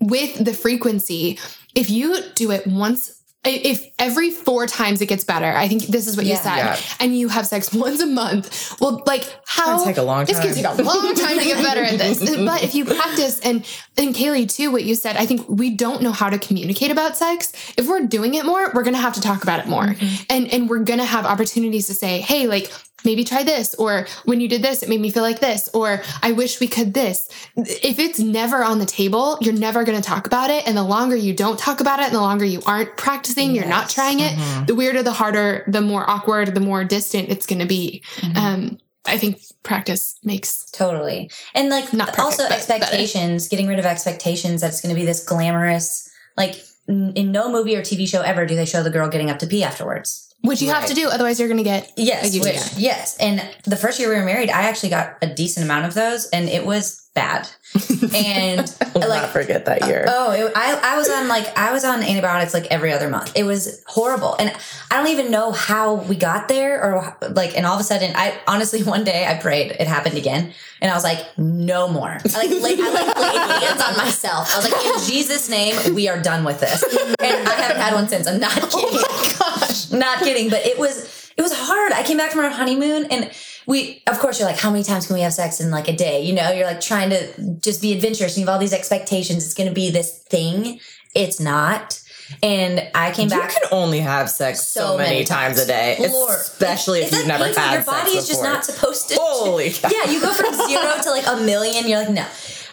with 0.00 0.44
the 0.44 0.52
frequency, 0.52 1.38
if 1.74 1.90
you 1.90 2.16
do 2.34 2.50
it 2.50 2.66
once 2.66 3.22
if 3.44 3.92
every 3.98 4.30
four 4.30 4.66
times 4.66 5.00
it 5.00 5.06
gets 5.06 5.24
better, 5.24 5.46
I 5.46 5.66
think 5.66 5.86
this 5.86 6.06
is 6.06 6.16
what 6.16 6.26
yeah. 6.26 6.34
you 6.34 6.38
said, 6.38 6.56
yeah. 6.56 6.80
and 7.00 7.18
you 7.18 7.28
have 7.28 7.46
sex 7.46 7.74
once 7.74 8.00
a 8.00 8.06
month, 8.06 8.80
well, 8.80 9.02
like 9.06 9.24
how 9.46 9.74
it's 9.74 9.84
take 9.84 9.96
a 9.96 10.02
long 10.02 10.26
time. 10.26 10.36
It's 10.36 10.40
gonna 10.40 10.54
take 10.54 10.78
a 10.78 10.82
long 10.82 11.14
time 11.14 11.38
to 11.38 11.44
get 11.44 11.62
better 11.62 11.82
at 11.82 11.98
this. 11.98 12.22
But 12.42 12.62
if 12.62 12.74
you 12.74 12.84
practice, 12.84 13.40
and 13.40 13.66
and 13.96 14.14
Kailey 14.14 14.48
too, 14.48 14.70
what 14.70 14.84
you 14.84 14.94
said, 14.94 15.16
I 15.16 15.26
think 15.26 15.48
we 15.48 15.70
don't 15.70 16.02
know 16.02 16.12
how 16.12 16.30
to 16.30 16.38
communicate 16.38 16.90
about 16.90 17.16
sex. 17.16 17.52
If 17.76 17.88
we're 17.88 18.06
doing 18.06 18.34
it 18.34 18.44
more, 18.44 18.70
we're 18.74 18.84
gonna 18.84 18.98
have 18.98 19.14
to 19.14 19.20
talk 19.20 19.42
about 19.42 19.60
it 19.60 19.66
more, 19.66 19.86
mm-hmm. 19.86 20.24
and 20.30 20.52
and 20.52 20.70
we're 20.70 20.84
gonna 20.84 21.04
have 21.04 21.26
opportunities 21.26 21.88
to 21.88 21.94
say, 21.94 22.20
hey, 22.20 22.46
like 22.46 22.70
maybe 23.04 23.24
try 23.24 23.42
this 23.42 23.74
or 23.74 24.06
when 24.24 24.40
you 24.40 24.48
did 24.48 24.62
this 24.62 24.82
it 24.82 24.88
made 24.88 25.00
me 25.00 25.10
feel 25.10 25.22
like 25.22 25.40
this 25.40 25.68
or 25.74 26.02
i 26.22 26.32
wish 26.32 26.60
we 26.60 26.66
could 26.68 26.94
this 26.94 27.28
if 27.56 27.98
it's 27.98 28.18
never 28.18 28.62
on 28.62 28.78
the 28.78 28.86
table 28.86 29.38
you're 29.40 29.54
never 29.54 29.84
going 29.84 30.00
to 30.00 30.06
talk 30.06 30.26
about 30.26 30.50
it 30.50 30.66
and 30.66 30.76
the 30.76 30.82
longer 30.82 31.16
you 31.16 31.34
don't 31.34 31.58
talk 31.58 31.80
about 31.80 31.98
it 31.98 32.06
and 32.06 32.14
the 32.14 32.20
longer 32.20 32.44
you 32.44 32.60
aren't 32.66 32.96
practicing 32.96 33.54
yes. 33.54 33.56
you're 33.56 33.70
not 33.70 33.88
trying 33.88 34.20
it 34.20 34.32
mm-hmm. 34.32 34.64
the 34.66 34.74
weirder 34.74 35.02
the 35.02 35.12
harder 35.12 35.64
the 35.68 35.80
more 35.80 36.08
awkward 36.08 36.54
the 36.54 36.60
more 36.60 36.84
distant 36.84 37.28
it's 37.28 37.46
going 37.46 37.60
to 37.60 37.66
be 37.66 38.02
mm-hmm. 38.16 38.36
um, 38.36 38.78
I 39.04 39.18
think 39.18 39.40
practice 39.62 40.18
makes 40.22 40.70
totally 40.70 41.30
and 41.54 41.70
like 41.70 41.92
not 41.92 42.18
also 42.18 42.44
expectations, 42.44 43.48
getting 43.48 43.66
rid 43.66 43.78
of 43.78 43.84
expectations 43.84 44.60
that 44.60 44.68
it's 44.68 44.80
going 44.80 44.94
to 44.94 45.00
be 45.00 45.04
this 45.04 45.24
glamorous. 45.24 46.08
Like 46.36 46.62
in 46.88 47.32
no 47.32 47.50
movie 47.50 47.76
or 47.76 47.82
TV 47.82 48.08
show 48.08 48.22
ever 48.22 48.46
do 48.46 48.56
they 48.56 48.64
show 48.64 48.82
the 48.82 48.90
girl 48.90 49.08
getting 49.08 49.30
up 49.30 49.38
to 49.40 49.46
pee 49.46 49.64
afterwards. 49.64 50.31
Which 50.42 50.60
you 50.60 50.70
right. 50.70 50.80
have 50.80 50.88
to 50.88 50.94
do, 50.94 51.08
otherwise 51.08 51.38
you're 51.38 51.48
going 51.48 51.58
to 51.58 51.64
get 51.64 51.92
yes, 51.96 52.32
which, 52.34 52.76
yes. 52.76 53.16
And 53.18 53.48
the 53.64 53.76
first 53.76 54.00
year 54.00 54.08
we 54.08 54.16
were 54.16 54.24
married, 54.24 54.50
I 54.50 54.62
actually 54.62 54.90
got 54.90 55.16
a 55.22 55.26
decent 55.26 55.64
amount 55.64 55.86
of 55.86 55.94
those, 55.94 56.26
and 56.30 56.48
it 56.48 56.66
was 56.66 57.08
bad. 57.14 57.48
And 58.14 58.76
I'll 58.96 59.08
like, 59.08 59.22
not 59.22 59.30
forget 59.30 59.66
that 59.66 59.86
year. 59.86 60.04
Oh, 60.08 60.32
it, 60.32 60.52
I 60.56 60.78
I 60.82 60.96
was 60.98 61.08
on 61.08 61.28
like 61.28 61.56
I 61.56 61.72
was 61.72 61.84
on 61.84 62.02
antibiotics 62.02 62.52
like 62.52 62.66
every 62.66 62.92
other 62.92 63.08
month. 63.08 63.32
It 63.36 63.44
was 63.44 63.82
horrible, 63.86 64.34
and 64.34 64.52
I 64.90 64.96
don't 64.98 65.06
even 65.08 65.30
know 65.30 65.52
how 65.52 65.94
we 65.94 66.16
got 66.16 66.48
there, 66.48 66.82
or 66.82 67.16
like. 67.30 67.56
And 67.56 67.64
all 67.64 67.74
of 67.74 67.80
a 67.80 67.84
sudden, 67.84 68.12
I 68.16 68.38
honestly 68.46 68.82
one 68.96 69.04
day 69.04 69.26
I 69.26 69.34
prayed, 69.34 69.70
it 69.78 69.86
happened 69.86 70.18
again, 70.18 70.52
and 70.80 70.90
I 70.90 70.94
was 70.94 71.04
like, 71.04 71.26
no 71.38 71.88
more. 71.88 72.10
I 72.10 72.46
like, 72.46 72.78
I 72.78 72.90
like 72.90 73.16
laid 73.16 73.62
hands 73.62 73.80
on 73.80 73.96
myself. 73.96 74.52
I 74.52 74.56
was 74.56 74.70
like, 74.70 74.84
in 74.84 75.06
Jesus' 75.08 75.48
name, 75.48 75.94
we 75.94 76.08
are 76.08 76.20
done 76.20 76.44
with 76.44 76.60
this. 76.60 76.82
And 76.82 77.48
I 77.48 77.52
haven't 77.52 77.80
had 77.80 77.94
one 77.94 78.08
since. 78.08 78.26
I'm 78.26 78.40
not 78.40 78.52
oh 78.60 78.66
kidding. 78.66 79.06
Oh 79.08 79.36
gosh, 79.38 79.90
not 79.92 80.18
kidding. 80.18 80.50
But 80.50 80.66
it 80.66 80.78
was 80.78 81.32
it 81.36 81.42
was 81.42 81.52
hard. 81.54 81.92
I 81.92 82.02
came 82.02 82.16
back 82.16 82.32
from 82.32 82.44
our 82.44 82.50
honeymoon 82.50 83.06
and 83.06 83.30
we 83.66 84.02
of 84.06 84.18
course 84.18 84.38
you're 84.38 84.48
like 84.48 84.58
how 84.58 84.70
many 84.70 84.84
times 84.84 85.06
can 85.06 85.14
we 85.14 85.20
have 85.20 85.32
sex 85.32 85.60
in 85.60 85.70
like 85.70 85.88
a 85.88 85.96
day 85.96 86.22
you 86.22 86.32
know 86.32 86.50
you're 86.50 86.66
like 86.66 86.80
trying 86.80 87.10
to 87.10 87.54
just 87.60 87.80
be 87.80 87.92
adventurous 87.92 88.36
and 88.36 88.40
you 88.40 88.46
have 88.46 88.54
all 88.54 88.60
these 88.60 88.72
expectations 88.72 89.44
it's 89.44 89.54
going 89.54 89.68
to 89.68 89.74
be 89.74 89.90
this 89.90 90.18
thing 90.24 90.78
it's 91.14 91.40
not 91.40 92.02
and 92.42 92.88
I 92.94 93.10
came 93.12 93.28
back. 93.28 93.52
You 93.52 93.60
can 93.60 93.68
only 93.72 94.00
have 94.00 94.30
sex 94.30 94.66
so, 94.66 94.80
so 94.80 94.96
many, 94.96 95.10
many, 95.10 95.24
times 95.24 95.58
a 95.58 95.66
day, 95.66 95.96
Lord. 95.98 96.36
especially 96.36 97.00
if 97.00 97.12
you've 97.12 97.26
never 97.26 97.46
had 97.46 97.74
Your 97.74 97.84
body 97.84 98.12
is 98.12 98.26
just 98.26 98.42
not 98.42 98.64
supposed 98.64 99.08
to. 99.10 99.16
Holy 99.20 99.70
cow. 99.70 99.90
Yeah, 99.92 100.10
you 100.10 100.20
go 100.20 100.32
from 100.32 100.54
zero 100.68 100.94
to 101.02 101.10
like 101.10 101.26
a 101.26 101.44
million. 101.44 101.86
You're 101.88 102.04
like, 102.04 102.10
no. 102.10 102.26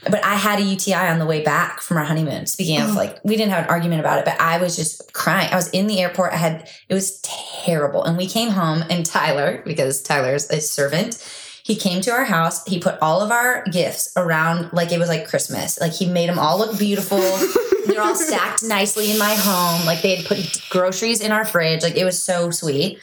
But 0.03 0.23
I 0.23 0.35
had 0.35 0.59
a 0.59 0.61
UTI 0.61 0.93
on 0.93 1.19
the 1.19 1.25
way 1.25 1.43
back 1.43 1.81
from 1.81 1.97
our 1.97 2.03
honeymoon. 2.03 2.45
Speaking 2.45 2.81
of 2.81 2.91
oh. 2.91 2.93
like, 2.93 3.19
we 3.23 3.35
didn't 3.35 3.51
have 3.51 3.65
an 3.65 3.69
argument 3.69 3.99
about 3.99 4.19
it, 4.19 4.25
but 4.25 4.39
I 4.39 4.57
was 4.59 4.75
just 4.75 5.13
crying. 5.13 5.51
I 5.51 5.55
was 5.55 5.69
in 5.69 5.87
the 5.87 5.99
airport. 5.99 6.33
I 6.33 6.37
had, 6.37 6.69
it 6.87 6.93
was 6.93 7.19
terrible. 7.21 8.03
And 8.03 8.17
we 8.17 8.27
came 8.27 8.49
home 8.49 8.83
and 8.89 9.05
Tyler, 9.05 9.61
because 9.65 10.01
Tyler's 10.01 10.49
a 10.49 10.61
servant, 10.61 11.21
he 11.63 11.75
came 11.75 12.01
to 12.01 12.11
our 12.11 12.23
house. 12.23 12.65
He 12.65 12.79
put 12.79 12.97
all 12.99 13.21
of 13.21 13.31
our 13.31 13.63
gifts 13.65 14.11
around 14.17 14.73
like 14.73 14.91
it 14.91 14.97
was 14.97 15.09
like 15.09 15.27
Christmas. 15.27 15.79
Like 15.79 15.93
he 15.93 16.07
made 16.07 16.27
them 16.29 16.39
all 16.39 16.57
look 16.57 16.79
beautiful. 16.79 17.19
They're 17.85 18.01
all 18.01 18.15
stacked 18.15 18.63
nicely 18.63 19.11
in 19.11 19.19
my 19.19 19.35
home. 19.35 19.85
Like 19.85 20.01
they 20.01 20.15
had 20.15 20.25
put 20.25 20.61
groceries 20.69 21.21
in 21.21 21.31
our 21.31 21.45
fridge. 21.45 21.83
Like 21.83 21.95
it 21.95 22.05
was 22.05 22.21
so 22.21 22.49
sweet. 22.49 22.99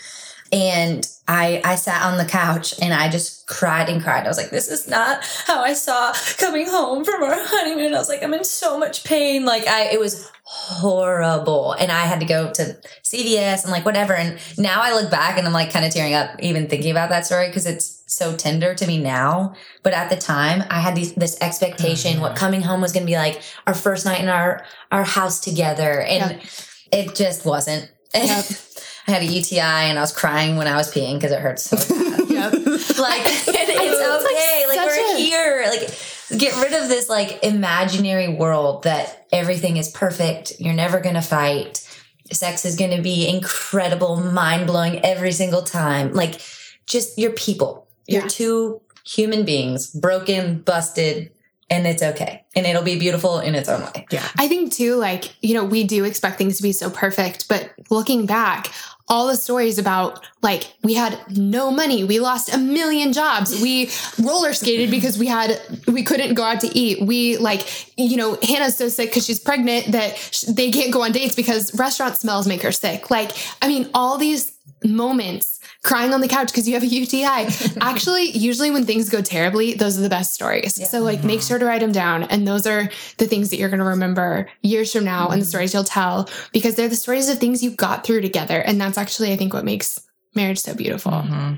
And 0.53 1.07
I 1.29 1.61
I 1.65 1.75
sat 1.75 2.03
on 2.03 2.19
the 2.19 2.25
couch 2.25 2.75
and 2.81 2.95
I 2.95 3.09
just 3.09 3.47
cried 3.47 3.89
and 3.89 4.03
cried. 4.03 4.25
I 4.25 4.29
was 4.29 4.37
like, 4.37 4.51
this 4.51 4.71
is 4.71 4.89
not 4.89 5.25
how 5.47 5.63
I 5.63 5.73
saw 5.73 6.13
coming 6.39 6.69
home 6.69 7.05
from 7.05 7.23
our 7.23 7.35
honeymoon. 7.37 7.95
I 7.95 7.99
was 7.99 8.09
like, 8.09 8.23
I'm 8.23 8.35
in 8.35 8.45
so 8.45 8.79
much 8.79 9.05
pain. 9.05 9.45
Like 9.45 9.67
I 9.67 9.91
it 9.93 10.01
was 10.01 10.31
horrible. 10.49 11.73
And 11.73 11.91
I 11.91 12.03
had 12.03 12.21
to 12.21 12.27
go 12.27 12.53
to 12.53 12.79
CVS 13.03 13.65
and 13.65 13.73
like 13.73 13.85
whatever. 13.85 14.15
And 14.15 14.39
now 14.57 14.81
I 14.81 14.95
look 14.95 15.11
back 15.11 15.39
and 15.39 15.47
I'm 15.47 15.53
like 15.53 15.73
kind 15.73 15.85
of 15.85 15.93
tearing 15.93 16.15
up 16.15 16.41
even 16.41 16.69
thinking 16.69 16.93
about 16.93 17.11
that 17.11 17.27
story 17.27 17.49
because 17.49 17.67
it's 17.67 18.05
so 18.07 18.37
tender 18.37 18.73
to 18.73 18.87
me 18.87 19.03
now. 19.03 19.55
But 19.83 19.93
at 19.93 20.09
the 20.09 20.17
time 20.17 20.63
I 20.71 20.79
had 20.79 20.95
these, 20.95 21.15
this 21.15 21.37
expectation, 21.41 22.21
what 22.21 22.31
mm-hmm. 22.31 22.39
coming 22.39 22.63
home 22.63 22.81
was 22.81 22.93
going 22.93 23.05
to 23.05 23.11
be 23.11 23.17
like 23.17 23.43
our 23.67 23.75
first 23.75 24.07
night 24.07 24.21
in 24.21 24.29
our, 24.29 24.65
our 24.93 25.03
house 25.03 25.41
together. 25.41 26.01
And 26.01 26.31
yep. 26.31 26.43
it 26.93 27.17
just 27.17 27.45
wasn't. 27.45 27.91
Yep. 28.15 28.45
I 29.07 29.13
had 29.13 29.23
a 29.23 29.27
UTI 29.27 29.61
and 29.61 29.99
I 29.99 30.01
was 30.01 30.13
crying 30.13 30.57
when 30.57 30.67
I 30.67 30.77
was 30.77 30.93
peeing 30.93 31.15
because 31.15 31.31
it 31.31 31.41
hurts 31.41 31.63
so 31.65 31.77
bad. 31.77 32.29
yep. 32.29 32.53
Like 32.53 32.63
it's 32.67 33.49
okay. 34.25 34.67
Like, 34.67 34.77
like 34.77 34.87
we're 34.87 35.15
a- 35.15 35.19
here. 35.19 35.65
Like 35.69 36.39
get 36.39 36.57
rid 36.57 36.73
of 36.73 36.89
this 36.89 37.09
like 37.09 37.45
imaginary 37.45 38.29
world 38.29 38.83
that 38.83 39.27
everything 39.33 39.77
is 39.77 39.91
perfect. 39.91 40.55
You're 40.59 40.75
never 40.75 41.01
gonna 41.01 41.23
fight. 41.23 41.83
Sex 42.33 42.65
is 42.65 42.75
gonna 42.75 43.01
be 43.01 43.29
incredible, 43.29 44.17
mind 44.17 44.67
blowing 44.67 45.05
every 45.05 45.33
single 45.33 45.63
time. 45.63 46.13
Like 46.13 46.41
just 46.87 47.17
you're 47.17 47.33
people. 47.33 47.87
You're 48.09 48.23
yeah. 48.23 48.29
two 48.29 48.81
human 49.05 49.45
beings, 49.45 49.89
broken, 49.89 50.61
busted, 50.61 51.31
and 51.69 51.87
it's 51.87 52.03
okay. 52.03 52.45
And 52.55 52.67
it'll 52.67 52.83
be 52.83 52.99
beautiful 52.99 53.41
in 53.41 53.55
its 53.55 53.69
own 53.69 53.83
way. 53.83 54.07
Yeah. 54.11 54.27
I 54.37 54.49
think 54.49 54.73
too, 54.73 54.97
like, 54.97 55.35
you 55.43 55.55
know, 55.55 55.65
we 55.65 55.85
do 55.85 56.05
expect 56.05 56.39
things 56.39 56.57
to 56.59 56.63
be 56.63 56.73
so 56.73 56.91
perfect, 56.91 57.49
but 57.49 57.71
looking 57.91 58.27
back, 58.27 58.73
all 59.09 59.29
the 59.29 59.37
stories 59.37 59.79
about 59.79 60.27
like 60.43 60.73
we 60.83 60.95
had 60.95 61.19
no 61.37 61.71
money. 61.71 62.03
We 62.03 62.19
lost 62.19 62.53
a 62.53 62.59
million 62.59 63.13
jobs. 63.13 63.61
We 63.63 63.91
roller 64.21 64.53
skated 64.53 64.91
because 64.91 65.17
we 65.17 65.27
had 65.27 65.61
we 65.87 66.03
couldn't 66.03 66.35
go 66.35 66.43
out 66.43 66.61
to 66.61 66.77
eat. 66.77 67.03
We 67.03 67.37
like 67.37 67.97
you 67.97 68.17
know 68.17 68.37
hanna's 68.43 68.77
so 68.77 68.89
sick 68.89 69.11
because 69.11 69.25
she's 69.25 69.39
pregnant 69.39 69.93
that 69.93 70.43
they 70.49 70.73
can't 70.73 70.93
go 70.93 71.03
on 71.03 71.13
dates 71.13 71.37
because 71.37 71.73
restaurant 71.79 72.17
smells 72.17 72.49
make 72.49 72.63
her 72.63 72.73
sick. 72.73 73.11
Like 73.11 73.31
i 73.63 73.69
mean 73.69 73.89
all 73.95 74.19
these 74.19 74.53
moments 74.85 75.56
crying 75.87 76.13
on 76.13 76.21
the 76.21 76.29
couch 76.29 76.49
because 76.49 76.67
you 76.67 76.75
have 76.75 76.83
a 76.83 76.87
UTI. 76.87 77.25
Actually, 77.81 78.31
usually 78.31 78.71
when 78.73 78.85
things 78.85 79.09
go 79.09 79.23
terribly, 79.23 79.75
those 79.75 79.97
are 79.97 80.03
the 80.03 80.09
best 80.09 80.35
stories. 80.35 80.79
Yeah. 80.79 80.87
So 80.87 81.01
like 81.01 81.23
make 81.23 81.41
sure 81.41 81.59
to 81.59 81.65
write 81.65 81.81
them 81.81 81.93
down. 81.93 82.25
And 82.25 82.47
those 82.47 82.67
are 82.67 82.91
the 83.19 83.27
things 83.27 83.51
that 83.51 83.59
you're 83.59 83.69
going 83.69 83.79
to 83.79 83.87
remember 83.87 84.51
years 84.63 84.93
from 84.93 85.05
now 85.05 85.25
mm-hmm. 85.25 85.35
and 85.35 85.43
the 85.43 85.47
stories 85.47 85.73
you'll 85.73 85.85
tell 85.85 86.29
because 86.53 86.75
they're 86.75 86.89
the 86.89 86.97
stories 86.97 87.29
of 87.29 87.39
things 87.39 87.63
you 87.63 87.71
got 87.71 88.05
through 88.05 88.21
together. 88.21 88.59
And 88.59 88.81
that's 88.81 88.99
actually, 88.99 89.33
I 89.33 89.37
think, 89.37 89.55
what 89.55 89.65
makes 89.65 90.01
marriage 90.35 90.59
so 90.59 90.75
beautiful. 90.75 91.13
Mm-hmm. 91.13 91.55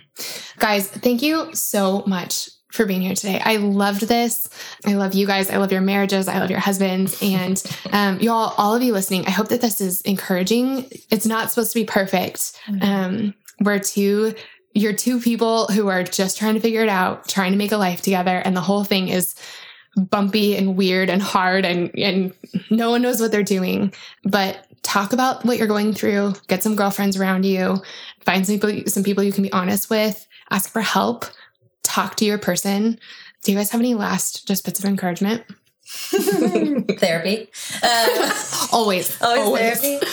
Guys, 0.58 0.88
thank 0.88 1.22
you 1.22 1.54
so 1.54 2.04
much 2.06 2.50
for 2.70 2.84
being 2.84 3.00
here 3.00 3.14
today. 3.14 3.40
I 3.42 3.56
loved 3.56 4.02
this. 4.02 4.46
I 4.84 4.92
love 4.92 5.14
you 5.14 5.26
guys. 5.26 5.48
I 5.48 5.56
love 5.56 5.72
your 5.72 5.80
marriages. 5.80 6.28
I 6.28 6.38
love 6.38 6.50
your 6.50 6.60
husbands. 6.60 7.18
And 7.22 7.62
um, 7.92 8.20
y'all, 8.20 8.52
all 8.58 8.74
of 8.74 8.82
you 8.82 8.92
listening, 8.92 9.24
I 9.26 9.30
hope 9.30 9.48
that 9.48 9.62
this 9.62 9.80
is 9.80 10.02
encouraging. 10.02 10.86
It's 11.10 11.24
not 11.24 11.50
supposed 11.50 11.72
to 11.72 11.80
be 11.80 11.86
perfect. 11.86 12.52
Mm-hmm. 12.66 12.82
Um, 12.82 13.34
we're 13.60 13.78
two 13.78 14.34
you're 14.74 14.92
two 14.92 15.20
people 15.20 15.66
who 15.66 15.88
are 15.88 16.04
just 16.04 16.38
trying 16.38 16.54
to 16.54 16.60
figure 16.60 16.82
it 16.82 16.88
out, 16.88 17.26
trying 17.26 17.52
to 17.52 17.58
make 17.58 17.72
a 17.72 17.76
life 17.76 18.02
together, 18.02 18.36
and 18.36 18.56
the 18.56 18.60
whole 18.60 18.84
thing 18.84 19.08
is 19.08 19.34
bumpy 19.96 20.56
and 20.56 20.76
weird 20.76 21.10
and 21.10 21.20
hard 21.20 21.64
and 21.64 21.90
and 21.98 22.32
no 22.70 22.90
one 22.90 23.02
knows 23.02 23.20
what 23.20 23.32
they're 23.32 23.42
doing. 23.42 23.92
But 24.24 24.66
talk 24.82 25.12
about 25.12 25.44
what 25.44 25.58
you're 25.58 25.66
going 25.66 25.94
through, 25.94 26.34
get 26.46 26.62
some 26.62 26.76
girlfriends 26.76 27.18
around 27.18 27.44
you, 27.44 27.82
find 28.20 28.46
some 28.46 28.58
people 28.58 28.90
some 28.90 29.02
people 29.02 29.24
you 29.24 29.32
can 29.32 29.42
be 29.42 29.52
honest 29.52 29.90
with, 29.90 30.26
ask 30.50 30.70
for 30.70 30.82
help, 30.82 31.24
talk 31.82 32.16
to 32.16 32.24
your 32.24 32.38
person. 32.38 32.98
Do 33.42 33.52
you 33.52 33.58
guys 33.58 33.70
have 33.70 33.80
any 33.80 33.94
last 33.94 34.46
just 34.46 34.64
bits 34.64 34.78
of 34.78 34.84
encouragement? 34.84 35.44
therapy. 36.98 37.48
Uh, 37.82 38.44
always. 38.72 39.20
Always, 39.22 39.22
always 39.22 39.80
therapy. 39.80 40.06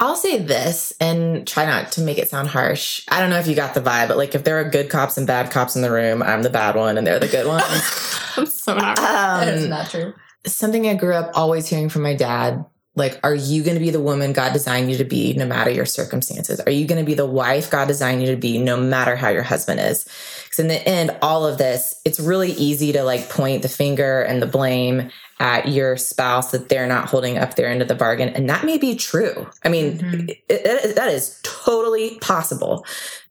I'll 0.00 0.16
say 0.16 0.38
this 0.38 0.92
and 1.00 1.46
try 1.46 1.66
not 1.66 1.92
to 1.92 2.00
make 2.00 2.18
it 2.18 2.28
sound 2.28 2.48
harsh. 2.48 3.02
I 3.08 3.20
don't 3.20 3.30
know 3.30 3.38
if 3.38 3.46
you 3.46 3.54
got 3.54 3.74
the 3.74 3.80
vibe, 3.80 4.08
but 4.08 4.16
like 4.16 4.34
if 4.34 4.44
there 4.44 4.58
are 4.60 4.68
good 4.68 4.90
cops 4.90 5.16
and 5.16 5.26
bad 5.26 5.50
cops 5.50 5.76
in 5.76 5.82
the 5.82 5.90
room, 5.90 6.22
I'm 6.22 6.42
the 6.42 6.50
bad 6.50 6.74
one 6.74 6.98
and 6.98 7.06
they're 7.06 7.20
the 7.20 7.28
good 7.28 7.46
ones. 7.46 7.62
That's 8.36 8.60
so 8.60 8.76
not 8.76 8.98
um, 8.98 9.46
That's 9.46 9.64
not 9.64 9.90
true. 9.90 10.14
Something 10.46 10.88
I 10.88 10.94
grew 10.94 11.14
up 11.14 11.30
always 11.34 11.68
hearing 11.68 11.88
from 11.88 12.02
my 12.02 12.14
dad 12.14 12.64
like, 12.96 13.18
are 13.24 13.34
you 13.34 13.64
going 13.64 13.74
to 13.74 13.80
be 13.80 13.90
the 13.90 14.00
woman 14.00 14.32
God 14.32 14.52
designed 14.52 14.90
you 14.90 14.98
to 14.98 15.04
be 15.04 15.34
no 15.34 15.46
matter 15.46 15.70
your 15.70 15.86
circumstances? 15.86 16.60
Are 16.60 16.70
you 16.70 16.86
going 16.86 17.00
to 17.00 17.06
be 17.06 17.14
the 17.14 17.26
wife 17.26 17.68
God 17.70 17.88
designed 17.88 18.22
you 18.22 18.30
to 18.30 18.36
be 18.36 18.58
no 18.58 18.76
matter 18.76 19.16
how 19.16 19.30
your 19.30 19.42
husband 19.42 19.80
is? 19.80 20.04
Because 20.44 20.60
in 20.60 20.68
the 20.68 20.88
end, 20.88 21.16
all 21.20 21.44
of 21.44 21.58
this, 21.58 22.00
it's 22.04 22.20
really 22.20 22.52
easy 22.52 22.92
to 22.92 23.02
like 23.02 23.28
point 23.28 23.62
the 23.62 23.68
finger 23.68 24.22
and 24.22 24.40
the 24.40 24.46
blame 24.46 25.10
at 25.44 25.68
your 25.68 25.94
spouse 25.98 26.52
that 26.52 26.70
they're 26.70 26.86
not 26.86 27.06
holding 27.06 27.36
up 27.36 27.54
their 27.54 27.68
end 27.68 27.82
of 27.82 27.88
the 27.88 27.94
bargain. 27.94 28.30
And 28.30 28.48
that 28.48 28.64
may 28.64 28.78
be 28.78 28.96
true. 28.96 29.46
I 29.62 29.68
mean, 29.68 29.98
mm-hmm. 29.98 30.28
it, 30.30 30.42
it, 30.48 30.96
that 30.96 31.08
is 31.08 31.38
totally 31.42 32.18
possible, 32.20 32.86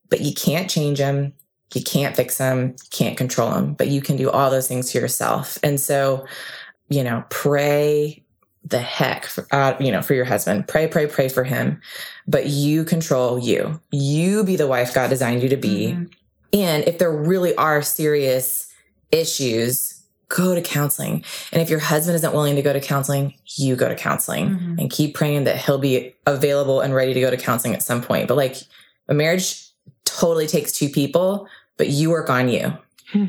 but 0.10 0.22
you 0.22 0.32
can't 0.32 0.70
change 0.70 1.00
them. 1.00 1.34
You 1.74 1.82
can't 1.82 2.16
fix 2.16 2.38
them. 2.38 2.76
Can't 2.92 3.18
control 3.18 3.50
them, 3.50 3.74
but 3.74 3.88
you 3.88 4.00
can 4.00 4.16
do 4.16 4.30
all 4.30 4.52
those 4.52 4.68
things 4.68 4.92
to 4.92 5.00
yourself. 5.00 5.58
And 5.64 5.80
so, 5.80 6.28
you 6.88 7.04
know, 7.04 7.24
pray, 7.32 8.24
the 8.64 8.78
heck, 8.78 9.26
for, 9.26 9.48
uh, 9.50 9.76
you 9.80 9.92
know, 9.92 10.04
for 10.04 10.14
your 10.14 10.26
husband. 10.26 10.68
Pray, 10.68 10.88
pray, 10.88 11.08
pray 11.08 11.30
for 11.30 11.44
him. 11.44 11.82
But 12.28 12.46
you 12.46 12.86
control 12.86 13.40
you. 13.40 13.82
You 13.90 14.44
be 14.44 14.56
the 14.56 14.68
wife 14.68 14.94
God 14.94 15.10
designed 15.10 15.42
you 15.42 15.50
to 15.50 15.58
be. 15.58 15.94
Mm-hmm. 15.94 16.04
And 16.54 16.88
if 16.88 17.00
there 17.00 17.12
really 17.12 17.56
are 17.56 17.82
serious 17.82 18.72
issues, 19.12 19.93
go 20.30 20.56
to 20.56 20.62
counseling. 20.62 21.24
And 21.52 21.62
if 21.62 21.70
your 21.70 21.80
husband 21.80 22.16
isn't 22.16 22.34
willing 22.34 22.56
to 22.56 22.62
go 22.62 22.74
to 22.74 22.80
counseling, 22.80 23.36
you 23.56 23.76
go 23.76 23.88
to 23.88 23.96
counseling 23.96 24.50
mm-hmm. 24.50 24.80
and 24.80 24.90
keep 24.90 25.16
praying 25.16 25.44
that 25.44 25.58
he'll 25.58 25.78
be 25.78 26.16
available 26.26 26.82
and 26.82 26.94
ready 26.94 27.14
to 27.14 27.22
go 27.22 27.30
to 27.30 27.38
counseling 27.38 27.74
at 27.74 27.84
some 27.84 28.02
point. 28.02 28.28
But 28.28 28.38
like 28.38 28.58
a 29.08 29.14
marriage 29.14 29.68
totally 30.06 30.48
takes 30.48 30.72
two 30.72 30.90
people, 30.90 31.48
but 31.78 31.90
you 31.90 32.10
work 32.10 32.30
on 32.30 32.50
you. 32.50 32.74
Hmm. 33.12 33.26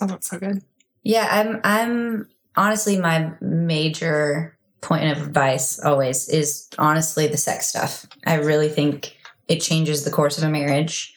Oh, 0.00 0.06
that's 0.06 0.28
so 0.28 0.38
good. 0.38 0.62
Yeah, 1.02 1.28
I'm 1.30 1.60
I'm 1.64 2.28
honestly 2.56 2.98
my 2.98 3.32
major 3.40 4.56
point 4.80 5.10
of 5.10 5.26
advice 5.26 5.78
always 5.80 6.28
is 6.28 6.68
honestly 6.78 7.26
the 7.26 7.36
sex 7.36 7.66
stuff. 7.66 8.06
I 8.26 8.34
really 8.34 8.68
think 8.68 9.16
it 9.48 9.60
changes 9.60 10.04
the 10.04 10.10
course 10.10 10.38
of 10.38 10.44
a 10.44 10.50
marriage. 10.50 11.14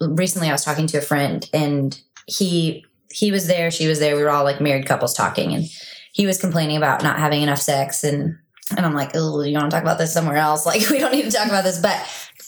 Recently 0.00 0.48
I 0.48 0.52
was 0.52 0.64
talking 0.64 0.86
to 0.88 0.98
a 0.98 1.02
friend 1.02 1.48
and 1.52 2.00
he 2.26 2.84
he 3.12 3.30
was 3.30 3.46
there, 3.46 3.70
she 3.70 3.86
was 3.86 3.98
there, 3.98 4.16
we 4.16 4.22
were 4.22 4.30
all 4.30 4.44
like 4.44 4.60
married 4.60 4.86
couples 4.86 5.14
talking 5.14 5.52
and 5.52 5.64
he 6.12 6.26
was 6.26 6.40
complaining 6.40 6.76
about 6.76 7.02
not 7.02 7.18
having 7.18 7.42
enough 7.42 7.60
sex 7.60 8.04
and 8.04 8.38
and 8.76 8.86
I'm 8.86 8.94
like, 8.94 9.10
oh, 9.14 9.42
you 9.42 9.54
want 9.58 9.70
to 9.70 9.74
talk 9.74 9.82
about 9.82 9.98
this 9.98 10.14
somewhere 10.14 10.36
else? 10.36 10.64
Like, 10.72 10.88
we 10.88 10.98
don't 10.98 11.12
need 11.12 11.24
to 11.24 11.30
talk 11.30 11.48
about 11.48 11.64
this. 11.64 11.78
But 11.78 11.96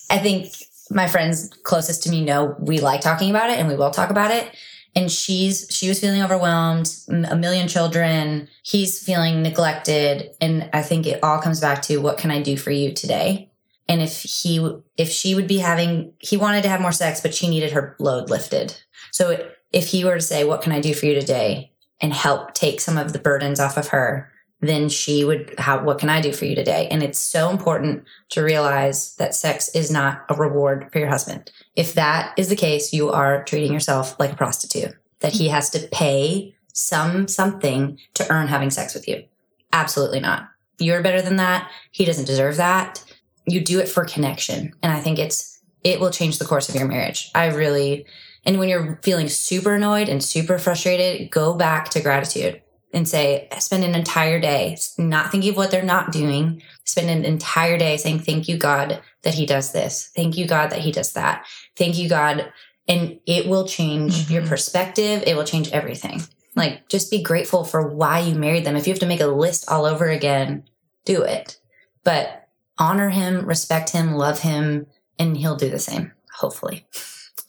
I 0.08 0.18
think 0.18 0.54
my 0.90 1.06
friends 1.06 1.50
closest 1.64 2.02
to 2.04 2.10
me 2.10 2.24
know 2.24 2.56
we 2.58 2.78
like 2.78 3.00
talking 3.00 3.30
about 3.30 3.50
it 3.50 3.58
and 3.58 3.68
we 3.68 3.76
will 3.76 3.90
talk 3.90 4.10
about 4.10 4.30
it 4.30 4.54
and 4.94 5.10
she's 5.10 5.66
she 5.70 5.88
was 5.88 6.00
feeling 6.00 6.22
overwhelmed 6.22 6.94
a 7.08 7.36
million 7.36 7.68
children 7.68 8.48
he's 8.62 9.02
feeling 9.02 9.42
neglected 9.42 10.30
and 10.40 10.68
i 10.72 10.82
think 10.82 11.06
it 11.06 11.22
all 11.22 11.40
comes 11.40 11.60
back 11.60 11.82
to 11.82 11.98
what 11.98 12.18
can 12.18 12.30
i 12.30 12.40
do 12.40 12.56
for 12.56 12.70
you 12.70 12.92
today 12.92 13.50
and 13.88 14.02
if 14.02 14.22
he 14.22 14.76
if 14.96 15.08
she 15.08 15.34
would 15.34 15.46
be 15.46 15.58
having 15.58 16.12
he 16.18 16.36
wanted 16.36 16.62
to 16.62 16.68
have 16.68 16.80
more 16.80 16.92
sex 16.92 17.20
but 17.20 17.34
she 17.34 17.48
needed 17.48 17.72
her 17.72 17.96
load 17.98 18.30
lifted 18.30 18.76
so 19.10 19.48
if 19.74 19.88
he 19.88 20.04
were 20.04 20.16
to 20.16 20.20
say 20.22 20.44
what 20.44 20.62
can 20.62 20.72
i 20.72 20.80
do 20.80 20.94
for 20.94 21.06
you 21.06 21.14
today? 21.14 21.70
and 22.00 22.12
help 22.12 22.52
take 22.54 22.80
some 22.80 22.98
of 22.98 23.12
the 23.12 23.18
burdens 23.18 23.60
off 23.60 23.76
of 23.76 23.88
her 23.88 24.28
then 24.66 24.88
she 24.88 25.24
would 25.24 25.54
how 25.58 25.82
what 25.82 25.98
can 25.98 26.08
i 26.08 26.20
do 26.20 26.32
for 26.32 26.44
you 26.44 26.54
today? 26.54 26.88
And 26.90 27.02
it's 27.02 27.20
so 27.20 27.50
important 27.50 28.04
to 28.30 28.42
realize 28.42 29.14
that 29.16 29.34
sex 29.34 29.68
is 29.74 29.90
not 29.90 30.24
a 30.28 30.34
reward 30.34 30.90
for 30.92 30.98
your 30.98 31.08
husband. 31.08 31.50
If 31.76 31.94
that 31.94 32.34
is 32.38 32.48
the 32.48 32.56
case 32.56 32.92
you 32.92 33.10
are 33.10 33.44
treating 33.44 33.72
yourself 33.72 34.18
like 34.18 34.32
a 34.32 34.36
prostitute 34.36 34.94
that 35.20 35.32
he 35.32 35.48
has 35.48 35.70
to 35.70 35.86
pay 35.88 36.54
some 36.72 37.28
something 37.28 37.98
to 38.14 38.30
earn 38.32 38.48
having 38.48 38.70
sex 38.70 38.94
with 38.94 39.06
you. 39.06 39.24
Absolutely 39.72 40.20
not. 40.20 40.48
You're 40.78 41.02
better 41.02 41.22
than 41.22 41.36
that. 41.36 41.70
He 41.90 42.04
doesn't 42.04 42.26
deserve 42.26 42.56
that. 42.56 43.04
You 43.46 43.60
do 43.60 43.78
it 43.80 43.88
for 43.88 44.04
connection. 44.04 44.72
And 44.82 44.92
i 44.92 45.00
think 45.00 45.18
it's 45.18 45.60
it 45.82 46.00
will 46.00 46.10
change 46.10 46.38
the 46.38 46.46
course 46.46 46.68
of 46.68 46.74
your 46.74 46.88
marriage. 46.88 47.30
I 47.34 47.46
really 47.46 48.06
and 48.46 48.58
when 48.58 48.68
you're 48.68 48.98
feeling 49.02 49.28
super 49.28 49.74
annoyed 49.74 50.08
and 50.08 50.22
super 50.22 50.58
frustrated 50.58 51.30
go 51.30 51.54
back 51.54 51.88
to 51.90 52.00
gratitude 52.00 52.60
and 52.94 53.08
say, 53.08 53.48
spend 53.58 53.82
an 53.82 53.96
entire 53.96 54.38
day 54.38 54.76
not 54.98 55.30
thinking 55.30 55.50
of 55.50 55.56
what 55.56 55.72
they're 55.72 55.82
not 55.82 56.12
doing, 56.12 56.62
spend 56.84 57.10
an 57.10 57.24
entire 57.24 57.76
day 57.76 57.96
saying, 57.96 58.20
thank 58.20 58.46
you, 58.48 58.56
God, 58.56 59.02
that 59.22 59.34
he 59.34 59.46
does 59.46 59.72
this. 59.72 60.10
Thank 60.14 60.36
you, 60.36 60.46
God, 60.46 60.70
that 60.70 60.78
he 60.78 60.92
does 60.92 61.12
that. 61.14 61.44
Thank 61.76 61.98
you, 61.98 62.08
God. 62.08 62.52
And 62.86 63.18
it 63.26 63.48
will 63.48 63.66
change 63.66 64.14
mm-hmm. 64.14 64.32
your 64.32 64.46
perspective. 64.46 65.24
It 65.26 65.36
will 65.36 65.44
change 65.44 65.72
everything. 65.72 66.22
Like 66.54 66.88
just 66.88 67.10
be 67.10 67.20
grateful 67.20 67.64
for 67.64 67.88
why 67.88 68.20
you 68.20 68.36
married 68.36 68.64
them. 68.64 68.76
If 68.76 68.86
you 68.86 68.92
have 68.92 69.00
to 69.00 69.06
make 69.06 69.20
a 69.20 69.26
list 69.26 69.68
all 69.68 69.86
over 69.86 70.08
again, 70.08 70.64
do 71.04 71.22
it. 71.22 71.58
But 72.04 72.48
honor 72.78 73.08
him, 73.08 73.44
respect 73.44 73.90
him, 73.90 74.14
love 74.14 74.40
him, 74.40 74.86
and 75.18 75.36
he'll 75.36 75.56
do 75.56 75.68
the 75.68 75.80
same, 75.80 76.12
hopefully. 76.32 76.86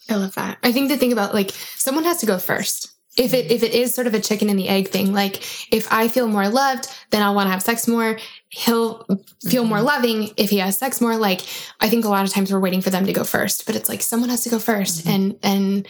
I 0.09 0.15
love 0.15 0.35
that. 0.35 0.57
I 0.63 0.71
think 0.71 0.89
the 0.89 0.97
thing 0.97 1.11
about 1.11 1.33
like 1.33 1.51
someone 1.75 2.03
has 2.03 2.17
to 2.19 2.25
go 2.25 2.37
first 2.37 2.95
if 3.17 3.33
it 3.33 3.51
if 3.51 3.63
it 3.63 3.73
is 3.73 3.93
sort 3.93 4.07
of 4.07 4.13
a 4.13 4.19
chicken 4.19 4.49
and 4.49 4.59
the 4.59 4.67
egg 4.67 4.89
thing 4.89 5.13
like 5.13 5.37
if 5.73 5.91
i 5.91 6.07
feel 6.07 6.27
more 6.27 6.47
loved 6.49 6.87
then 7.11 7.21
i'll 7.21 7.35
want 7.35 7.47
to 7.47 7.51
have 7.51 7.61
sex 7.61 7.87
more 7.87 8.17
he'll 8.49 9.05
feel 9.47 9.63
mm-hmm. 9.63 9.69
more 9.69 9.81
loving 9.81 10.31
if 10.37 10.49
he 10.49 10.57
has 10.57 10.77
sex 10.77 10.99
more 10.99 11.15
like 11.15 11.41
i 11.79 11.89
think 11.89 12.05
a 12.05 12.09
lot 12.09 12.25
of 12.25 12.31
times 12.31 12.51
we're 12.51 12.59
waiting 12.59 12.81
for 12.81 12.89
them 12.89 13.05
to 13.05 13.13
go 13.13 13.23
first 13.23 13.65
but 13.65 13.75
it's 13.75 13.89
like 13.89 14.01
someone 14.01 14.29
has 14.29 14.43
to 14.43 14.49
go 14.49 14.57
1st 14.57 15.01
mm-hmm. 15.01 15.09
and 15.09 15.39
and 15.43 15.87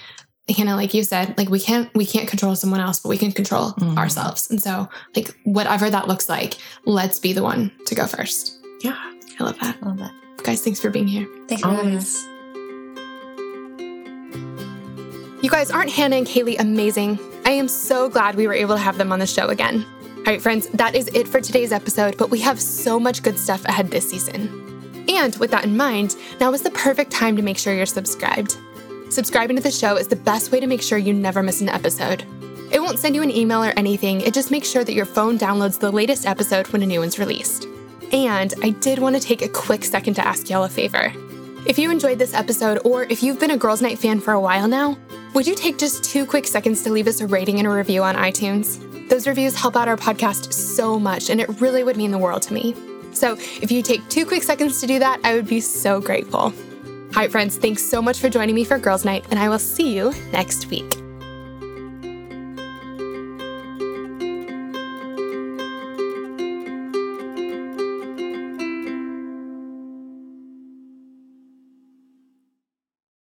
Hanna, 0.47 0.75
like 0.75 0.93
you 0.93 1.03
said, 1.03 1.35
like 1.39 1.49
we 1.49 1.59
can't 1.59 1.91
we 1.95 2.05
can't 2.05 2.27
control 2.29 2.55
someone 2.55 2.79
else, 2.79 2.99
but 2.99 3.09
we 3.09 3.17
can 3.17 3.31
control 3.31 3.71
mm-hmm. 3.71 3.97
ourselves. 3.97 4.47
And 4.51 4.61
so, 4.61 4.87
like 5.15 5.35
whatever 5.43 5.89
that 5.89 6.07
looks 6.07 6.29
like, 6.29 6.57
let's 6.85 7.19
be 7.19 7.33
the 7.33 7.41
one 7.41 7.71
to 7.87 7.95
go 7.95 8.05
first. 8.05 8.59
Yeah, 8.81 8.93
I 9.39 9.43
love 9.43 9.57
that. 9.61 9.77
I 9.81 9.85
love 9.87 9.97
that, 9.97 10.13
guys. 10.43 10.61
Thanks 10.61 10.79
for 10.79 10.91
being 10.91 11.07
here. 11.07 11.27
Thanks 11.47 11.63
for 11.63 11.69
having 11.69 11.95
us. 11.95 12.23
You 15.41 15.49
guys, 15.49 15.69
aren't 15.69 15.91
Hanna 15.91 16.15
and 16.15 16.25
Kailey 16.25 16.57
amazing? 16.59 17.19
I 17.45 17.51
am 17.51 17.67
so 17.67 18.09
glad 18.09 18.35
we 18.35 18.47
were 18.47 18.53
able 18.53 18.75
to 18.75 18.81
have 18.81 18.97
them 18.97 19.11
on 19.11 19.19
the 19.19 19.27
show 19.27 19.49
again. 19.49 19.85
All 20.17 20.23
right, 20.23 20.41
friends, 20.41 20.67
that 20.69 20.95
is 20.95 21.09
it 21.13 21.27
for 21.27 21.41
today's 21.41 21.73
episode, 21.73 22.17
but 22.17 22.29
we 22.29 22.39
have 22.39 22.59
so 22.59 22.99
much 22.99 23.21
good 23.21 23.37
stuff 23.37 23.63
ahead 23.65 23.91
this 23.91 24.09
season. 24.09 25.05
And 25.09 25.35
with 25.35 25.51
that 25.51 25.65
in 25.65 25.75
mind, 25.75 26.15
now 26.39 26.53
is 26.53 26.61
the 26.61 26.71
perfect 26.71 27.11
time 27.11 27.35
to 27.35 27.43
make 27.43 27.57
sure 27.57 27.73
you're 27.73 27.85
subscribed. 27.85 28.57
Subscribing 29.09 29.57
to 29.57 29.61
the 29.61 29.71
show 29.71 29.97
is 29.97 30.07
the 30.07 30.15
best 30.15 30.51
way 30.51 30.61
to 30.61 30.67
make 30.67 30.81
sure 30.81 30.97
you 30.97 31.13
never 31.13 31.43
miss 31.43 31.61
an 31.61 31.69
episode. 31.69 32.23
It 32.71 32.81
won't 32.81 32.97
send 32.97 33.13
you 33.13 33.21
an 33.21 33.29
email 33.29 33.63
or 33.63 33.73
anything, 33.77 34.21
it 34.21 34.33
just 34.33 34.51
makes 34.51 34.69
sure 34.69 34.85
that 34.85 34.95
your 34.95 35.05
phone 35.05 35.37
downloads 35.37 35.79
the 35.79 35.91
latest 35.91 36.25
episode 36.25 36.67
when 36.69 36.81
a 36.81 36.87
new 36.87 37.01
one's 37.01 37.19
released. 37.19 37.67
And 38.13 38.53
I 38.63 38.69
did 38.69 38.99
want 38.99 39.15
to 39.15 39.21
take 39.21 39.41
a 39.41 39.49
quick 39.49 39.83
second 39.83 40.13
to 40.15 40.25
ask 40.25 40.49
y'all 40.49 40.63
a 40.63 40.69
favor. 40.69 41.13
If 41.65 41.79
you 41.79 41.89
enjoyed 41.89 42.19
this 42.19 42.35
episode, 42.35 42.79
or 42.85 43.03
if 43.03 43.23
you've 43.23 43.39
been 43.39 43.49
a 43.49 43.57
Girls 43.57 43.81
Night 43.81 43.97
fan 43.97 44.19
for 44.19 44.33
a 44.33 44.39
while 44.39 44.67
now, 44.67 44.99
would 45.33 45.47
you 45.47 45.55
take 45.55 45.79
just 45.79 46.03
two 46.03 46.23
quick 46.23 46.45
seconds 46.45 46.83
to 46.83 46.91
leave 46.91 47.07
us 47.07 47.21
a 47.21 47.27
rating 47.27 47.57
and 47.57 47.67
a 47.67 47.71
review 47.71 48.03
on 48.03 48.13
iTunes? 48.13 48.79
Those 49.09 49.25
reviews 49.25 49.55
help 49.55 49.75
out 49.75 49.87
our 49.87 49.97
podcast 49.97 50.53
so 50.53 50.99
much, 50.99 51.31
and 51.31 51.41
it 51.41 51.49
really 51.59 51.83
would 51.83 51.97
mean 51.97 52.11
the 52.11 52.19
world 52.19 52.43
to 52.43 52.53
me. 52.53 52.75
So 53.13 53.33
if 53.33 53.71
you 53.71 53.81
take 53.81 54.07
two 54.09 54.27
quick 54.27 54.43
seconds 54.43 54.79
to 54.81 54.87
do 54.87 54.99
that, 54.99 55.19
I 55.23 55.33
would 55.33 55.47
be 55.47 55.59
so 55.59 55.99
grateful. 55.99 56.53
Hi, 57.13 57.27
friends, 57.27 57.57
thanks 57.57 57.81
so 57.81 57.99
much 57.99 58.19
for 58.19 58.29
joining 58.29 58.53
me 58.53 58.63
for 58.63 58.77
Girls 58.77 59.03
Night, 59.03 59.25
and 59.31 59.39
I 59.39 59.49
will 59.49 59.57
see 59.57 59.95
you 59.95 60.13
next 60.31 60.67
week. 60.69 61.04